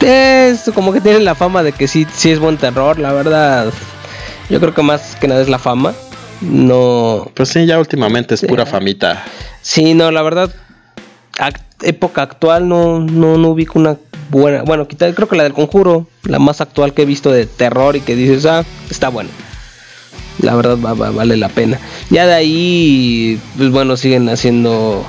es 0.00 0.70
como 0.74 0.92
que 0.92 1.00
tienen 1.00 1.24
la 1.24 1.34
fama 1.34 1.62
de 1.64 1.72
que 1.72 1.88
sí, 1.88 2.06
sí 2.14 2.30
es 2.30 2.38
buen 2.38 2.56
terror, 2.58 2.98
la 2.98 3.12
verdad. 3.12 3.72
Yo 4.50 4.60
creo 4.60 4.74
que 4.74 4.82
más 4.82 5.16
que 5.16 5.28
nada 5.28 5.40
es 5.42 5.48
la 5.48 5.58
fama. 5.58 5.92
No. 6.40 7.30
Pues 7.34 7.50
sí, 7.50 7.66
ya 7.66 7.78
últimamente 7.78 8.34
es 8.34 8.42
pura 8.42 8.66
famita. 8.66 9.24
Sí, 9.62 9.94
no, 9.94 10.10
la 10.10 10.22
verdad. 10.22 10.52
época 11.82 12.22
actual 12.22 12.68
no, 12.68 13.00
no, 13.00 13.38
no 13.38 13.48
ubico 13.50 13.78
una 13.78 13.96
buena. 14.30 14.62
Bueno, 14.62 14.86
quizá- 14.86 15.12
creo 15.14 15.28
que 15.28 15.36
la 15.36 15.42
del 15.44 15.52
conjuro, 15.52 16.06
la 16.24 16.38
más 16.38 16.60
actual 16.60 16.94
que 16.94 17.02
he 17.02 17.06
visto 17.06 17.30
de 17.32 17.46
terror 17.46 17.96
y 17.96 18.00
que 18.00 18.14
dices, 18.14 18.46
ah, 18.46 18.64
está 18.90 19.08
buena. 19.08 19.30
La 20.40 20.54
verdad 20.54 20.76
va- 20.84 20.94
va- 20.94 21.10
vale 21.10 21.36
la 21.36 21.48
pena. 21.48 21.78
Ya 22.10 22.26
de 22.26 22.34
ahí, 22.34 23.40
pues 23.56 23.70
bueno, 23.70 23.96
siguen 23.96 24.28
haciendo. 24.28 25.04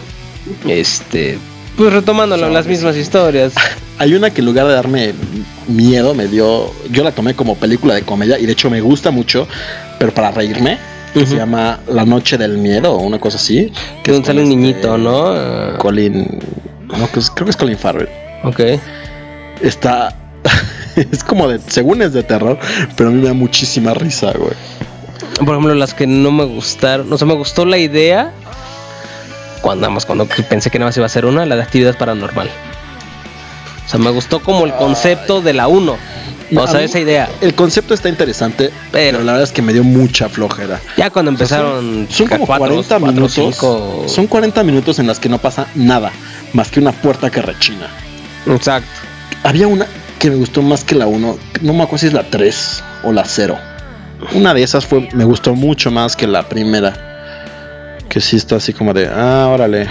Este. 0.67 1.37
Pues 1.77 1.93
retomando 1.93 2.37
la- 2.37 2.49
las 2.49 2.65
mismas 2.67 2.95
historias. 2.95 3.53
Hay 3.99 4.13
una 4.15 4.31
que 4.31 4.41
en 4.41 4.45
lugar 4.45 4.67
de 4.67 4.73
darme 4.73 5.13
miedo 5.67 6.13
me 6.13 6.27
dio. 6.27 6.71
Yo 6.89 7.03
la 7.03 7.11
tomé 7.11 7.35
como 7.35 7.55
película 7.55 7.93
de 7.93 8.03
comedia 8.03 8.39
y 8.39 8.45
de 8.45 8.53
hecho 8.53 8.69
me 8.69 8.81
gusta 8.81 9.11
mucho, 9.11 9.47
pero 9.99 10.13
para 10.13 10.31
reírme. 10.31 10.77
Que 11.13 11.27
se 11.27 11.35
llama 11.35 11.79
La 11.87 12.05
Noche 12.05 12.39
del 12.39 12.57
Miedo 12.57 12.91
o 12.91 12.97
una 13.03 13.19
cosa 13.19 13.37
así. 13.37 13.71
Que 14.01 14.11
donde 14.11 14.25
sale 14.25 14.41
un 14.41 14.47
este 14.47 14.55
niñito, 14.55 14.97
¿no? 14.97 15.77
Colin. 15.77 16.39
No, 16.87 17.07
creo 17.07 17.45
que 17.45 17.51
es 17.51 17.57
Colin 17.57 17.77
Farrell. 17.77 18.09
ok. 18.43 18.59
Está. 19.61 20.15
es 20.95 21.23
como 21.23 21.47
de. 21.47 21.59
Según 21.67 22.01
es 22.01 22.13
de 22.13 22.23
terror, 22.23 22.57
pero 22.97 23.09
a 23.09 23.13
mí 23.13 23.21
me 23.21 23.27
da 23.27 23.33
muchísima 23.33 23.93
risa, 23.93 24.33
güey. 24.35 24.53
por 25.37 25.49
ejemplo, 25.49 25.75
las 25.75 25.93
que 25.93 26.07
no 26.07 26.31
me 26.31 26.45
gustaron, 26.45 27.07
no 27.07 27.17
sé, 27.19 27.25
me 27.25 27.35
gustó 27.35 27.63
la 27.63 27.77
idea 27.77 28.31
cuando 29.63 29.89
más 29.89 30.05
cuando 30.05 30.27
pensé 30.49 30.69
que 30.69 30.77
nada 30.77 30.89
más 30.89 30.97
iba 30.97 31.05
a 31.05 31.09
ser 31.09 31.25
una, 31.25 31.45
la 31.45 31.55
de 31.55 31.63
actividad 31.63 31.97
paranormal. 31.97 32.49
O 33.85 33.89
sea, 33.89 33.99
me 33.99 34.09
gustó 34.11 34.39
como 34.41 34.65
el 34.65 34.73
concepto 34.73 35.41
de 35.41 35.53
la 35.53 35.67
1. 35.67 35.97
O 36.55 36.67
sea, 36.67 36.81
esa 36.81 36.99
idea. 36.99 37.29
El 37.41 37.55
concepto 37.55 37.93
está 37.93 38.09
interesante, 38.09 38.71
pero, 38.91 39.19
la 39.19 39.33
verdad 39.33 39.43
es 39.43 39.51
que 39.51 39.61
me 39.61 39.73
dio 39.73 39.83
mucha 39.83 40.29
flojera. 40.29 40.79
Ya 40.97 41.09
cuando 41.09 41.31
empezaron. 41.31 42.07
Son, 42.09 42.27
como 42.27 42.45
40 42.45 42.99
minutos. 42.99 43.57
Son 44.07 44.27
40 44.27 44.63
minutos 44.63 44.99
en 44.99 45.07
las 45.07 45.19
que 45.19 45.29
no 45.29 45.39
pasa 45.39 45.67
nada, 45.75 46.11
más 46.53 46.69
que 46.69 46.79
una 46.79 46.91
puerta 46.91 47.29
que 47.29 47.41
rechina. 47.41 47.87
Exacto. 48.45 48.89
Había 49.43 49.67
una 49.67 49.87
que 50.19 50.29
me 50.29 50.35
gustó 50.35 50.61
más 50.61 50.83
que 50.83 50.95
la 50.95 51.07
1. 51.07 51.37
No 51.61 51.73
me 51.73 51.83
acuerdo 51.83 51.99
si 51.99 52.07
es 52.07 52.13
la 52.13 52.23
3 52.23 52.83
o 53.03 53.11
la 53.11 53.25
0. 53.25 53.57
Una 54.33 54.53
de 54.53 54.63
esas 54.63 54.85
fue, 54.85 55.09
me 55.13 55.25
gustó 55.25 55.53
mucho 55.53 55.91
más 55.91 56.15
que 56.15 56.27
la 56.27 56.47
primera. 56.47 58.03
Que 58.09 58.21
sí 58.21 58.37
está 58.37 58.57
así 58.57 58.73
como 58.73 58.93
de, 58.93 59.07
ah, 59.07 59.47
órale. 59.51 59.87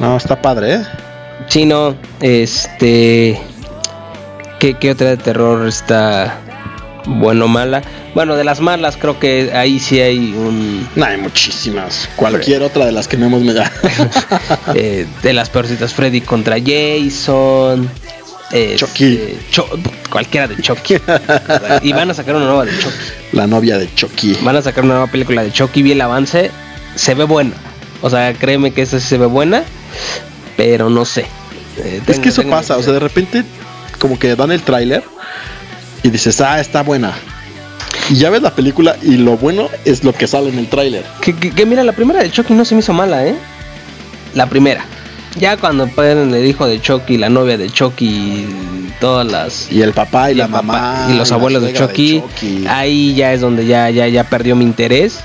No, 0.00 0.16
está 0.16 0.40
padre, 0.40 0.74
¿eh? 0.74 0.82
Sí, 1.48 1.64
no, 1.64 1.96
este... 2.20 3.40
¿Qué, 4.58 4.74
qué 4.74 4.92
otra 4.92 5.10
de 5.10 5.16
terror 5.16 5.66
está 5.68 6.40
bueno 7.06 7.46
o 7.46 7.48
mala? 7.48 7.82
Bueno, 8.14 8.36
de 8.36 8.44
las 8.44 8.60
malas 8.60 8.96
creo 8.96 9.18
que 9.18 9.50
ahí 9.52 9.78
sí 9.78 10.00
hay 10.00 10.32
un... 10.32 10.88
No, 10.94 11.04
hay 11.04 11.18
muchísimas. 11.18 12.08
Cualquier 12.16 12.62
otra 12.62 12.86
de 12.86 12.92
las 12.92 13.08
que 13.08 13.16
no 13.16 13.26
hemos 13.26 13.42
medido. 13.42 13.64
eh, 14.74 15.06
de 15.22 15.32
las 15.32 15.50
peorcitas, 15.50 15.92
Freddy 15.92 16.20
contra 16.20 16.56
Jason. 16.58 17.90
Este, 18.52 18.76
Chucky. 18.76 19.20
cualquiera 20.10 20.46
de 20.46 20.56
Chucky. 20.62 20.94
y 21.82 21.92
van 21.92 22.10
a 22.10 22.14
sacar 22.14 22.36
una 22.36 22.44
nueva 22.44 22.64
de 22.64 22.78
Chucky. 22.78 22.96
La 23.32 23.46
novia 23.48 23.78
de 23.78 23.92
Chucky. 23.94 24.38
Van 24.42 24.54
a 24.54 24.62
sacar 24.62 24.84
una 24.84 24.94
nueva 24.94 25.10
película 25.10 25.42
de 25.42 25.50
Chucky. 25.50 25.82
Vi 25.82 25.92
el 25.92 26.00
avance. 26.00 26.52
Se 26.94 27.14
ve 27.14 27.24
buena. 27.24 27.52
O 28.00 28.10
sea, 28.10 28.32
créeme 28.34 28.70
que 28.70 28.82
esa 28.82 29.00
sí 29.00 29.08
se 29.08 29.18
ve 29.18 29.26
buena. 29.26 29.64
Pero 30.56 30.90
no 30.90 31.04
sé. 31.04 31.26
Eh, 31.78 32.02
es 32.06 32.18
que 32.18 32.28
eso 32.28 32.42
pasa. 32.48 32.76
O 32.76 32.82
sea, 32.82 32.92
de 32.92 33.00
repente, 33.00 33.44
como 33.98 34.18
que 34.18 34.34
dan 34.36 34.52
el 34.52 34.62
tráiler. 34.62 35.02
Y 36.02 36.10
dices, 36.10 36.40
ah, 36.40 36.60
está 36.60 36.82
buena. 36.82 37.14
Y 38.10 38.16
ya 38.16 38.30
ves 38.30 38.42
la 38.42 38.54
película 38.54 38.96
y 39.02 39.16
lo 39.16 39.36
bueno 39.36 39.68
es 39.84 40.04
lo 40.04 40.12
que 40.12 40.26
sale 40.26 40.50
en 40.50 40.58
el 40.58 40.68
tráiler. 40.68 41.04
Que, 41.20 41.34
que, 41.34 41.66
mira, 41.66 41.82
la 41.82 41.92
primera 41.92 42.22
de 42.22 42.30
Chucky 42.30 42.52
no 42.52 42.64
se 42.64 42.74
me 42.74 42.80
hizo 42.80 42.92
mala, 42.92 43.26
¿eh? 43.26 43.34
La 44.34 44.46
primera. 44.46 44.84
Ya 45.38 45.56
cuando 45.56 45.88
ponen 45.88 46.32
el 46.34 46.46
hijo 46.46 46.66
de 46.66 46.80
Chucky, 46.80 47.16
la 47.16 47.28
novia 47.28 47.56
de 47.56 47.70
Chucky, 47.70 48.46
todas 49.00 49.26
las 49.26 49.72
y 49.72 49.82
el 49.82 49.92
papá 49.92 50.30
y, 50.30 50.34
la 50.34 50.46
mamá 50.46 51.08
y 51.10 51.14
los 51.14 51.32
abuelos 51.32 51.62
de 51.62 51.72
Chucky, 51.72 52.22
ahí 52.68 53.14
ya 53.14 53.32
es 53.32 53.40
donde 53.40 53.66
ya 53.66 53.90
ya 53.90 54.06
ya 54.06 54.24
perdió 54.24 54.54
mi 54.54 54.64
interés. 54.64 55.20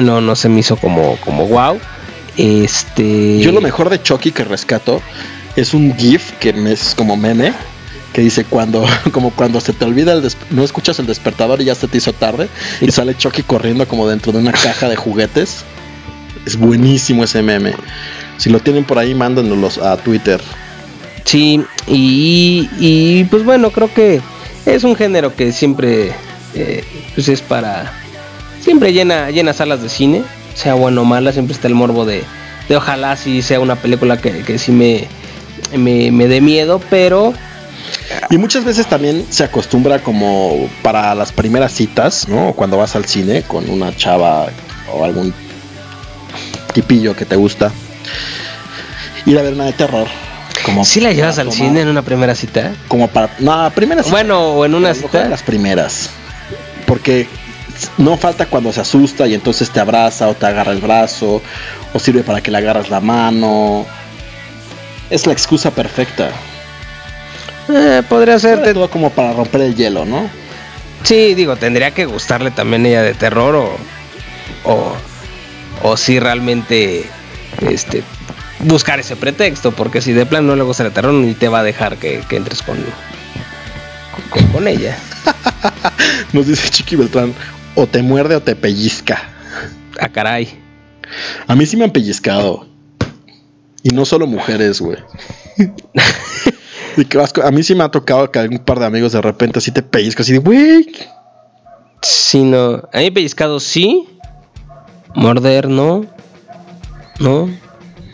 No 0.00 0.20
no 0.20 0.34
se 0.36 0.48
me 0.48 0.60
hizo 0.60 0.76
como 0.76 1.16
como 1.16 1.46
wow. 1.46 1.78
Este 2.36 3.38
Yo 3.40 3.52
lo 3.52 3.60
mejor 3.60 3.90
de 3.90 4.02
Chucky 4.02 4.32
que 4.32 4.44
rescato 4.44 5.02
es 5.56 5.74
un 5.74 5.96
gif 5.96 6.32
que 6.38 6.50
es 6.50 6.94
como 6.94 7.16
meme 7.16 7.52
que 8.12 8.22
dice 8.22 8.44
cuando 8.44 8.84
como 9.12 9.30
cuando 9.30 9.60
se 9.60 9.72
te 9.72 9.84
olvida 9.84 10.12
el 10.12 10.28
no 10.50 10.64
escuchas 10.64 10.98
el 10.98 11.06
despertador 11.06 11.60
y 11.60 11.64
ya 11.64 11.74
se 11.74 11.88
te 11.88 11.98
hizo 11.98 12.12
tarde 12.12 12.48
y 12.80 12.90
sale 12.90 13.16
Chucky 13.16 13.42
corriendo 13.42 13.86
como 13.86 14.08
dentro 14.08 14.32
de 14.32 14.38
una 14.38 14.52
caja 14.52 14.88
de 14.88 14.96
juguetes. 14.96 15.64
Es 16.46 16.56
buenísimo 16.56 17.24
ese 17.24 17.42
meme. 17.42 17.74
Si 18.38 18.48
lo 18.48 18.60
tienen 18.60 18.84
por 18.84 18.98
ahí, 18.98 19.14
mándanos 19.14 19.76
a 19.76 19.98
Twitter. 19.98 20.40
Sí, 21.24 21.62
y, 21.86 23.24
pues 23.24 23.44
bueno, 23.44 23.70
creo 23.70 23.92
que 23.92 24.20
es 24.64 24.82
un 24.84 24.96
género 24.96 25.36
que 25.36 25.52
siempre 25.52 26.12
eh, 26.54 26.84
pues 27.14 27.28
es 27.28 27.42
para... 27.42 27.92
Siempre 28.60 28.92
llena, 28.92 29.30
llena 29.30 29.52
salas 29.52 29.82
de 29.82 29.88
cine, 29.88 30.22
sea 30.60 30.74
bueno 30.74 31.02
o 31.02 31.04
mala, 31.04 31.32
siempre 31.32 31.54
está 31.54 31.68
el 31.68 31.74
morbo 31.74 32.04
de, 32.04 32.22
de 32.68 32.76
ojalá 32.76 33.16
si 33.16 33.42
sea 33.42 33.60
una 33.60 33.76
película 33.76 34.18
que, 34.18 34.42
que 34.42 34.58
sí 34.58 34.72
me, 34.72 35.06
me, 35.76 36.10
me 36.12 36.28
dé 36.28 36.40
miedo, 36.40 36.80
pero... 36.90 37.32
Y 38.28 38.38
muchas 38.38 38.64
veces 38.64 38.86
también 38.86 39.26
se 39.30 39.44
acostumbra 39.44 40.00
como 40.00 40.68
para 40.82 41.14
las 41.14 41.32
primeras 41.32 41.72
citas, 41.72 42.28
¿no? 42.28 42.52
Cuando 42.52 42.76
vas 42.76 42.94
al 42.94 43.04
cine 43.06 43.42
con 43.42 43.68
una 43.68 43.96
chava 43.96 44.48
o 44.92 45.04
algún 45.04 45.32
tipillo 46.72 47.16
que 47.16 47.24
te 47.24 47.36
gusta 47.36 47.72
ir 49.26 49.38
a 49.38 49.42
ver 49.42 49.54
una 49.54 49.64
de 49.66 49.72
terror. 49.72 50.06
Como 50.64 50.84
¿Sí 50.84 51.00
la 51.00 51.12
llevas 51.12 51.38
al 51.38 51.52
cine 51.52 51.80
en 51.80 51.88
una 51.88 52.02
primera 52.02 52.34
cita? 52.34 52.72
Como 52.88 53.08
para. 53.08 53.30
No, 53.38 53.70
primera 53.74 54.02
cita. 54.02 54.14
Bueno, 54.14 54.52
o 54.52 54.64
en 54.64 54.74
una 54.74 54.94
cita. 54.94 55.28
Las 55.28 55.42
primeras. 55.42 56.10
Porque 56.86 57.26
no 57.98 58.16
falta 58.16 58.46
cuando 58.46 58.72
se 58.72 58.80
asusta 58.80 59.26
y 59.26 59.34
entonces 59.34 59.70
te 59.70 59.80
abraza 59.80 60.28
o 60.28 60.34
te 60.34 60.46
agarra 60.46 60.72
el 60.72 60.80
brazo. 60.80 61.42
O 61.92 61.98
sirve 61.98 62.22
para 62.22 62.40
que 62.40 62.50
le 62.50 62.58
agarras 62.58 62.90
la 62.90 63.00
mano. 63.00 63.86
Es 65.10 65.26
la 65.26 65.32
excusa 65.32 65.70
perfecta. 65.70 66.30
Eh, 67.68 68.02
podría 68.08 68.38
ser. 68.38 68.72
Todo 68.72 68.90
como 68.90 69.10
para 69.10 69.32
romper 69.32 69.62
el 69.62 69.74
hielo, 69.74 70.04
¿no? 70.04 70.28
Sí, 71.02 71.34
digo, 71.34 71.56
tendría 71.56 71.92
que 71.92 72.06
gustarle 72.06 72.50
también 72.50 72.86
ella 72.86 73.02
de 73.02 73.14
terror 73.14 73.56
o. 73.56 73.76
O, 74.64 74.94
o 75.82 75.96
si 75.96 76.18
realmente. 76.20 77.08
Este 77.62 78.04
buscar 78.60 79.00
ese 79.00 79.16
pretexto, 79.16 79.72
porque 79.72 80.00
si 80.00 80.12
de 80.12 80.26
plan 80.26 80.46
no 80.46 80.56
le 80.56 80.62
gusta 80.62 80.84
el 80.84 80.92
terror, 80.92 81.12
ni 81.12 81.34
te 81.34 81.48
va 81.48 81.60
a 81.60 81.62
dejar 81.62 81.96
que, 81.96 82.22
entres 82.30 82.62
con, 82.62 82.78
con, 84.52 84.68
ella. 84.68 84.98
Nos 86.32 86.46
dice 86.46 86.68
Chiqui 86.70 86.96
Beltrán, 86.96 87.34
o 87.74 87.86
te 87.86 88.02
muerde 88.02 88.36
o 88.36 88.40
te 88.40 88.56
pellizca. 88.56 89.22
Ah, 90.00 90.08
caray. 90.08 90.48
A 91.46 91.54
mí 91.54 91.66
sí 91.66 91.76
me 91.76 91.84
han 91.84 91.90
pellizcado. 91.90 92.66
Y 93.82 93.90
no 93.90 94.04
solo 94.04 94.26
mujeres, 94.26 94.80
güey. 94.80 94.98
a 97.44 97.50
mí 97.50 97.62
sí 97.62 97.74
me 97.74 97.84
ha 97.84 97.88
tocado 97.90 98.30
que 98.30 98.38
algún 98.38 98.58
par 98.58 98.78
de 98.78 98.86
amigos 98.86 99.12
de 99.12 99.22
repente 99.22 99.58
así 99.58 99.70
te 99.70 99.82
pellizcan, 99.82 100.22
así 100.22 100.32
de, 100.32 100.38
güey. 100.38 100.86
Sí, 102.02 102.42
no. 102.42 102.82
A 102.92 102.98
mí 102.98 103.10
pellizcado 103.10 103.60
sí. 103.60 104.06
Morder, 105.14 105.68
no. 105.68 106.06
No. 107.18 107.48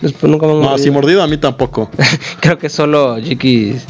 Después 0.00 0.30
nunca 0.30 0.46
me 0.46 0.52
han 0.52 0.60
No, 0.60 0.70
así 0.70 0.90
mordido 0.90 1.22
a 1.22 1.26
mí 1.26 1.36
tampoco. 1.36 1.90
Creo 2.40 2.58
que 2.58 2.68
solo 2.68 3.20
Chiquis. 3.20 3.84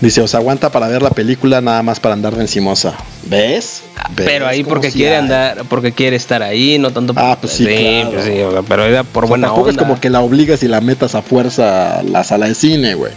Dice, 0.00 0.20
os 0.20 0.34
aguanta 0.34 0.70
para 0.70 0.88
ver 0.88 1.02
la 1.02 1.10
película 1.10 1.60
nada 1.60 1.82
más 1.82 2.00
para 2.00 2.14
andar 2.14 2.34
de 2.34 2.42
encimosa. 2.42 2.94
¿Ves? 3.24 3.82
Pero 4.16 4.46
ahí 4.46 4.64
porque 4.64 4.90
quiere 4.90 5.16
andar, 5.16 5.64
porque 5.68 5.92
quiere 5.92 6.16
estar 6.16 6.42
ahí, 6.42 6.78
no 6.78 6.92
tanto 6.92 7.14
Ah, 7.16 7.38
pues 7.40 7.54
sí, 7.54 7.64
claro. 7.64 8.10
pues 8.10 8.24
sí 8.24 8.32
pero 8.68 8.84
era 8.84 9.02
por 9.04 9.26
buena 9.26 9.46
tampoco 9.46 9.70
es 9.70 9.76
como 9.76 10.00
que 10.00 10.10
la 10.10 10.20
obligas 10.20 10.62
y 10.62 10.68
la 10.68 10.80
metas 10.80 11.14
a 11.14 11.22
fuerza 11.22 12.00
a 12.00 12.02
la 12.02 12.24
sala 12.24 12.48
de 12.48 12.54
cine, 12.54 12.94
güey. 12.94 13.12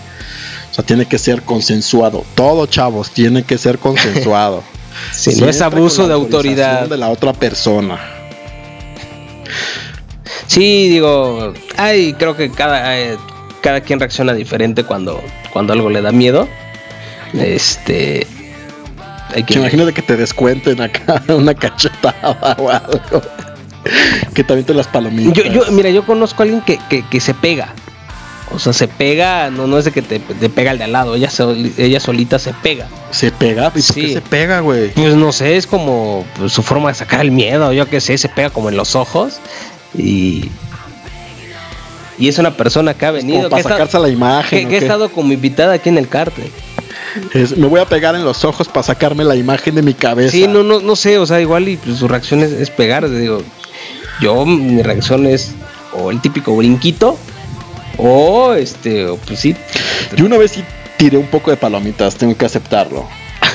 O 0.71 0.73
sea, 0.73 0.85
tiene 0.85 1.05
que 1.05 1.17
ser 1.17 1.41
consensuado. 1.41 2.23
Todo, 2.35 2.65
chavos, 2.67 3.11
tiene 3.11 3.43
que 3.43 3.57
ser 3.57 3.79
consensuado. 3.79 4.63
si 5.11 5.35
no 5.35 5.49
es 5.49 5.61
abuso 5.61 6.07
de 6.07 6.13
autoridad 6.13 6.87
de 6.87 6.97
la 6.97 7.09
otra 7.09 7.33
persona. 7.33 7.99
Sí, 10.45 10.87
digo, 10.89 11.53
ay, 11.75 12.13
creo 12.13 12.35
que 12.35 12.49
cada, 12.49 12.97
eh, 12.97 13.17
cada 13.61 13.81
quien 13.81 13.99
reacciona 13.99 14.33
diferente 14.33 14.83
cuando, 14.83 15.21
cuando 15.51 15.73
algo 15.73 15.89
le 15.89 16.01
da 16.01 16.11
miedo. 16.11 16.47
Este. 17.33 18.27
Hay 19.35 19.43
que... 19.43 19.55
Imagínate 19.55 19.93
que 19.93 20.01
te 20.01 20.15
descuenten 20.15 20.81
acá 20.81 21.21
una 21.33 21.53
cachetada 21.53 22.55
o 22.57 22.69
algo. 22.69 23.21
que 24.33 24.43
también 24.43 24.65
te 24.65 24.73
las 24.73 24.87
palomitas. 24.87 25.33
Yo, 25.33 25.51
yo, 25.51 25.71
mira, 25.71 25.89
yo 25.89 26.05
conozco 26.05 26.41
a 26.41 26.43
alguien 26.43 26.61
que, 26.61 26.79
que, 27.09 27.19
se 27.19 27.33
pega. 27.33 27.73
O 28.53 28.59
sea, 28.59 28.71
se 28.71 28.87
pega, 28.87 29.49
no, 29.49 29.67
no 29.67 29.77
es 29.77 29.85
de 29.85 29.91
que 29.91 30.01
te, 30.01 30.19
pega 30.19 30.71
el 30.71 30.77
de 30.77 30.85
al 30.85 30.93
lado, 30.93 31.15
ella, 31.15 31.29
ella 31.77 31.99
solita 31.99 32.39
se 32.39 32.53
pega. 32.53 32.87
¿Se 33.11 33.29
pega? 33.29 33.71
¿Y 33.75 33.81
sí. 33.81 34.13
se 34.13 34.21
pega, 34.21 34.61
güey? 34.61 34.91
Pues 34.91 35.15
no 35.15 35.33
sé, 35.33 35.57
es 35.57 35.67
como 35.67 36.25
pues, 36.37 36.53
su 36.53 36.63
forma 36.63 36.87
de 36.87 36.95
sacar 36.95 37.19
el 37.19 37.31
miedo, 37.31 37.73
yo 37.73 37.89
qué 37.89 37.99
sé, 37.99 38.17
se 38.17 38.29
pega 38.29 38.49
como 38.49 38.69
en 38.69 38.77
los 38.77 38.95
ojos 38.95 39.39
y, 39.93 40.49
y 42.17 42.27
es 42.27 42.37
una 42.39 42.55
persona 42.55 42.93
que 42.93 43.05
ha 43.05 43.11
venido. 43.11 43.49
para 43.49 43.63
sacarse 43.63 43.99
la 43.99 44.09
imagen. 44.09 44.69
Que, 44.69 44.77
ha 44.77 44.79
estado 44.79 45.09
como 45.09 45.33
invitada 45.33 45.73
aquí 45.73 45.89
en 45.89 45.97
el 45.97 46.07
cártel. 46.07 46.49
Me 47.55 47.67
voy 47.67 47.79
a 47.79 47.85
pegar 47.85 48.15
en 48.15 48.23
los 48.23 48.43
ojos 48.45 48.67
para 48.67 48.83
sacarme 48.83 49.23
la 49.23 49.35
imagen 49.35 49.75
de 49.75 49.81
mi 49.81 49.93
cabeza. 49.93 50.31
Sí, 50.31 50.47
no, 50.47 50.63
no, 50.63 50.79
no 50.79 50.95
sé, 50.95 51.17
o 51.17 51.25
sea, 51.25 51.39
igual 51.41 51.67
y 51.67 51.77
pues, 51.77 51.97
su 51.97 52.07
reacción 52.07 52.41
es, 52.41 52.69
pegar. 52.69 53.09
Digo, 53.09 53.41
yo, 54.21 54.45
mi 54.45 54.81
reacción 54.81 55.25
es 55.25 55.53
o 55.93 56.11
el 56.11 56.21
típico 56.21 56.55
brinquito, 56.55 57.17
o 57.97 58.53
este, 58.53 59.07
o 59.07 59.17
pues 59.17 59.39
sí. 59.39 59.55
Yo 60.15 60.25
una 60.25 60.37
vez 60.37 60.51
sí 60.51 60.63
tiré 60.97 61.17
un 61.17 61.27
poco 61.27 61.51
de 61.51 61.57
palomitas, 61.57 62.15
tengo 62.15 62.35
que 62.35 62.45
aceptarlo. 62.45 63.07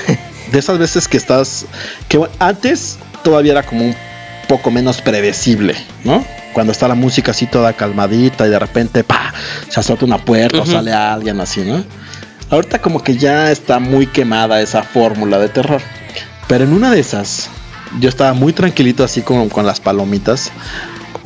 de 0.53 0.59
esas 0.59 0.79
veces 0.79 1.09
que 1.09 1.17
estás. 1.17 1.67
que 2.09 2.21
antes 2.39 2.99
todavía 3.23 3.53
era 3.53 3.63
como 3.63 3.85
un 3.85 3.95
poco 4.49 4.71
menos 4.71 5.01
predecible, 5.01 5.77
¿no? 6.05 6.25
Cuando 6.53 6.73
está 6.73 6.87
la 6.87 6.95
música 6.95 7.31
así 7.31 7.47
toda 7.47 7.73
calmadita 7.73 8.47
y 8.47 8.51
de 8.51 8.59
repente, 8.59 9.05
pa, 9.05 9.33
se 9.69 9.81
azota 9.81 10.05
una 10.05 10.19
puerta 10.19 10.61
o 10.61 10.67
sale 10.67 10.93
alguien 10.93 11.41
así, 11.41 11.63
¿no? 11.63 11.83
Ahorita 12.53 12.81
como 12.81 13.03
que 13.03 13.17
ya 13.17 13.51
está 13.51 13.79
muy 13.81 14.07
quemada 14.07 14.61
esa 14.61 14.83
fórmula 14.83 15.39
de 15.39 15.49
terror. 15.49 15.81
Pero 16.47 16.65
en 16.65 16.73
una 16.75 16.91
de 16.91 17.01
esas, 17.01 17.49
yo 17.99 18.09
estaba 18.09 18.35
muy 18.35 18.53
tranquilito 18.53 19.03
así 19.05 19.23
con, 19.23 19.49
con 19.49 19.67
las 19.67 19.81
palomitas. 19.81 20.53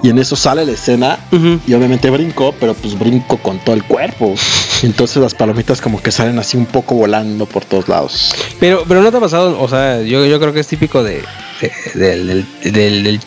Y 0.03 0.11
en 0.11 0.19
eso 0.19 0.36
sale 0.36 0.65
la 0.65 0.73
escena 0.73 1.19
y 1.66 1.73
obviamente 1.74 2.11
brinco, 2.11 2.55
pero 2.61 2.74
pues 2.74 2.97
brinco 2.98 3.39
con 3.39 3.59
todo 3.59 3.74
el 3.74 3.82
cuerpo. 3.82 4.35
Entonces 4.82 5.16
las 5.16 5.35
palomitas 5.35 5.81
como 5.81 6.01
que 6.01 6.12
salen 6.12 6.39
así 6.39 6.57
un 6.57 6.66
poco 6.66 6.94
volando 6.94 7.47
por 7.47 7.65
todos 7.65 7.89
lados. 7.89 8.35
Pero, 8.61 8.85
pero 8.86 9.03
no 9.03 9.11
te 9.11 9.16
ha 9.16 9.20
pasado, 9.20 9.61
o 9.61 9.69
sea, 9.69 10.03
yo, 10.03 10.24
yo 10.27 10.39
creo 10.39 10.53
que 10.53 10.61
es 10.61 10.66
típico 10.69 11.03
de, 11.03 11.23
de- 11.61 11.98
del, 11.98 12.47
del- 12.62 13.20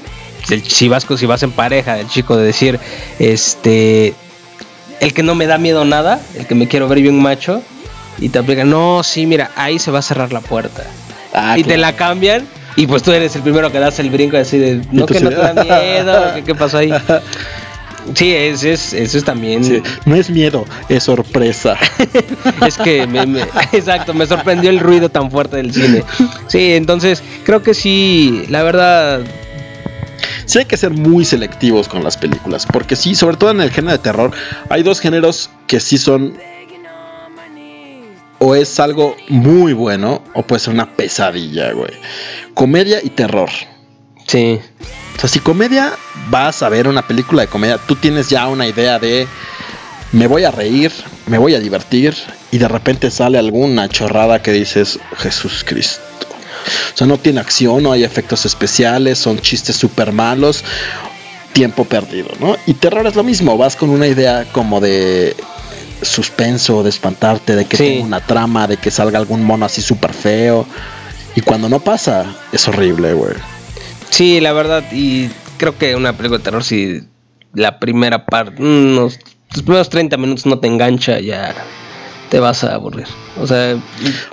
del- 0.47 0.63
si 0.63 0.87
vas 0.87 1.05
si 1.17 1.25
vas 1.25 1.41
en 1.43 1.51
pareja, 1.51 1.95
del 1.95 2.07
chico 2.07 2.37
de 2.37 2.45
decir, 2.45 2.79
este, 3.17 4.13
el 5.01 5.13
que 5.13 5.23
no 5.23 5.33
me 5.35 5.47
da 5.47 5.57
miedo 5.57 5.83
nada, 5.85 6.21
el 6.37 6.45
que 6.45 6.55
me 6.55 6.67
quiero 6.67 6.87
ver 6.87 7.01
bien 7.01 7.19
macho, 7.19 7.63
y 8.19 8.29
te 8.29 8.39
aplican, 8.39 8.69
no, 8.69 9.03
sí, 9.03 9.25
mira, 9.25 9.51
ahí 9.55 9.79
se 9.79 9.91
va 9.91 9.99
a 9.99 10.01
cerrar 10.01 10.31
la 10.33 10.41
puerta. 10.41 10.83
Ah, 11.33 11.57
y 11.57 11.63
te 11.63 11.77
la 11.77 11.95
cambian, 11.95 12.47
y 12.75 12.87
pues 12.87 13.03
tú 13.03 13.11
eres 13.11 13.35
el 13.35 13.41
primero 13.41 13.71
que 13.71 13.79
das 13.79 13.99
el 13.99 14.09
brinco 14.09 14.37
así 14.37 14.57
de, 14.57 14.81
no, 14.91 15.05
que 15.05 15.19
no 15.19 15.29
te 15.29 15.35
da 15.35 15.53
miedo, 15.63 16.33
¿qué, 16.35 16.43
qué 16.43 16.55
pasó 16.55 16.77
ahí? 16.79 16.91
Sí, 18.15 18.33
es, 18.33 18.63
es, 18.63 18.93
eso 18.93 19.17
es 19.19 19.23
también. 19.23 19.63
Sí, 19.63 19.83
no 20.05 20.15
es 20.15 20.29
miedo, 20.29 20.65
es 20.87 21.03
sorpresa. 21.03 21.77
Es 22.65 22.77
que 22.77 23.05
me, 23.05 23.25
me- 23.25 23.43
exacto, 23.71 24.13
me 24.13 24.25
sorprendió 24.25 24.69
el 24.69 24.79
ruido 24.79 25.09
tan 25.09 25.29
fuerte 25.29 25.57
del 25.57 25.73
cine. 25.73 26.03
Sí, 26.47 26.73
entonces 26.73 27.21
creo 27.45 27.61
que 27.61 27.73
sí, 27.73 28.45
la 28.49 28.63
verdad, 28.63 29.21
Sí 30.45 30.57
hay 30.57 30.65
que 30.65 30.77
ser 30.77 30.89
muy 30.91 31.25
selectivos 31.25 31.87
con 31.87 32.03
las 32.03 32.17
películas, 32.17 32.65
porque 32.65 32.95
sí, 32.95 33.13
sobre 33.13 33.37
todo 33.37 33.51
en 33.51 33.61
el 33.61 33.69
género 33.69 33.91
de 33.91 33.99
terror, 33.99 34.31
hay 34.69 34.81
dos 34.81 34.99
géneros 34.99 35.51
que 35.67 35.79
sí 35.79 35.99
son 35.99 36.33
o 38.39 38.55
es 38.55 38.79
algo 38.79 39.15
muy 39.27 39.73
bueno 39.73 40.23
o 40.33 40.43
puede 40.43 40.59
ser 40.61 40.73
una 40.73 40.95
pesadilla, 40.95 41.71
güey. 41.73 41.91
Comedia 42.53 42.99
y 43.03 43.09
terror. 43.09 43.49
sí, 44.25 44.59
O 45.17 45.19
sea, 45.19 45.29
si 45.29 45.39
comedia 45.39 45.93
vas 46.29 46.63
a 46.63 46.69
ver 46.69 46.87
una 46.87 47.05
película 47.07 47.41
de 47.41 47.47
comedia, 47.47 47.77
tú 47.77 47.95
tienes 47.95 48.29
ya 48.29 48.47
una 48.47 48.67
idea 48.67 48.99
de 48.99 49.27
me 50.11 50.27
voy 50.27 50.43
a 50.43 50.51
reír, 50.51 50.91
me 51.27 51.37
voy 51.37 51.53
a 51.53 51.59
divertir 51.59 52.15
y 52.51 52.57
de 52.57 52.67
repente 52.67 53.11
sale 53.11 53.37
alguna 53.37 53.87
chorrada 53.89 54.41
que 54.41 54.51
dices 54.51 54.99
Jesús 55.17 55.63
Cristo. 55.65 56.01
O 56.93 56.97
sea, 56.97 57.07
no 57.07 57.17
tiene 57.17 57.39
acción, 57.39 57.83
no 57.83 57.91
hay 57.91 58.03
efectos 58.03 58.45
especiales, 58.45 59.19
son 59.19 59.39
chistes 59.39 59.75
súper 59.75 60.11
malos, 60.11 60.63
tiempo 61.53 61.85
perdido, 61.85 62.29
¿no? 62.39 62.57
Y 62.65 62.73
terror 62.73 63.05
es 63.07 63.15
lo 63.15 63.23
mismo, 63.23 63.57
vas 63.57 63.75
con 63.75 63.89
una 63.89 64.07
idea 64.07 64.45
como 64.51 64.81
de 64.81 65.35
suspenso, 66.01 66.83
de 66.83 66.89
espantarte, 66.89 67.55
de 67.55 67.65
que 67.65 67.77
Sí. 67.77 67.83
tenga 67.83 68.05
una 68.05 68.19
trama, 68.21 68.67
de 68.67 68.77
que 68.77 68.91
salga 68.91 69.19
algún 69.19 69.43
mono 69.43 69.65
así 69.65 69.81
súper 69.81 70.13
feo. 70.13 70.65
Y 71.35 71.41
cuando 71.41 71.69
no 71.69 71.79
pasa, 71.79 72.25
es 72.51 72.67
horrible, 72.67 73.13
güey. 73.13 73.33
sí, 74.09 74.39
la 74.41 74.51
verdad, 74.53 74.83
y 74.91 75.29
creo 75.57 75.77
que 75.77 75.95
una 75.95 76.13
película 76.13 76.39
de 76.39 76.43
terror, 76.43 76.63
si 76.63 77.01
la 77.53 77.79
primera 77.79 78.25
parte, 78.25 78.61
unos, 78.61 79.19
los 79.53 79.63
primeros 79.63 79.89
30 79.89 80.17
minutos 80.17 80.45
no 80.45 80.59
te 80.59 80.67
engancha, 80.67 81.19
ya 81.19 81.53
te 82.29 82.39
vas 82.39 82.63
a 82.63 82.73
aburrir. 82.75 83.07
O 83.39 83.47
sea, 83.47 83.77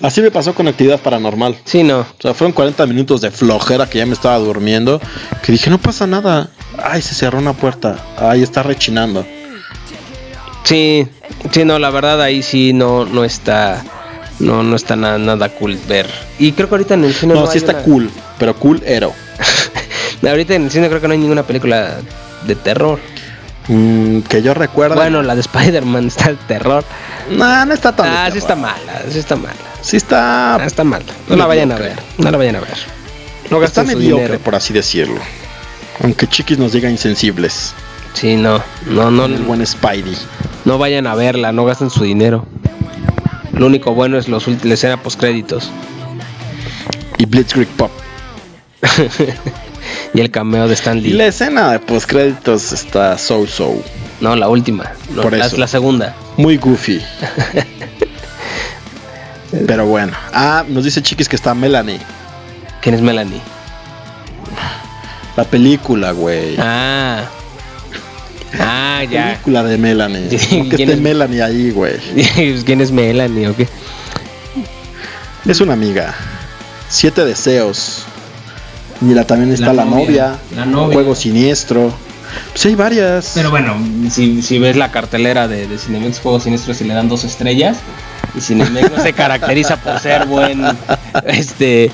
Así 0.02 0.20
me 0.20 0.30
pasó 0.30 0.55
con 0.55 0.68
actividad 0.68 1.01
paranormal. 1.01 1.56
sí, 1.64 1.82
no. 1.82 2.01
O 2.01 2.06
sea, 2.20 2.34
fueron 2.34 2.52
40 2.52 2.84
minutos 2.86 3.20
de 3.20 3.30
flojera 3.30 3.88
que 3.88 3.98
ya 3.98 4.06
me 4.06 4.12
estaba 4.14 4.38
durmiendo. 4.38 5.01
Que 5.43 5.52
dije, 5.52 5.70
no 5.70 5.78
pasa 5.78 6.06
nada. 6.06 6.51
Ay, 6.82 7.01
se 7.02 7.14
cerró 7.14 7.38
una 7.38 7.52
puerta. 7.55 7.97
Ay, 8.18 8.43
está 8.43 8.62
rechinando. 8.62 9.24
Sí, 10.64 11.06
sí, 11.51 11.65
no, 11.65 11.78
la 11.78 11.90
verdad 11.90 12.20
ahí 12.23 12.43
sí 12.43 12.73
no, 12.73 13.05
no 13.05 13.24
está, 13.24 13.82
no, 14.39 14.62
no 14.62 14.77
está 14.77 14.97
nada, 14.97 15.19
nada 15.19 15.48
cool 15.51 15.78
ver. 15.89 16.09
Y 16.39 16.53
creo 16.53 16.69
que 16.69 16.74
ahorita 16.74 16.94
en 16.94 17.05
el 17.05 17.15
cine 17.15 17.35
No, 17.35 17.40
no 17.43 17.47
sí 17.47 17.59
está 17.59 17.73
una- 17.73 17.82
cool, 17.82 18.11
pero 18.39 18.55
cool 18.57 18.82
ero. 18.85 19.12
Ahorita 20.27 20.55
en 20.55 20.65
el 20.65 20.70
cine 20.70 20.89
creo 20.89 21.01
que 21.01 21.07
no 21.07 21.12
hay 21.12 21.19
ninguna 21.20 21.44
película 21.44 21.98
de 22.47 22.55
terror. 22.57 22.98
Mm, 23.69 24.20
que 24.20 24.43
yo 24.43 24.55
recuerdo. 24.55 24.97
Bueno, 24.97 25.23
la 25.23 25.35
de 25.35 25.40
Spider-Man 25.43 26.07
está 26.09 26.31
de 26.31 26.36
terror. 26.48 26.85
no, 27.31 27.66
no 27.66 27.74
está 27.74 27.94
tan. 27.94 28.07
Ah, 28.09 28.28
sí 28.32 28.39
está 28.39 28.57
mala, 28.57 29.03
sí 29.11 29.19
está 29.19 29.36
mala. 29.36 29.55
Sí 29.82 29.97
está. 29.97 30.57
Ah, 30.57 30.65
está 30.66 30.85
mala. 30.85 31.05
No 31.28 31.36
la 31.36 31.47
vayan 31.47 31.70
a 31.73 31.77
ver, 31.77 31.97
no 32.19 32.31
la 32.31 32.39
vayan 32.39 32.57
a 32.57 32.61
ver. 32.61 32.77
No 33.51 33.62
está 33.62 33.85
mediocre, 33.85 34.24
dinero. 34.24 34.39
por 34.40 34.55
así 34.57 34.73
decirlo. 34.73 35.20
Aunque 36.03 36.27
Chiquis 36.27 36.59
nos 36.59 36.73
diga 36.73 36.90
insensibles. 36.90 37.74
Sí, 38.16 38.34
no, 38.36 38.62
no, 38.86 39.10
no, 39.10 39.26
El 39.26 39.43
buen 39.43 39.66
Spidey. 39.66 40.16
no 40.64 40.78
vayan 40.78 41.06
a 41.06 41.14
verla, 41.14 41.52
no 41.52 41.64
gasten 41.66 41.90
su 41.90 42.02
dinero. 42.05 42.47
Lo 43.52 43.66
único 43.66 43.94
bueno 43.94 44.16
es 44.16 44.26
los 44.28 44.47
la 44.64 44.74
escena 44.74 45.02
post 45.02 45.18
créditos 45.20 45.70
Y 47.18 47.26
Blitzkrieg 47.26 47.68
Pop. 47.68 47.90
y 50.14 50.20
el 50.20 50.30
cameo 50.30 50.66
de 50.68 50.74
Stan 50.74 50.97
Y 50.98 51.01
Lee. 51.02 51.12
la 51.12 51.26
escena 51.26 51.72
de 51.72 51.78
postcréditos 51.78 52.72
está 52.72 53.16
so-so. 53.18 53.82
No, 54.20 54.34
la 54.34 54.48
última, 54.48 54.93
no, 55.14 55.20
Por 55.22 55.36
la, 55.36 55.47
eso. 55.47 55.56
la 55.59 55.66
segunda. 55.66 56.14
Muy 56.38 56.56
goofy. 56.56 57.02
Pero 59.66 59.86
bueno. 59.86 60.12
Ah, 60.32 60.64
nos 60.68 60.84
dice 60.84 61.02
Chiquis 61.02 61.28
que 61.28 61.36
está 61.36 61.55
Melanie. 61.55 62.01
¿Quién 62.80 62.94
es 62.94 63.01
Melanie? 63.02 63.40
La 65.36 65.44
película, 65.44 66.12
güey. 66.12 66.56
Ah. 66.59 67.24
Ah, 68.59 69.02
ya. 69.10 69.31
película 69.32 69.62
de 69.62 69.78
Melanie. 69.78 70.28
Sí, 70.39 70.59
No 70.59 70.68
que 70.70 70.77
¿quién 70.77 70.89
esté 70.90 70.93
es? 70.94 71.01
Melanie 71.01 71.43
ahí, 71.43 71.70
güey. 71.70 71.94
¿Quién 72.64 72.81
es 72.81 72.90
Melanie 72.90 73.48
o 73.48 73.56
qué? 73.56 73.68
Es 75.47 75.60
una 75.60 75.74
amiga. 75.74 76.14
Siete 76.89 77.24
deseos. 77.24 78.05
Mira, 79.01 79.24
también 79.24 79.52
está 79.52 79.66
La 79.66 79.73
la, 79.73 79.85
novia. 79.85 80.05
novia. 80.06 80.39
La 80.56 80.66
novia. 80.66 80.94
Juego 80.94 81.14
siniestro. 81.14 81.93
Pues 82.52 82.66
hay 82.66 82.74
varias. 82.74 83.32
Pero 83.35 83.51
bueno, 83.51 83.77
si, 84.10 84.43
si 84.43 84.59
ves 84.59 84.77
la 84.77 84.90
cartelera 84.90 85.47
de, 85.48 85.66
de 85.66 85.78
Cinemex 85.78 86.20
Juegos 86.20 86.43
Siniestros 86.44 86.81
y 86.81 86.85
le 86.85 86.94
dan 86.94 87.09
dos 87.09 87.24
estrellas, 87.24 87.78
y 88.36 88.40
Cinemex 88.40 88.90
no 88.90 89.02
se 89.02 89.12
caracteriza 89.12 89.77
por 89.77 89.98
ser 90.01 90.27
buen, 90.27 90.62
este, 91.27 91.90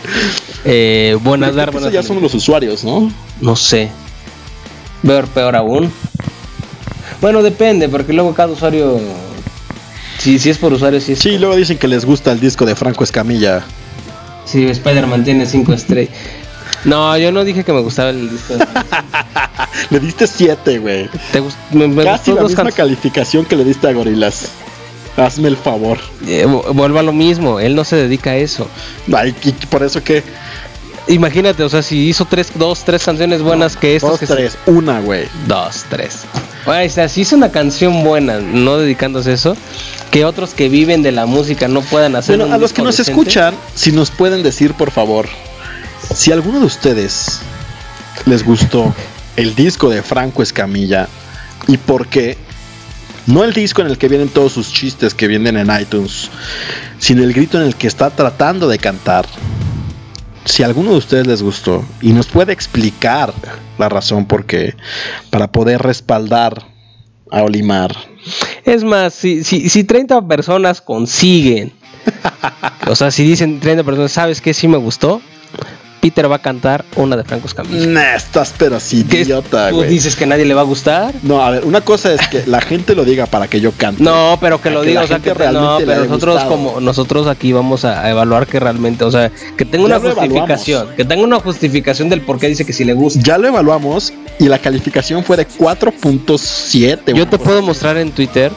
eh, 0.64 1.16
buenas 1.22 1.54
dar 1.54 1.70
buenas 1.70 1.92
ya 1.92 2.02
son 2.02 2.20
los 2.22 2.34
usuarios, 2.34 2.82
¿no? 2.82 3.12
No 3.40 3.54
sé. 3.56 3.90
Peor, 5.02 5.26
peor 5.28 5.54
aún. 5.56 5.92
Bueno, 7.22 7.42
depende, 7.42 7.88
porque 7.88 8.12
luego 8.12 8.34
cada 8.34 8.52
usuario. 8.52 9.00
Si, 10.18 10.38
si 10.38 10.50
es 10.50 10.58
por 10.58 10.72
usuario, 10.74 11.00
si 11.00 11.12
es. 11.12 11.18
Sí, 11.20 11.38
luego 11.38 11.56
dicen 11.56 11.78
que 11.78 11.88
les 11.88 12.04
gusta 12.04 12.32
el 12.32 12.40
disco 12.40 12.66
de 12.66 12.74
Franco 12.76 13.02
Escamilla. 13.04 13.62
Si 14.44 14.66
Spider-Man 14.66 15.24
tiene 15.24 15.46
5 15.46 15.72
estrellas. 15.72 16.12
No, 16.84 17.16
yo 17.16 17.30
no 17.32 17.44
dije 17.44 17.62
que 17.64 17.72
me 17.72 17.80
gustaba 17.80 18.10
el 18.10 18.28
disco. 18.28 18.54
de- 18.56 18.66
Le 19.90 20.00
diste 20.00 20.26
siete, 20.26 20.78
güey. 20.78 21.08
¿Te 21.32 21.40
gust- 21.40 21.54
me, 21.70 21.86
me 21.88 22.04
Casi 22.04 22.32
la 22.32 22.42
misma 22.42 22.70
calificación 22.72 23.44
que 23.44 23.56
le 23.56 23.64
diste 23.64 23.86
a 23.88 23.92
Gorilas. 23.92 24.48
Hazme 25.16 25.48
el 25.48 25.56
favor. 25.56 25.98
Eh, 26.26 26.44
vu- 26.46 26.64
vuelvo 26.74 26.98
a 26.98 27.02
lo 27.02 27.12
mismo, 27.12 27.60
él 27.60 27.74
no 27.74 27.84
se 27.84 27.96
dedica 27.96 28.30
a 28.30 28.36
eso. 28.36 28.66
Ay, 29.14 29.34
y 29.44 29.52
por 29.66 29.82
eso 29.82 30.02
que. 30.02 30.22
Imagínate, 31.08 31.62
o 31.62 31.68
sea, 31.68 31.82
si 31.82 32.08
hizo 32.08 32.24
tres, 32.24 32.52
dos, 32.54 32.84
tres 32.84 33.04
canciones 33.04 33.42
buenas 33.42 33.76
que 33.76 33.96
estas 33.96 34.10
Dos, 34.12 34.20
que 34.20 34.26
se- 34.26 34.34
tres, 34.34 34.58
una, 34.66 35.00
güey. 35.00 35.26
Dos, 35.46 35.84
tres. 35.88 36.20
O 36.64 36.88
sea, 36.88 37.08
si 37.08 37.22
hizo 37.22 37.36
una 37.36 37.50
canción 37.50 38.04
buena, 38.04 38.38
no 38.38 38.78
dedicándose 38.78 39.30
a 39.30 39.34
eso, 39.34 39.56
que 40.10 40.24
otros 40.24 40.54
que 40.54 40.68
viven 40.68 41.02
de 41.02 41.10
la 41.10 41.26
música 41.26 41.68
no 41.68 41.80
puedan 41.80 42.14
hacer. 42.14 42.36
Bueno, 42.36 42.48
un 42.48 42.52
a 42.52 42.58
los 42.58 42.72
que 42.72 42.82
nos 42.82 42.96
decente. 42.96 43.20
escuchan, 43.20 43.54
si 43.74 43.90
nos 43.92 44.10
pueden 44.10 44.42
decir, 44.42 44.74
por 44.74 44.90
favor, 44.90 45.28
si 46.14 46.30
alguno 46.30 46.60
de 46.60 46.66
ustedes 46.66 47.40
les 48.26 48.44
gustó 48.44 48.94
el 49.36 49.54
disco 49.54 49.88
de 49.88 50.02
Franco 50.02 50.42
Escamilla 50.42 51.08
y 51.66 51.78
por 51.78 52.06
qué, 52.06 52.36
no 53.26 53.44
el 53.44 53.52
disco 53.52 53.80
en 53.82 53.88
el 53.88 53.98
que 53.98 54.08
vienen 54.08 54.28
todos 54.28 54.52
sus 54.52 54.72
chistes 54.72 55.14
que 55.14 55.26
vienen 55.26 55.56
en 55.56 55.70
iTunes, 55.80 56.30
sino 56.98 57.22
el 57.22 57.32
grito 57.32 57.60
en 57.60 57.66
el 57.66 57.74
que 57.74 57.86
está 57.86 58.10
tratando 58.10 58.68
de 58.68 58.78
cantar. 58.78 59.26
Si 60.44 60.62
a 60.62 60.66
alguno 60.66 60.90
de 60.90 60.96
ustedes 60.96 61.26
les 61.26 61.42
gustó 61.42 61.84
y 62.00 62.12
nos 62.12 62.26
puede 62.26 62.52
explicar 62.52 63.32
la 63.78 63.88
razón 63.88 64.26
por 64.26 64.44
qué, 64.44 64.74
para 65.30 65.50
poder 65.50 65.82
respaldar 65.82 66.66
a 67.30 67.42
Olimar. 67.42 67.96
Es 68.64 68.84
más, 68.84 69.14
si, 69.14 69.44
si, 69.44 69.68
si 69.68 69.84
30 69.84 70.26
personas 70.28 70.80
consiguen, 70.80 71.72
o 72.88 72.94
sea, 72.94 73.10
si 73.10 73.24
dicen 73.24 73.60
30 73.60 73.84
personas, 73.84 74.12
¿sabes 74.12 74.40
qué? 74.40 74.52
Sí 74.52 74.68
me 74.68 74.76
gustó. 74.76 75.22
Peter 76.02 76.28
va 76.28 76.34
a 76.34 76.38
cantar 76.40 76.84
una 76.96 77.16
de 77.16 77.22
Franco 77.22 77.46
Escamilla. 77.46 77.86
Nah, 77.86 78.16
estás 78.16 78.52
pero 78.58 78.80
sí, 78.80 79.04
¿Qué 79.08 79.20
es- 79.20 79.28
idiota, 79.28 79.70
¿Tú 79.70 79.76
güey. 79.76 79.88
dices 79.88 80.16
que 80.16 80.26
nadie 80.26 80.44
le 80.44 80.52
va 80.52 80.62
a 80.62 80.64
gustar? 80.64 81.14
No, 81.22 81.40
a 81.40 81.50
ver, 81.50 81.64
una 81.64 81.80
cosa 81.82 82.12
es 82.12 82.26
que 82.26 82.42
la 82.46 82.60
gente 82.60 82.96
lo 82.96 83.04
diga 83.04 83.26
para 83.26 83.46
que 83.46 83.60
yo 83.60 83.70
cante. 83.70 84.02
No, 84.02 84.36
pero 84.40 84.60
que 84.60 84.70
lo 84.70 84.82
diga, 84.82 85.02
o 85.02 85.06
sea, 85.06 85.20
que 85.20 85.32
realmente 85.32 85.64
no, 85.64 85.78
pero 85.92 86.04
nosotros 86.06 86.34
gustado. 86.42 86.50
como 86.50 86.80
nosotros 86.80 87.28
aquí 87.28 87.52
vamos 87.52 87.84
a 87.84 88.10
evaluar 88.10 88.48
que 88.48 88.58
realmente, 88.58 89.04
o 89.04 89.12
sea, 89.12 89.30
que 89.56 89.64
tenga 89.64 89.84
una 89.84 90.00
Ya 90.00 90.10
justificación, 90.12 90.88
que 90.96 91.04
tenga 91.04 91.22
una 91.22 91.38
justificación 91.38 92.08
del 92.08 92.22
por 92.22 92.40
qué 92.40 92.48
dice 92.48 92.64
que 92.66 92.72
sí 92.72 92.84
le 92.84 92.94
gusta. 92.94 93.20
Ya 93.22 93.38
lo 93.38 93.46
evaluamos 93.46 94.12
y 94.40 94.48
la 94.48 94.58
calificación 94.58 95.22
fue 95.22 95.36
de 95.36 95.46
4.7. 95.46 97.14
Yo 97.14 97.28
te 97.28 97.38
puedo 97.38 97.62
mostrar 97.62 97.96
en 97.96 98.10
Twitter 98.10 98.50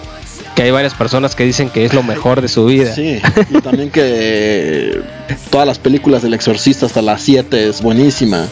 que 0.56 0.64
hay 0.64 0.72
varias 0.72 0.94
personas 0.94 1.36
que 1.36 1.44
dicen 1.44 1.70
que 1.70 1.86
es 1.86 1.94
lo 1.94 2.02
mejor 2.02 2.42
de 2.42 2.48
su 2.48 2.66
vida. 2.66 2.94
Sí, 2.96 3.20
y 3.50 3.62
también 3.62 3.92
que 3.92 5.02
todas 5.50 5.68
las 5.68 5.78
películas 5.80 6.22
del 6.22 6.34
exorcista 6.34 6.86
hasta 6.86 7.02
las 7.02 7.22
7 7.24 7.70
es 7.70 7.82
buenísima. 7.82 8.48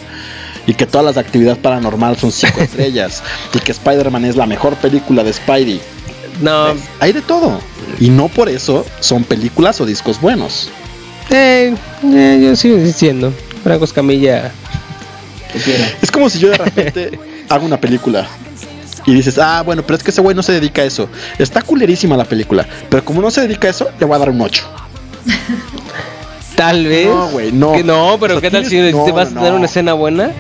Y 0.66 0.74
que 0.76 0.86
todas 0.86 1.04
las 1.06 1.16
de 1.16 1.22
actividad 1.22 1.58
paranormal 1.58 2.18
son 2.18 2.32
5 2.32 2.60
estrellas. 2.62 3.24
Y 3.54 3.60
que 3.60 3.72
Spider-Man 3.72 4.26
es 4.26 4.36
la 4.36 4.46
mejor 4.46 4.76
película 4.76 5.24
de 5.24 5.34
Spidey. 5.34 5.82
No, 6.42 6.74
Hay 7.00 7.14
de 7.14 7.22
todo. 7.22 7.60
Y 8.00 8.10
no 8.10 8.28
por 8.28 8.50
eso 8.50 8.86
son 9.00 9.24
películas 9.24 9.80
o 9.82 9.86
discos 9.86 10.20
buenos. 10.20 10.70
eh, 11.30 11.74
eh, 12.06 12.40
yo 12.42 12.56
sigo 12.56 12.78
insistiendo. 12.78 13.34
Franco 13.64 13.86
Escamilla. 13.86 14.52
Es 16.02 16.12
como 16.12 16.30
si 16.30 16.40
yo 16.40 16.50
de 16.50 16.58
repente 16.58 17.20
hago 17.50 17.66
una 17.66 17.80
película 17.80 18.28
y 19.06 19.14
dices, 19.14 19.38
ah, 19.38 19.62
bueno, 19.64 19.84
pero 19.84 19.98
es 19.98 20.04
que 20.04 20.12
ese 20.12 20.22
güey 20.22 20.36
no 20.36 20.44
se 20.44 20.54
dedica 20.54 20.82
a 20.82 20.86
eso. 20.86 21.10
Está 21.38 21.62
culerísima 21.62 22.16
la 22.18 22.26
película, 22.26 22.66
pero 22.90 23.04
como 23.04 23.22
no 23.22 23.30
se 23.32 23.42
dedica 23.42 23.68
a 23.68 23.72
eso, 23.72 23.90
le 24.00 24.06
voy 24.06 24.16
a 24.16 24.20
dar 24.20 24.30
un 24.30 24.42
8. 24.42 24.64
Tal 26.56 26.86
vez. 26.86 27.08
No, 27.08 27.30
güey, 27.30 27.52
no. 27.52 27.72
Que 27.74 27.84
no, 27.84 28.18
pero 28.20 28.38
O 28.38 28.40
sea, 28.40 28.42
¿qué 28.50 28.52
tal 28.56 28.64
si 28.66 28.72
tienes- 28.72 28.92
te 28.92 29.10
no, 29.10 29.14
vas 29.14 29.30
a 29.30 29.32
no, 29.32 29.42
no. 29.50 29.56
una 29.56 29.66
escena 29.66 29.94
buena? 29.94 30.32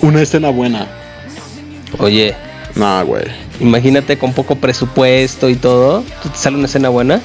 Una 0.00 0.22
escena 0.22 0.48
buena. 0.50 0.86
Oye, 1.98 2.34
No, 2.74 3.04
güey. 3.06 3.24
imagínate 3.60 4.16
con 4.18 4.32
poco 4.32 4.56
presupuesto 4.56 5.48
y 5.48 5.54
todo. 5.56 6.02
¿tú 6.22 6.30
¿Te 6.30 6.38
sale 6.38 6.56
una 6.56 6.66
escena 6.66 6.88
buena? 6.88 7.20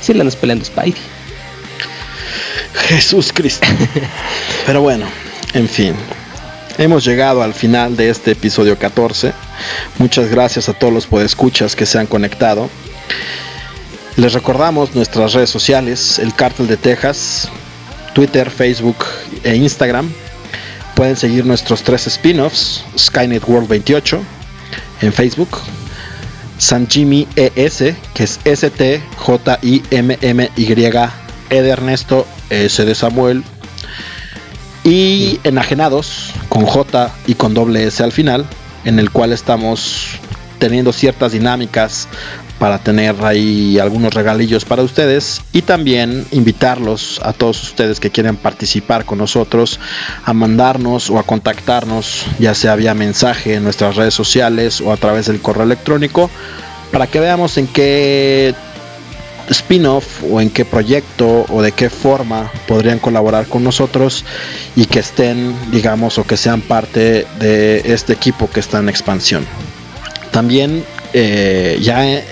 Sí, 0.00 0.14
la 0.14 0.22
andas 0.22 0.34
peleando 0.36 0.64
Spidey. 0.64 0.94
Jesús 2.88 3.32
Cristo. 3.32 3.66
Pero 4.66 4.80
bueno, 4.80 5.06
en 5.54 5.68
fin. 5.68 5.94
Hemos 6.78 7.04
llegado 7.04 7.42
al 7.42 7.52
final 7.52 7.96
de 7.96 8.08
este 8.08 8.30
episodio 8.32 8.78
14. 8.78 9.32
Muchas 9.98 10.30
gracias 10.30 10.70
a 10.70 10.72
todos 10.72 10.92
los 10.92 11.06
podescuchas 11.06 11.76
que 11.76 11.84
se 11.84 11.98
han 11.98 12.06
conectado. 12.06 12.70
Les 14.16 14.32
recordamos 14.32 14.94
nuestras 14.94 15.34
redes 15.34 15.50
sociales, 15.50 16.18
el 16.18 16.34
Cártel 16.34 16.68
de 16.68 16.78
Texas, 16.78 17.50
Twitter, 18.14 18.50
Facebook 18.50 19.04
e 19.44 19.54
Instagram. 19.54 20.10
Pueden 20.94 21.16
seguir 21.16 21.44
nuestros 21.44 21.82
tres 21.82 22.06
spin-offs, 22.06 22.84
Skynet 22.96 23.46
World 23.46 23.68
28 23.68 24.20
en 25.02 25.12
Facebook, 25.12 25.58
San 26.58 26.88
Jimmy 26.88 27.28
ES, 27.36 27.94
que 28.14 28.24
es 28.24 28.40
S-T-J-I-M-M-Y, 28.44 29.12
E 31.50 31.62
de 31.62 31.68
Ernesto, 31.68 32.26
S 32.48 32.84
de 32.84 32.94
Samuel, 32.94 33.44
y 34.84 35.40
Enajenados, 35.44 36.32
con 36.48 36.66
J 36.66 37.12
y 37.26 37.34
con 37.34 37.54
doble 37.54 37.86
S 37.86 38.02
al 38.02 38.12
final, 38.12 38.46
en 38.84 38.98
el 38.98 39.10
cual 39.10 39.32
estamos 39.32 40.18
teniendo 40.58 40.92
ciertas 40.92 41.32
dinámicas 41.32 42.08
para 42.58 42.78
tener 42.78 43.24
ahí 43.24 43.80
algunos 43.80 44.14
regalillos 44.14 44.64
para 44.64 44.82
ustedes 44.82 45.42
y 45.52 45.62
también 45.62 46.24
invitarlos 46.30 47.20
a 47.24 47.32
todos 47.32 47.60
ustedes 47.60 47.98
que 47.98 48.10
quieren 48.10 48.36
participar 48.36 49.04
con 49.04 49.18
nosotros 49.18 49.80
a 50.24 50.32
mandarnos 50.32 51.10
o 51.10 51.18
a 51.18 51.24
contactarnos 51.24 52.24
ya 52.38 52.54
sea 52.54 52.76
vía 52.76 52.94
mensaje 52.94 53.54
en 53.54 53.64
nuestras 53.64 53.96
redes 53.96 54.14
sociales 54.14 54.80
o 54.80 54.92
a 54.92 54.96
través 54.96 55.26
del 55.26 55.40
correo 55.40 55.64
electrónico 55.64 56.30
para 56.92 57.08
que 57.08 57.18
veamos 57.18 57.58
en 57.58 57.66
qué 57.66 58.54
spin-off 59.52 60.22
o 60.30 60.40
en 60.40 60.50
qué 60.50 60.64
proyecto 60.64 61.46
o 61.48 61.62
de 61.62 61.72
qué 61.72 61.88
forma 61.88 62.50
podrían 62.66 62.98
colaborar 62.98 63.46
con 63.46 63.62
nosotros 63.62 64.24
y 64.76 64.86
que 64.86 64.98
estén 64.98 65.54
digamos 65.70 66.18
o 66.18 66.24
que 66.24 66.36
sean 66.36 66.60
parte 66.60 67.26
de 67.38 67.82
este 67.84 68.12
equipo 68.12 68.50
que 68.50 68.60
está 68.60 68.78
en 68.78 68.88
expansión. 68.88 69.46
También 70.30 70.84
eh, 71.12 71.78
ya 71.80 72.06
eh, 72.08 72.24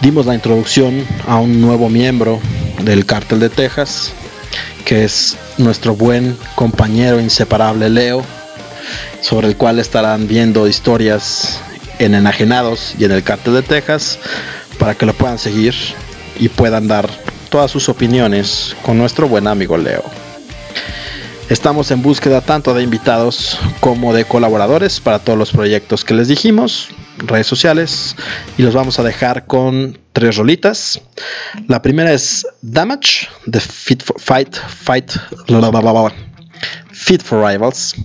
dimos 0.00 0.26
la 0.26 0.34
introducción 0.34 1.04
a 1.26 1.36
un 1.36 1.60
nuevo 1.60 1.88
miembro 1.88 2.40
del 2.82 3.04
cártel 3.06 3.40
de 3.40 3.50
Texas, 3.50 4.12
que 4.84 5.04
es 5.04 5.36
nuestro 5.58 5.94
buen 5.94 6.36
compañero 6.54 7.20
inseparable 7.20 7.88
Leo, 7.90 8.24
sobre 9.20 9.48
el 9.48 9.56
cual 9.56 9.78
estarán 9.78 10.26
viendo 10.28 10.66
historias 10.66 11.60
en 11.98 12.14
Enajenados 12.14 12.94
y 12.98 13.04
en 13.04 13.12
el 13.12 13.22
cártel 13.22 13.54
de 13.54 13.62
Texas, 13.62 14.18
para 14.78 14.94
que 14.94 15.06
lo 15.06 15.12
puedan 15.12 15.38
seguir 15.38 15.74
y 16.38 16.48
puedan 16.48 16.88
dar 16.88 17.08
todas 17.48 17.70
sus 17.70 17.88
opiniones 17.88 18.76
con 18.82 18.98
nuestro 18.98 19.28
buen 19.28 19.46
amigo 19.46 19.76
Leo. 19.76 20.02
Estamos 21.48 21.90
en 21.90 22.00
búsqueda 22.00 22.40
tanto 22.40 22.72
de 22.72 22.82
invitados 22.82 23.58
como 23.80 24.14
de 24.14 24.24
colaboradores 24.24 25.00
para 25.00 25.18
todos 25.18 25.38
los 25.38 25.50
proyectos 25.50 26.02
que 26.02 26.14
les 26.14 26.28
dijimos, 26.28 26.88
redes 27.18 27.46
sociales, 27.46 28.16
y 28.56 28.62
los 28.62 28.74
vamos 28.74 28.98
a 28.98 29.02
dejar 29.02 29.46
con 29.46 29.98
tres 30.14 30.36
rolitas. 30.36 31.02
La 31.68 31.82
primera 31.82 32.10
es 32.12 32.46
Damage, 32.62 33.28
de 33.44 33.60
Fit 33.60 34.02
for 34.02 34.18
Fight, 34.18 34.56
Fight, 34.56 35.12
for 37.22 37.44
Rivals, 37.46 37.96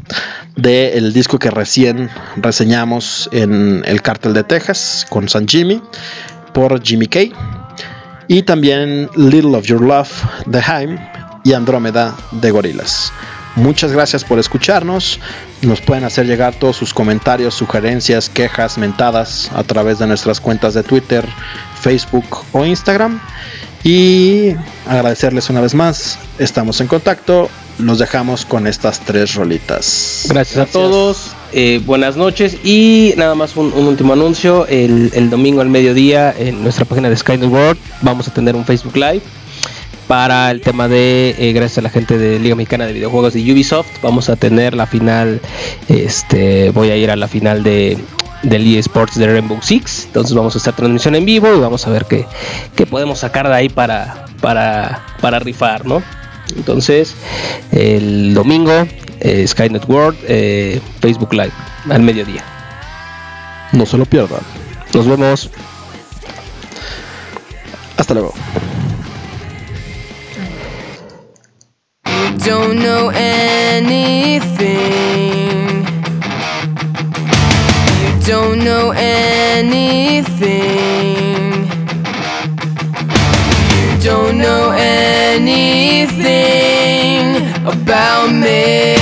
del 0.58 1.14
disco 1.14 1.40
que 1.40 1.50
recién 1.50 2.10
reseñamos 2.36 3.30
en 3.32 3.84
el 3.86 4.02
Cártel 4.02 4.34
de 4.34 4.44
Texas 4.44 5.06
con 5.10 5.30
San 5.30 5.48
Jimmy 5.48 5.82
por 6.54 6.84
Jimmy 6.84 7.08
K. 7.08 7.20
Y 8.28 8.44
también 8.44 9.10
Little 9.16 9.56
of 9.56 9.66
Your 9.66 9.82
Love 9.82 10.12
de 10.46 10.60
Haim 10.60 10.98
y 11.44 11.54
Andrómeda 11.54 12.16
de 12.32 12.52
Gorilas. 12.52 13.12
Muchas 13.56 13.92
gracias 13.92 14.24
por 14.24 14.38
escucharnos. 14.38 15.20
Nos 15.62 15.82
pueden 15.82 16.04
hacer 16.04 16.28
llegar 16.28 16.54
todos 16.54 16.76
sus 16.76 16.94
comentarios, 16.94 17.56
sugerencias, 17.56 18.30
quejas, 18.30 18.78
mentadas 18.78 19.50
a 19.56 19.64
través 19.64 19.98
de 19.98 20.06
nuestras 20.06 20.40
cuentas 20.40 20.76
de 20.76 20.84
Twitter, 20.84 21.26
Facebook 21.82 22.46
o 22.52 22.66
Instagram. 22.66 23.20
Y 23.84 24.56
agradecerles 24.86 25.50
una 25.50 25.62
vez 25.62 25.74
más. 25.74 26.20
Estamos 26.38 26.82
en 26.82 26.88
contacto. 26.88 27.50
Los 27.80 27.98
dejamos 27.98 28.46
con 28.46 28.68
estas 28.68 29.00
tres 29.00 29.34
rolitas. 29.34 30.26
Gracias, 30.30 30.58
a 30.58 30.72
todos. 30.72 31.32
Eh, 31.54 31.82
buenas 31.86 32.18
noches. 32.18 32.58
Y 32.64 33.14
nada 33.18 33.36
más 33.36 33.56
un, 33.56 33.74
último 33.74 34.14
anuncio. 34.14 34.68
El, 34.68 35.30
domingo 35.30 35.62
al 35.62 35.70
mediodía 35.70 36.34
en 36.38 36.64
nuestra 36.64 36.86
página 36.86 37.10
de 37.10 37.18
Skynet 37.18 37.50
World 37.50 37.80
vamos 38.02 38.28
a 38.28 38.34
tener 38.34 38.56
un 38.56 38.66
Facebook 38.66 38.96
Live 38.96 39.22
para 40.08 40.52
el 40.52 40.62
tema 40.62 40.88
de, 40.88 41.36
eh, 41.38 41.52
gracias 41.52 41.80
a 41.80 41.82
la 41.82 41.90
gente 41.90 42.18
de 42.18 42.40
Liga 42.40 42.56
Mexicana 42.56 42.86
de 42.86 42.94
Videojuegos 42.94 43.34
de 43.34 43.42
Ubisoft, 43.52 43.88
vamos 44.02 44.30
a 44.30 44.38
tener 44.38 44.74
la 44.74 44.88
final, 44.88 45.42
este, 45.90 46.70
voy 46.70 46.92
a 46.92 46.96
ir 46.96 47.12
a 47.12 47.18
la 47.18 47.28
final 47.28 47.62
de 47.62 47.98
del 48.44 48.78
eSports 48.78 49.18
de 49.18 49.28
Rainbow 49.28 49.60
Six, 49.62 50.06
entonces 50.06 50.34
vamos 50.34 50.56
a 50.56 50.60
hacer 50.60 50.74
transmisión 50.76 51.16
en 51.16 51.26
vivo 51.26 51.54
y 51.54 51.60
vamos 51.60 51.86
a 51.88 51.90
ver 51.90 52.06
qué, 52.06 52.26
qué 52.76 52.86
podemos 52.86 53.20
sacar 53.20 53.50
de 53.50 53.56
ahí 53.56 53.68
para, 53.68 54.28
para, 54.40 55.06
para 55.20 55.40
rifar, 55.40 55.86
¿no? 55.86 56.02
Entonces, 56.56 57.16
el 57.72 58.34
domingo, 58.34 58.88
eh, 59.20 59.48
Skynet 59.48 59.88
World, 59.88 60.18
eh, 60.28 60.82
Facebook 61.02 61.34
Live, 61.34 61.54
al 61.90 62.02
mediodía. 62.02 62.44
No 63.72 63.86
se 63.86 63.98
lo 63.98 64.06
pierdan. 64.06 64.42
Nos 64.94 65.08
vemos. 65.08 65.50
Hasta 67.98 68.14
luego. 68.14 68.34
You 72.06 72.38
don't 72.54 72.80
know 72.80 73.10
anything. 73.10 74.68
You 78.00 78.20
don't 78.26 78.64
know 78.64 78.92
anything. 78.92 80.38
You 83.82 83.98
don't 84.04 84.38
know 84.38 84.72
anything 84.72 86.18
about 87.68 88.32
me. 88.32 88.97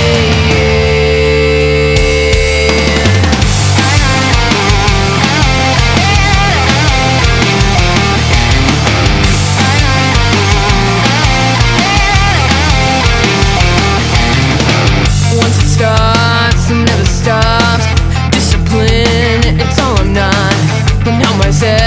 But 21.58 21.85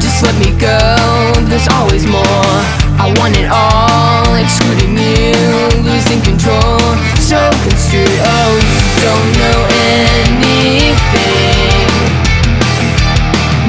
just 0.00 0.22
let 0.22 0.34
me 0.38 0.50
go. 0.58 0.78
There's 1.48 1.68
always 1.68 2.06
more. 2.06 2.56
I 2.98 3.12
want 3.18 3.36
it 3.36 3.48
all. 3.50 4.34
Excluding 4.36 4.96
you, 4.98 5.34
losing 5.82 6.20
control. 6.22 6.80
So 7.20 7.38
construed, 7.64 8.08
oh 8.22 8.52
you 8.56 8.78
don't 9.04 9.30
know 9.42 9.58
anything. 10.02 11.06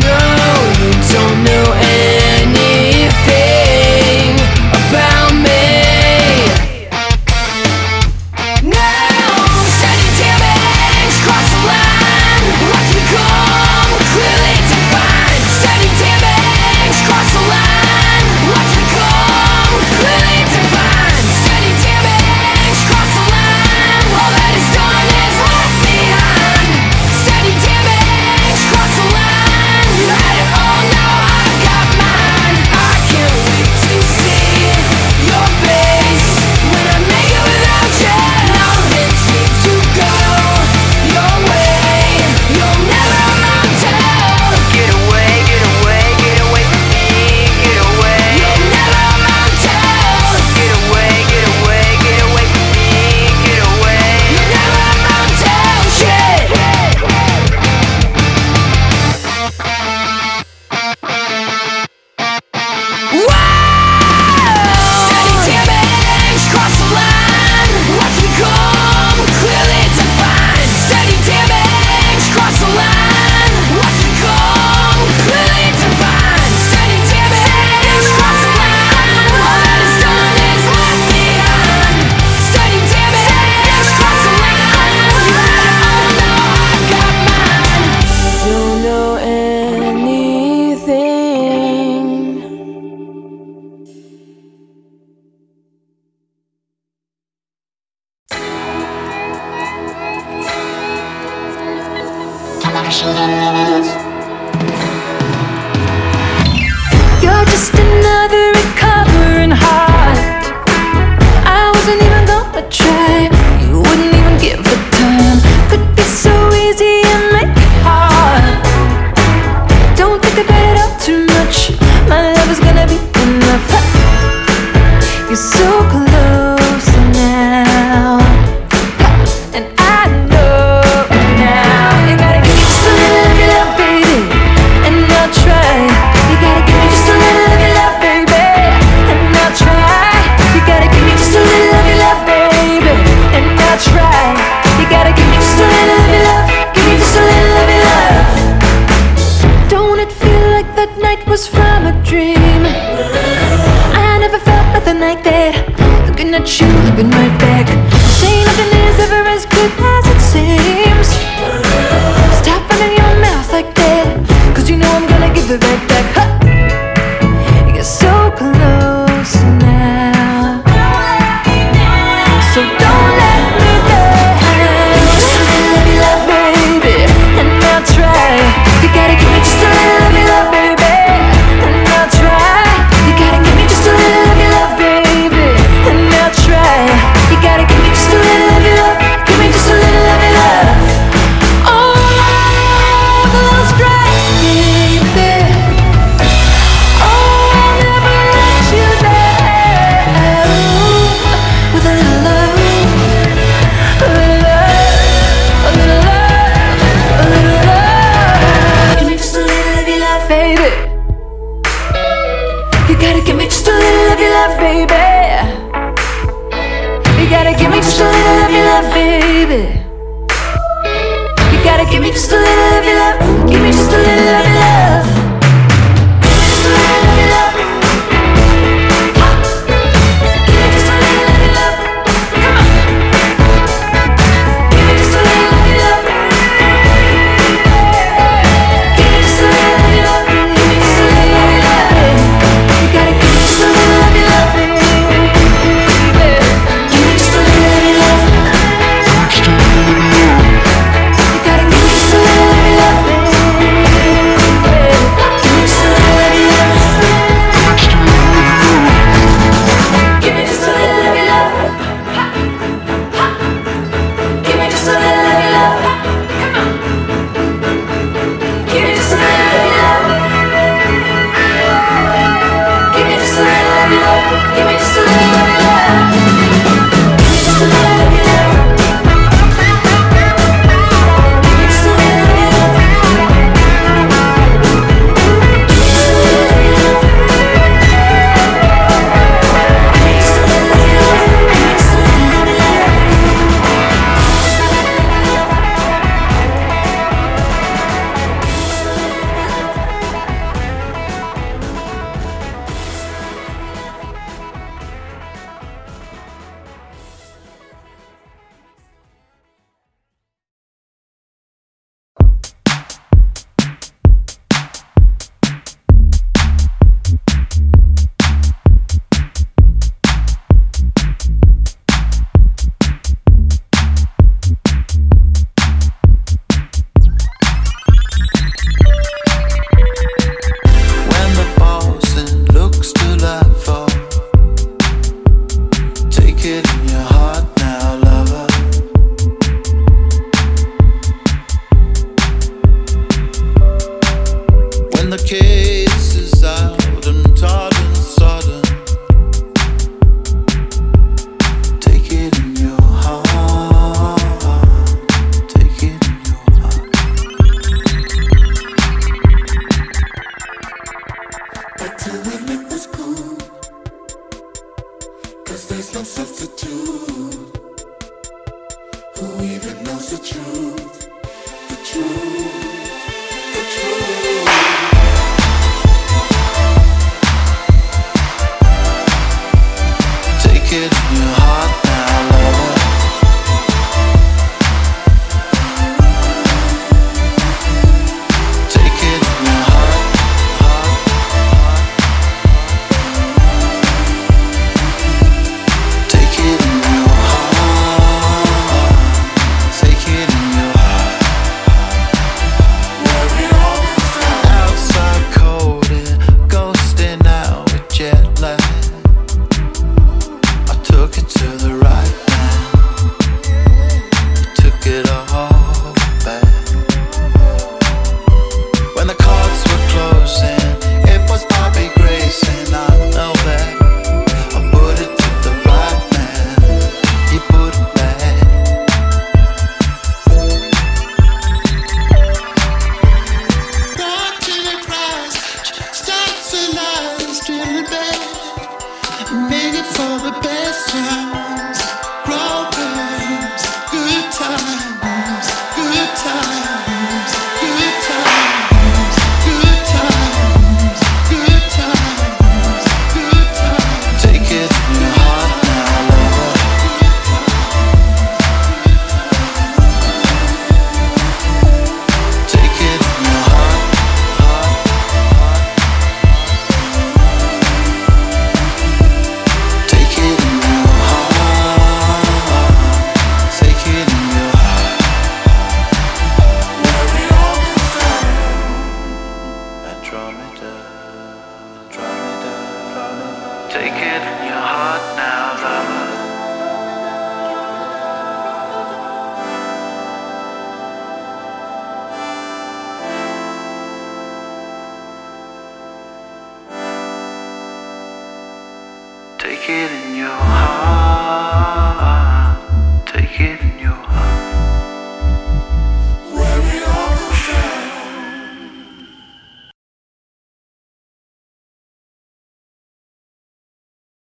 No, 0.06 0.18
you 0.81 0.91
don't 1.14 1.39
know 1.44 1.65
anything 1.73 2.26